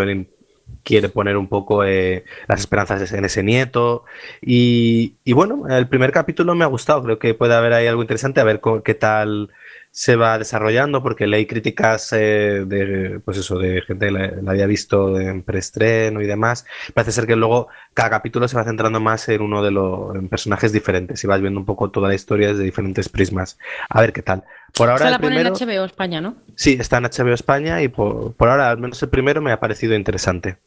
quiere 0.83 1.09
poner 1.09 1.37
un 1.37 1.47
poco 1.47 1.83
eh, 1.83 2.23
las 2.47 2.61
esperanzas 2.61 3.11
en 3.11 3.25
ese 3.25 3.43
nieto. 3.43 4.05
Y, 4.41 5.15
y, 5.23 5.33
bueno, 5.33 5.67
el 5.69 5.87
primer 5.87 6.11
capítulo 6.11 6.55
me 6.55 6.63
ha 6.63 6.67
gustado, 6.67 7.03
creo 7.03 7.19
que 7.19 7.33
puede 7.33 7.53
haber 7.53 7.73
ahí 7.73 7.87
algo 7.87 8.01
interesante, 8.01 8.39
a 8.39 8.45
ver 8.45 8.61
qué 8.83 8.93
tal 8.93 9.49
se 9.95 10.15
va 10.15 10.39
desarrollando 10.39 11.03
porque 11.03 11.27
leí 11.27 11.45
críticas 11.45 12.11
eh, 12.13 12.63
de 12.65 13.21
pues 13.23 13.37
eso 13.37 13.59
de 13.59 13.83
gente 13.83 14.07
que 14.07 14.11
la, 14.11 14.33
había 14.47 14.65
visto 14.65 15.19
en 15.19 15.43
preestreno 15.43 16.19
y 16.19 16.25
demás. 16.25 16.65
Parece 16.95 17.11
ser 17.11 17.27
que 17.27 17.35
luego 17.35 17.67
cada 17.93 18.09
capítulo 18.09 18.47
se 18.47 18.57
va 18.57 18.63
centrando 18.63 18.99
más 18.99 19.29
en 19.29 19.43
uno 19.43 19.61
de 19.61 19.69
los 19.69 20.17
personajes 20.29 20.73
diferentes 20.73 21.23
y 21.23 21.27
vas 21.27 21.41
viendo 21.41 21.59
un 21.59 21.67
poco 21.67 21.91
toda 21.91 22.07
la 22.07 22.15
historia 22.15 22.47
desde 22.47 22.63
diferentes 22.63 23.07
prismas. 23.07 23.59
A 23.87 24.01
ver 24.01 24.13
qué 24.13 24.23
tal. 24.23 24.43
Por 24.75 24.89
ahora 24.89 25.11
la 25.11 25.19
pone 25.19 25.39
en 25.39 25.53
HBO 25.53 25.85
España 25.85 26.19
no 26.19 26.37
sí 26.55 26.77
está 26.79 26.97
en 26.97 27.03
HBO 27.03 27.33
España 27.33 27.83
y 27.83 27.87
por, 27.87 28.33
por 28.33 28.49
ahora 28.49 28.71
al 28.71 28.79
menos 28.79 29.01
el 29.03 29.09
primero 29.09 29.41
me 29.41 29.51
ha 29.51 29.59
parecido 29.59 29.93
interesante 29.93 30.57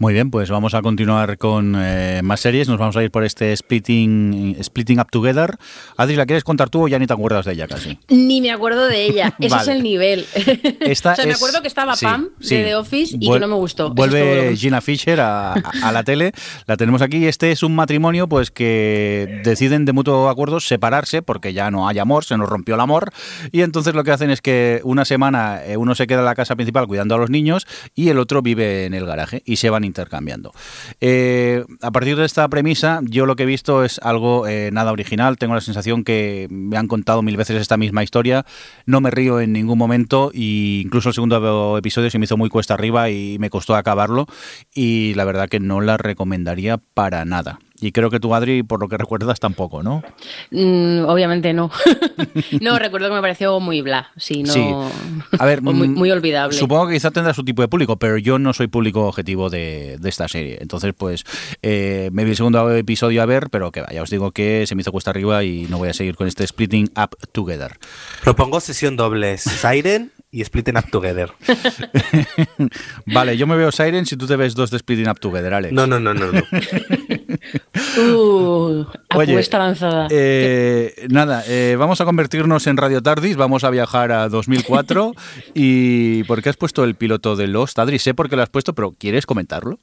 muy 0.00 0.14
bien, 0.14 0.30
pues 0.30 0.48
vamos 0.48 0.72
a 0.72 0.80
continuar 0.80 1.36
con 1.36 1.74
eh, 1.76 2.22
más 2.24 2.40
series. 2.40 2.70
Nos 2.70 2.78
vamos 2.78 2.96
a 2.96 3.02
ir 3.02 3.10
por 3.10 3.22
este 3.22 3.54
Splitting, 3.54 4.56
splitting 4.62 4.98
Up 4.98 5.08
Together. 5.10 5.58
Adri, 5.98 6.16
¿la 6.16 6.24
quieres 6.24 6.42
contar 6.42 6.70
tú 6.70 6.84
o 6.84 6.88
ya 6.88 6.98
ni 6.98 7.06
te 7.06 7.12
acuerdas 7.12 7.44
de 7.44 7.52
ella 7.52 7.68
casi? 7.68 7.98
Ni 8.08 8.40
me 8.40 8.50
acuerdo 8.50 8.86
de 8.86 9.04
ella. 9.04 9.34
Ese 9.38 9.56
es 9.56 9.68
el 9.68 9.82
nivel. 9.82 10.24
o 10.90 10.94
sea, 10.94 11.26
me 11.26 11.34
acuerdo 11.34 11.60
que 11.60 11.68
estaba 11.68 11.96
Pam 12.00 12.30
de 12.38 12.64
The 12.64 12.76
Office 12.76 13.14
y 13.20 13.30
que 13.30 13.40
no 13.40 13.46
me 13.46 13.56
gustó. 13.56 13.92
Vuelve 13.92 14.56
Gina 14.56 14.80
Fisher 14.80 15.20
a, 15.20 15.54
la 15.92 16.02
tele. 16.02 16.32
La 16.64 16.78
tenemos 16.78 17.02
aquí. 17.02 17.26
Este 17.26 17.52
es 17.52 17.62
un 17.62 17.74
matrimonio 17.74 18.26
pues 18.26 18.50
que 18.50 19.42
deciden 19.44 19.84
de 19.84 19.92
mutuo 19.92 20.30
acuerdo 20.30 20.60
separarse 20.60 21.20
porque 21.20 21.52
ya 21.52 21.70
no 21.70 21.86
hay 21.86 21.98
amor, 21.98 22.24
se 22.24 22.38
nos 22.38 22.48
rompió 22.48 22.76
el 22.76 22.80
amor. 22.80 23.12
Y 23.52 23.60
entonces 23.60 23.94
lo 23.94 24.02
que 24.02 24.12
hacen 24.12 24.30
es 24.30 24.40
que 24.40 24.80
una 24.82 25.04
semana 25.04 25.62
eh, 25.62 25.76
uno 25.76 25.94
se 25.94 26.06
queda 26.06 26.20
en 26.20 26.24
la 26.24 26.34
casa 26.34 26.56
principal 26.56 26.86
cuidando 26.86 27.16
a 27.16 27.18
los 27.18 27.28
niños 27.28 27.66
y 27.94 28.08
el 28.08 28.18
otro 28.18 28.40
vive 28.40 28.86
en 28.86 28.94
el 28.94 29.04
garaje 29.04 29.42
y 29.44 29.56
se 29.56 29.68
van 29.68 29.89
intercambiando. 29.90 30.52
Eh, 31.00 31.64
a 31.82 31.90
partir 31.90 32.16
de 32.16 32.24
esta 32.24 32.48
premisa, 32.48 33.00
yo 33.02 33.26
lo 33.26 33.36
que 33.36 33.42
he 33.42 33.46
visto 33.46 33.84
es 33.84 33.98
algo 34.02 34.46
eh, 34.46 34.70
nada 34.72 34.92
original. 34.92 35.36
Tengo 35.36 35.54
la 35.54 35.60
sensación 35.60 36.04
que 36.04 36.46
me 36.50 36.76
han 36.76 36.88
contado 36.88 37.22
mil 37.22 37.36
veces 37.36 37.60
esta 37.60 37.76
misma 37.76 38.02
historia. 38.02 38.46
No 38.86 39.00
me 39.00 39.10
río 39.10 39.40
en 39.40 39.52
ningún 39.52 39.78
momento 39.78 40.30
e 40.32 40.82
incluso 40.84 41.10
el 41.10 41.14
segundo 41.14 41.76
episodio 41.76 42.10
se 42.10 42.18
me 42.18 42.24
hizo 42.24 42.36
muy 42.36 42.48
cuesta 42.48 42.74
arriba 42.74 43.10
y 43.10 43.36
me 43.38 43.50
costó 43.50 43.74
acabarlo. 43.74 44.26
Y 44.74 45.14
la 45.14 45.24
verdad 45.24 45.48
que 45.48 45.60
no 45.60 45.80
la 45.80 45.96
recomendaría 45.96 46.78
para 46.78 47.24
nada. 47.24 47.58
Y 47.80 47.92
creo 47.92 48.10
que 48.10 48.20
tú, 48.20 48.34
Adri, 48.34 48.62
por 48.62 48.80
lo 48.80 48.88
que 48.88 48.98
recuerdas, 48.98 49.40
tampoco, 49.40 49.82
¿no? 49.82 50.02
Mm, 50.50 51.04
obviamente 51.06 51.52
no. 51.52 51.70
no, 52.60 52.78
recuerdo 52.78 53.08
que 53.08 53.14
me 53.14 53.20
pareció 53.20 53.58
muy 53.60 53.80
bla. 53.80 54.10
Sí, 54.16 54.42
no... 54.42 54.90
A 55.38 55.46
ver, 55.46 55.62
muy, 55.62 55.88
mm, 55.88 55.94
muy, 55.94 56.10
olvidable. 56.10 56.56
Supongo 56.56 56.88
que 56.88 56.94
quizá 56.94 57.10
tendrá 57.10 57.32
su 57.32 57.44
tipo 57.44 57.62
de 57.62 57.68
público, 57.68 57.96
pero 57.96 58.18
yo 58.18 58.38
no 58.38 58.52
soy 58.52 58.66
público 58.66 59.06
objetivo 59.06 59.48
de, 59.48 59.98
esta 60.04 60.28
serie. 60.28 60.58
Entonces, 60.60 60.92
pues, 60.96 61.24
eh, 61.62 62.10
me 62.12 62.24
vi 62.24 62.30
el 62.30 62.36
segundo 62.36 62.70
episodio 62.74 63.22
a 63.22 63.26
ver, 63.26 63.48
pero 63.50 63.72
que 63.72 63.80
vaya, 63.80 64.02
os 64.02 64.10
digo 64.10 64.32
que 64.32 64.66
se 64.66 64.74
me 64.74 64.82
hizo 64.82 64.92
cuesta 64.92 65.10
arriba 65.10 65.42
y 65.44 65.66
no 65.70 65.78
voy 65.78 65.88
a 65.88 65.94
seguir 65.94 66.16
con 66.16 66.26
este 66.26 66.46
Splitting 66.46 66.90
Up 66.96 67.16
Together. 67.32 67.78
Propongo 68.22 68.60
sesión 68.60 68.96
doble. 68.96 69.38
Siren 69.38 70.12
y 70.32 70.44
Splitting 70.44 70.76
Up 70.76 70.90
Together. 70.90 71.32
vale, 73.06 73.36
yo 73.36 73.46
me 73.46 73.56
veo 73.56 73.72
Siren 73.72 74.06
si 74.06 74.16
tú 74.16 74.26
te 74.26 74.36
ves 74.36 74.54
dos 74.54 74.70
de 74.70 74.78
Splitting 74.78 75.08
Up 75.08 75.18
Together, 75.18 75.52
Alex. 75.54 75.72
No, 75.72 75.86
no, 75.86 75.98
no, 75.98 76.14
no. 76.14 76.30
no. 76.30 76.40
uh, 78.02 78.86
apuesta 79.08 79.58
lanzada. 79.58 80.06
Eh, 80.10 81.06
nada, 81.08 81.42
eh, 81.48 81.76
vamos 81.78 82.00
a 82.00 82.04
convertirnos 82.04 82.66
en 82.66 82.76
Radio 82.76 83.02
Tardis, 83.02 83.36
vamos 83.36 83.64
a 83.64 83.70
viajar 83.70 84.12
a 84.12 84.28
2004 84.28 85.14
y 85.54 86.22
¿por 86.24 86.42
qué 86.42 86.50
has 86.50 86.56
puesto 86.56 86.84
el 86.84 86.94
piloto 86.94 87.34
de 87.34 87.48
Lost? 87.48 87.78
Adri, 87.78 87.98
sé 87.98 88.14
por 88.14 88.28
qué 88.28 88.36
lo 88.36 88.42
has 88.42 88.50
puesto, 88.50 88.74
pero 88.74 88.92
¿quieres 88.92 89.26
comentarlo? 89.26 89.78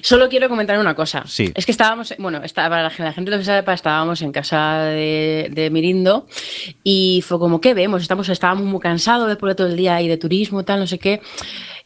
Solo 0.00 0.28
quiero 0.28 0.48
comentar 0.48 0.78
una 0.78 0.94
cosa. 0.94 1.24
Sí. 1.26 1.52
Es 1.54 1.66
que 1.66 1.72
estábamos, 1.72 2.14
bueno, 2.18 2.42
estaba, 2.44 2.82
la, 2.82 2.90
gente 2.90 3.30
lo 3.30 3.42
sepa, 3.42 3.72
estábamos 3.72 4.22
en 4.22 4.32
casa 4.32 4.84
de, 4.84 5.68
Mirindo 5.72 6.26
y 6.84 7.22
fue 7.26 7.38
como, 7.38 7.60
¿qué 7.60 7.74
vemos? 7.74 8.02
Estamos, 8.02 8.28
estábamos 8.28 8.64
muy 8.64 8.80
cansados 8.80 9.28
después 9.28 9.50
de 9.50 9.54
todo 9.56 9.66
el 9.66 9.76
día 9.76 10.00
y 10.00 10.08
de 10.08 10.16
turismo, 10.16 10.64
tal, 10.64 10.80
no 10.80 10.86
sé 10.86 10.98
qué. 10.98 11.20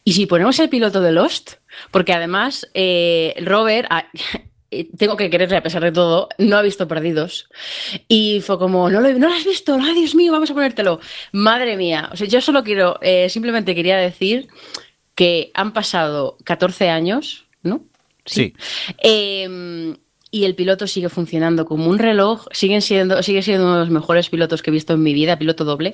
Y 0.03 0.13
si 0.13 0.25
ponemos 0.25 0.59
el 0.59 0.69
piloto 0.69 1.01
de 1.01 1.11
Lost, 1.11 1.53
porque 1.91 2.13
además 2.13 2.69
eh, 2.73 3.35
Robert, 3.43 3.87
ah, 3.89 4.05
tengo 4.97 5.17
que 5.17 5.29
quererle 5.29 5.57
a 5.57 5.63
pesar 5.63 5.83
de 5.83 5.91
todo, 5.91 6.29
no 6.37 6.57
ha 6.57 6.61
visto 6.61 6.87
Perdidos. 6.87 7.49
Y 8.07 8.41
fue 8.41 8.57
como, 8.59 8.89
no 8.89 9.01
lo, 9.01 9.11
no 9.13 9.27
lo 9.27 9.33
has 9.33 9.45
visto, 9.45 9.77
¡ay, 9.81 9.95
Dios 9.95 10.15
mío, 10.15 10.31
vamos 10.31 10.51
a 10.51 10.53
ponértelo! 10.53 10.99
Madre 11.31 11.77
mía, 11.77 12.09
o 12.11 12.15
sea, 12.15 12.27
yo 12.27 12.41
solo 12.41 12.63
quiero, 12.63 12.99
eh, 13.01 13.29
simplemente 13.29 13.75
quería 13.75 13.97
decir 13.97 14.47
que 15.15 15.51
han 15.53 15.73
pasado 15.73 16.37
14 16.45 16.89
años 16.89 17.47
¿no? 17.63 17.85
Sí. 18.25 18.53
Em, 18.97 19.95
y 20.33 20.45
el 20.45 20.55
piloto 20.55 20.87
sigue 20.87 21.09
funcionando 21.09 21.65
como 21.65 21.87
un 21.87 21.99
reloj, 21.99 22.45
siguen 22.51 22.81
siendo, 22.81 23.21
sigue 23.21 23.43
siendo 23.43 23.65
uno 23.65 23.73
de 23.73 23.79
los 23.81 23.89
mejores 23.89 24.29
pilotos 24.29 24.61
que 24.61 24.69
he 24.69 24.73
visto 24.73 24.93
en 24.93 25.03
mi 25.03 25.13
vida, 25.13 25.37
piloto 25.37 25.65
doble. 25.65 25.93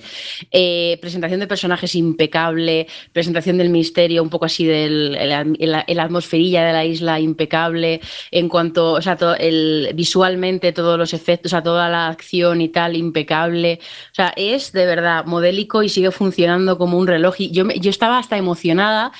Eh, 0.51 0.99
presentación 1.01 1.39
de 1.39 1.47
personajes 1.47 1.95
impecable, 1.95 2.87
presentación 3.11 3.57
del 3.57 3.69
misterio, 3.69 4.21
un 4.21 4.29
poco 4.29 4.45
así 4.45 4.63
del 4.63 5.15
el, 5.15 5.99
atmosferilla 5.99 6.63
de 6.63 6.71
la 6.71 6.85
isla 6.85 7.19
impecable, 7.19 7.99
en 8.29 8.47
cuanto, 8.47 8.91
o 8.93 9.01
sea, 9.01 9.17
el, 9.39 9.89
visualmente 9.95 10.71
todos 10.71 10.99
los 10.99 11.15
efectos, 11.15 11.49
o 11.49 11.53
sea, 11.53 11.63
toda 11.63 11.89
la 11.89 12.07
acción 12.07 12.61
y 12.61 12.69
tal, 12.69 12.95
impecable. 12.95 13.79
O 14.11 14.15
sea, 14.15 14.33
es 14.35 14.71
de 14.71 14.85
verdad 14.85 15.25
modélico 15.25 15.81
y 15.81 15.89
sigue 15.89 16.11
funcionando 16.11 16.77
como 16.77 16.99
un 16.99 17.07
reloj. 17.07 17.33
Y 17.39 17.49
yo, 17.49 17.67
yo 17.69 17.89
estaba 17.89 18.19
hasta 18.19 18.37
emocionada 18.37 19.11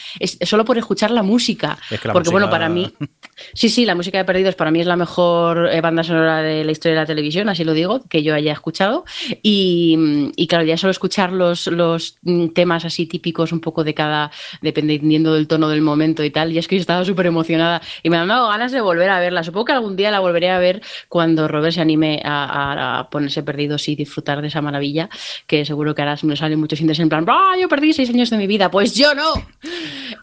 solo 0.44 0.64
por 0.64 0.78
escuchar 0.78 1.10
la 1.10 1.24
música. 1.24 1.80
porque, 2.14 2.30
bueno, 2.30 2.52
para 2.52 2.70
mí, 2.70 2.94
sí, 3.56 3.70
sí, 3.70 3.84
la 3.84 3.96
música 3.96 4.20
de 4.20 4.26
Perdidos 4.26 4.54
para 4.54 4.70
mí 4.70 4.80
es 4.80 4.86
la 4.86 4.96
mejor 4.96 5.07
mejor 5.08 5.70
eh, 5.72 5.80
banda 5.80 6.04
sonora 6.04 6.42
de 6.42 6.66
la 6.66 6.72
historia 6.74 6.96
de 6.96 7.02
la 7.02 7.06
televisión, 7.06 7.48
así 7.48 7.64
lo 7.64 7.74
digo, 7.74 8.02
que 8.10 8.24
yo 8.24 8.36
haya 8.36 8.52
escuchado. 8.52 9.06
Y, 9.42 10.32
y 10.36 10.48
claro, 10.48 10.66
ya 10.66 10.76
solo 10.76 10.92
escuchar 10.92 11.32
los, 11.32 11.68
los 11.68 12.18
temas 12.54 12.84
así 12.84 13.06
típicos 13.06 13.54
un 13.54 13.62
poco 13.62 13.86
de 13.86 13.94
cada, 13.94 14.32
dependiendo 14.62 15.34
del 15.34 15.48
tono 15.48 15.70
del 15.70 15.82
momento 15.82 16.26
y 16.26 16.30
tal, 16.30 16.52
y 16.52 16.58
es 16.58 16.68
que 16.68 16.76
yo 16.76 16.82
estaba 16.82 17.06
súper 17.06 17.28
emocionada 17.28 17.82
y 18.04 18.10
me 18.10 18.18
han 18.18 18.28
dado 18.28 18.50
ganas 18.50 18.74
de 18.74 18.82
volver 18.82 19.10
a 19.10 19.20
verla. 19.20 19.44
Supongo 19.44 19.66
que 19.66 19.72
algún 19.72 19.96
día 19.96 20.12
la 20.12 20.20
volveré 20.20 20.50
a 20.50 20.60
ver 20.60 20.82
cuando 21.08 21.48
Robert 21.48 21.74
se 21.74 21.82
anime 21.82 22.22
a, 22.26 23.00
a 23.00 23.10
ponerse 23.10 23.44
perdidos 23.44 23.88
y 23.88 23.96
disfrutar 23.96 24.42
de 24.42 24.50
esa 24.50 24.62
maravilla, 24.62 25.10
que 25.48 25.64
seguro 25.64 25.96
que 25.96 26.02
ahora 26.02 26.18
me 26.24 26.36
salen 26.36 26.60
muchos 26.60 26.82
indies 26.82 27.00
en 27.00 27.08
plan, 27.08 27.26
¡ah, 27.30 27.56
yo 27.60 27.70
perdí 27.70 27.94
seis 27.94 28.10
años 28.10 28.30
de 28.30 28.38
mi 28.38 28.48
vida! 28.48 28.70
Pues 28.70 28.94
yo 28.94 29.16
no. 29.16 29.34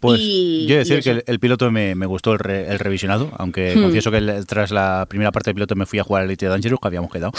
Pues 0.01 0.20
yo 0.20 0.74
he 0.74 0.78
decir 0.78 1.02
que 1.02 1.23
el, 1.27 1.40
piloto 1.40 1.70
me, 1.70 1.94
me 1.94 2.06
gustó 2.06 2.35
el, 2.35 2.51
el, 2.51 2.78
revisionado, 2.78 3.32
aunque 3.39 3.74
hmm. 3.74 3.82
confieso 3.82 4.11
que 4.11 4.20
tras 4.47 4.70
la 4.70 5.06
primera 5.09 5.32
parte 5.32 5.51
del 5.51 5.55
piloto 5.55 5.77
me 5.77 5.86
fui 5.86 5.98
a 5.98 6.05
jugar 6.05 6.23
a 6.23 6.24
Elite 6.27 6.47
Dangerous, 6.47 6.81
que 6.81 6.89
habíamos 6.89 7.11
quedado. 7.11 7.32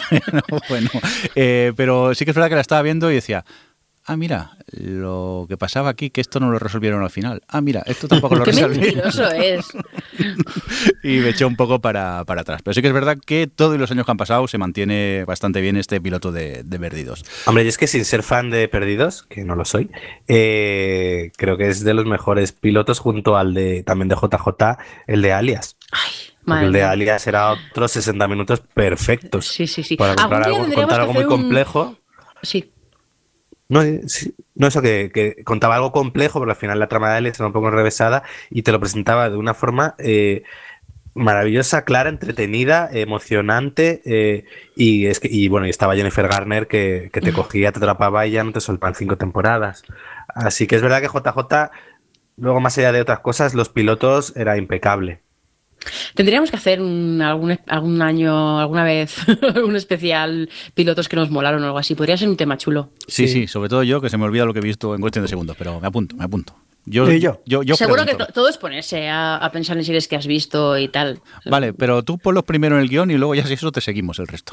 bueno, 0.68 0.90
eh, 1.34 1.72
pero 1.76 2.14
sí 2.14 2.24
que 2.24 2.30
es 2.30 2.34
verdad 2.34 2.48
que 2.48 2.54
la 2.56 2.60
estaba 2.60 2.82
viendo 2.82 3.10
y 3.10 3.14
decía, 3.14 3.44
ah, 4.06 4.16
mira, 4.16 4.56
lo 4.72 5.46
que 5.48 5.56
pasaba 5.56 5.90
aquí, 5.90 6.10
que 6.10 6.20
esto 6.20 6.40
no 6.40 6.50
lo 6.50 6.58
resolvieron 6.58 7.02
al 7.02 7.10
final. 7.10 7.42
Ah, 7.48 7.60
mira, 7.60 7.82
esto 7.86 8.08
tampoco 8.08 8.36
lo 8.36 8.44
resolvieron. 8.44 9.02
es. 9.36 9.66
y 11.02 11.18
me 11.18 11.30
echó 11.30 11.46
un 11.46 11.56
poco 11.56 11.80
para, 11.80 12.20
atrás. 12.20 12.62
Pero 12.62 12.74
sí 12.74 12.82
que 12.82 12.88
es 12.88 12.94
verdad 12.94 13.18
que 13.24 13.46
todos 13.46 13.78
los 13.78 13.90
años 13.90 14.06
que 14.06 14.10
han 14.10 14.16
pasado 14.16 14.46
se 14.48 14.58
mantiene 14.58 15.24
bastante 15.26 15.60
bien 15.60 15.76
este 15.76 16.00
piloto 16.00 16.32
de, 16.32 16.64
Perdidos. 16.86 17.24
Hombre, 17.46 17.64
y 17.64 17.68
es 17.68 17.78
que 17.78 17.88
sin 17.88 18.04
ser 18.04 18.22
fan 18.22 18.50
de 18.50 18.68
Perdidos, 18.68 19.24
que 19.24 19.42
no 19.42 19.56
lo 19.56 19.64
soy, 19.64 19.90
eh, 20.28 21.32
creo 21.36 21.56
que 21.56 21.68
es 21.68 21.82
de 21.82 21.94
los 21.94 22.06
mejores 22.06 22.52
pilotos 22.52 23.00
junto 23.00 23.36
al 23.36 23.54
de 23.54 23.82
también 23.82 24.08
de 24.08 24.14
JJ, 24.14 24.78
el 25.08 25.22
de 25.22 25.32
Alias. 25.32 25.76
Ay, 25.90 26.64
el 26.64 26.72
de 26.72 26.84
Alias 26.84 27.26
era 27.26 27.50
otros 27.50 27.90
60 27.90 28.28
minutos 28.28 28.60
perfectos. 28.60 29.48
Sí, 29.48 29.66
sí, 29.66 29.82
sí. 29.82 29.96
Para 29.96 30.14
contar 30.14 30.44
algo, 30.44 30.64
contar 30.72 31.00
algo 31.00 31.12
muy 31.12 31.24
complejo. 31.24 31.96
Sí. 32.42 32.70
No, 33.68 33.82
no 34.54 34.66
eso 34.66 34.82
que, 34.82 35.42
contaba 35.44 35.76
algo 35.76 35.92
complejo, 35.92 36.38
pero 36.38 36.52
al 36.52 36.56
final 36.56 36.78
la 36.78 36.88
trama 36.88 37.12
de 37.12 37.18
él 37.18 37.26
estaba 37.26 37.48
un 37.48 37.52
poco 37.52 37.68
enrevesada 37.68 38.22
y 38.50 38.62
te 38.62 38.72
lo 38.72 38.78
presentaba 38.80 39.28
de 39.28 39.36
una 39.36 39.54
forma 39.54 39.96
eh, 39.98 40.44
maravillosa, 41.14 41.84
clara, 41.84 42.08
entretenida, 42.10 42.88
emocionante 42.92 44.02
eh, 44.04 44.44
y 44.76 45.06
es 45.06 45.18
que 45.18 45.28
y 45.30 45.48
bueno 45.48 45.66
y 45.66 45.70
estaba 45.70 45.96
Jennifer 45.96 46.28
Garner 46.28 46.68
que, 46.68 47.10
que 47.12 47.20
te 47.20 47.32
cogía, 47.32 47.72
te 47.72 47.78
atrapaba 47.78 48.26
y 48.26 48.32
ya 48.32 48.44
no 48.44 48.52
te 48.52 48.60
soltaban 48.60 48.94
cinco 48.94 49.16
temporadas. 49.16 49.82
Así 50.28 50.66
que 50.66 50.76
es 50.76 50.82
verdad 50.82 51.00
que 51.00 51.08
JJ 51.08 51.70
luego 52.36 52.60
más 52.60 52.78
allá 52.78 52.92
de 52.92 53.00
otras 53.00 53.20
cosas 53.20 53.54
los 53.54 53.68
pilotos 53.68 54.36
era 54.36 54.56
impecable. 54.58 55.25
Tendríamos 56.14 56.50
que 56.50 56.56
hacer 56.56 56.78
algún, 56.78 57.58
algún 57.66 58.02
año, 58.02 58.58
alguna 58.58 58.84
vez, 58.84 59.16
un 59.64 59.76
especial 59.76 60.48
pilotos 60.74 61.08
que 61.08 61.16
nos 61.16 61.30
molaron 61.30 61.62
o 61.62 61.66
algo 61.66 61.78
así. 61.78 61.94
Podría 61.94 62.16
ser 62.16 62.28
un 62.28 62.36
tema 62.36 62.56
chulo. 62.56 62.90
Sí, 63.06 63.28
sí, 63.28 63.46
sobre 63.46 63.68
todo 63.68 63.82
yo, 63.82 64.00
que 64.00 64.10
se 64.10 64.16
me 64.16 64.24
olvida 64.24 64.44
lo 64.44 64.52
que 64.52 64.60
he 64.60 64.62
visto 64.62 64.94
en 64.94 65.00
cuestión 65.00 65.24
de 65.24 65.28
segundos, 65.28 65.56
pero 65.58 65.80
me 65.80 65.86
apunto, 65.86 66.16
me 66.16 66.24
apunto. 66.24 66.54
Yo, 66.88 67.10
yo? 67.10 67.42
yo, 67.44 67.76
Seguro 67.76 68.06
que 68.06 68.14
todo 68.14 68.48
es 68.48 68.58
ponerse 68.58 69.08
a, 69.10 69.50
pensar 69.52 69.76
en 69.76 69.84
series 69.84 70.06
que 70.06 70.14
has 70.14 70.28
visto 70.28 70.78
y 70.78 70.86
tal. 70.86 71.20
Vale, 71.44 71.72
pero 71.72 72.04
tú 72.04 72.16
ponlos 72.16 72.44
primero 72.44 72.76
en 72.76 72.82
el 72.82 72.88
guion 72.88 73.10
y 73.10 73.14
luego 73.14 73.34
ya 73.34 73.44
si 73.44 73.54
eso 73.54 73.72
te 73.72 73.80
seguimos 73.80 74.20
el 74.20 74.28
resto. 74.28 74.52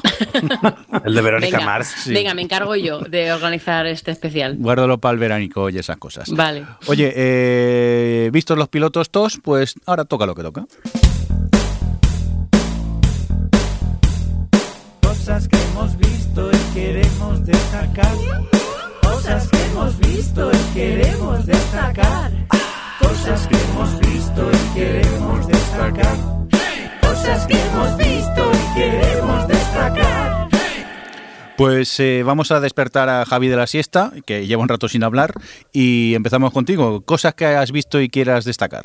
el 1.04 1.14
de 1.14 1.22
Verónica 1.22 1.60
Mars. 1.60 2.08
Venga, 2.08 2.34
me 2.34 2.42
encargo 2.42 2.74
yo 2.74 2.98
de 2.98 3.32
organizar 3.32 3.86
este 3.86 4.10
especial. 4.10 4.56
Guárdalo 4.58 4.98
para 4.98 5.12
el 5.12 5.20
veránico 5.20 5.70
y 5.70 5.78
esas 5.78 5.96
cosas. 5.96 6.28
Vale. 6.30 6.66
Oye, 6.88 7.12
eh, 7.14 8.30
vistos 8.32 8.58
los 8.58 8.68
pilotos 8.68 9.10
todos, 9.10 9.38
pues 9.40 9.76
ahora 9.86 10.04
toca 10.04 10.26
lo 10.26 10.34
que 10.34 10.42
toca. 10.42 10.66
Hemos 15.84 15.98
visto 15.98 16.50
y 16.50 16.74
queremos 16.74 17.44
destacar. 17.44 18.14
Cosas 19.02 19.48
que 19.48 19.64
hemos 19.64 19.98
visto 19.98 20.50
y 20.50 20.74
queremos 20.74 21.46
destacar. 21.46 22.32
Cosas 22.98 23.46
que 23.46 23.56
hemos 23.56 24.00
visto 24.00 24.50
y 24.50 24.74
queremos 24.74 25.46
destacar. 25.46 26.16
Cosas 27.00 27.46
que 27.46 27.60
hemos 27.60 27.96
visto 27.98 28.50
y 28.52 28.74
queremos 28.80 29.48
destacar. 29.48 30.48
Pues 31.56 32.00
eh, 32.00 32.22
vamos 32.24 32.50
a 32.50 32.60
despertar 32.60 33.08
a 33.08 33.24
Javi 33.24 33.48
de 33.48 33.56
la 33.56 33.66
siesta, 33.66 34.12
que 34.26 34.46
lleva 34.46 34.62
un 34.62 34.68
rato 34.68 34.88
sin 34.88 35.04
hablar, 35.04 35.34
y 35.72 36.14
empezamos 36.14 36.52
contigo. 36.52 37.02
Cosas 37.02 37.34
que 37.34 37.46
has 37.46 37.70
visto 37.70 38.00
y 38.00 38.08
quieras 38.08 38.44
destacar. 38.44 38.84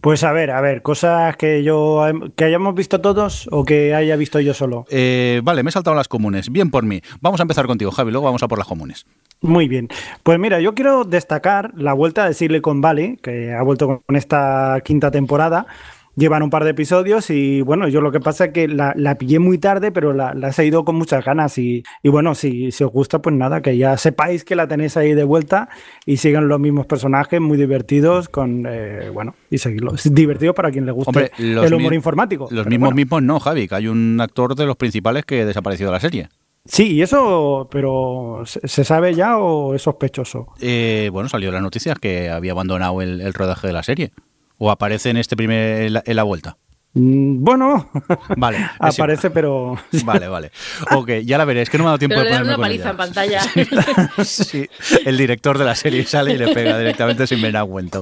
Pues 0.00 0.24
a 0.24 0.32
ver, 0.32 0.50
a 0.50 0.60
ver, 0.60 0.82
cosas 0.82 1.36
que 1.36 1.62
yo 1.62 2.04
que 2.36 2.44
hayamos 2.44 2.74
visto 2.74 3.00
todos 3.00 3.48
o 3.50 3.64
que 3.64 3.94
haya 3.94 4.16
visto 4.16 4.40
yo 4.40 4.54
solo. 4.54 4.86
Eh, 4.90 5.40
vale, 5.42 5.62
me 5.62 5.70
he 5.70 5.72
saltado 5.72 5.96
las 5.96 6.08
comunes. 6.08 6.50
Bien 6.50 6.70
por 6.70 6.84
mí. 6.84 7.00
Vamos 7.20 7.40
a 7.40 7.42
empezar 7.42 7.66
contigo, 7.66 7.90
Javi, 7.90 8.12
luego 8.12 8.26
vamos 8.26 8.42
a 8.42 8.48
por 8.48 8.58
las 8.58 8.68
comunes. 8.68 9.06
Muy 9.40 9.68
bien. 9.68 9.88
Pues 10.22 10.38
mira, 10.38 10.60
yo 10.60 10.74
quiero 10.74 11.04
destacar 11.04 11.72
la 11.76 11.92
vuelta 11.92 12.26
de 12.26 12.34
Silicon 12.34 12.80
Valley, 12.80 13.16
que 13.18 13.52
ha 13.52 13.62
vuelto 13.62 14.02
con 14.06 14.16
esta 14.16 14.80
quinta 14.84 15.10
temporada 15.10 15.66
llevan 16.16 16.42
un 16.42 16.50
par 16.50 16.64
de 16.64 16.70
episodios 16.70 17.30
y 17.30 17.60
bueno, 17.60 17.88
yo 17.88 18.00
lo 18.00 18.10
que 18.10 18.20
pasa 18.20 18.46
es 18.46 18.52
que 18.52 18.66
la, 18.66 18.94
pillé 19.18 19.38
muy 19.38 19.58
tarde, 19.58 19.92
pero 19.92 20.12
la, 20.12 20.34
la, 20.34 20.48
he 20.48 20.52
seguido 20.52 20.84
con 20.84 20.96
muchas 20.96 21.24
ganas 21.24 21.58
y, 21.58 21.84
bueno, 22.02 22.34
si, 22.34 22.72
si, 22.72 22.82
os 22.82 22.90
gusta, 22.90 23.20
pues 23.20 23.36
nada, 23.36 23.60
que 23.60 23.76
ya 23.76 23.96
sepáis 23.96 24.44
que 24.44 24.56
la 24.56 24.66
tenéis 24.66 24.96
ahí 24.96 25.14
de 25.14 25.24
vuelta 25.24 25.68
y 26.06 26.16
sigan 26.16 26.48
los 26.48 26.58
mismos 26.58 26.86
personajes 26.86 27.40
muy 27.40 27.58
divertidos 27.58 28.28
con, 28.28 28.64
eh, 28.66 29.10
bueno, 29.12 29.34
y 29.50 29.58
seguirlo. 29.58 29.94
Es 29.94 30.12
divertido 30.12 30.54
para 30.54 30.70
quien 30.70 30.86
le 30.86 30.92
guste 30.92 31.30
el 31.38 31.74
humor 31.74 31.94
informático. 31.94 32.48
Los 32.50 32.66
mismos 32.66 32.94
mismos 32.94 33.22
no, 33.22 33.38
Javi, 33.38 33.68
que 33.68 33.74
hay 33.74 33.88
un 33.88 34.18
actor 34.20 34.54
de 34.54 34.66
los 34.66 34.76
principales 34.76 35.24
que 35.24 35.44
desapareció 35.44 35.86
de 35.86 35.92
la 35.92 36.00
serie. 36.00 36.28
Sí, 36.64 36.94
y 36.94 37.02
eso, 37.02 37.68
pero 37.70 38.42
¿se 38.44 38.82
sabe 38.82 39.14
ya 39.14 39.38
o 39.38 39.74
es 39.74 39.82
sospechoso? 39.82 40.48
Eh, 40.60 41.10
bueno, 41.12 41.28
salió 41.28 41.52
la 41.52 41.60
noticia 41.60 41.94
que 41.94 42.28
había 42.28 42.52
abandonado 42.52 43.02
el 43.02 43.32
rodaje 43.34 43.68
de 43.68 43.72
la 43.72 43.84
serie. 43.84 44.10
¿O 44.58 44.70
aparece 44.70 45.10
en 45.10 45.16
este 45.16 45.36
primer 45.36 45.92
en 46.04 46.16
la, 46.16 46.22
vuelta? 46.22 46.56
Mm, 46.94 47.44
bueno, 47.44 47.90
vale, 48.38 48.58
aparece, 48.78 49.30
pero. 49.30 49.76
Vale, 50.04 50.28
vale. 50.28 50.50
Ok, 50.92 51.10
ya 51.24 51.36
la 51.36 51.44
veré. 51.44 51.60
Es 51.60 51.68
que 51.68 51.76
no 51.76 51.84
me 51.84 51.88
ha 51.88 51.90
dado 51.90 51.98
tiempo 51.98 52.18
de 52.18 52.24
ponerme 52.24 52.48
una 52.48 52.56
paliza 52.56 52.90
en 52.90 52.96
pantalla. 52.96 53.40
Sí, 54.24 54.66
el 55.04 55.18
director 55.18 55.58
de 55.58 55.64
la 55.64 55.74
serie 55.74 56.04
sale 56.04 56.34
y 56.34 56.38
le 56.38 56.54
pega 56.54 56.78
directamente 56.78 57.26
sin 57.26 57.40
me 57.40 57.52
da 57.52 57.64
cuenta. 57.64 58.00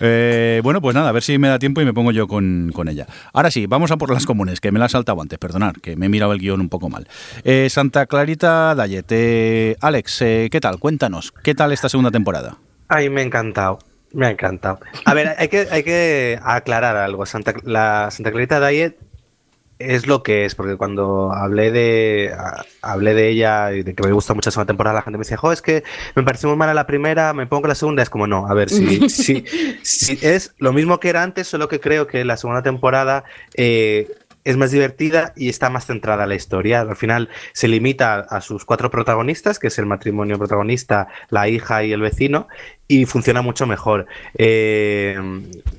Eh, 0.00 0.60
bueno, 0.62 0.82
pues 0.82 0.94
nada, 0.94 1.08
a 1.08 1.12
ver 1.12 1.22
si 1.22 1.38
me 1.38 1.48
da 1.48 1.58
tiempo 1.58 1.80
y 1.80 1.84
me 1.84 1.94
pongo 1.94 2.10
yo 2.12 2.28
con, 2.28 2.72
ella. 2.88 3.06
Ahora 3.32 3.50
sí, 3.50 3.66
vamos 3.66 3.90
a 3.92 3.96
por 3.96 4.12
las 4.12 4.26
comunes, 4.26 4.60
que 4.60 4.72
me 4.72 4.78
las 4.78 4.92
saltado 4.92 5.20
antes, 5.22 5.38
perdonad, 5.38 5.74
que 5.74 5.96
me 5.96 6.06
he 6.06 6.08
mirado 6.08 6.32
el 6.32 6.38
guion 6.38 6.60
un 6.60 6.68
poco 6.68 6.90
mal. 6.90 7.08
Eh, 7.44 7.68
Santa 7.70 8.06
Clarita 8.06 8.74
Dayet. 8.74 9.78
Alex, 9.80 10.22
eh, 10.22 10.48
¿qué 10.50 10.60
tal? 10.60 10.78
Cuéntanos, 10.78 11.32
¿qué 11.42 11.54
tal 11.54 11.72
esta 11.72 11.88
segunda 11.88 12.10
temporada? 12.10 12.58
Ay, 12.88 13.08
me 13.08 13.22
ha 13.22 13.24
encantado. 13.24 13.78
Me 14.12 14.26
ha 14.26 14.30
encantado. 14.30 14.80
A 15.04 15.14
ver, 15.14 15.34
hay 15.38 15.48
que, 15.48 15.68
hay 15.70 15.82
que 15.82 16.38
aclarar 16.42 16.96
algo. 16.96 17.26
Santa, 17.26 17.54
la 17.64 18.10
Santa 18.10 18.30
Clarita 18.30 18.66
Diet 18.66 18.96
es 19.78 20.06
lo 20.06 20.22
que 20.22 20.44
es, 20.44 20.54
porque 20.54 20.76
cuando 20.76 21.32
hablé 21.32 21.70
de 21.70 22.34
hablé 22.82 23.14
de 23.14 23.28
ella 23.28 23.72
y 23.72 23.82
de 23.82 23.94
que 23.94 24.02
me 24.02 24.12
gusta 24.12 24.34
mucho 24.34 24.48
la 24.48 24.52
segunda 24.52 24.66
temporada, 24.66 24.96
la 24.96 25.02
gente 25.02 25.18
me 25.18 25.22
decía, 25.22 25.36
jo, 25.36 25.52
es 25.52 25.62
que 25.62 25.84
me 26.16 26.22
pareció 26.24 26.48
muy 26.48 26.58
mala 26.58 26.74
la 26.74 26.86
primera, 26.86 27.32
me 27.32 27.46
pongo 27.46 27.68
la 27.68 27.74
segunda, 27.74 28.02
es 28.02 28.10
como 28.10 28.26
no, 28.26 28.46
a 28.48 28.54
ver, 28.54 28.70
si, 28.70 29.08
si, 29.08 29.44
si 29.82 30.18
es 30.20 30.54
lo 30.58 30.72
mismo 30.72 30.98
que 30.98 31.10
era 31.10 31.22
antes, 31.22 31.46
solo 31.46 31.68
que 31.68 31.80
creo 31.80 32.06
que 32.06 32.24
la 32.24 32.36
segunda 32.36 32.62
temporada 32.62 33.24
eh, 33.54 34.08
es 34.44 34.56
más 34.56 34.70
divertida 34.70 35.32
y 35.36 35.48
está 35.48 35.70
más 35.70 35.86
centrada 35.86 36.22
en 36.22 36.30
la 36.30 36.34
historia. 36.34 36.80
Al 36.80 36.96
final 36.96 37.28
se 37.52 37.68
limita 37.68 38.20
a 38.20 38.40
sus 38.40 38.64
cuatro 38.64 38.90
protagonistas, 38.90 39.58
que 39.58 39.66
es 39.66 39.78
el 39.78 39.86
matrimonio 39.86 40.38
protagonista, 40.38 41.08
la 41.30 41.48
hija 41.48 41.84
y 41.84 41.92
el 41.92 42.00
vecino, 42.00 42.48
y 42.86 43.04
funciona 43.04 43.42
mucho 43.42 43.66
mejor. 43.66 44.06
Eh, 44.36 45.16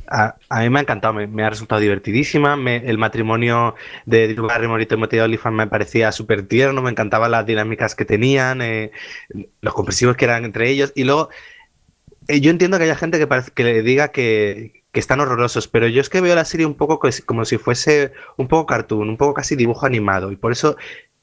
a, 0.08 0.36
mí 0.60 0.70
me 0.70 0.80
ha 0.80 0.82
encantado, 0.82 1.14
me, 1.14 1.44
ha 1.44 1.50
resultado 1.50 1.82
divertidísima. 1.82 2.54
el 2.54 2.98
matrimonio 2.98 3.76
de 4.06 4.34
Drew 4.34 4.48
Barrymore 4.48 4.84
y 4.84 4.86
Timothy 4.86 5.20
Olyphant 5.20 5.56
me 5.56 5.68
parecía 5.68 6.12
súper 6.12 6.48
tierno, 6.48 6.82
me 6.82 6.92
encantaban 6.92 7.32
las 7.32 7.46
dinámicas 7.46 7.96
que 7.96 8.06
tenían, 8.06 8.62
eh, 8.62 8.92
los 9.62 9.74
compresivos 9.74 10.16
que 10.16 10.26
eran 10.26 10.46
entre 10.46 10.70
ellos. 10.70 10.92
Y 10.96 11.06
luego, 11.06 11.30
eh, 12.28 12.40
yo 12.42 12.52
entiendo 12.52 12.78
que 12.78 12.84
haya 12.84 12.96
gente 12.96 13.18
que, 13.18 13.28
que 13.56 13.64
le 13.64 13.82
diga 13.82 14.10
que, 14.10 14.79
que 14.92 15.00
están 15.00 15.20
horrorosos, 15.20 15.68
pero 15.68 15.88
yo 15.88 16.02
es 16.02 16.10
que 16.10 16.22
veo 16.22 16.36
la 16.36 16.46
serie 16.46 16.66
un 16.66 16.76
poco 16.76 17.00
como 17.26 17.46
si 17.46 17.58
fuese 17.58 18.12
un 18.38 18.48
poco 18.48 18.66
cartoon, 18.66 19.10
un 19.10 19.18
poco 19.18 19.36
casi 19.36 19.56
dibujo 19.56 19.86
animado, 19.86 20.32
y 20.32 20.36
por 20.36 20.52
eso 20.52 20.78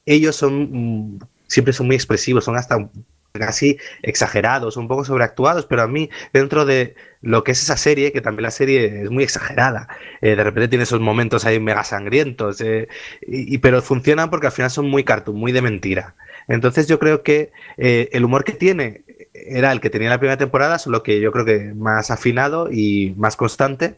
ellos 0.05 0.35
son 0.35 1.15
mm, 1.15 1.19
siempre 1.47 1.73
son 1.73 1.87
muy 1.87 1.95
expresivos, 1.95 2.45
son 2.45 2.57
hasta 2.57 2.89
casi 3.33 3.77
exagerados, 4.01 4.77
un 4.77 4.87
poco 4.87 5.05
sobreactuados, 5.05 5.65
pero 5.65 5.83
a 5.83 5.87
mí 5.87 6.09
dentro 6.33 6.65
de 6.65 6.95
lo 7.21 7.43
que 7.43 7.51
es 7.51 7.61
esa 7.61 7.77
serie, 7.77 8.11
que 8.11 8.21
también 8.21 8.43
la 8.43 8.51
serie 8.51 9.03
es 9.03 9.09
muy 9.09 9.23
exagerada, 9.23 9.87
eh, 10.21 10.35
de 10.35 10.43
repente 10.43 10.69
tiene 10.69 10.83
esos 10.83 10.99
momentos 10.99 11.45
ahí 11.45 11.59
mega 11.59 11.83
sangrientos, 11.83 12.61
eh, 12.61 12.87
y, 13.21 13.57
pero 13.59 13.81
funcionan 13.81 14.29
porque 14.29 14.47
al 14.47 14.53
final 14.53 14.71
son 14.71 14.89
muy 14.89 15.03
cartoon, 15.03 15.37
muy 15.37 15.51
de 15.51 15.61
mentira. 15.61 16.15
Entonces 16.47 16.87
yo 16.87 16.97
creo 16.97 17.23
que 17.23 17.51
eh, 17.77 18.09
el 18.13 18.23
humor 18.23 18.43
que 18.43 18.53
tiene 18.53 19.03
era 19.45 19.71
el 19.71 19.79
que 19.79 19.89
tenía 19.89 20.09
la 20.09 20.19
primera 20.19 20.37
temporada, 20.37 20.79
solo 20.79 21.03
que 21.03 21.19
yo 21.19 21.31
creo 21.31 21.45
que 21.45 21.73
más 21.73 22.11
afinado 22.11 22.69
y 22.71 23.13
más 23.17 23.35
constante. 23.35 23.95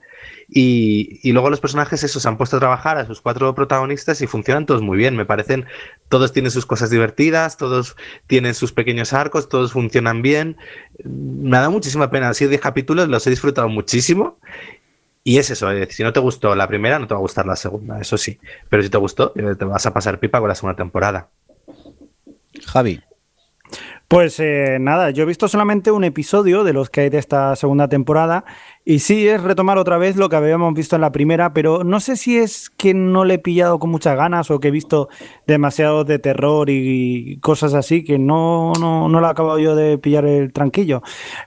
Y, 0.50 1.20
y, 1.24 1.32
luego 1.32 1.50
los 1.50 1.60
personajes 1.60 2.04
esos 2.04 2.26
han 2.26 2.38
puesto 2.38 2.58
a 2.58 2.60
trabajar 2.60 2.98
a 2.98 3.06
sus 3.06 3.22
cuatro 3.22 3.54
protagonistas 3.54 4.22
y 4.22 4.28
funcionan 4.28 4.66
todos 4.66 4.82
muy 4.82 4.98
bien. 4.98 5.16
Me 5.16 5.26
parecen, 5.26 5.66
todos 6.10 6.34
tienen 6.34 6.52
sus 6.52 6.66
cosas 6.66 6.90
divertidas, 6.90 7.56
todos 7.58 7.96
tienen 8.28 8.56
sus 8.56 8.72
pequeños 8.72 9.14
arcos, 9.14 9.48
todos 9.48 9.72
funcionan 9.72 10.22
bien. 10.22 10.58
Me 11.04 11.56
ha 11.58 11.62
dado 11.62 11.72
muchísima 11.72 12.10
pena. 12.10 12.28
Han 12.28 12.36
sido 12.36 12.50
10 12.50 12.62
capítulos, 12.62 13.08
los 13.08 13.26
he 13.28 13.30
disfrutado 13.30 13.70
muchísimo. 13.70 14.40
Y 15.24 15.38
es 15.38 15.50
eso, 15.52 15.68
si 15.90 16.02
no 16.02 16.14
te 16.14 16.20
gustó 16.20 16.56
la 16.56 16.68
primera, 16.68 16.98
no 16.98 17.06
te 17.08 17.14
va 17.14 17.20
a 17.20 17.22
gustar 17.22 17.46
la 17.46 17.56
segunda, 17.56 18.00
eso 18.00 18.18
sí. 18.18 18.40
Pero 18.70 18.82
si 18.82 18.90
te 18.90 18.98
gustó, 18.98 19.34
eh, 19.36 19.56
te 19.58 19.66
vas 19.66 19.86
a 19.86 19.94
pasar 19.94 20.20
pipa 20.20 20.40
con 20.40 20.50
la 20.50 20.56
segunda 20.56 20.76
temporada. 20.76 21.30
Javi. 22.66 23.02
Pues 24.10 24.40
eh, 24.40 24.80
nada, 24.82 25.12
yo 25.12 25.22
he 25.22 25.26
visto 25.28 25.48
solamente 25.48 25.92
un 25.92 26.04
episodio 26.04 26.64
de 26.64 26.74
los 26.74 26.90
que 26.90 27.02
hay 27.02 27.10
de 27.12 27.20
esta 27.20 27.56
segunda 27.56 27.88
temporada 27.90 28.44
y 28.84 29.00
sí 29.00 29.28
es 29.28 29.40
retomar 29.40 29.78
otra 29.78 30.00
vez 30.00 30.16
lo 30.16 30.30
que 30.30 30.36
habíamos 30.36 30.74
visto 30.74 30.96
en 30.96 31.02
la 31.02 31.12
primera, 31.12 31.54
pero 31.54 31.84
no 31.84 32.00
sé 32.00 32.16
si 32.16 32.40
es 32.40 32.72
que 32.72 32.96
no 32.96 33.24
le 33.24 33.36
he 33.36 33.38
pillado 33.38 33.78
con 33.78 33.92
muchas 33.92 34.18
ganas 34.18 34.50
o 34.50 34.60
que 34.60 34.70
he 34.70 34.72
visto 34.72 35.10
demasiado 35.46 36.06
de 36.06 36.18
terror 36.18 36.72
y 36.72 37.38
cosas 37.40 37.76
así 37.76 38.04
que 38.04 38.18
no, 38.18 38.74
no, 38.80 39.10
no 39.10 39.20
lo 39.20 39.28
he 39.28 39.30
acabado 39.30 39.60
yo 39.60 39.76
de 39.76 40.00
pillar 40.00 40.26
el 40.26 40.52
tranquillo. 40.54 41.04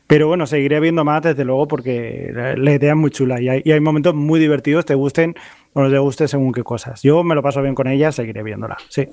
Pero 0.06 0.28
bueno, 0.28 0.46
seguiré 0.46 0.78
viendo 0.78 1.04
más 1.04 1.20
desde 1.22 1.44
luego 1.44 1.66
porque 1.66 2.30
la 2.32 2.72
idea 2.72 2.92
es 2.92 2.96
muy 2.96 3.10
chula 3.10 3.40
y 3.40 3.48
hay, 3.48 3.80
momentos 3.80 4.14
muy 4.14 4.38
divertidos, 4.38 4.84
te 4.84 4.94
gusten 4.94 5.34
o 5.72 5.82
no 5.82 5.90
te 5.90 5.98
guste 5.98 6.28
según 6.28 6.52
qué 6.52 6.62
cosas. 6.62 7.02
Yo 7.02 7.24
me 7.24 7.34
lo 7.34 7.42
paso 7.42 7.60
bien 7.60 7.74
con 7.74 7.88
ella, 7.88 8.12
seguiré 8.12 8.44
viéndola, 8.44 8.76
sí. 8.88 9.08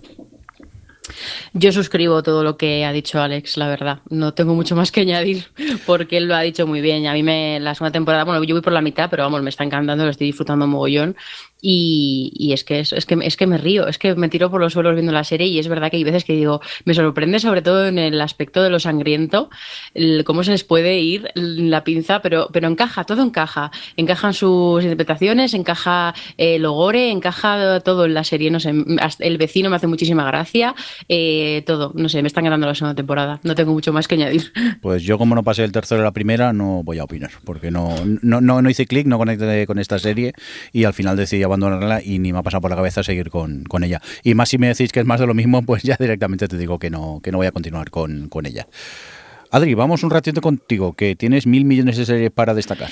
Yo 1.53 1.71
suscribo 1.71 2.23
todo 2.23 2.43
lo 2.43 2.57
que 2.57 2.85
ha 2.85 2.91
dicho 2.91 3.21
Alex, 3.21 3.57
la 3.57 3.67
verdad. 3.67 3.99
No 4.09 4.33
tengo 4.33 4.55
mucho 4.55 4.75
más 4.75 4.91
que 4.91 5.01
añadir 5.01 5.45
porque 5.85 6.17
él 6.17 6.27
lo 6.27 6.35
ha 6.35 6.41
dicho 6.41 6.67
muy 6.67 6.81
bien. 6.81 7.07
A 7.07 7.13
mí 7.13 7.23
me 7.23 7.59
la 7.59 7.75
segunda 7.75 7.91
temporada, 7.91 8.23
bueno, 8.23 8.43
yo 8.43 8.55
voy 8.55 8.61
por 8.61 8.73
la 8.73 8.81
mitad, 8.81 9.09
pero 9.09 9.23
vamos, 9.23 9.41
me 9.41 9.49
está 9.49 9.63
encantando, 9.63 10.03
lo 10.03 10.11
estoy 10.11 10.27
disfrutando 10.27 10.67
mogollón. 10.67 11.15
Y, 11.61 12.51
es 12.53 12.63
que 12.63 12.79
es, 12.79 12.93
es, 12.93 13.05
que 13.05 13.17
es 13.21 13.35
que 13.35 13.47
me 13.47 13.57
río, 13.57 13.87
es 13.87 13.97
que 13.97 14.15
me 14.15 14.29
tiro 14.29 14.49
por 14.49 14.61
los 14.61 14.73
suelos 14.73 14.93
viendo 14.93 15.11
la 15.11 15.25
serie 15.25 15.47
y 15.47 15.59
es 15.59 15.67
verdad 15.67 15.91
que 15.91 15.97
hay 15.97 16.03
veces 16.03 16.23
que 16.23 16.33
digo, 16.33 16.61
me 16.85 16.93
sorprende 16.93 17.39
sobre 17.39 17.61
todo 17.61 17.85
en 17.85 17.99
el 17.99 18.21
aspecto 18.21 18.63
de 18.63 18.69
lo 18.69 18.79
sangriento, 18.79 19.49
el, 19.93 20.23
cómo 20.23 20.43
se 20.43 20.51
les 20.51 20.63
puede 20.63 20.99
ir 20.99 21.29
la 21.35 21.83
pinza, 21.83 22.21
pero, 22.21 22.49
pero 22.53 22.67
encaja, 22.67 23.03
todo 23.03 23.23
encaja, 23.23 23.71
encajan 23.97 24.33
sus 24.33 24.83
interpretaciones, 24.83 25.53
encaja 25.53 26.13
eh, 26.37 26.59
lo 26.59 26.71
gore, 26.71 27.11
encaja 27.11 27.81
todo 27.81 28.05
en 28.05 28.13
la 28.13 28.23
serie, 28.23 28.51
no 28.51 28.61
sé, 28.61 28.73
el 29.19 29.37
vecino 29.37 29.69
me 29.69 29.75
hace 29.75 29.87
muchísima 29.87 30.25
gracia, 30.25 30.75
eh, 31.09 31.63
todo, 31.65 31.91
no 31.95 32.07
sé, 32.07 32.21
me 32.21 32.27
están 32.27 32.45
ganando 32.45 32.67
la 32.67 32.75
segunda 32.75 32.95
temporada, 32.95 33.41
no 33.43 33.55
tengo 33.55 33.73
mucho 33.73 33.91
más 33.91 34.07
que 34.07 34.15
añadir. 34.15 34.51
Pues 34.81 35.03
yo 35.03 35.17
como 35.17 35.35
no 35.35 35.43
pasé 35.43 35.65
el 35.65 35.71
tercero 35.71 35.99
de 35.99 36.05
la 36.05 36.13
primera, 36.13 36.53
no 36.53 36.83
voy 36.83 36.99
a 36.99 37.03
opinar, 37.03 37.31
porque 37.43 37.69
no, 37.69 37.95
no, 38.21 38.39
no, 38.39 38.61
no 38.61 38.69
hice 38.69 38.85
clic, 38.85 39.07
no 39.07 39.17
conecté 39.17 39.67
con 39.67 39.77
esta 39.77 39.99
serie 39.99 40.33
y 40.71 40.85
al 40.85 40.93
final 40.93 41.17
decidí 41.17 41.43
abandonarla 41.49 42.01
y 42.03 42.19
ni 42.19 42.33
me 42.33 42.39
ha 42.39 42.43
pasado 42.43 42.61
por 42.61 42.71
la 42.71 42.77
cabeza 42.77 43.03
seguir 43.03 43.29
con, 43.29 43.63
con, 43.63 43.83
ella. 43.83 44.01
Y 44.23 44.33
más 44.35 44.49
si 44.49 44.57
me 44.57 44.67
decís 44.67 44.91
que 44.91 44.99
es 44.99 45.05
más 45.05 45.19
de 45.19 45.27
lo 45.27 45.33
mismo, 45.33 45.61
pues 45.63 45.83
ya 45.83 45.97
directamente 45.99 46.47
te 46.47 46.57
digo 46.57 46.79
que 46.79 46.89
no, 46.89 47.19
que 47.23 47.31
no 47.31 47.37
voy 47.37 47.47
a 47.47 47.51
continuar 47.51 47.89
con, 47.89 48.29
con 48.29 48.45
ella. 48.45 48.67
Adri, 49.51 49.73
vamos 49.73 50.03
un 50.03 50.11
ratito 50.11 50.41
contigo, 50.41 50.93
que 50.93 51.15
tienes 51.15 51.47
mil 51.47 51.65
millones 51.65 51.97
de 51.97 52.05
series 52.05 52.31
para 52.31 52.53
destacar. 52.53 52.91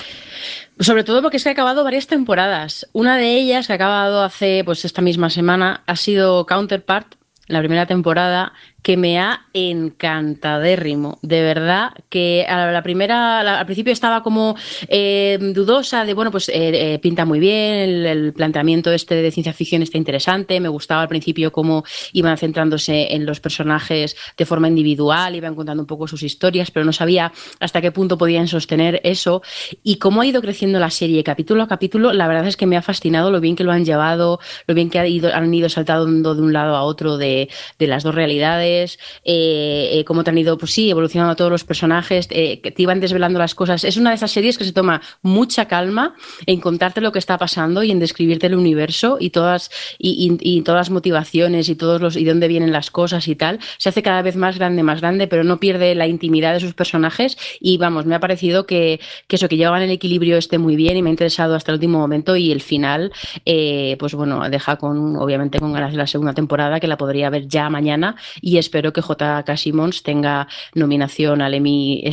Sobre 0.80 1.04
todo 1.04 1.22
porque 1.22 1.38
es 1.38 1.44
que 1.44 1.50
ha 1.50 1.52
acabado 1.52 1.84
varias 1.84 2.08
temporadas. 2.08 2.88
Una 2.94 3.16
de 3.18 3.36
ellas, 3.36 3.68
que 3.68 3.74
ha 3.74 3.76
acabado 3.76 4.24
hace 4.24 4.64
pues 4.66 4.84
esta 4.84 5.04
misma 5.04 5.30
semana, 5.30 5.84
ha 5.86 5.96
sido 5.96 6.48
Counterpart, 6.48 7.14
la 7.46 7.60
primera 7.60 7.86
temporada, 7.86 8.54
que 8.82 8.96
me 8.96 9.20
ha 9.20 9.48
encantadérrimo. 9.54 11.20
De 11.22 11.42
verdad, 11.42 11.92
que 12.10 12.46
a 12.48 12.72
la 12.72 12.84
primera, 12.84 13.60
al 13.60 13.66
principio 13.66 13.92
estaba 13.92 14.24
como 14.24 14.56
eh, 14.88 15.38
dudosa 15.42 16.06
de, 16.06 16.14
bueno, 16.14 16.32
pues 16.32 16.50
eh, 16.50 16.54
eh, 16.94 17.00
pinta 17.00 17.26
muy 17.26 17.40
bien, 17.40 18.06
el, 18.06 18.34
planteamiento 18.34 18.92
este 18.92 19.16
de 19.16 19.32
ciencia 19.32 19.54
ficción 19.54 19.82
está 19.82 19.98
interesante, 19.98 20.60
me 20.60 20.70
gustaba 20.70 21.02
al 21.02 21.08
principio 21.08 21.52
cómo 21.52 21.84
iban 22.14 22.38
centrándose 22.38 23.14
en 23.14 23.26
los 23.26 23.40
personajes 23.40 24.16
de 24.38 24.46
forma 24.46 24.68
individual, 24.68 25.36
iban 25.36 25.56
contando 25.56 25.84
un 25.84 25.88
poco 25.88 26.08
sus 26.08 26.24
historias, 26.24 26.72
pero 26.72 26.86
no 26.86 26.94
sabía 26.94 27.32
hasta 27.60 27.82
qué 27.82 27.92
punto 27.92 28.18
podían 28.18 28.48
sostener 28.48 29.02
eso. 29.04 29.42
Y 29.84 29.98
cómo 29.98 30.22
ha 30.22 30.26
ido 30.26 30.42
creciendo 30.42 30.80
la 30.80 30.92
serie 30.92 31.24
capítulo 31.24 31.64
a 31.64 31.68
capítulo, 31.68 32.14
la 32.14 32.28
verdad 32.28 32.48
es 32.48 32.58
que 32.58 32.68
me 32.68 32.78
ha 32.78 32.82
fascinado 32.82 33.32
lo 33.32 33.42
bien 33.42 33.56
que 33.56 33.64
lo 33.64 33.72
han 33.72 33.86
llevado, 33.86 34.40
lo 34.68 34.76
bien 34.76 34.90
que 34.90 35.00
han 35.00 35.08
ido, 35.08 35.34
han 35.34 35.54
ido 35.54 35.68
saltando 35.68 36.36
de 36.36 36.42
un 36.42 36.54
lado 36.54 36.76
a 36.76 36.84
otro 36.84 37.18
de 37.18 37.50
las 37.80 38.04
dos 38.04 38.14
realidades 38.14 38.67
eh, 38.68 39.00
eh, 39.24 40.04
cómo 40.06 40.24
te 40.24 40.30
han 40.30 40.38
ido, 40.38 40.58
pues 40.58 40.72
sí, 40.72 40.90
evolucionando 40.90 41.36
todos 41.36 41.52
los 41.52 41.64
personajes, 41.64 42.28
eh, 42.32 42.60
que 42.62 42.72
te 42.72 42.82
iban 42.82 43.00
desvelando 43.00 43.40
las 43.40 43.56
cosas. 43.56 43.84
Es 43.84 43.98
una 43.98 44.12
de 44.12 44.16
esas 44.16 44.32
series 44.32 44.58
que 44.58 44.64
se 44.64 44.74
toma 44.74 45.02
mucha 45.22 45.66
calma 45.66 46.16
en 46.46 46.60
contarte 46.60 47.02
lo 47.02 47.12
que 47.12 47.20
está 47.20 47.38
pasando 47.38 47.84
y 47.84 47.92
en 47.92 48.00
describirte 48.00 48.48
el 48.48 48.56
universo 48.56 49.18
y 49.20 49.30
todas, 49.30 49.70
y, 49.98 50.62
todas 50.62 50.80
las 50.80 50.90
motivaciones 50.90 51.70
y 51.70 51.76
todos 51.76 52.02
los, 52.02 52.16
y 52.18 52.26
dónde 52.26 52.48
vienen 52.48 52.72
las 52.72 52.92
cosas 52.92 53.28
y 53.28 53.36
tal. 53.36 53.60
Se 53.78 53.90
hace 53.90 54.02
cada 54.02 54.22
vez 54.22 54.36
más 54.36 54.58
grande, 54.58 54.84
más 54.84 55.02
grande, 55.02 55.28
pero 55.28 55.44
no 55.44 55.60
pierde 55.60 55.96
la 55.96 56.08
intimidad 56.08 56.54
de 56.54 56.60
sus 56.60 56.74
personajes. 56.74 57.38
Y 57.60 57.78
vamos, 57.78 58.06
me 58.06 58.16
ha 58.16 58.20
parecido 58.20 58.66
que, 58.66 59.00
eso, 59.30 59.48
que 59.48 59.58
llevaban 59.58 59.82
el 59.82 59.92
equilibrio 59.92 60.38
este 60.38 60.58
muy 60.58 60.76
bien 60.76 60.98
y 60.98 61.02
me 61.02 61.10
ha 61.10 61.12
interesado 61.12 61.56
hasta 61.56 61.72
el 61.72 61.76
último 61.76 62.00
momento. 62.00 62.36
Y 62.36 62.52
el 62.52 62.62
final, 62.62 63.12
pues 63.46 64.14
bueno, 64.14 64.50
deja 64.50 64.78
con, 64.78 65.16
obviamente, 65.18 65.60
con 65.60 65.74
ganas 65.74 65.92
de 65.92 65.98
la 65.98 66.08
segunda 66.08 66.34
temporada, 66.34 66.80
que 66.80 66.88
la 66.88 66.98
podría 66.98 67.30
ver 67.30 67.48
ya 67.48 67.70
mañana. 67.70 68.16
Y 68.42 68.57
espero 68.58 68.94
que 68.94 69.02
J.K. 69.02 69.58
Simmons 69.58 70.04
tenga 70.04 70.48
nominación 70.74 71.42
al 71.42 71.54
Emmy 71.54 72.04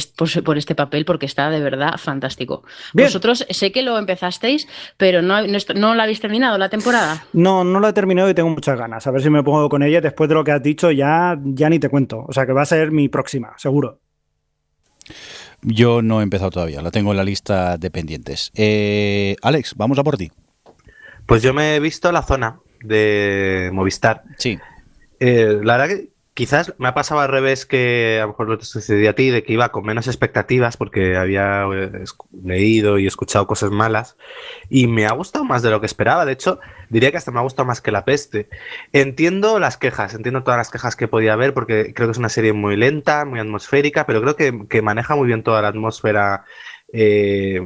por, 0.44 0.58
este 0.58 0.74
papel 0.74 1.04
porque 1.04 1.26
está 1.26 1.50
de 1.50 1.60
verdad 1.60 1.96
fantástico. 1.98 2.64
Bien. 2.92 3.06
Vosotros 3.06 3.46
sé 3.50 3.72
que 3.72 3.82
lo 3.82 3.98
empezasteis, 3.98 4.68
pero 4.96 5.22
no, 5.22 5.46
no, 5.46 5.58
no, 5.74 5.94
la 5.94 6.04
habéis 6.04 6.20
terminado 6.20 6.58
la 6.58 6.68
temporada. 6.68 7.24
No, 7.32 7.64
no 7.64 7.80
la 7.80 7.90
he 7.90 7.92
terminado 7.92 8.30
y 8.30 8.34
tengo 8.34 8.50
muchas 8.50 8.78
ganas. 8.78 9.06
A 9.06 9.10
ver 9.10 9.22
si 9.22 9.30
me 9.30 9.42
pongo 9.42 9.68
con 9.68 9.82
ella. 9.82 10.00
Después 10.00 10.28
de 10.28 10.34
lo 10.34 10.44
que 10.44 10.52
has 10.52 10.62
dicho, 10.62 10.90
ya, 10.90 11.38
ya 11.44 11.68
ni 11.68 11.78
te 11.78 11.88
cuento. 11.88 12.24
O 12.26 12.32
sea 12.32 12.46
que 12.46 12.52
va 12.52 12.62
a 12.62 12.66
ser 12.66 12.90
mi 12.90 13.08
próxima, 13.08 13.54
seguro. 13.56 14.00
Yo 15.62 16.02
no 16.02 16.20
he 16.20 16.22
empezado 16.22 16.50
todavía, 16.50 16.82
la 16.82 16.90
tengo 16.90 17.12
en 17.12 17.16
la 17.16 17.24
lista 17.24 17.78
de 17.78 17.90
pendientes. 17.90 18.52
Eh, 18.54 19.36
Alex, 19.42 19.74
vamos 19.76 19.98
a 19.98 20.04
por 20.04 20.18
ti. 20.18 20.30
Pues 21.26 21.42
yo 21.42 21.54
me 21.54 21.76
he 21.76 21.80
visto 21.80 22.12
la 22.12 22.22
zona 22.22 22.60
de 22.82 23.70
Movistar. 23.72 24.22
Sí. 24.36 24.58
Eh, 25.20 25.60
la 25.62 25.78
verdad 25.78 25.96
que 25.96 26.13
quizás 26.34 26.74
me 26.78 26.88
ha 26.88 26.94
pasado 26.94 27.20
al 27.20 27.28
revés 27.28 27.64
que 27.64 28.18
a 28.18 28.22
lo 28.22 28.28
mejor 28.28 28.48
lo 28.48 28.58
te 28.58 28.64
sucedió 28.64 29.10
a 29.10 29.12
ti, 29.14 29.30
de 29.30 29.44
que 29.44 29.52
iba 29.52 29.70
con 29.70 29.86
menos 29.86 30.08
expectativas 30.08 30.76
porque 30.76 31.16
había 31.16 31.64
eh, 31.72 32.04
leído 32.42 32.98
y 32.98 33.06
escuchado 33.06 33.46
cosas 33.46 33.70
malas 33.70 34.16
y 34.68 34.88
me 34.88 35.06
ha 35.06 35.12
gustado 35.12 35.44
más 35.44 35.62
de 35.62 35.70
lo 35.70 35.80
que 35.80 35.86
esperaba. 35.86 36.26
De 36.26 36.32
hecho, 36.32 36.58
diría 36.90 37.12
que 37.12 37.16
hasta 37.16 37.30
me 37.30 37.38
ha 37.38 37.42
gustado 37.42 37.66
más 37.66 37.80
que 37.80 37.92
La 37.92 38.04
Peste. 38.04 38.48
Entiendo 38.92 39.60
las 39.60 39.76
quejas, 39.76 40.14
entiendo 40.14 40.42
todas 40.42 40.58
las 40.58 40.70
quejas 40.70 40.96
que 40.96 41.08
podía 41.08 41.34
haber 41.34 41.54
porque 41.54 41.94
creo 41.94 42.08
que 42.08 42.12
es 42.12 42.18
una 42.18 42.28
serie 42.28 42.52
muy 42.52 42.76
lenta, 42.76 43.24
muy 43.24 43.38
atmosférica, 43.38 44.04
pero 44.04 44.20
creo 44.20 44.36
que, 44.36 44.66
que 44.68 44.82
maneja 44.82 45.14
muy 45.14 45.28
bien 45.28 45.44
toda 45.44 45.62
la 45.62 45.68
atmósfera. 45.68 46.44
Eh, 46.92 47.60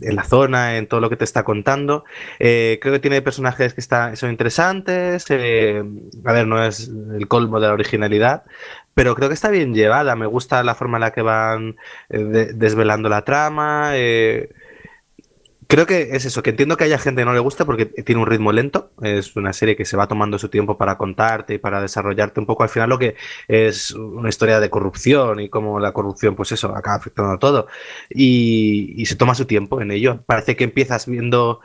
en 0.00 0.16
la 0.16 0.24
zona, 0.24 0.76
en 0.76 0.86
todo 0.86 1.00
lo 1.00 1.10
que 1.10 1.16
te 1.16 1.24
está 1.24 1.44
contando. 1.44 2.04
Eh, 2.38 2.78
creo 2.80 2.94
que 2.94 3.00
tiene 3.00 3.22
personajes 3.22 3.74
que 3.74 3.80
está, 3.80 4.14
son 4.16 4.30
interesantes. 4.30 5.24
Eh, 5.30 5.82
a 6.24 6.32
ver, 6.32 6.46
no 6.46 6.62
es 6.62 6.88
el 6.88 7.28
colmo 7.28 7.60
de 7.60 7.68
la 7.68 7.74
originalidad, 7.74 8.44
pero 8.94 9.14
creo 9.14 9.28
que 9.28 9.34
está 9.34 9.50
bien 9.50 9.74
llevada. 9.74 10.16
Me 10.16 10.26
gusta 10.26 10.62
la 10.62 10.74
forma 10.74 10.98
en 10.98 11.02
la 11.02 11.12
que 11.12 11.22
van 11.22 11.76
eh, 12.08 12.18
de, 12.18 12.52
desvelando 12.52 13.08
la 13.08 13.24
trama. 13.24 13.92
Creo 15.68 15.86
que 15.86 16.10
es 16.12 16.24
eso, 16.24 16.42
que 16.42 16.50
entiendo 16.50 16.76
que 16.76 16.84
haya 16.84 16.98
gente 16.98 17.22
que 17.22 17.24
no 17.24 17.32
le 17.32 17.40
guste 17.40 17.64
porque 17.64 17.86
tiene 17.86 18.20
un 18.20 18.26
ritmo 18.26 18.52
lento, 18.52 18.92
es 19.02 19.34
una 19.34 19.52
serie 19.52 19.74
que 19.74 19.84
se 19.84 19.96
va 19.96 20.06
tomando 20.06 20.38
su 20.38 20.48
tiempo 20.48 20.78
para 20.78 20.96
contarte 20.96 21.54
y 21.54 21.58
para 21.58 21.80
desarrollarte 21.80 22.38
un 22.38 22.46
poco. 22.46 22.62
Al 22.62 22.68
final 22.68 22.88
lo 22.88 22.98
que 22.98 23.16
es 23.48 23.90
una 23.90 24.28
historia 24.28 24.60
de 24.60 24.70
corrupción 24.70 25.40
y 25.40 25.48
cómo 25.48 25.80
la 25.80 25.92
corrupción 25.92 26.36
pues 26.36 26.52
eso 26.52 26.74
acaba 26.74 26.96
afectando 26.96 27.32
a 27.32 27.38
todo. 27.38 27.66
Y, 28.10 28.94
y 28.96 29.06
se 29.06 29.16
toma 29.16 29.34
su 29.34 29.46
tiempo 29.46 29.80
en 29.80 29.90
ello. 29.90 30.22
Parece 30.26 30.54
que 30.54 30.64
empiezas 30.64 31.06
viendo 31.06 31.60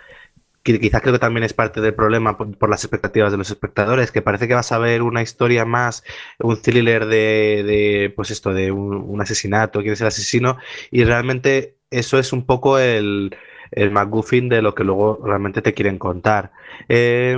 que 0.64 0.80
quizás 0.80 1.02
creo 1.02 1.14
que 1.14 1.20
también 1.20 1.44
es 1.44 1.54
parte 1.54 1.82
del 1.82 1.94
problema 1.94 2.38
por, 2.38 2.70
las 2.70 2.84
expectativas 2.84 3.32
de 3.32 3.38
los 3.38 3.50
espectadores, 3.50 4.12
que 4.12 4.22
parece 4.22 4.48
que 4.48 4.54
vas 4.54 4.72
a 4.72 4.78
ver 4.78 5.02
una 5.02 5.22
historia 5.22 5.66
más, 5.66 6.04
un 6.40 6.62
thriller 6.62 7.06
de, 7.08 7.64
de 7.66 8.14
pues 8.16 8.32
esto, 8.32 8.54
de 8.54 8.72
un, 8.72 8.96
un 8.96 9.22
asesinato, 9.22 9.82
quién 9.82 9.94
es 9.94 10.02
el 10.02 10.08
asesino, 10.08 10.58
y 10.92 11.04
realmente 11.04 11.78
eso 11.90 12.20
es 12.20 12.32
un 12.32 12.46
poco 12.46 12.78
el, 12.78 13.36
el 13.72 13.92
McGuffin 13.92 14.50
de 14.50 14.62
lo 14.62 14.76
que 14.76 14.84
luego 14.84 15.20
realmente 15.24 15.62
te 15.62 15.74
quieren 15.74 15.98
contar. 15.98 16.52
Eh, 16.90 17.36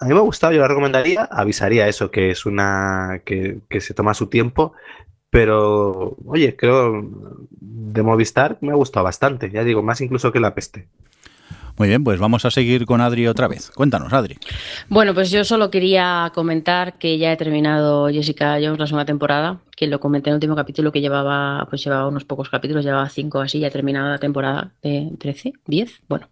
a 0.00 0.04
mí 0.06 0.12
me 0.12 0.18
ha 0.18 0.22
gustado, 0.22 0.52
yo 0.52 0.60
la 0.60 0.68
recomendaría, 0.68 1.24
avisaría 1.24 1.88
eso, 1.88 2.10
que 2.10 2.30
es 2.30 2.46
una 2.46 3.20
que, 3.24 3.58
que 3.68 3.80
se 3.80 3.94
toma 3.94 4.14
su 4.14 4.28
tiempo, 4.28 4.72
pero 5.30 6.16
oye, 6.26 6.56
creo 6.56 7.10
de 7.50 8.02
Movistar 8.02 8.58
me 8.60 8.72
ha 8.72 8.76
gustado 8.76 9.04
bastante, 9.04 9.50
ya 9.50 9.64
digo, 9.64 9.82
más 9.82 10.00
incluso 10.00 10.32
que 10.32 10.40
la 10.40 10.54
peste. 10.54 10.86
Muy 11.76 11.88
bien, 11.88 12.04
pues 12.04 12.20
vamos 12.20 12.44
a 12.44 12.50
seguir 12.50 12.86
con 12.86 13.00
Adri 13.00 13.26
otra 13.26 13.48
vez. 13.48 13.70
Cuéntanos, 13.72 14.12
Adri. 14.12 14.38
Bueno, 14.88 15.12
pues 15.12 15.30
yo 15.30 15.44
solo 15.44 15.70
quería 15.70 16.30
comentar 16.32 16.98
que 16.98 17.18
ya 17.18 17.32
he 17.32 17.36
terminado 17.36 18.08
Jessica 18.08 18.58
Jones 18.62 18.78
la 18.78 18.86
segunda 18.86 19.04
temporada, 19.04 19.60
que 19.76 19.88
lo 19.88 19.98
comenté 19.98 20.30
en 20.30 20.34
el 20.34 20.36
último 20.36 20.54
capítulo 20.54 20.92
que 20.92 21.00
llevaba, 21.00 21.66
pues 21.68 21.82
llevaba 21.82 22.06
unos 22.06 22.24
pocos 22.24 22.48
capítulos, 22.48 22.84
llevaba 22.84 23.08
cinco 23.08 23.40
así, 23.40 23.58
ya 23.58 23.68
he 23.68 23.70
terminado 23.70 24.08
la 24.08 24.18
temporada 24.18 24.72
de 24.82 25.10
13, 25.18 25.54
10, 25.66 26.02
bueno. 26.08 26.28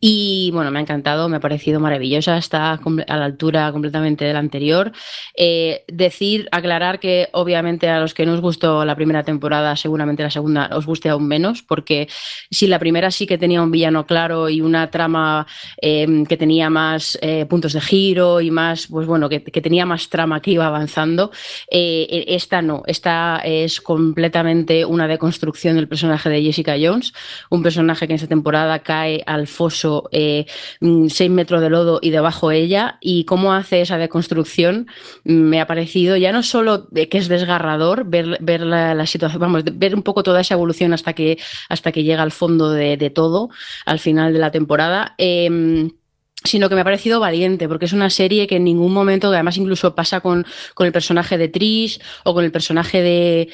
Y 0.00 0.50
bueno, 0.52 0.70
me 0.70 0.78
ha 0.78 0.82
encantado, 0.82 1.28
me 1.28 1.38
ha 1.38 1.40
parecido 1.40 1.80
maravillosa, 1.80 2.36
está 2.36 2.72
a 2.72 3.16
la 3.16 3.24
altura 3.24 3.72
completamente 3.72 4.26
de 4.26 4.32
la 4.34 4.40
anterior. 4.40 4.92
Eh, 5.36 5.84
decir, 5.88 6.48
aclarar 6.52 7.00
que 7.00 7.28
obviamente 7.32 7.88
a 7.88 7.98
los 7.98 8.12
que 8.12 8.26
no 8.26 8.34
os 8.34 8.40
gustó 8.40 8.84
la 8.84 8.94
primera 8.94 9.22
temporada, 9.22 9.74
seguramente 9.76 10.22
la 10.22 10.30
segunda 10.30 10.68
os 10.74 10.84
guste 10.84 11.08
aún 11.08 11.26
menos, 11.26 11.62
porque 11.62 12.08
si 12.50 12.66
la 12.66 12.78
primera 12.78 13.10
sí 13.10 13.26
que 13.26 13.38
tenía 13.38 13.62
un 13.62 13.70
villano 13.70 14.06
claro 14.06 14.50
y 14.50 14.60
una 14.60 14.81
trama 14.90 15.46
eh, 15.80 16.24
que 16.28 16.36
tenía 16.36 16.70
más 16.70 17.18
eh, 17.20 17.46
puntos 17.46 17.72
de 17.72 17.80
giro 17.80 18.40
y 18.40 18.50
más, 18.50 18.86
pues 18.86 19.06
bueno, 19.06 19.28
que, 19.28 19.42
que, 19.42 19.60
tenía 19.60 19.86
más 19.86 20.08
trama 20.08 20.40
que 20.40 20.52
iba 20.52 20.66
avanzando, 20.66 21.30
eh, 21.70 22.24
esta 22.28 22.62
no, 22.62 22.82
esta 22.86 23.40
es 23.44 23.80
completamente 23.80 24.84
una 24.84 25.08
deconstrucción 25.08 25.76
del 25.76 25.88
personaje 25.88 26.28
de 26.28 26.42
Jessica 26.42 26.76
Jones, 26.80 27.12
un 27.50 27.62
personaje 27.62 28.06
que 28.06 28.12
en 28.12 28.16
esta 28.16 28.28
temporada 28.28 28.80
cae 28.80 29.22
al 29.26 29.46
foso 29.46 30.08
eh, 30.12 30.46
mm, 30.80 31.08
seis 31.08 31.30
metros 31.30 31.60
de 31.60 31.70
lodo 31.70 31.98
y 32.02 32.10
debajo 32.10 32.50
ella, 32.50 32.98
y 33.00 33.24
cómo 33.24 33.52
hace 33.52 33.80
esa 33.80 33.98
deconstrucción 33.98 34.86
mm, 35.24 35.32
me 35.32 35.60
ha 35.60 35.66
parecido 35.66 36.16
ya 36.16 36.32
no 36.32 36.42
solo 36.42 36.88
que 36.88 37.18
es 37.18 37.28
desgarrador 37.28 38.04
ver, 38.04 38.38
ver 38.40 38.62
la, 38.62 38.94
la, 38.94 39.06
situación, 39.06 39.40
vamos, 39.40 39.64
ver 39.64 39.94
un 39.94 40.02
poco 40.02 40.22
toda 40.22 40.40
esa 40.40 40.54
evolución 40.54 40.92
hasta 40.92 41.12
que, 41.12 41.38
hasta 41.68 41.92
que 41.92 42.04
llega 42.04 42.22
al 42.22 42.32
fondo 42.32 42.70
de, 42.70 42.96
de 42.96 43.10
todo, 43.10 43.50
al 43.86 43.98
final 43.98 44.32
de 44.32 44.38
la 44.38 44.50
temporada. 44.50 44.71
Eh, 45.18 45.90
sino 46.44 46.68
que 46.68 46.74
me 46.74 46.80
ha 46.80 46.84
parecido 46.84 47.20
valiente, 47.20 47.68
porque 47.68 47.84
es 47.84 47.92
una 47.92 48.10
serie 48.10 48.46
que 48.46 48.56
en 48.56 48.64
ningún 48.64 48.92
momento, 48.92 49.28
además 49.28 49.56
incluso 49.56 49.94
pasa 49.94 50.20
con, 50.20 50.44
con 50.74 50.86
el 50.86 50.92
personaje 50.92 51.38
de 51.38 51.48
Trish 51.48 52.00
o 52.24 52.34
con 52.34 52.44
el 52.44 52.52
personaje 52.52 53.02
de, 53.02 53.48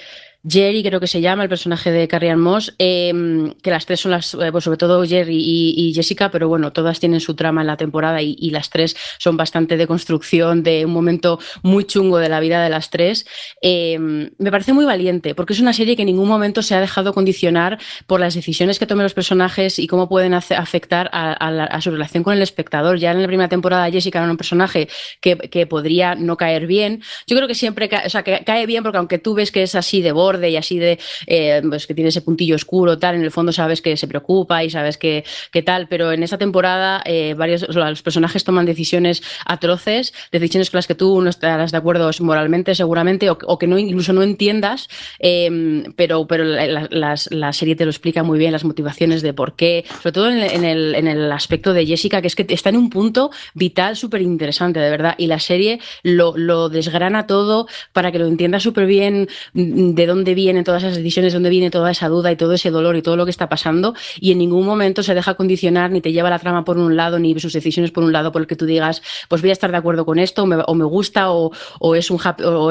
Jerry, 0.47 0.85
creo 0.85 1.01
que 1.01 1.09
se 1.09 1.21
llama, 1.21 1.43
el 1.43 1.49
personaje 1.49 1.91
de 1.91 2.07
Carrie 2.07 2.31
Ann 2.31 2.41
Moss, 2.41 2.75
eh, 2.79 3.13
que 3.61 3.71
las 3.71 3.87
tres 3.87 4.01
son 4.01 4.13
las, 4.13 4.35
eh, 4.35 4.53
pues 4.53 4.63
sobre 4.63 4.77
todo 4.77 5.05
Jerry 5.05 5.37
y, 5.37 5.93
Jessica, 5.93 6.31
pero 6.31 6.49
bueno, 6.49 6.73
todas 6.73 7.01
tienen 7.01 7.19
su 7.19 7.35
trama 7.35 7.63
en 7.63 7.67
la 7.67 7.77
temporada 7.77 8.23
y, 8.23 8.49
las 8.51 8.71
tres 8.71 8.97
son 9.19 9.37
bastante 9.37 9.77
de 9.77 9.87
construcción, 9.87 10.63
de 10.63 10.87
un 10.87 10.93
momento 10.93 11.39
muy 11.63 11.85
chungo 11.85 12.19
de 12.19 12.29
la 12.29 12.41
vida 12.41 12.63
de 12.63 12.71
las 12.71 12.89
tres. 12.89 13.27
Eh, 13.61 13.99
me 13.99 14.51
parece 14.51 14.73
muy 14.73 14.85
valiente, 14.85 15.35
porque 15.35 15.53
es 15.55 15.61
una 15.61 15.73
serie 15.73 15.97
que 15.97 16.03
en 16.03 16.07
ningún 16.07 16.29
momento 16.29 16.63
se 16.63 16.75
ha 16.75 16.81
dejado 16.81 17.13
condicionar 17.13 17.79
por 18.07 18.21
las 18.21 18.35
decisiones 18.35 18.79
que 18.79 18.87
tomen 18.87 19.03
los 19.03 19.15
personajes 19.15 19.79
y 19.79 19.87
cómo 19.89 20.09
pueden 20.09 20.35
afectar 20.35 21.11
a, 21.13 21.81
su 21.81 21.91
relación 21.91 22.23
con 22.23 22.35
el 22.35 22.43
espectador. 22.43 22.99
Ya 22.99 23.11
en 23.11 23.23
la 23.23 23.27
primera 23.27 23.49
temporada 23.49 23.91
Jessica 23.91 24.21
era 24.21 24.31
un 24.31 24.37
personaje 24.37 24.89
que, 25.21 25.67
podría 25.67 26.15
no 26.15 26.37
caer 26.37 26.67
bien. 26.67 27.03
Yo 27.27 27.37
creo 27.37 27.49
que 27.49 27.55
siempre, 27.55 27.91
o 28.07 28.09
sea, 28.09 28.23
cae 28.23 28.67
bien 28.67 28.83
porque 28.83 28.99
aunque 28.99 29.19
tú 29.19 29.35
ves 29.35 29.51
que 29.51 29.63
es 29.63 29.75
así 29.75 30.01
de 30.01 30.13
borde, 30.29 30.51
y 30.51 30.57
así 30.57 30.79
de 30.79 30.99
eh, 31.27 31.63
pues 31.67 31.87
que 31.87 31.95
tiene 31.95 32.11
ese 32.11 32.21
puntillo 32.21 32.55
oscuro 32.55 32.99
tal 32.99 33.15
en 33.15 33.23
el 33.23 33.31
fondo 33.31 33.51
sabes 33.51 33.81
que 33.81 33.97
se 33.97 34.07
preocupa 34.07 34.63
y 34.63 34.69
sabes 34.69 34.99
que, 34.99 35.25
que 35.51 35.63
tal 35.63 35.89
pero 35.89 36.13
en 36.13 36.23
esa 36.23 36.37
temporada 36.37 37.01
eh, 37.07 37.35
varios 37.35 37.67
los 37.75 38.03
personajes 38.03 38.45
toman 38.45 38.67
decisiones 38.67 39.23
atroces 39.47 40.13
decisiones 40.31 40.71
con 40.71 40.79
las 40.79 40.87
que 40.87 40.95
tú 40.95 41.23
no 41.23 41.31
estarás 41.31 41.73
de 41.73 41.79
acuerdo 41.79 42.11
moralmente 42.21 42.75
seguramente 42.75 43.31
o, 43.31 43.59
que 43.59 43.67
no 43.67 43.79
incluso 43.79 44.13
no 44.13 44.23
entiendas 44.23 44.89
eh, 45.19 45.83
pero 45.97 46.27
pero 46.27 46.45
la, 46.45 47.15
la, 47.31 47.53
serie 47.53 47.75
te 47.75 47.85
lo 47.85 47.91
explica 47.91 48.23
muy 48.23 48.39
bien 48.39 48.53
las 48.53 48.65
motivaciones 48.65 49.23
de 49.23 49.33
por 49.33 49.57
qué 49.57 49.85
sobre 50.03 50.13
todo 50.13 50.29
en 50.29 50.65
el, 50.65 50.95
en 50.95 51.07
el 51.07 51.33
aspecto 51.33 51.73
de 51.73 51.87
Jessica 51.87 52.21
que 52.21 52.29
es 52.29 52.37
que 52.37 52.47
está 52.49 52.69
en 52.69 52.77
un 52.77 52.91
punto 52.91 53.31
vital 53.55 53.97
súper 53.97 54.21
interesante 54.23 54.79
de 54.81 54.91
verdad 54.91 55.15
y 55.17 55.27
la 55.27 55.39
serie 55.39 55.81
lo, 56.03 56.37
lo 56.37 56.69
desgrana 56.69 57.27
todo 57.27 57.67
para 57.93 58.13
que 58.13 58.19
lo 58.19 58.27
entiendas 58.27 58.63
súper 58.63 58.87
bien 58.87 59.29
de 59.55 60.07
dónde 60.07 60.18
dónde 60.19 60.35
vienen 60.35 60.65
todas 60.65 60.83
esas 60.83 60.97
decisiones, 60.97 61.33
dónde 61.33 61.49
viene 61.49 61.71
toda 61.71 61.91
esa 61.91 62.09
duda 62.09 62.33
y 62.33 62.37
todo 62.37 62.53
ese 62.53 62.71
dolor 62.71 62.97
y 62.97 63.03
todo 63.03 63.17
lo 63.17 63.25
que 63.25 63.31
está 63.31 63.49
pasando 63.49 63.95
y 64.21 64.33
en 64.33 64.39
ningún 64.39 64.67
momento 64.67 65.03
se 65.03 65.15
deja 65.15 65.35
condicionar 65.35 65.93
ni 65.93 66.01
te 66.01 66.13
lleva 66.13 66.29
la 66.29 66.39
trama 66.39 66.65
por 66.65 66.77
un 66.77 66.97
lado 66.97 67.19
ni 67.19 67.39
sus 67.39 67.53
decisiones 67.53 67.93
por 67.93 68.03
un 68.03 68.13
lado 68.13 68.33
por 68.33 68.43
el 68.43 68.49
que 68.49 68.57
tú 68.57 68.67
digas 68.67 69.01
pues 69.29 69.43
voy 69.43 69.51
a 69.51 69.53
estar 69.53 69.71
de 69.71 69.77
acuerdo 69.77 70.05
con 70.05 70.19
esto 70.19 70.43
o 70.43 70.47
me, 70.47 70.57
o 70.67 70.75
me 70.75 70.85
gusta 70.85 71.31
o, 71.31 71.53
es 71.95 72.11
un 72.11 72.21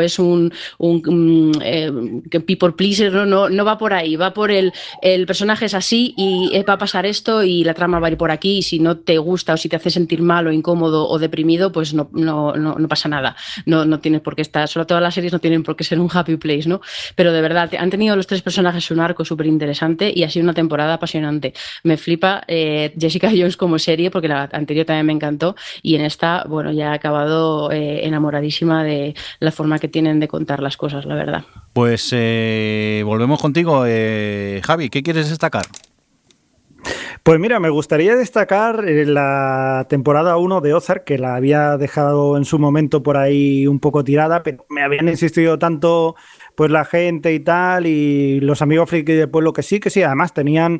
es 0.02 0.20
un, 0.20 0.54
un, 0.78 1.02
un 1.08 1.62
eh, 1.64 1.92
people 2.46 2.74
pleaser 2.74 3.14
no, 3.14 3.26
no, 3.26 3.50
no 3.50 3.66
va 3.66 3.78
por 3.78 3.94
ahí 3.94 4.18
va 4.18 4.34
por 4.34 4.52
el, 4.52 4.74
el 5.02 5.26
personaje 5.26 5.66
es 5.66 5.74
así 5.74 6.14
y 6.18 6.52
va 6.68 6.74
a 6.74 6.78
pasar 6.78 7.06
esto 7.06 7.44
y 7.44 7.64
la 7.64 7.74
trama 7.74 8.00
va 8.00 8.08
a 8.08 8.12
ir 8.12 8.18
por 8.18 8.32
aquí 8.32 8.58
y 8.58 8.62
si 8.62 8.80
no 8.80 8.98
te 8.98 9.18
gusta 9.18 9.54
o 9.54 9.58
si 9.58 9.70
te 9.70 9.78
hace 9.78 9.90
sentir 9.90 10.22
mal 10.22 10.48
o 10.48 10.52
incómodo 10.52 11.08
o 11.08 11.18
deprimido 11.18 11.72
pues 11.72 11.94
no, 11.94 12.10
no, 12.12 12.54
no, 12.56 12.76
no 12.76 12.88
pasa 12.88 13.08
nada. 13.08 13.36
No, 13.66 13.86
no 13.86 14.00
tienes 14.00 14.22
por 14.22 14.36
qué 14.36 14.42
estar 14.42 14.68
solo 14.68 14.86
todas 14.86 15.02
las 15.02 15.14
series 15.14 15.32
no 15.32 15.40
tienen 15.40 15.64
por 15.64 15.76
qué 15.76 15.84
ser 15.84 16.00
un 16.00 16.10
happy 16.12 16.36
place 16.38 16.68
no 16.68 16.82
pero 17.16 17.32
de 17.38 17.42
verdad, 17.42 17.70
han 17.78 17.90
tenido 17.90 18.16
los 18.16 18.28
tres 18.28 18.42
personajes 18.42 18.92
un 18.92 19.00
arco 19.00 19.24
súper 19.24 19.48
interesante 19.48 20.12
y 20.14 20.24
ha 20.24 20.30
sido 20.30 20.44
una 20.44 20.54
temporada 20.54 20.96
apasionante. 20.96 21.54
Me 21.84 21.98
flipa 21.98 22.44
eh, 22.48 22.94
Jessica 23.00 23.30
Jones 23.30 23.58
como 23.58 23.80
serie 23.80 24.12
porque 24.12 24.28
la 24.28 24.50
anterior 24.52 24.86
también 24.86 25.06
me 25.06 25.14
encantó 25.14 25.56
y 25.82 25.96
en 25.96 26.02
esta, 26.02 26.44
bueno, 26.48 26.72
ya 26.72 26.92
he 26.92 26.96
acabado 26.96 27.72
eh, 27.72 28.06
enamoradísima 28.06 28.84
de 28.84 29.16
la 29.40 29.52
forma 29.52 29.80
que 29.80 29.88
tienen 29.88 30.20
de 30.20 30.28
contar 30.28 30.62
las 30.62 30.78
cosas, 30.78 31.06
la 31.06 31.16
verdad. 31.16 31.46
Pues 31.74 32.10
eh, 32.12 33.04
volvemos 33.06 33.42
contigo, 33.42 33.84
eh, 33.86 34.62
Javi, 34.66 34.90
¿qué 34.90 35.04
quieres 35.04 35.30
destacar? 35.30 35.66
Pues 37.24 37.40
mira, 37.40 37.60
me 37.60 37.70
gustaría 37.70 38.16
destacar 38.16 38.86
la 38.86 39.86
temporada 39.90 40.38
1 40.38 40.62
de 40.62 40.74
Ozark, 40.74 41.04
que 41.04 41.18
la 41.18 41.36
había 41.36 41.76
dejado 41.76 42.38
en 42.38 42.46
su 42.46 42.58
momento 42.58 43.04
por 43.04 43.18
ahí 43.18 43.68
un 43.68 43.80
poco 43.80 44.04
tirada, 44.04 44.44
pero 44.44 44.66
me 44.70 44.82
habían 44.82 45.10
insistido 45.10 45.60
tanto 45.60 46.16
pues 46.58 46.72
la 46.72 46.86
gente 46.86 47.32
y 47.36 47.40
tal, 47.40 47.86
y 47.86 48.40
los 48.40 48.64
amigos 48.64 48.90
friki 48.90 49.14
del 49.14 49.30
pueblo 49.30 49.54
que 49.54 49.62
sí, 49.62 49.80
que 49.80 49.92
sí, 49.92 50.02
además 50.02 50.34
tenían 50.34 50.80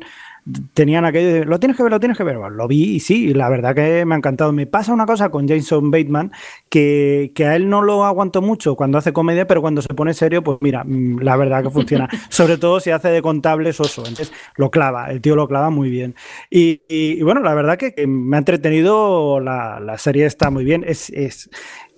tenían 0.74 1.04
aquello 1.04 1.32
de, 1.32 1.44
lo 1.44 1.58
tienes 1.58 1.76
que 1.76 1.82
ver, 1.82 1.92
lo 1.92 2.00
tienes 2.00 2.16
que 2.16 2.24
ver. 2.24 2.38
Bueno, 2.38 2.54
lo 2.54 2.68
vi 2.68 2.96
y 2.96 3.00
sí, 3.00 3.34
la 3.34 3.48
verdad 3.48 3.74
que 3.74 4.04
me 4.04 4.14
ha 4.14 4.18
encantado. 4.18 4.52
Me 4.52 4.66
pasa 4.66 4.92
una 4.92 5.06
cosa 5.06 5.30
con 5.30 5.48
Jason 5.48 5.90
Bateman, 5.90 6.32
que, 6.68 7.32
que, 7.34 7.46
a 7.46 7.56
él 7.56 7.68
no 7.68 7.82
lo 7.82 8.04
aguanto 8.04 8.42
mucho 8.42 8.76
cuando 8.76 8.98
hace 8.98 9.12
comedia, 9.12 9.46
pero 9.46 9.60
cuando 9.60 9.82
se 9.82 9.94
pone 9.94 10.14
serio, 10.14 10.42
pues 10.42 10.58
mira, 10.60 10.84
la 10.86 11.36
verdad 11.36 11.62
que 11.62 11.70
funciona. 11.70 12.08
Sobre 12.28 12.56
todo 12.56 12.80
si 12.80 12.90
hace 12.90 13.08
de 13.08 13.22
contable 13.22 13.72
soso. 13.72 14.02
Entonces 14.02 14.32
lo 14.56 14.70
clava, 14.70 15.10
el 15.10 15.20
tío 15.20 15.36
lo 15.36 15.48
clava 15.48 15.70
muy 15.70 15.90
bien. 15.90 16.14
Y, 16.50 16.82
y, 16.88 17.18
y 17.18 17.22
bueno, 17.22 17.40
la 17.40 17.54
verdad 17.54 17.78
que, 17.78 17.94
que, 17.94 18.06
me 18.06 18.36
ha 18.36 18.38
entretenido, 18.38 19.40
la, 19.40 19.80
la 19.80 19.98
serie 19.98 20.26
está 20.26 20.50
muy 20.50 20.64
bien. 20.64 20.84
Es, 20.86 21.10
es, 21.10 21.50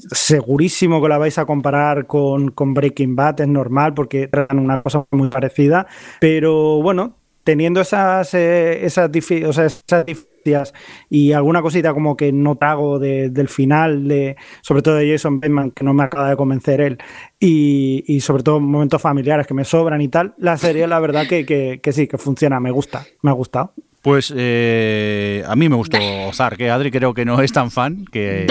segurísimo 0.09 1.03
que 1.03 1.09
la 1.09 1.19
vais 1.19 1.39
a 1.39 1.45
comparar 1.45 2.07
con, 2.07 2.51
con 2.51 2.75
Breaking 2.75 3.17
Bad, 3.17 3.41
es 3.41 3.49
normal 3.49 3.95
porque 3.95 4.29
eran 4.33 4.59
una 4.59 4.83
cosa 4.83 5.07
muy 5.11 5.29
parecida, 5.29 5.87
pero 6.21 6.81
bueno, 6.83 7.20
teniendo 7.45 7.81
esas, 7.81 8.35
eh, 8.35 8.85
esas, 8.85 9.09
o 9.09 9.53
sea, 9.53 9.67
esas 9.67 10.07
diferencias 10.07 10.75
y 11.09 11.33
alguna 11.33 11.63
cosita 11.63 11.93
como 11.93 12.17
que 12.17 12.33
no 12.33 12.57
trago 12.57 12.99
de, 12.99 13.31
del 13.31 13.49
final, 13.49 14.09
de, 14.09 14.37
sobre 14.63 14.83
todo 14.83 14.97
de 14.97 15.11
Jason 15.11 15.41
Bateman, 15.41 15.71
que 15.71 15.85
no 15.85 15.93
me 15.93 16.05
acaba 16.05 16.31
de 16.31 16.37
convencer 16.37 16.81
él, 16.81 16.99
y, 17.39 18.05
y, 18.07 18.21
sobre 18.21 18.43
todo 18.43 18.61
momentos 18.61 19.03
familiares 19.03 19.47
que 19.47 19.55
me 19.55 19.65
sobran 19.65 20.01
y 20.01 20.09
tal, 20.09 20.35
la 20.39 20.57
serie 20.57 20.87
la 20.87 21.01
verdad 21.01 21.27
que, 21.27 21.45
que, 21.45 21.81
que 21.83 21.93
sí, 21.93 22.07
que 22.07 22.19
funciona, 22.19 22.61
me 22.61 22.71
gusta, 22.71 23.05
me 23.23 23.31
ha 23.31 23.35
gustado. 23.35 23.75
Pues 24.03 24.33
eh, 24.35 25.45
a 25.47 25.55
mí 25.57 25.69
me 25.69 25.77
gustó 25.77 25.99
Ozark, 26.29 26.57
que 26.57 26.71
Adri 26.71 26.91
creo 26.91 27.13
que 27.13 27.27
no 27.27 27.43
es 27.43 27.53
tan 27.53 27.71
fan. 27.71 28.07
que 28.11 28.47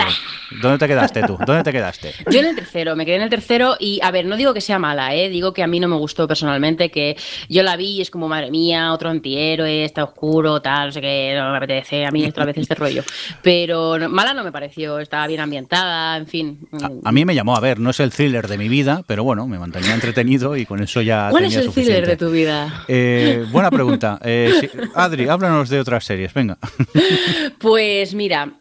¿Dónde 0.61 0.77
te 0.77 0.87
quedaste 0.87 1.23
tú? 1.23 1.37
¿Dónde 1.45 1.63
te 1.63 1.71
quedaste? 1.71 2.13
Yo 2.29 2.39
en 2.39 2.47
el 2.47 2.55
tercero, 2.55 2.95
me 2.95 3.05
quedé 3.05 3.15
en 3.15 3.21
el 3.23 3.29
tercero 3.29 3.75
y, 3.79 3.99
a 4.03 4.11
ver, 4.11 4.25
no 4.25 4.35
digo 4.35 4.53
que 4.53 4.61
sea 4.61 4.79
mala, 4.79 5.15
¿eh? 5.15 5.29
digo 5.29 5.53
que 5.53 5.63
a 5.63 5.67
mí 5.67 5.79
no 5.79 5.87
me 5.87 5.95
gustó 5.95 6.27
personalmente, 6.27 6.89
que 6.89 7.17
yo 7.49 7.63
la 7.63 7.75
vi 7.75 7.97
y 7.97 8.01
es 8.01 8.09
como, 8.11 8.27
madre 8.27 8.51
mía, 8.51 8.93
otro 8.93 9.09
antihéroe, 9.09 9.83
está 9.85 10.03
oscuro, 10.03 10.61
tal, 10.61 10.87
no 10.87 10.91
sé 10.91 11.01
qué, 11.01 11.33
no 11.35 11.51
me 11.51 11.57
apetece 11.57 12.05
a 12.05 12.11
mí 12.11 12.25
otra 12.25 12.45
vez 12.45 12.57
este 12.57 12.75
rollo. 12.75 13.03
Pero 13.41 13.97
no, 13.97 14.09
mala 14.09 14.33
no 14.33 14.43
me 14.43 14.51
pareció, 14.51 14.99
estaba 14.99 15.27
bien 15.27 15.41
ambientada, 15.41 16.17
en 16.17 16.27
fin. 16.27 16.59
A, 16.81 17.09
a, 17.09 17.11
mí 17.11 17.25
me 17.25 17.35
llamó 17.35 17.55
a 17.55 17.59
ver, 17.59 17.79
no 17.79 17.89
es 17.89 17.99
el 17.99 18.11
thriller 18.11 18.47
de 18.47 18.57
mi 18.57 18.69
vida, 18.69 19.03
pero 19.07 19.23
bueno, 19.23 19.47
me 19.47 19.57
mantenía 19.59 19.93
entretenido 19.93 20.57
y 20.57 20.65
con 20.65 20.81
eso 20.81 21.01
ya. 21.01 21.29
¿Cuál 21.31 21.43
tenía 21.43 21.59
es 21.59 21.65
el 21.65 21.71
suficiente. 21.71 22.01
thriller 22.01 22.17
de 22.17 22.25
tu 22.25 22.31
vida? 22.31 22.85
Eh, 22.87 23.45
buena 23.51 23.69
pregunta. 23.71 24.19
Eh, 24.23 24.53
sí, 24.61 24.69
Adri, 24.95 25.27
háblanos 25.39 25.69
de 25.69 25.79
otras 25.79 26.03
series, 26.03 26.33
venga. 26.33 26.57
Pues 27.59 28.13
mira, 28.13 28.53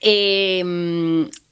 eh, 0.00 0.62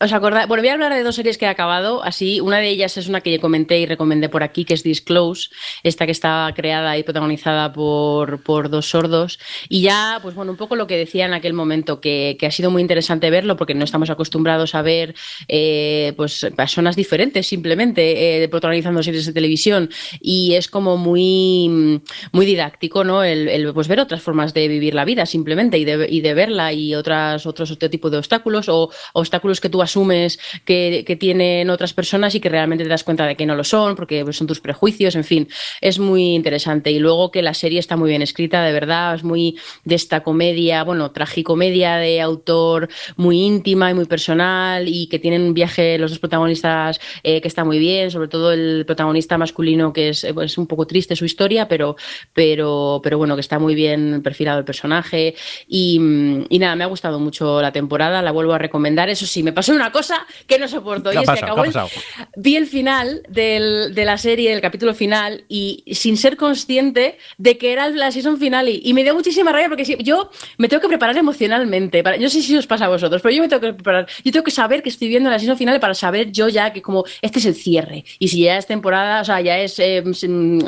¿Os 0.01 0.12
acordáis? 0.12 0.47
Bueno, 0.47 0.62
voy 0.62 0.69
a 0.69 0.75
hablar 0.75 0.95
de 0.95 1.03
dos 1.03 1.16
series 1.16 1.39
que 1.39 1.47
he 1.47 1.49
acabado. 1.49 2.05
Así, 2.05 2.41
una 2.41 2.59
de 2.59 2.69
ellas 2.69 2.97
es 2.97 3.09
una 3.09 3.20
que 3.20 3.33
yo 3.33 3.41
comenté 3.41 3.81
y 3.81 3.87
recomendé 3.87 4.29
por 4.29 4.45
aquí, 4.45 4.65
que 4.65 4.75
es 4.75 4.85
Disclose, 4.85 5.51
esta 5.83 6.07
que 6.07 6.12
está 6.12 6.53
creada 6.55 6.97
y 6.97 7.03
protagonizada 7.03 7.73
por, 7.73 8.41
por 8.45 8.70
dos 8.70 8.89
sordos. 8.89 9.41
Y 9.69 9.83
ya, 9.83 10.20
pues 10.23 10.37
bueno, 10.37 10.53
un 10.53 10.57
poco 10.57 10.77
lo 10.77 10.87
que 10.87 10.97
decía 10.97 11.27
en 11.27 11.35
aquel 11.35 11.53
momento, 11.53 12.01
que, 12.01 12.37
que 12.39 12.47
ha 12.47 12.53
sido 12.53 12.70
muy 12.70 12.81
interesante 12.81 13.29
verlo, 13.29 13.57
porque 13.57 13.75
no 13.75 13.85
estamos 13.85 14.09
acostumbrados 14.09 14.77
a 14.77 14.83
ver 14.83 15.16
eh, 15.49 16.12
pues 16.16 16.47
personas 16.57 16.95
diferentes 16.95 17.49
simplemente 17.49 18.45
eh, 18.45 18.49
protagonizando 18.49 19.03
series 19.03 19.27
de 19.27 19.33
televisión. 19.33 19.91
Y 20.20 20.55
es 20.55 20.69
como 20.69 20.97
muy, 20.97 22.01
muy 22.31 22.47
didáctico, 22.47 23.03
¿no? 23.03 23.25
El, 23.25 23.49
el, 23.49 23.75
pues 23.75 23.89
ver 23.89 23.99
otras 23.99 24.23
formas 24.23 24.55
de 24.55 24.69
vivir 24.69 24.95
la 24.95 25.05
vida 25.05 25.27
simplemente 25.27 25.77
y 25.77 25.85
de, 25.85 26.07
y 26.09 26.20
de 26.20 26.35
verla 26.35 26.73
y 26.73 26.95
otras, 26.95 27.47
otros 27.47 27.73
otro 27.73 27.91
tipo 27.91 28.11
de 28.11 28.19
obstáculos 28.19 28.69
o 28.69 28.91
obstáculos 29.12 29.61
que 29.61 29.69
tú 29.69 29.83
asumes 29.89 30.39
que, 30.65 31.16
tienen 31.19 31.70
otras 31.70 31.94
personas 31.94 32.35
y 32.35 32.40
que 32.40 32.48
realmente 32.48 32.85
te 32.85 32.90
das 32.90 33.02
cuenta 33.02 33.27
de 33.27 33.35
que 33.35 33.47
no 33.47 33.56
lo 33.56 33.65
son, 33.65 33.97
porque 33.97 34.24
son 34.32 34.47
tus 34.47 34.60
prejuicios, 34.60 35.16
en 35.16 35.24
fin, 35.24 35.48
es 35.81 35.98
muy 35.98 36.35
interesante. 36.35 36.90
Y 36.90 36.98
luego 36.98 37.31
que 37.31 37.43
la 37.43 37.55
serie 37.55 37.81
está 37.81 37.97
muy 37.97 38.10
bien 38.10 38.23
escrita, 38.23 38.62
de 38.62 38.73
verdad, 38.73 39.15
es 39.15 39.24
muy 39.24 39.59
de 39.85 39.94
esta 39.94 40.23
comedia, 40.23 40.85
bueno, 40.85 41.10
tragicomedia 41.10 41.97
de 41.97 42.20
autor 42.20 42.89
muy 43.16 43.43
íntima 43.43 43.90
y 43.90 43.94
muy 43.94 44.05
personal 44.05 44.86
y 44.86 45.09
que 45.09 45.19
tienen 45.19 45.43
un 45.43 45.55
viaje 45.55 45.98
los 45.98 46.10
dos 46.10 46.20
protagonistas 46.20 47.01
eh, 47.23 47.40
que 47.40 47.48
está 47.48 47.65
muy 47.65 47.78
bien, 47.78 48.10
sobre 48.10 48.28
todo 48.28 48.52
el 48.52 48.85
protagonista 48.86 49.39
masculino 49.39 49.93
que 49.93 50.10
es, 50.10 50.24
es 50.24 50.59
un 50.59 50.66
poco 50.66 50.86
triste 50.86 51.16
su 51.16 51.24
historia, 51.24 51.69
pero, 51.69 51.97
pero, 52.32 53.01
pero 53.02 53.19
bueno, 53.19 53.35
que 53.35 53.40
está 53.40 53.59
muy 53.59 53.74
bien 53.74 54.23
perfilado 54.23 54.59
el 54.59 54.65
personaje 54.65 55.35
y, 55.66 56.01
y 56.48 56.59
nada, 56.59 56.77
me 56.77 56.85
ha 56.85 56.89
gustado 56.89 57.19
mucho 57.19 57.60
la 57.62 57.73
temporada, 57.73 58.23
la 58.23 58.32
vuelvo 58.32 58.52
a 58.52 58.59
recomendar. 58.59 59.09
Eso 59.09 59.27
sí, 59.27 59.43
me 59.43 59.52
pasó 59.52 59.73
una 59.78 59.92
cosa 59.92 60.26
que 60.46 60.59
no 60.59 60.68
soporto. 60.68 61.12
Y 61.12 61.16
es 61.16 61.22
pasado, 61.24 61.38
que 61.38 61.44
acabó 61.44 61.64
el, 61.64 61.90
vi 62.36 62.56
el 62.56 62.66
final 62.66 63.22
del, 63.28 63.94
de 63.94 64.05
la 64.05 64.18
serie, 64.18 64.52
el 64.52 64.60
capítulo 64.60 64.94
final, 64.94 65.44
y 65.48 65.84
sin 65.92 66.16
ser 66.16 66.36
consciente 66.36 67.18
de 67.38 67.59
que 67.59 67.72
era 67.72 67.88
la 67.88 68.10
season 68.12 68.38
final. 68.38 68.68
Y, 68.68 68.92
me 68.92 69.05
dio 69.05 69.14
muchísima 69.14 69.52
rabia 69.52 69.68
porque 69.68 69.84
si, 69.84 69.96
yo 70.02 70.30
me 70.56 70.68
tengo 70.68 70.80
que 70.80 70.88
preparar 70.88 71.16
emocionalmente. 71.16 72.02
Para, 72.02 72.16
yo 72.16 72.24
no 72.24 72.30
sé 72.30 72.42
si 72.42 72.56
os 72.56 72.66
pasa 72.66 72.86
a 72.86 72.88
vosotros, 72.88 73.22
pero 73.22 73.34
yo 73.34 73.42
me 73.42 73.48
tengo 73.48 73.60
que 73.60 73.72
preparar. 73.72 74.06
Yo 74.24 74.32
tengo 74.32 74.44
que 74.44 74.50
saber 74.50 74.82
que 74.82 74.88
estoy 74.88 75.09
viendo 75.09 75.30
la 75.30 75.38
season 75.38 75.56
final 75.56 75.78
para 75.80 75.94
saber 75.94 76.32
yo 76.32 76.48
ya 76.48 76.72
que 76.72 76.82
como 76.82 77.05
este 77.22 77.38
es 77.38 77.46
el 77.46 77.55
cierre. 77.55 78.05
Y 78.18 78.28
si 78.28 78.42
ya 78.42 78.59
es 78.59 78.66
temporada, 78.66 79.20
o 79.20 79.24
sea, 79.24 79.40
ya 79.40 79.59
es, 79.59 79.78
eh, 79.78 80.02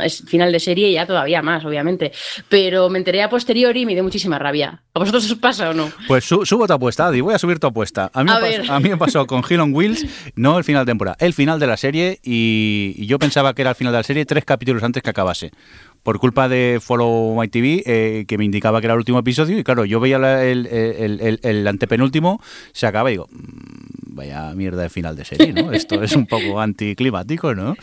es 0.03 0.23
final 0.27 0.53
de 0.53 0.61
serie, 0.61 0.93
ya 0.93 1.07
todavía 1.07 1.43
más, 1.43 1.65
obviamente. 1.65 2.13
Pero 2.49 2.89
me 2.89 2.99
enteré 2.99 3.23
a 3.23 3.29
posteriori 3.29 3.83
y 3.83 3.87
me 3.87 3.95
dio 3.95 4.03
muchísima 4.03 4.39
rabia. 4.39 4.83
¿A 4.93 4.99
vosotros 4.99 5.31
os 5.31 5.39
pasa 5.39 5.71
o 5.71 5.75
no? 5.75 5.91
Pues 6.07 6.25
su, 6.25 6.45
subo 6.45 6.67
tu 6.67 6.73
apuesta, 6.73 7.07
Adi. 7.07 7.21
Voy 7.21 7.35
a 7.35 7.39
subir 7.39 7.59
tu 7.59 7.67
apuesta. 7.67 8.11
A 8.13 8.25
mí, 8.25 8.31
A 8.31 8.41
me, 8.41 8.59
pasó, 8.59 8.73
a 8.73 8.81
mí 8.81 8.89
me 8.89 8.97
pasó 9.01 9.27
con 9.27 9.43
Hill 9.49 9.59
on 9.59 9.75
Wheels, 9.75 10.07
no 10.37 10.57
el 10.59 10.63
final 10.63 10.85
de 10.87 10.91
temporada, 10.93 11.17
el 11.19 11.33
final 11.35 11.59
de 11.59 11.67
la 11.67 11.77
serie 11.77 12.21
y, 12.23 13.05
yo 13.07 13.19
pensaba 13.19 13.53
que 13.55 13.63
era 13.63 13.71
el 13.71 13.77
final 13.77 13.93
de 13.93 13.99
la 13.99 14.03
serie 14.05 14.25
tres 14.25 14.45
capítulos 14.45 14.85
antes 14.85 15.03
que 15.03 15.11
acabase. 15.11 15.51
Por 16.05 16.19
culpa 16.19 16.49
de 16.49 16.79
Follow 16.81 17.39
My 17.39 17.49
TV, 17.49 17.83
eh, 17.85 18.25
que 18.29 18.39
me 18.39 18.45
indicaba 18.47 18.81
que 18.81 18.87
era 18.87 18.95
el 18.95 18.99
último 19.01 19.19
episodio, 19.19 19.59
y 19.59 19.65
claro, 19.65 19.85
yo 19.85 20.01
veía 20.01 20.17
el, 20.45 20.67
el- 20.67 21.21
el- 21.21 21.41
el 21.43 21.67
antepenúltimo, 21.67 22.41
se 22.73 22.87
acaba 22.87 23.11
y 23.11 23.15
digo, 23.15 23.27
"Mm, 23.31 23.90
vaya 24.21 24.53
mierda 24.55 24.83
de 24.83 24.91
final 24.91 25.17
de 25.17 25.25
serie, 25.25 25.53
¿no? 25.53 25.73
Esto 25.81 26.03
es 26.03 26.15
un 26.15 26.27
poco 26.27 26.61
anticlimático, 26.61 27.55
¿no? 27.55 27.75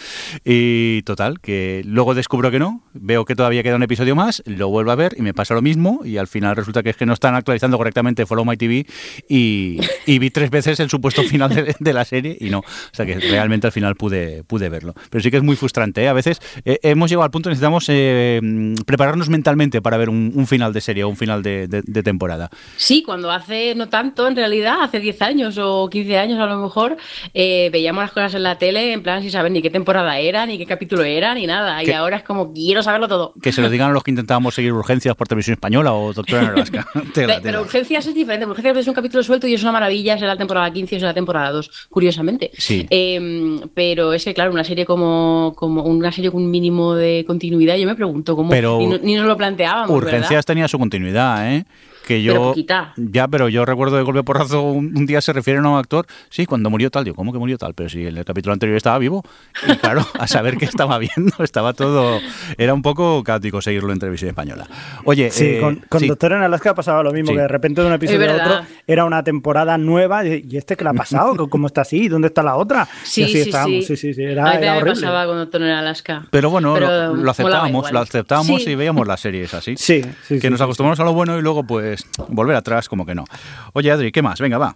Y 0.46 1.02
total, 1.04 1.40
que 1.40 1.82
luego 1.86 2.14
descubro 2.14 2.52
que 2.52 2.60
no, 2.60 2.84
veo 2.94 3.26
que 3.26 3.36
todavía 3.36 3.64
queda 3.64 3.76
un 3.76 3.84
episodio 3.84 4.16
más, 4.16 4.44
lo 4.46 4.70
vuelvo 4.70 4.92
a 4.92 4.96
ver 4.96 5.16
y 5.18 5.22
me 5.22 5.34
pasa 5.34 5.54
lo 5.54 5.62
mismo, 5.62 6.02
y 6.06 6.18
al 6.18 6.28
final 6.28 6.56
resulta 6.56 6.84
que 6.84 6.90
es 6.92 6.96
que 6.98 7.06
no 7.06 7.14
están 7.14 7.34
actualizando 7.36 7.78
correctamente 7.78 8.26
Follow 8.26 8.46
My 8.46 8.56
TV 8.58 8.86
y, 9.28 9.80
y 10.06 10.20
vi 10.20 10.30
tres 10.30 10.50
veces 10.50 10.80
el 10.80 10.90
supuesto 10.90 11.24
final 11.24 11.54
de, 11.54 11.76
de 11.80 11.94
la 11.94 12.06
serie 12.06 12.38
y 12.40 12.50
no. 12.50 12.60
O 12.60 12.64
sea 12.94 13.06
que 13.06 13.16
realmente 13.20 13.68
al 13.68 13.74
final 13.74 13.96
pude, 13.96 14.44
pude 14.44 14.70
verlo. 14.70 14.94
Pero 15.10 15.24
sí 15.24 15.32
que 15.32 15.38
es 15.38 15.44
muy 15.44 15.56
frustrante, 15.56 16.04
¿eh? 16.04 16.08
A 16.08 16.14
veces 16.14 16.40
eh, 16.66 16.80
hemos 16.84 17.10
llegado 17.10 17.24
al 17.26 17.32
punto 17.32 17.50
que 17.50 17.52
necesitamos 17.52 17.86
eh, 17.90 18.40
prepararnos 18.86 19.30
mentalmente 19.30 19.82
para 19.82 19.98
ver 19.98 20.10
un, 20.10 20.32
un 20.36 20.46
final 20.46 20.74
de 20.74 20.82
serie 20.82 21.04
o 21.04 21.10
un 21.10 21.18
final 21.18 21.42
de, 21.42 21.68
de- 21.68 21.82
de 21.86 22.04
temporada. 22.04 22.50
Sí, 22.76 23.02
cuando 23.04 23.32
hace 23.32 23.74
no 23.76 23.88
tanto, 23.90 24.28
en 24.28 24.36
realidad, 24.36 24.78
hace 24.82 25.00
10 25.00 25.22
años 25.22 25.58
o 25.58 25.90
15 25.90 26.18
años 26.18 26.27
a 26.34 26.46
lo 26.46 26.58
mejor, 26.58 26.98
eh, 27.34 27.70
veíamos 27.72 28.04
las 28.04 28.12
cosas 28.12 28.34
en 28.36 28.44
la 28.44 28.58
tele 28.58 28.92
en 28.94 29.04
plan 29.04 29.22
sin 29.22 29.32
saber 29.32 29.52
ni 29.52 29.62
qué 29.62 29.70
temporada 29.70 30.20
era, 30.20 30.46
ni 30.46 30.58
qué 30.58 30.66
capítulo 30.66 31.04
era, 31.04 31.34
ni 31.34 31.46
nada. 31.48 31.84
Y 31.84 31.92
ahora 31.92 32.18
es 32.18 32.24
como, 32.24 32.54
quiero 32.54 32.84
saberlo 32.84 33.08
todo. 33.08 33.34
Que 33.42 33.52
se 33.52 33.62
lo 33.62 33.70
digan 33.70 33.92
a 33.92 33.94
los 33.94 34.04
que 34.04 34.12
intentábamos 34.12 34.56
seguir 34.56 34.74
urgencias 34.74 35.16
por 35.16 35.28
televisión 35.28 35.54
española 35.54 35.94
o 35.94 36.14
Doctora 36.14 36.44
en 36.44 36.50
Alaska. 36.50 36.88
Tela, 37.14 37.36
Pe- 37.36 37.42
Pero. 37.44 37.62
Urgencias 37.62 38.06
es 38.08 38.14
diferente. 38.16 38.46
Urgencias 38.46 38.78
es 38.78 38.88
un 38.88 38.94
capítulo 38.94 39.24
suelto 39.24 39.48
y 39.48 39.54
es 39.54 39.62
una 39.64 39.72
maravilla. 39.72 40.16
Es 40.16 40.22
la 40.22 40.36
temporada 40.38 40.72
15 40.72 40.96
y 40.96 40.98
es 40.98 41.04
la 41.04 41.14
temporada 41.14 41.52
2, 41.52 41.88
curiosamente. 41.90 42.52
Sí. 42.58 42.86
Eh, 42.90 43.60
pero 43.74 44.14
es 44.14 44.24
que, 44.26 44.34
claro, 44.34 44.52
una 44.52 44.64
serie 44.64 44.86
como, 44.86 45.54
como 45.56 45.84
una 45.84 46.12
serie 46.12 46.32
con 46.32 46.44
un 46.44 46.52
mínimo 46.52 46.96
de 46.96 47.24
continuidad, 47.28 47.76
yo 47.76 47.86
me 47.86 47.96
pregunto 47.96 48.36
cómo. 48.36 48.50
Pero 48.50 48.78
ni, 48.80 48.88
no- 48.88 48.98
ni 49.02 49.16
nos 49.16 49.26
lo 49.26 49.38
planteábamos. 49.38 49.90
Urgencias 49.96 50.30
¿verdad? 50.30 50.44
tenía 50.46 50.68
su 50.68 50.80
continuidad, 50.80 51.54
¿eh? 51.54 51.66
Que 52.08 52.24
yo, 52.24 52.32
Pero 52.34 52.44
poquita. 52.46 52.94
ya, 52.96 53.28
pero 53.28 53.50
yo 53.50 53.66
recuerdo 53.66 53.98
de 53.98 54.04
golpe 54.04 54.24
porrazo 54.24 54.62
un, 54.64 54.94
un 54.98 55.06
día 55.06 55.20
se 55.20 55.34
refieren 55.34 55.66
a 55.66 55.70
un 55.72 55.78
actor, 55.78 56.06
sí, 56.30 56.46
cuando 56.46 56.70
murió 56.70 56.90
tal, 56.90 57.04
digo, 57.04 57.16
¿cómo 57.18 57.34
que 57.34 57.40
murió 57.40 57.58
tal? 57.58 57.74
Pero 57.74 57.90
si 57.90 58.06
en 58.08 58.18
el 58.18 58.24
capítulo 58.24 58.54
anterior 58.54 58.78
estaba 58.78 58.98
vivo. 58.98 59.24
Y 59.68 59.76
claro, 59.76 60.06
a 60.20 60.26
saber 60.28 60.56
qué 60.58 60.64
estaba 60.66 60.98
viendo, 61.00 61.36
estaba 61.44 61.74
todo, 61.74 62.20
era 62.58 62.74
un 62.74 62.82
poco 62.82 63.24
caótico 63.26 63.62
seguirlo 63.62 63.92
en 63.92 64.00
televisión 64.00 64.30
española. 64.30 64.68
Oye, 65.04 65.30
Sí, 65.32 65.46
eh, 65.46 65.60
con, 65.60 65.76
con 65.90 66.00
sí. 66.00 66.08
Doctor 66.08 66.32
en 66.32 66.44
Alaska 66.44 66.74
pasaba 66.74 67.04
lo 67.04 67.12
mismo, 67.12 67.32
Sí. 67.32 67.36
que 67.36 67.42
de 67.42 67.48
repente 67.50 67.82
de 67.82 67.88
un 67.88 67.94
episodio 67.94 68.32
a 68.32 68.36
otro 68.36 68.62
era 68.88 69.04
una 69.04 69.22
temporada 69.24 69.78
nueva 69.78 70.26
y, 70.26 70.46
¿y 70.50 70.56
este 70.58 70.78
qué 70.78 70.86
le 70.86 70.92
ha 70.92 70.94
pasado? 70.94 71.50
¿Cómo 71.50 71.68
está 71.68 71.82
así? 71.82 72.08
¿Dónde 72.08 72.30
está 72.30 72.42
la 72.42 72.56
otra? 72.56 72.88
Sí, 73.04 73.22
y 73.22 73.24
así 73.26 73.34
sí, 73.34 73.40
estábamos. 73.50 73.86
sí. 73.86 73.96
Sí, 73.98 73.98
sí, 73.98 74.14
sí, 74.14 74.24
A 74.24 74.32
Era, 74.32 74.44
mí 74.46 74.50
era 74.60 74.78
horrible. 74.78 74.94
pasaba 74.94 75.26
con 75.26 75.38
Doctor 75.38 75.62
en 75.62 75.70
Alaska. 75.72 76.26
Pero 76.32 76.50
bueno, 76.50 76.74
Pero, 76.74 76.88
lo, 76.88 77.16
lo 77.16 77.32
aceptábamos, 77.32 77.92
lo 77.92 78.00
aceptábamos 78.00 78.64
Sí. 78.64 78.70
y 78.72 78.76
veíamos 78.76 79.06
las 79.06 79.20
series 79.20 79.54
así. 79.54 79.76
Sí, 79.76 80.02
sí, 80.24 80.36
que 80.36 80.42
sí, 80.42 80.50
nos 80.50 80.60
sí, 80.60 80.64
acostumbramos 80.64 81.00
a 81.00 81.04
lo 81.04 81.14
bueno 81.14 81.38
y 81.38 81.42
luego 81.42 81.64
pues 81.66 81.97
volver 82.30 82.56
atrás 82.56 82.90
como 82.90 83.06
que 83.06 83.16
no. 83.16 83.26
Oye, 83.74 83.92
Adri, 83.92 84.12
¿qué 84.12 84.22
más? 84.22 84.40
Venga, 84.40 84.58
va. 84.58 84.76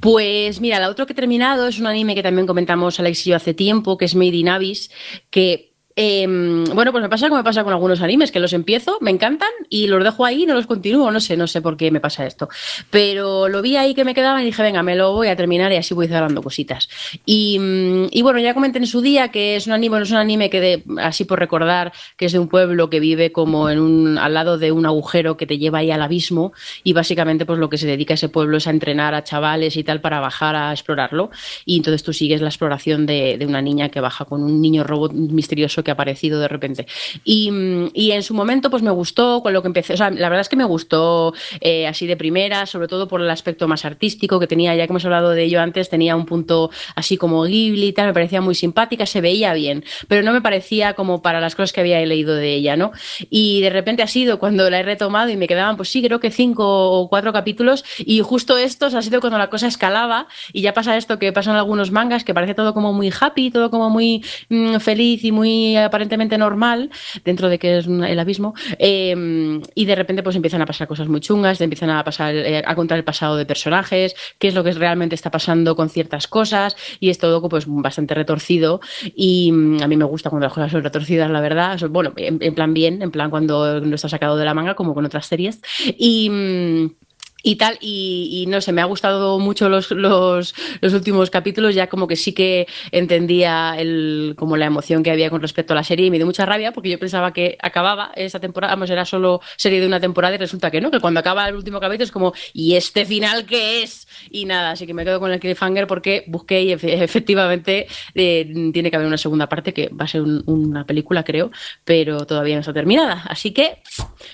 Pues 0.00 0.60
mira, 0.60 0.78
la 0.80 0.90
otro 0.90 1.06
que 1.06 1.12
he 1.12 1.16
terminado 1.16 1.66
es 1.66 1.78
un 1.78 1.86
anime 1.86 2.14
que 2.14 2.22
también 2.22 2.46
comentamos 2.46 3.00
Alex 3.00 3.26
y 3.26 3.30
yo 3.30 3.36
hace 3.36 3.54
tiempo, 3.54 3.96
que 3.96 4.04
es 4.04 4.14
Made 4.14 4.36
in 4.36 4.48
Abyss, 4.48 4.90
que 5.30 5.75
eh, 5.98 6.26
bueno, 6.28 6.92
pues 6.92 7.02
me 7.02 7.08
pasa 7.08 7.28
como 7.28 7.38
me 7.38 7.44
pasa 7.44 7.64
con 7.64 7.72
algunos 7.72 8.02
animes, 8.02 8.30
que 8.30 8.38
los 8.38 8.52
empiezo, 8.52 8.98
me 9.00 9.10
encantan 9.10 9.48
y 9.70 9.86
los 9.86 10.04
dejo 10.04 10.26
ahí 10.26 10.44
no 10.44 10.52
los 10.52 10.66
continúo, 10.66 11.10
no 11.10 11.20
sé, 11.20 11.38
no 11.38 11.46
sé 11.46 11.62
por 11.62 11.78
qué 11.78 11.90
me 11.90 12.00
pasa 12.00 12.26
esto. 12.26 12.50
Pero 12.90 13.48
lo 13.48 13.62
vi 13.62 13.76
ahí 13.76 13.94
que 13.94 14.04
me 14.04 14.14
quedaba 14.14 14.42
y 14.42 14.44
dije, 14.44 14.62
venga, 14.62 14.82
me 14.82 14.94
lo 14.94 15.12
voy 15.12 15.28
a 15.28 15.36
terminar 15.36 15.72
y 15.72 15.76
así 15.76 15.94
voy 15.94 16.06
cerrando 16.06 16.42
cositas. 16.42 16.90
Y, 17.24 17.58
mm, 17.58 18.08
y 18.10 18.20
bueno, 18.20 18.38
ya 18.40 18.52
comenté 18.52 18.78
en 18.78 18.86
su 18.86 19.00
día 19.00 19.28
que 19.28 19.56
es 19.56 19.66
un 19.66 19.72
anime, 19.72 19.96
no 19.96 20.02
es 20.02 20.10
un 20.10 20.18
anime 20.18 20.50
que 20.50 20.60
de, 20.60 20.84
así 20.98 21.24
por 21.24 21.38
recordar, 21.38 21.92
que 22.18 22.26
es 22.26 22.32
de 22.32 22.38
un 22.40 22.48
pueblo 22.48 22.90
que 22.90 23.00
vive 23.00 23.32
como 23.32 23.70
en 23.70 23.78
un, 23.78 24.18
al 24.18 24.34
lado 24.34 24.58
de 24.58 24.72
un 24.72 24.84
agujero 24.84 25.38
que 25.38 25.46
te 25.46 25.56
lleva 25.56 25.78
ahí 25.78 25.90
al 25.90 26.02
abismo 26.02 26.52
y 26.84 26.92
básicamente 26.92 27.46
pues 27.46 27.58
lo 27.58 27.70
que 27.70 27.78
se 27.78 27.86
dedica 27.86 28.14
ese 28.14 28.28
pueblo 28.28 28.58
es 28.58 28.66
a 28.66 28.70
entrenar 28.70 29.14
a 29.14 29.24
chavales 29.24 29.78
y 29.78 29.84
tal 29.84 30.02
para 30.02 30.20
bajar 30.20 30.56
a 30.56 30.72
explorarlo 30.72 31.30
y 31.64 31.78
entonces 31.78 32.02
tú 32.02 32.12
sigues 32.12 32.42
la 32.42 32.48
exploración 32.48 33.06
de, 33.06 33.38
de 33.38 33.46
una 33.46 33.62
niña 33.62 33.88
que 33.88 34.00
baja 34.00 34.26
con 34.26 34.42
un 34.42 34.60
niño 34.60 34.84
robot 34.84 35.12
misterioso 35.14 35.85
que 35.86 35.92
ha 35.92 35.94
aparecido 35.94 36.40
de 36.40 36.48
repente. 36.48 36.86
Y, 37.24 37.50
y 37.94 38.10
en 38.10 38.22
su 38.22 38.34
momento 38.34 38.68
pues 38.68 38.82
me 38.82 38.90
gustó 38.90 39.40
con 39.42 39.52
lo 39.52 39.62
que 39.62 39.68
empecé, 39.68 39.94
o 39.94 39.96
sea, 39.96 40.10
la 40.10 40.28
verdad 40.28 40.40
es 40.40 40.48
que 40.48 40.56
me 40.56 40.64
gustó 40.64 41.32
eh, 41.60 41.86
así 41.86 42.06
de 42.06 42.16
primera, 42.16 42.66
sobre 42.66 42.88
todo 42.88 43.06
por 43.08 43.20
el 43.20 43.30
aspecto 43.30 43.68
más 43.68 43.84
artístico 43.84 44.40
que 44.40 44.46
tenía, 44.46 44.74
ya 44.74 44.86
que 44.86 44.92
hemos 44.92 45.04
hablado 45.04 45.30
de 45.30 45.44
ello 45.44 45.60
antes, 45.60 45.88
tenía 45.88 46.16
un 46.16 46.26
punto 46.26 46.70
así 46.96 47.16
como 47.16 47.44
Ghibli 47.44 47.86
y 47.86 47.92
tal, 47.92 48.08
me 48.08 48.12
parecía 48.12 48.40
muy 48.40 48.56
simpática, 48.56 49.06
se 49.06 49.20
veía 49.20 49.54
bien, 49.54 49.84
pero 50.08 50.22
no 50.22 50.32
me 50.32 50.40
parecía 50.40 50.94
como 50.94 51.22
para 51.22 51.40
las 51.40 51.54
cosas 51.54 51.72
que 51.72 51.80
había 51.80 52.04
leído 52.04 52.34
de 52.34 52.54
ella, 52.54 52.76
¿no? 52.76 52.90
Y 53.30 53.60
de 53.60 53.70
repente 53.70 54.02
ha 54.02 54.08
sido 54.08 54.38
cuando 54.40 54.68
la 54.68 54.80
he 54.80 54.82
retomado 54.82 55.30
y 55.30 55.36
me 55.36 55.46
quedaban, 55.46 55.76
pues 55.76 55.88
sí, 55.88 56.02
creo 56.02 56.18
que 56.18 56.30
cinco 56.32 56.90
o 56.90 57.08
cuatro 57.08 57.32
capítulos, 57.32 57.84
y 57.98 58.20
justo 58.20 58.58
estos 58.58 58.94
ha 58.94 59.02
sido 59.02 59.20
cuando 59.20 59.38
la 59.38 59.48
cosa 59.48 59.68
escalaba, 59.68 60.26
y 60.52 60.62
ya 60.62 60.74
pasa 60.74 60.96
esto 60.96 61.18
que 61.18 61.32
pasa 61.32 61.50
en 61.50 61.56
algunos 61.56 61.92
mangas, 61.92 62.24
que 62.24 62.34
parece 62.34 62.54
todo 62.54 62.74
como 62.74 62.92
muy 62.92 63.12
happy, 63.18 63.50
todo 63.50 63.70
como 63.70 63.90
muy 63.90 64.24
mm, 64.48 64.76
feliz 64.78 65.24
y 65.24 65.32
muy 65.32 65.75
aparentemente 65.78 66.38
normal, 66.38 66.90
dentro 67.24 67.48
de 67.48 67.58
que 67.58 67.78
es 67.78 67.86
el 67.86 68.18
abismo, 68.18 68.54
eh, 68.78 69.60
y 69.74 69.84
de 69.84 69.94
repente 69.94 70.22
pues 70.22 70.36
empiezan 70.36 70.62
a 70.62 70.66
pasar 70.66 70.88
cosas 70.88 71.08
muy 71.08 71.20
chungas, 71.20 71.58
te 71.58 71.64
empiezan 71.64 71.90
a 71.90 72.02
pasar, 72.04 72.34
eh, 72.34 72.62
a 72.64 72.74
contar 72.74 72.98
el 72.98 73.04
pasado 73.04 73.36
de 73.36 73.46
personajes, 73.46 74.14
qué 74.38 74.48
es 74.48 74.54
lo 74.54 74.64
que 74.64 74.72
realmente 74.72 75.14
está 75.14 75.30
pasando 75.30 75.76
con 75.76 75.88
ciertas 75.88 76.26
cosas, 76.26 76.76
y 77.00 77.10
es 77.10 77.18
todo 77.18 77.46
pues 77.48 77.64
bastante 77.66 78.14
retorcido, 78.14 78.80
y 79.14 79.52
mm, 79.52 79.82
a 79.82 79.88
mí 79.88 79.96
me 79.96 80.04
gusta 80.04 80.30
cuando 80.30 80.46
las 80.46 80.52
cosas 80.52 80.72
son 80.72 80.82
retorcidas, 80.82 81.30
la 81.30 81.40
verdad, 81.40 81.78
bueno, 81.90 82.12
en, 82.16 82.38
en 82.40 82.54
plan 82.54 82.74
bien, 82.74 83.02
en 83.02 83.10
plan 83.10 83.30
cuando 83.30 83.80
no 83.80 83.94
está 83.94 84.08
sacado 84.08 84.36
de 84.36 84.44
la 84.44 84.54
manga, 84.54 84.74
como 84.74 84.94
con 84.94 85.04
otras 85.04 85.26
series, 85.26 85.60
y... 85.98 86.30
y 87.48 87.54
tal, 87.56 87.78
y, 87.80 88.42
y 88.42 88.46
no 88.50 88.60
sé, 88.60 88.72
me 88.72 88.80
ha 88.82 88.86
gustado 88.86 89.38
mucho 89.38 89.68
los, 89.68 89.92
los, 89.92 90.52
los 90.80 90.92
últimos 90.92 91.30
capítulos, 91.30 91.76
ya 91.76 91.86
como 91.88 92.08
que 92.08 92.16
sí 92.16 92.32
que 92.32 92.66
entendía 92.90 93.76
el, 93.78 94.34
como 94.36 94.56
la 94.56 94.66
emoción 94.66 95.04
que 95.04 95.12
había 95.12 95.30
con 95.30 95.40
respecto 95.40 95.72
a 95.72 95.76
la 95.76 95.84
serie 95.84 96.06
y 96.06 96.10
me 96.10 96.16
dio 96.16 96.26
mucha 96.26 96.44
rabia 96.44 96.72
porque 96.72 96.90
yo 96.90 96.98
pensaba 96.98 97.32
que 97.32 97.56
acababa 97.62 98.10
esa 98.16 98.40
temporada, 98.40 98.74
vamos, 98.74 98.90
era 98.90 99.04
solo 99.04 99.40
serie 99.56 99.80
de 99.80 99.86
una 99.86 100.00
temporada 100.00 100.34
y 100.34 100.38
resulta 100.38 100.72
que 100.72 100.80
no, 100.80 100.90
que 100.90 100.98
cuando 100.98 101.20
acaba 101.20 101.48
el 101.48 101.54
último 101.54 101.78
capítulo 101.78 102.02
es 102.04 102.10
como, 102.10 102.32
¿y 102.52 102.74
este 102.74 103.04
final 103.06 103.46
qué 103.46 103.84
es? 103.84 104.08
Y 104.30 104.44
nada, 104.46 104.72
así 104.72 104.84
que 104.84 104.94
me 104.94 105.04
quedo 105.04 105.20
con 105.20 105.30
el 105.30 105.38
cliffhanger 105.38 105.86
porque 105.86 106.24
busqué 106.26 106.62
y 106.62 106.72
efe- 106.72 107.00
efectivamente 107.00 107.86
eh, 108.16 108.70
tiene 108.72 108.90
que 108.90 108.96
haber 108.96 109.06
una 109.06 109.18
segunda 109.18 109.48
parte 109.48 109.72
que 109.72 109.88
va 109.90 110.06
a 110.06 110.08
ser 110.08 110.22
un- 110.22 110.42
una 110.46 110.84
película, 110.84 111.22
creo, 111.22 111.52
pero 111.84 112.26
todavía 112.26 112.54
no 112.56 112.60
está 112.60 112.72
terminada. 112.72 113.22
Así 113.28 113.52
que 113.52 113.78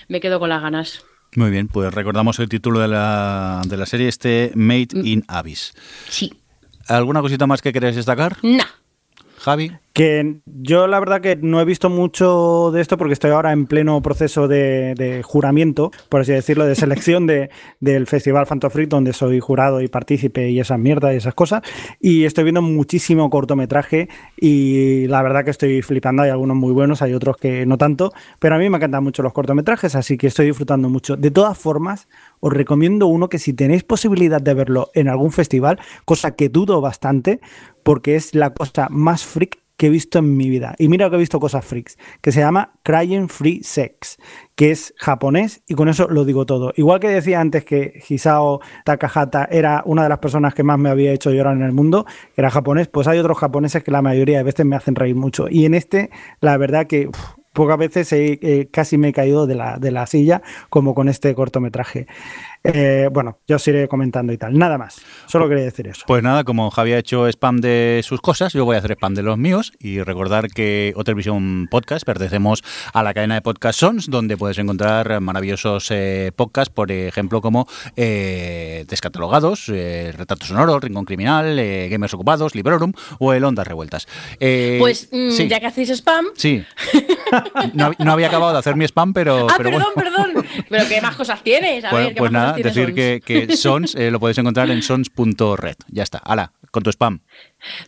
me 0.07 0.19
quedo 0.19 0.39
con 0.39 0.49
las 0.49 0.61
ganas. 0.63 1.05
Muy 1.35 1.49
bien, 1.49 1.67
pues 1.67 1.93
recordamos 1.93 2.39
el 2.39 2.49
título 2.49 2.79
de 2.79 2.87
la, 2.87 3.61
de 3.65 3.77
la 3.77 3.85
serie, 3.85 4.07
este 4.07 4.51
Made 4.55 4.89
in 5.03 5.23
Abyss. 5.27 5.73
Sí. 6.09 6.33
¿Alguna 6.87 7.21
cosita 7.21 7.47
más 7.47 7.61
que 7.61 7.73
queréis 7.73 7.95
destacar? 7.95 8.37
Nah. 8.43 8.65
Javi. 9.43 9.71
Que 9.91 10.37
yo 10.45 10.87
la 10.87 10.99
verdad 10.99 11.21
que 11.21 11.35
no 11.35 11.59
he 11.61 11.65
visto 11.65 11.89
mucho 11.89 12.71
de 12.71 12.81
esto 12.81 12.97
porque 12.97 13.13
estoy 13.13 13.29
ahora 13.29 13.51
en 13.51 13.67
pleno 13.67 14.01
proceso 14.01 14.47
de, 14.47 14.95
de 14.95 15.21
juramiento, 15.21 15.91
por 16.09 16.21
así 16.21 16.31
decirlo, 16.31 16.65
de 16.65 16.73
selección 16.73 17.27
de, 17.27 17.51
del 17.79 18.07
Festival 18.07 18.47
Phantom 18.47 18.71
Freak, 18.71 18.89
donde 18.89 19.13
soy 19.13 19.39
jurado 19.39 19.81
y 19.81 19.89
partícipe 19.89 20.49
y 20.49 20.59
esas 20.59 20.79
mierdas 20.79 21.13
y 21.13 21.17
esas 21.17 21.35
cosas. 21.35 21.61
Y 21.99 22.23
estoy 22.23 22.45
viendo 22.45 22.61
muchísimo 22.61 23.29
cortometraje 23.29 24.07
y 24.37 25.07
la 25.07 25.21
verdad 25.21 25.43
que 25.43 25.51
estoy 25.51 25.81
flipando. 25.81 26.23
Hay 26.23 26.29
algunos 26.29 26.55
muy 26.55 26.71
buenos, 26.71 27.01
hay 27.01 27.13
otros 27.13 27.35
que 27.37 27.65
no 27.65 27.77
tanto, 27.77 28.13
pero 28.39 28.55
a 28.55 28.57
mí 28.57 28.69
me 28.69 28.77
encantan 28.77 29.03
mucho 29.03 29.21
los 29.21 29.33
cortometrajes, 29.33 29.93
así 29.95 30.17
que 30.17 30.27
estoy 30.27 30.47
disfrutando 30.47 30.89
mucho. 30.89 31.17
De 31.17 31.29
todas 31.29 31.57
formas, 31.57 32.07
os 32.39 32.51
recomiendo 32.51 33.07
uno 33.07 33.29
que 33.29 33.39
si 33.39 33.53
tenéis 33.53 33.83
posibilidad 33.83 34.41
de 34.41 34.53
verlo 34.53 34.89
en 34.93 35.09
algún 35.09 35.31
festival, 35.31 35.79
cosa 36.05 36.31
que 36.31 36.49
dudo 36.49 36.81
bastante, 36.81 37.41
porque 37.83 38.15
es 38.15 38.33
la 38.33 38.53
cosa 38.53 38.87
más 38.89 39.23
freak 39.23 39.63
que 39.77 39.87
he 39.87 39.89
visto 39.89 40.19
en 40.19 40.37
mi 40.37 40.49
vida. 40.49 40.75
Y 40.77 40.87
mira 40.87 41.09
que 41.09 41.15
he 41.15 41.19
visto 41.19 41.39
cosas 41.39 41.65
freaks, 41.65 41.97
que 42.21 42.31
se 42.31 42.39
llama 42.39 42.73
Crying 42.83 43.27
Free 43.27 43.63
Sex, 43.63 44.17
que 44.55 44.71
es 44.71 44.93
japonés 44.97 45.63
y 45.67 45.73
con 45.73 45.89
eso 45.89 46.07
lo 46.07 46.25
digo 46.25 46.45
todo. 46.45 46.73
Igual 46.75 46.99
que 46.99 47.09
decía 47.09 47.41
antes 47.41 47.65
que 47.65 48.01
Hisao 48.07 48.61
Takahata 48.85 49.47
era 49.51 49.81
una 49.85 50.03
de 50.03 50.09
las 50.09 50.19
personas 50.19 50.53
que 50.53 50.63
más 50.63 50.77
me 50.77 50.89
había 50.89 51.11
hecho 51.11 51.31
llorar 51.31 51.55
en 51.55 51.63
el 51.63 51.71
mundo, 51.71 52.05
era 52.37 52.49
japonés, 52.49 52.87
pues 52.87 53.07
hay 53.07 53.17
otros 53.19 53.37
japoneses 53.37 53.83
que 53.83 53.91
la 53.91 54.01
mayoría 54.01 54.37
de 54.37 54.43
veces 54.43 54.65
me 54.65 54.75
hacen 54.75 54.95
reír 54.95 55.15
mucho. 55.15 55.47
Y 55.49 55.65
en 55.65 55.73
este, 55.73 56.11
la 56.39 56.55
verdad 56.57 56.87
que 56.87 57.09
pocas 57.53 57.77
veces 57.77 58.13
casi 58.71 58.97
me 58.97 59.09
he 59.09 59.13
caído 59.13 59.47
de 59.47 59.55
la, 59.55 59.77
de 59.77 59.91
la 59.91 60.05
silla 60.07 60.41
como 60.69 60.93
con 60.93 61.09
este 61.09 61.33
cortometraje. 61.35 62.07
Eh, 62.63 63.09
bueno, 63.11 63.39
ya 63.47 63.57
os 63.57 63.67
iré 63.67 63.87
comentando 63.87 64.31
y 64.31 64.37
tal. 64.37 64.57
Nada 64.57 64.77
más. 64.77 65.01
Solo 65.27 65.49
quería 65.49 65.65
decir 65.65 65.87
eso. 65.87 66.03
Pues 66.07 66.23
nada, 66.23 66.43
como 66.45 66.69
Javi 66.71 66.93
ha 66.93 66.97
hecho 66.97 67.27
spam 67.27 67.57
de 67.59 68.01
sus 68.03 68.21
cosas, 68.21 68.53
yo 68.53 68.63
voy 68.63 68.75
a 68.75 68.79
hacer 68.79 68.91
spam 68.93 69.15
de 69.15 69.23
los 69.23 69.37
míos 69.37 69.73
y 69.79 70.01
recordar 70.01 70.47
que 70.49 70.93
Otelevisión 70.95 71.67
Podcast 71.69 72.05
pertenecemos 72.05 72.63
a 72.93 73.03
la 73.03 73.13
cadena 73.13 73.35
de 73.35 73.41
Podcast 73.41 73.79
Sons, 73.79 74.09
donde 74.09 74.37
puedes 74.37 74.57
encontrar 74.59 75.19
maravillosos 75.19 75.87
eh, 75.91 76.31
podcasts, 76.35 76.73
por 76.73 76.91
ejemplo, 76.91 77.41
como 77.41 77.67
eh, 77.97 78.85
Descatalogados, 78.87 79.67
eh, 79.69 80.13
Retrato 80.15 80.45
Sonoro, 80.45 80.79
Rincón 80.79 81.05
Criminal, 81.05 81.59
eh, 81.59 81.89
Gamers 81.89 82.13
Ocupados, 82.13 82.55
Librorum 82.55 82.93
o 83.19 83.33
el 83.33 83.43
Ondas 83.43 83.67
Revueltas. 83.67 84.07
Eh, 84.39 84.77
Pues 84.79 85.09
mm, 85.11 85.31
sí, 85.31 85.47
ya 85.49 85.59
que 85.59 85.67
hacéis 85.67 85.89
spam. 85.89 86.27
Sí. 86.35 86.63
No, 87.73 87.91
no 87.97 88.11
había 88.11 88.27
acabado 88.27 88.53
de 88.53 88.59
hacer 88.59 88.75
mi 88.75 88.85
spam, 88.85 89.13
pero, 89.13 89.47
ah, 89.49 89.55
pero 89.57 89.71
perdón, 89.71 89.87
bueno. 89.95 90.09
perdón. 90.11 90.45
Pero 90.69 90.87
qué 90.87 91.01
más 91.01 91.15
cosas 91.15 91.41
tienes. 91.43 91.83
A 91.85 91.89
Pues, 91.89 92.05
ver, 92.05 92.13
¿qué 92.13 92.19
pues 92.19 92.31
más 92.31 92.41
nada, 92.41 92.51
cosas 92.52 92.52
tienes, 92.55 92.75
decir 92.75 92.89
Sons? 92.89 92.95
que, 92.95 93.21
que 93.25 93.57
Sons 93.57 93.95
eh, 93.95 94.11
lo 94.11 94.19
podéis 94.19 94.37
encontrar 94.37 94.69
en 94.69 94.81
sons.red. 94.81 95.75
Ya 95.89 96.03
está. 96.03 96.19
Hala, 96.19 96.53
con 96.71 96.83
tu 96.83 96.89
spam. 96.91 97.21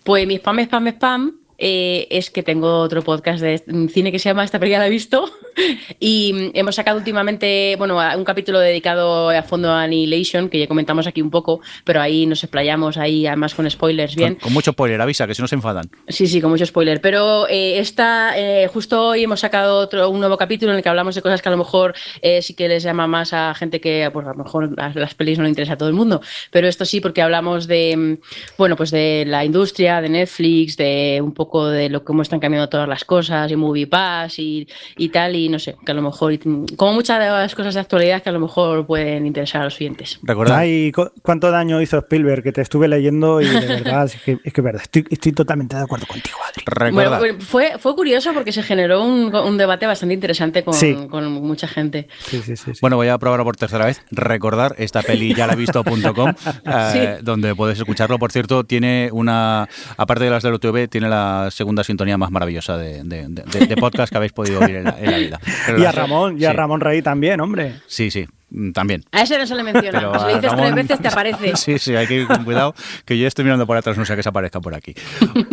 Pues 0.04 0.28
mi 0.28 0.36
spam, 0.36 0.60
spam, 0.60 0.88
spam 0.88 1.45
eh, 1.58 2.08
es 2.10 2.30
que 2.30 2.44
tengo 2.44 2.80
otro 2.80 3.02
podcast 3.02 3.42
de 3.42 3.64
cine 3.90 4.12
que 4.12 4.20
se 4.20 4.30
llama 4.30 4.44
Esta 4.44 4.60
película 4.60 4.80
la 4.80 4.88
he 4.88 4.90
visto 4.90 5.30
y 6.00 6.52
hemos 6.54 6.76
sacado 6.76 6.98
últimamente, 6.98 7.76
bueno, 7.78 8.00
un 8.16 8.24
capítulo 8.24 8.60
dedicado 8.60 9.30
a 9.30 9.44
fondo 9.44 9.72
a 9.72 9.84
Annihilation 9.84 10.50
que 10.50 10.60
ya 10.60 10.68
comentamos 10.68 11.08
aquí 11.08 11.22
un 11.22 11.32
poco, 11.32 11.62
pero 11.84 12.02
ahí 12.02 12.26
nos 12.26 12.44
explayamos 12.44 12.98
ahí 12.98 13.28
además 13.28 13.56
con 13.56 13.70
spoilers 13.70 14.16
bien. 14.16 14.36
Con, 14.36 14.42
con 14.42 14.54
mucho 14.54 14.72
spoiler, 14.72 15.00
avisa, 15.02 15.28
que 15.28 15.36
si 15.36 15.42
no 15.42 15.48
se 15.48 15.56
enfadan. 15.56 15.90
Sí, 16.08 16.28
sí, 16.28 16.42
con 16.42 16.52
mucho 16.52 16.66
spoiler. 16.66 17.02
Pero 17.02 17.48
eh, 17.48 17.80
esta, 17.80 18.38
eh, 18.38 18.68
justo 18.68 19.10
hoy 19.10 19.24
hemos 19.24 19.40
sacado 19.40 19.78
otro, 19.78 20.10
un 20.10 20.20
nuevo 20.20 20.38
capítulo 20.38 20.72
en 20.72 20.78
el 20.78 20.84
que 20.84 20.90
hablamos 20.90 21.16
de 21.16 21.22
cosas 21.22 21.42
que 21.42 21.50
a 21.50 21.52
lo 21.52 21.58
mejor 21.58 21.94
eh, 22.22 22.42
sí 22.42 22.54
que 22.54 22.68
les 22.68 22.84
llama 22.84 23.08
más 23.08 23.34
a 23.34 23.54
gente 23.54 23.80
que, 23.80 24.10
pues 24.12 24.28
a 24.28 24.32
lo 24.32 24.44
mejor 24.44 24.74
las, 24.78 24.96
las 24.96 25.14
pelis 25.16 25.38
no 25.38 25.44
le 25.44 25.50
interesa 25.50 25.74
a 25.74 25.78
todo 25.78 25.90
el 25.90 25.96
mundo. 25.96 26.22
Pero 26.52 26.68
esto 26.68 26.86
sí, 26.86 27.00
porque 27.00 27.22
hablamos 27.22 27.68
de, 27.68 27.96
mm, 27.96 28.18
bueno, 28.58 28.76
pues 28.76 28.92
de 28.92 29.24
la 29.28 29.46
industria, 29.46 30.02
de 30.02 30.10
Netflix, 30.10 30.78
de 30.78 31.22
un 31.24 31.34
poco 31.34 31.45
de 31.70 31.90
lo 31.90 32.04
cómo 32.04 32.22
están 32.22 32.40
cambiando 32.40 32.70
todas 32.70 32.88
las 32.88 33.06
cosas, 33.06 33.52
y 33.52 33.56
Movie 33.56 33.88
Pass 33.88 34.40
y, 34.40 34.68
y 34.98 35.10
tal, 35.10 35.36
y 35.36 35.50
no 35.50 35.60
sé, 35.60 35.76
que 35.86 35.92
a 35.92 35.96
lo 35.96 36.02
mejor, 36.02 36.34
como 36.76 36.94
muchas 36.94 37.20
de 37.20 37.26
las 37.28 37.56
cosas 37.56 37.74
de 37.74 37.80
actualidad 37.80 38.22
que 38.24 38.30
a 38.30 38.32
lo 38.32 38.40
mejor 38.40 38.86
pueden 38.86 39.26
interesar 39.26 39.62
a 39.62 39.66
los 39.66 39.76
oyentes. 39.76 40.20
Recordad. 40.24 40.58
Ay, 40.58 40.92
cu- 40.92 41.12
¿cuánto 41.22 41.52
daño 41.52 41.82
hizo 41.82 41.98
Spielberg? 42.00 42.44
Que 42.44 42.52
te 42.52 42.62
estuve 42.62 42.88
leyendo 42.88 43.42
y 43.42 43.46
de 43.48 43.66
verdad, 43.68 44.06
es 44.14 44.22
que 44.22 44.38
es 44.44 44.54
que 44.54 44.62
verdad, 44.62 44.82
estoy, 44.84 45.06
estoy 45.10 45.32
totalmente 45.32 45.76
de 45.76 45.84
acuerdo 45.84 46.06
contigo, 46.08 46.38
Adri. 46.48 46.92
Bueno, 46.92 47.18
fue, 47.40 47.78
fue 47.80 47.96
curioso 47.96 48.34
porque 48.34 48.52
se 48.52 48.64
generó 48.64 49.04
un, 49.04 49.34
un 49.36 49.58
debate 49.58 49.86
bastante 49.86 50.14
interesante 50.14 50.64
con, 50.64 50.74
Sí. 50.74 50.96
con 51.10 51.32
mucha 51.32 51.68
gente. 51.68 52.08
Sí, 52.20 52.42
sí, 52.42 52.56
sí. 52.56 52.72
sí. 52.74 52.80
Bueno, 52.82 52.96
voy 52.98 53.08
a 53.10 53.18
probar 53.18 53.44
por 53.44 53.56
tercera 53.56 53.86
vez. 53.86 54.02
Recordar 54.12 54.76
esta 54.78 55.02
peli 55.02 55.34
ya 55.34 55.48
la 55.48 55.54
he 55.54 55.56
visto.com, 55.56 56.34
eh, 56.66 57.20
donde 57.22 57.54
puedes 57.56 57.78
escucharlo. 57.78 58.18
Por 58.20 58.32
cierto, 58.32 58.64
tiene 58.64 59.10
una, 59.12 59.68
aparte 59.98 60.24
de 60.26 60.30
las 60.30 60.44
de 60.44 60.50
la 60.50 60.56
UTV, 60.56 60.88
tiene 60.90 61.10
la 61.10 61.35
segunda 61.52 61.84
sintonía 61.84 62.18
más 62.18 62.32
maravillosa 62.32 62.78
de, 62.78 63.04
de- 63.04 63.28
de- 63.30 63.68
de 63.68 63.78
podcast 63.78 64.12
que 64.12 64.18
habéis 64.18 64.32
podido 64.34 64.60
oír 64.60 64.76
en 64.78 64.84
la, 64.86 64.96
en 65.00 65.12
la 65.12 65.18
vida. 65.18 65.40
Pero 65.66 65.80
y 65.80 65.86
a 65.86 65.92
Ramón, 65.92 66.40
y 66.40 66.46
a 66.46 66.52
sí, 66.52 66.56
Ramón 66.58 66.82
Rey 66.82 67.02
también, 67.02 67.40
hombre. 67.42 67.76
Sí, 67.88 68.10
sí, 68.12 68.26
mm, 68.50 68.72
también. 68.72 69.04
A 69.12 69.22
ese 69.22 69.38
no 69.38 69.46
se 69.48 69.56
le 69.56 69.64
menciona. 69.64 70.00
Pero 70.00 70.14
si 70.14 70.20
a 70.20 70.28
lo 70.28 70.36
dices 70.36 70.52
Ramón- 70.52 70.74
tres 70.74 70.88
veces 70.88 71.00
te 71.02 71.08
aparece. 71.08 71.56
Sí, 71.56 71.80
sí, 71.80 71.96
hay 71.96 72.08
que 72.08 72.16
ir 72.22 72.28
con 72.28 72.44
cuidado, 72.44 72.74
que 73.06 73.18
yo 73.18 73.28
estoy 73.28 73.44
mirando 73.46 73.66
por 73.68 73.78
atrás, 73.78 73.98
no 73.98 74.06
sea 74.06 74.16
que 74.16 74.24
se 74.24 74.30
aparezca 74.30 74.60
por 74.62 74.74
aquí. 74.76 74.94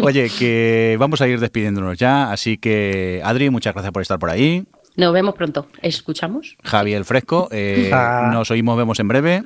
Oye, 0.02 0.30
que 0.38 0.96
vamos 0.98 1.20
a 1.20 1.28
ir 1.28 1.38
despidiéndonos 1.40 1.98
ya, 1.98 2.30
así 2.32 2.58
que 2.58 3.20
Adri, 3.24 3.50
muchas 3.50 3.74
gracias 3.74 3.92
por 3.92 4.02
estar 4.02 4.18
por 4.18 4.30
ahí. 4.30 4.64
Nos 4.96 5.12
vemos 5.14 5.34
pronto. 5.34 5.68
¿Escuchamos? 5.80 6.56
Javi 6.64 6.92
el 6.92 7.04
Fresco, 7.06 7.48
eh, 7.50 7.90
Ah. 7.94 8.30
nos 8.32 8.50
oímos, 8.50 8.76
vemos 8.76 9.00
en 9.00 9.08
breve. 9.08 9.42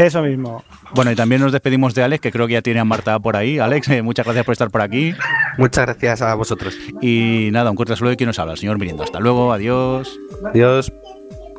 Eso 0.00 0.22
mismo. 0.22 0.64
Bueno, 0.94 1.12
y 1.12 1.14
también 1.14 1.42
nos 1.42 1.52
despedimos 1.52 1.94
de 1.94 2.02
Alex, 2.02 2.22
que 2.22 2.32
creo 2.32 2.46
que 2.46 2.54
ya 2.54 2.62
tiene 2.62 2.80
a 2.80 2.84
Marta 2.84 3.18
por 3.18 3.36
ahí. 3.36 3.58
Alex, 3.58 3.88
eh, 3.90 4.02
muchas 4.02 4.24
gracias 4.24 4.46
por 4.46 4.52
estar 4.52 4.70
por 4.70 4.80
aquí. 4.80 5.14
Muchas 5.58 5.84
gracias 5.84 6.22
a 6.22 6.34
vosotros. 6.34 6.74
Y 7.02 7.50
nada, 7.52 7.70
un 7.70 7.76
corte 7.76 7.94
saludo 7.94 8.10
de 8.10 8.16
quien 8.16 8.28
nos 8.28 8.38
habla, 8.38 8.52
el 8.52 8.58
señor 8.58 8.78
Mirindo. 8.78 9.02
Hasta 9.02 9.20
luego, 9.20 9.52
adiós. 9.52 10.18
Adiós. 10.46 10.90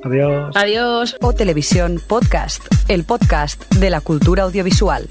Adiós. 0.04 0.56
Adiós. 0.56 1.16
O 1.22 1.34
Televisión 1.34 2.02
Podcast, 2.08 2.64
el 2.88 3.04
podcast 3.04 3.72
de 3.76 3.92
la 3.92 4.02
cultura 4.02 4.44
audiovisual. 4.44 5.08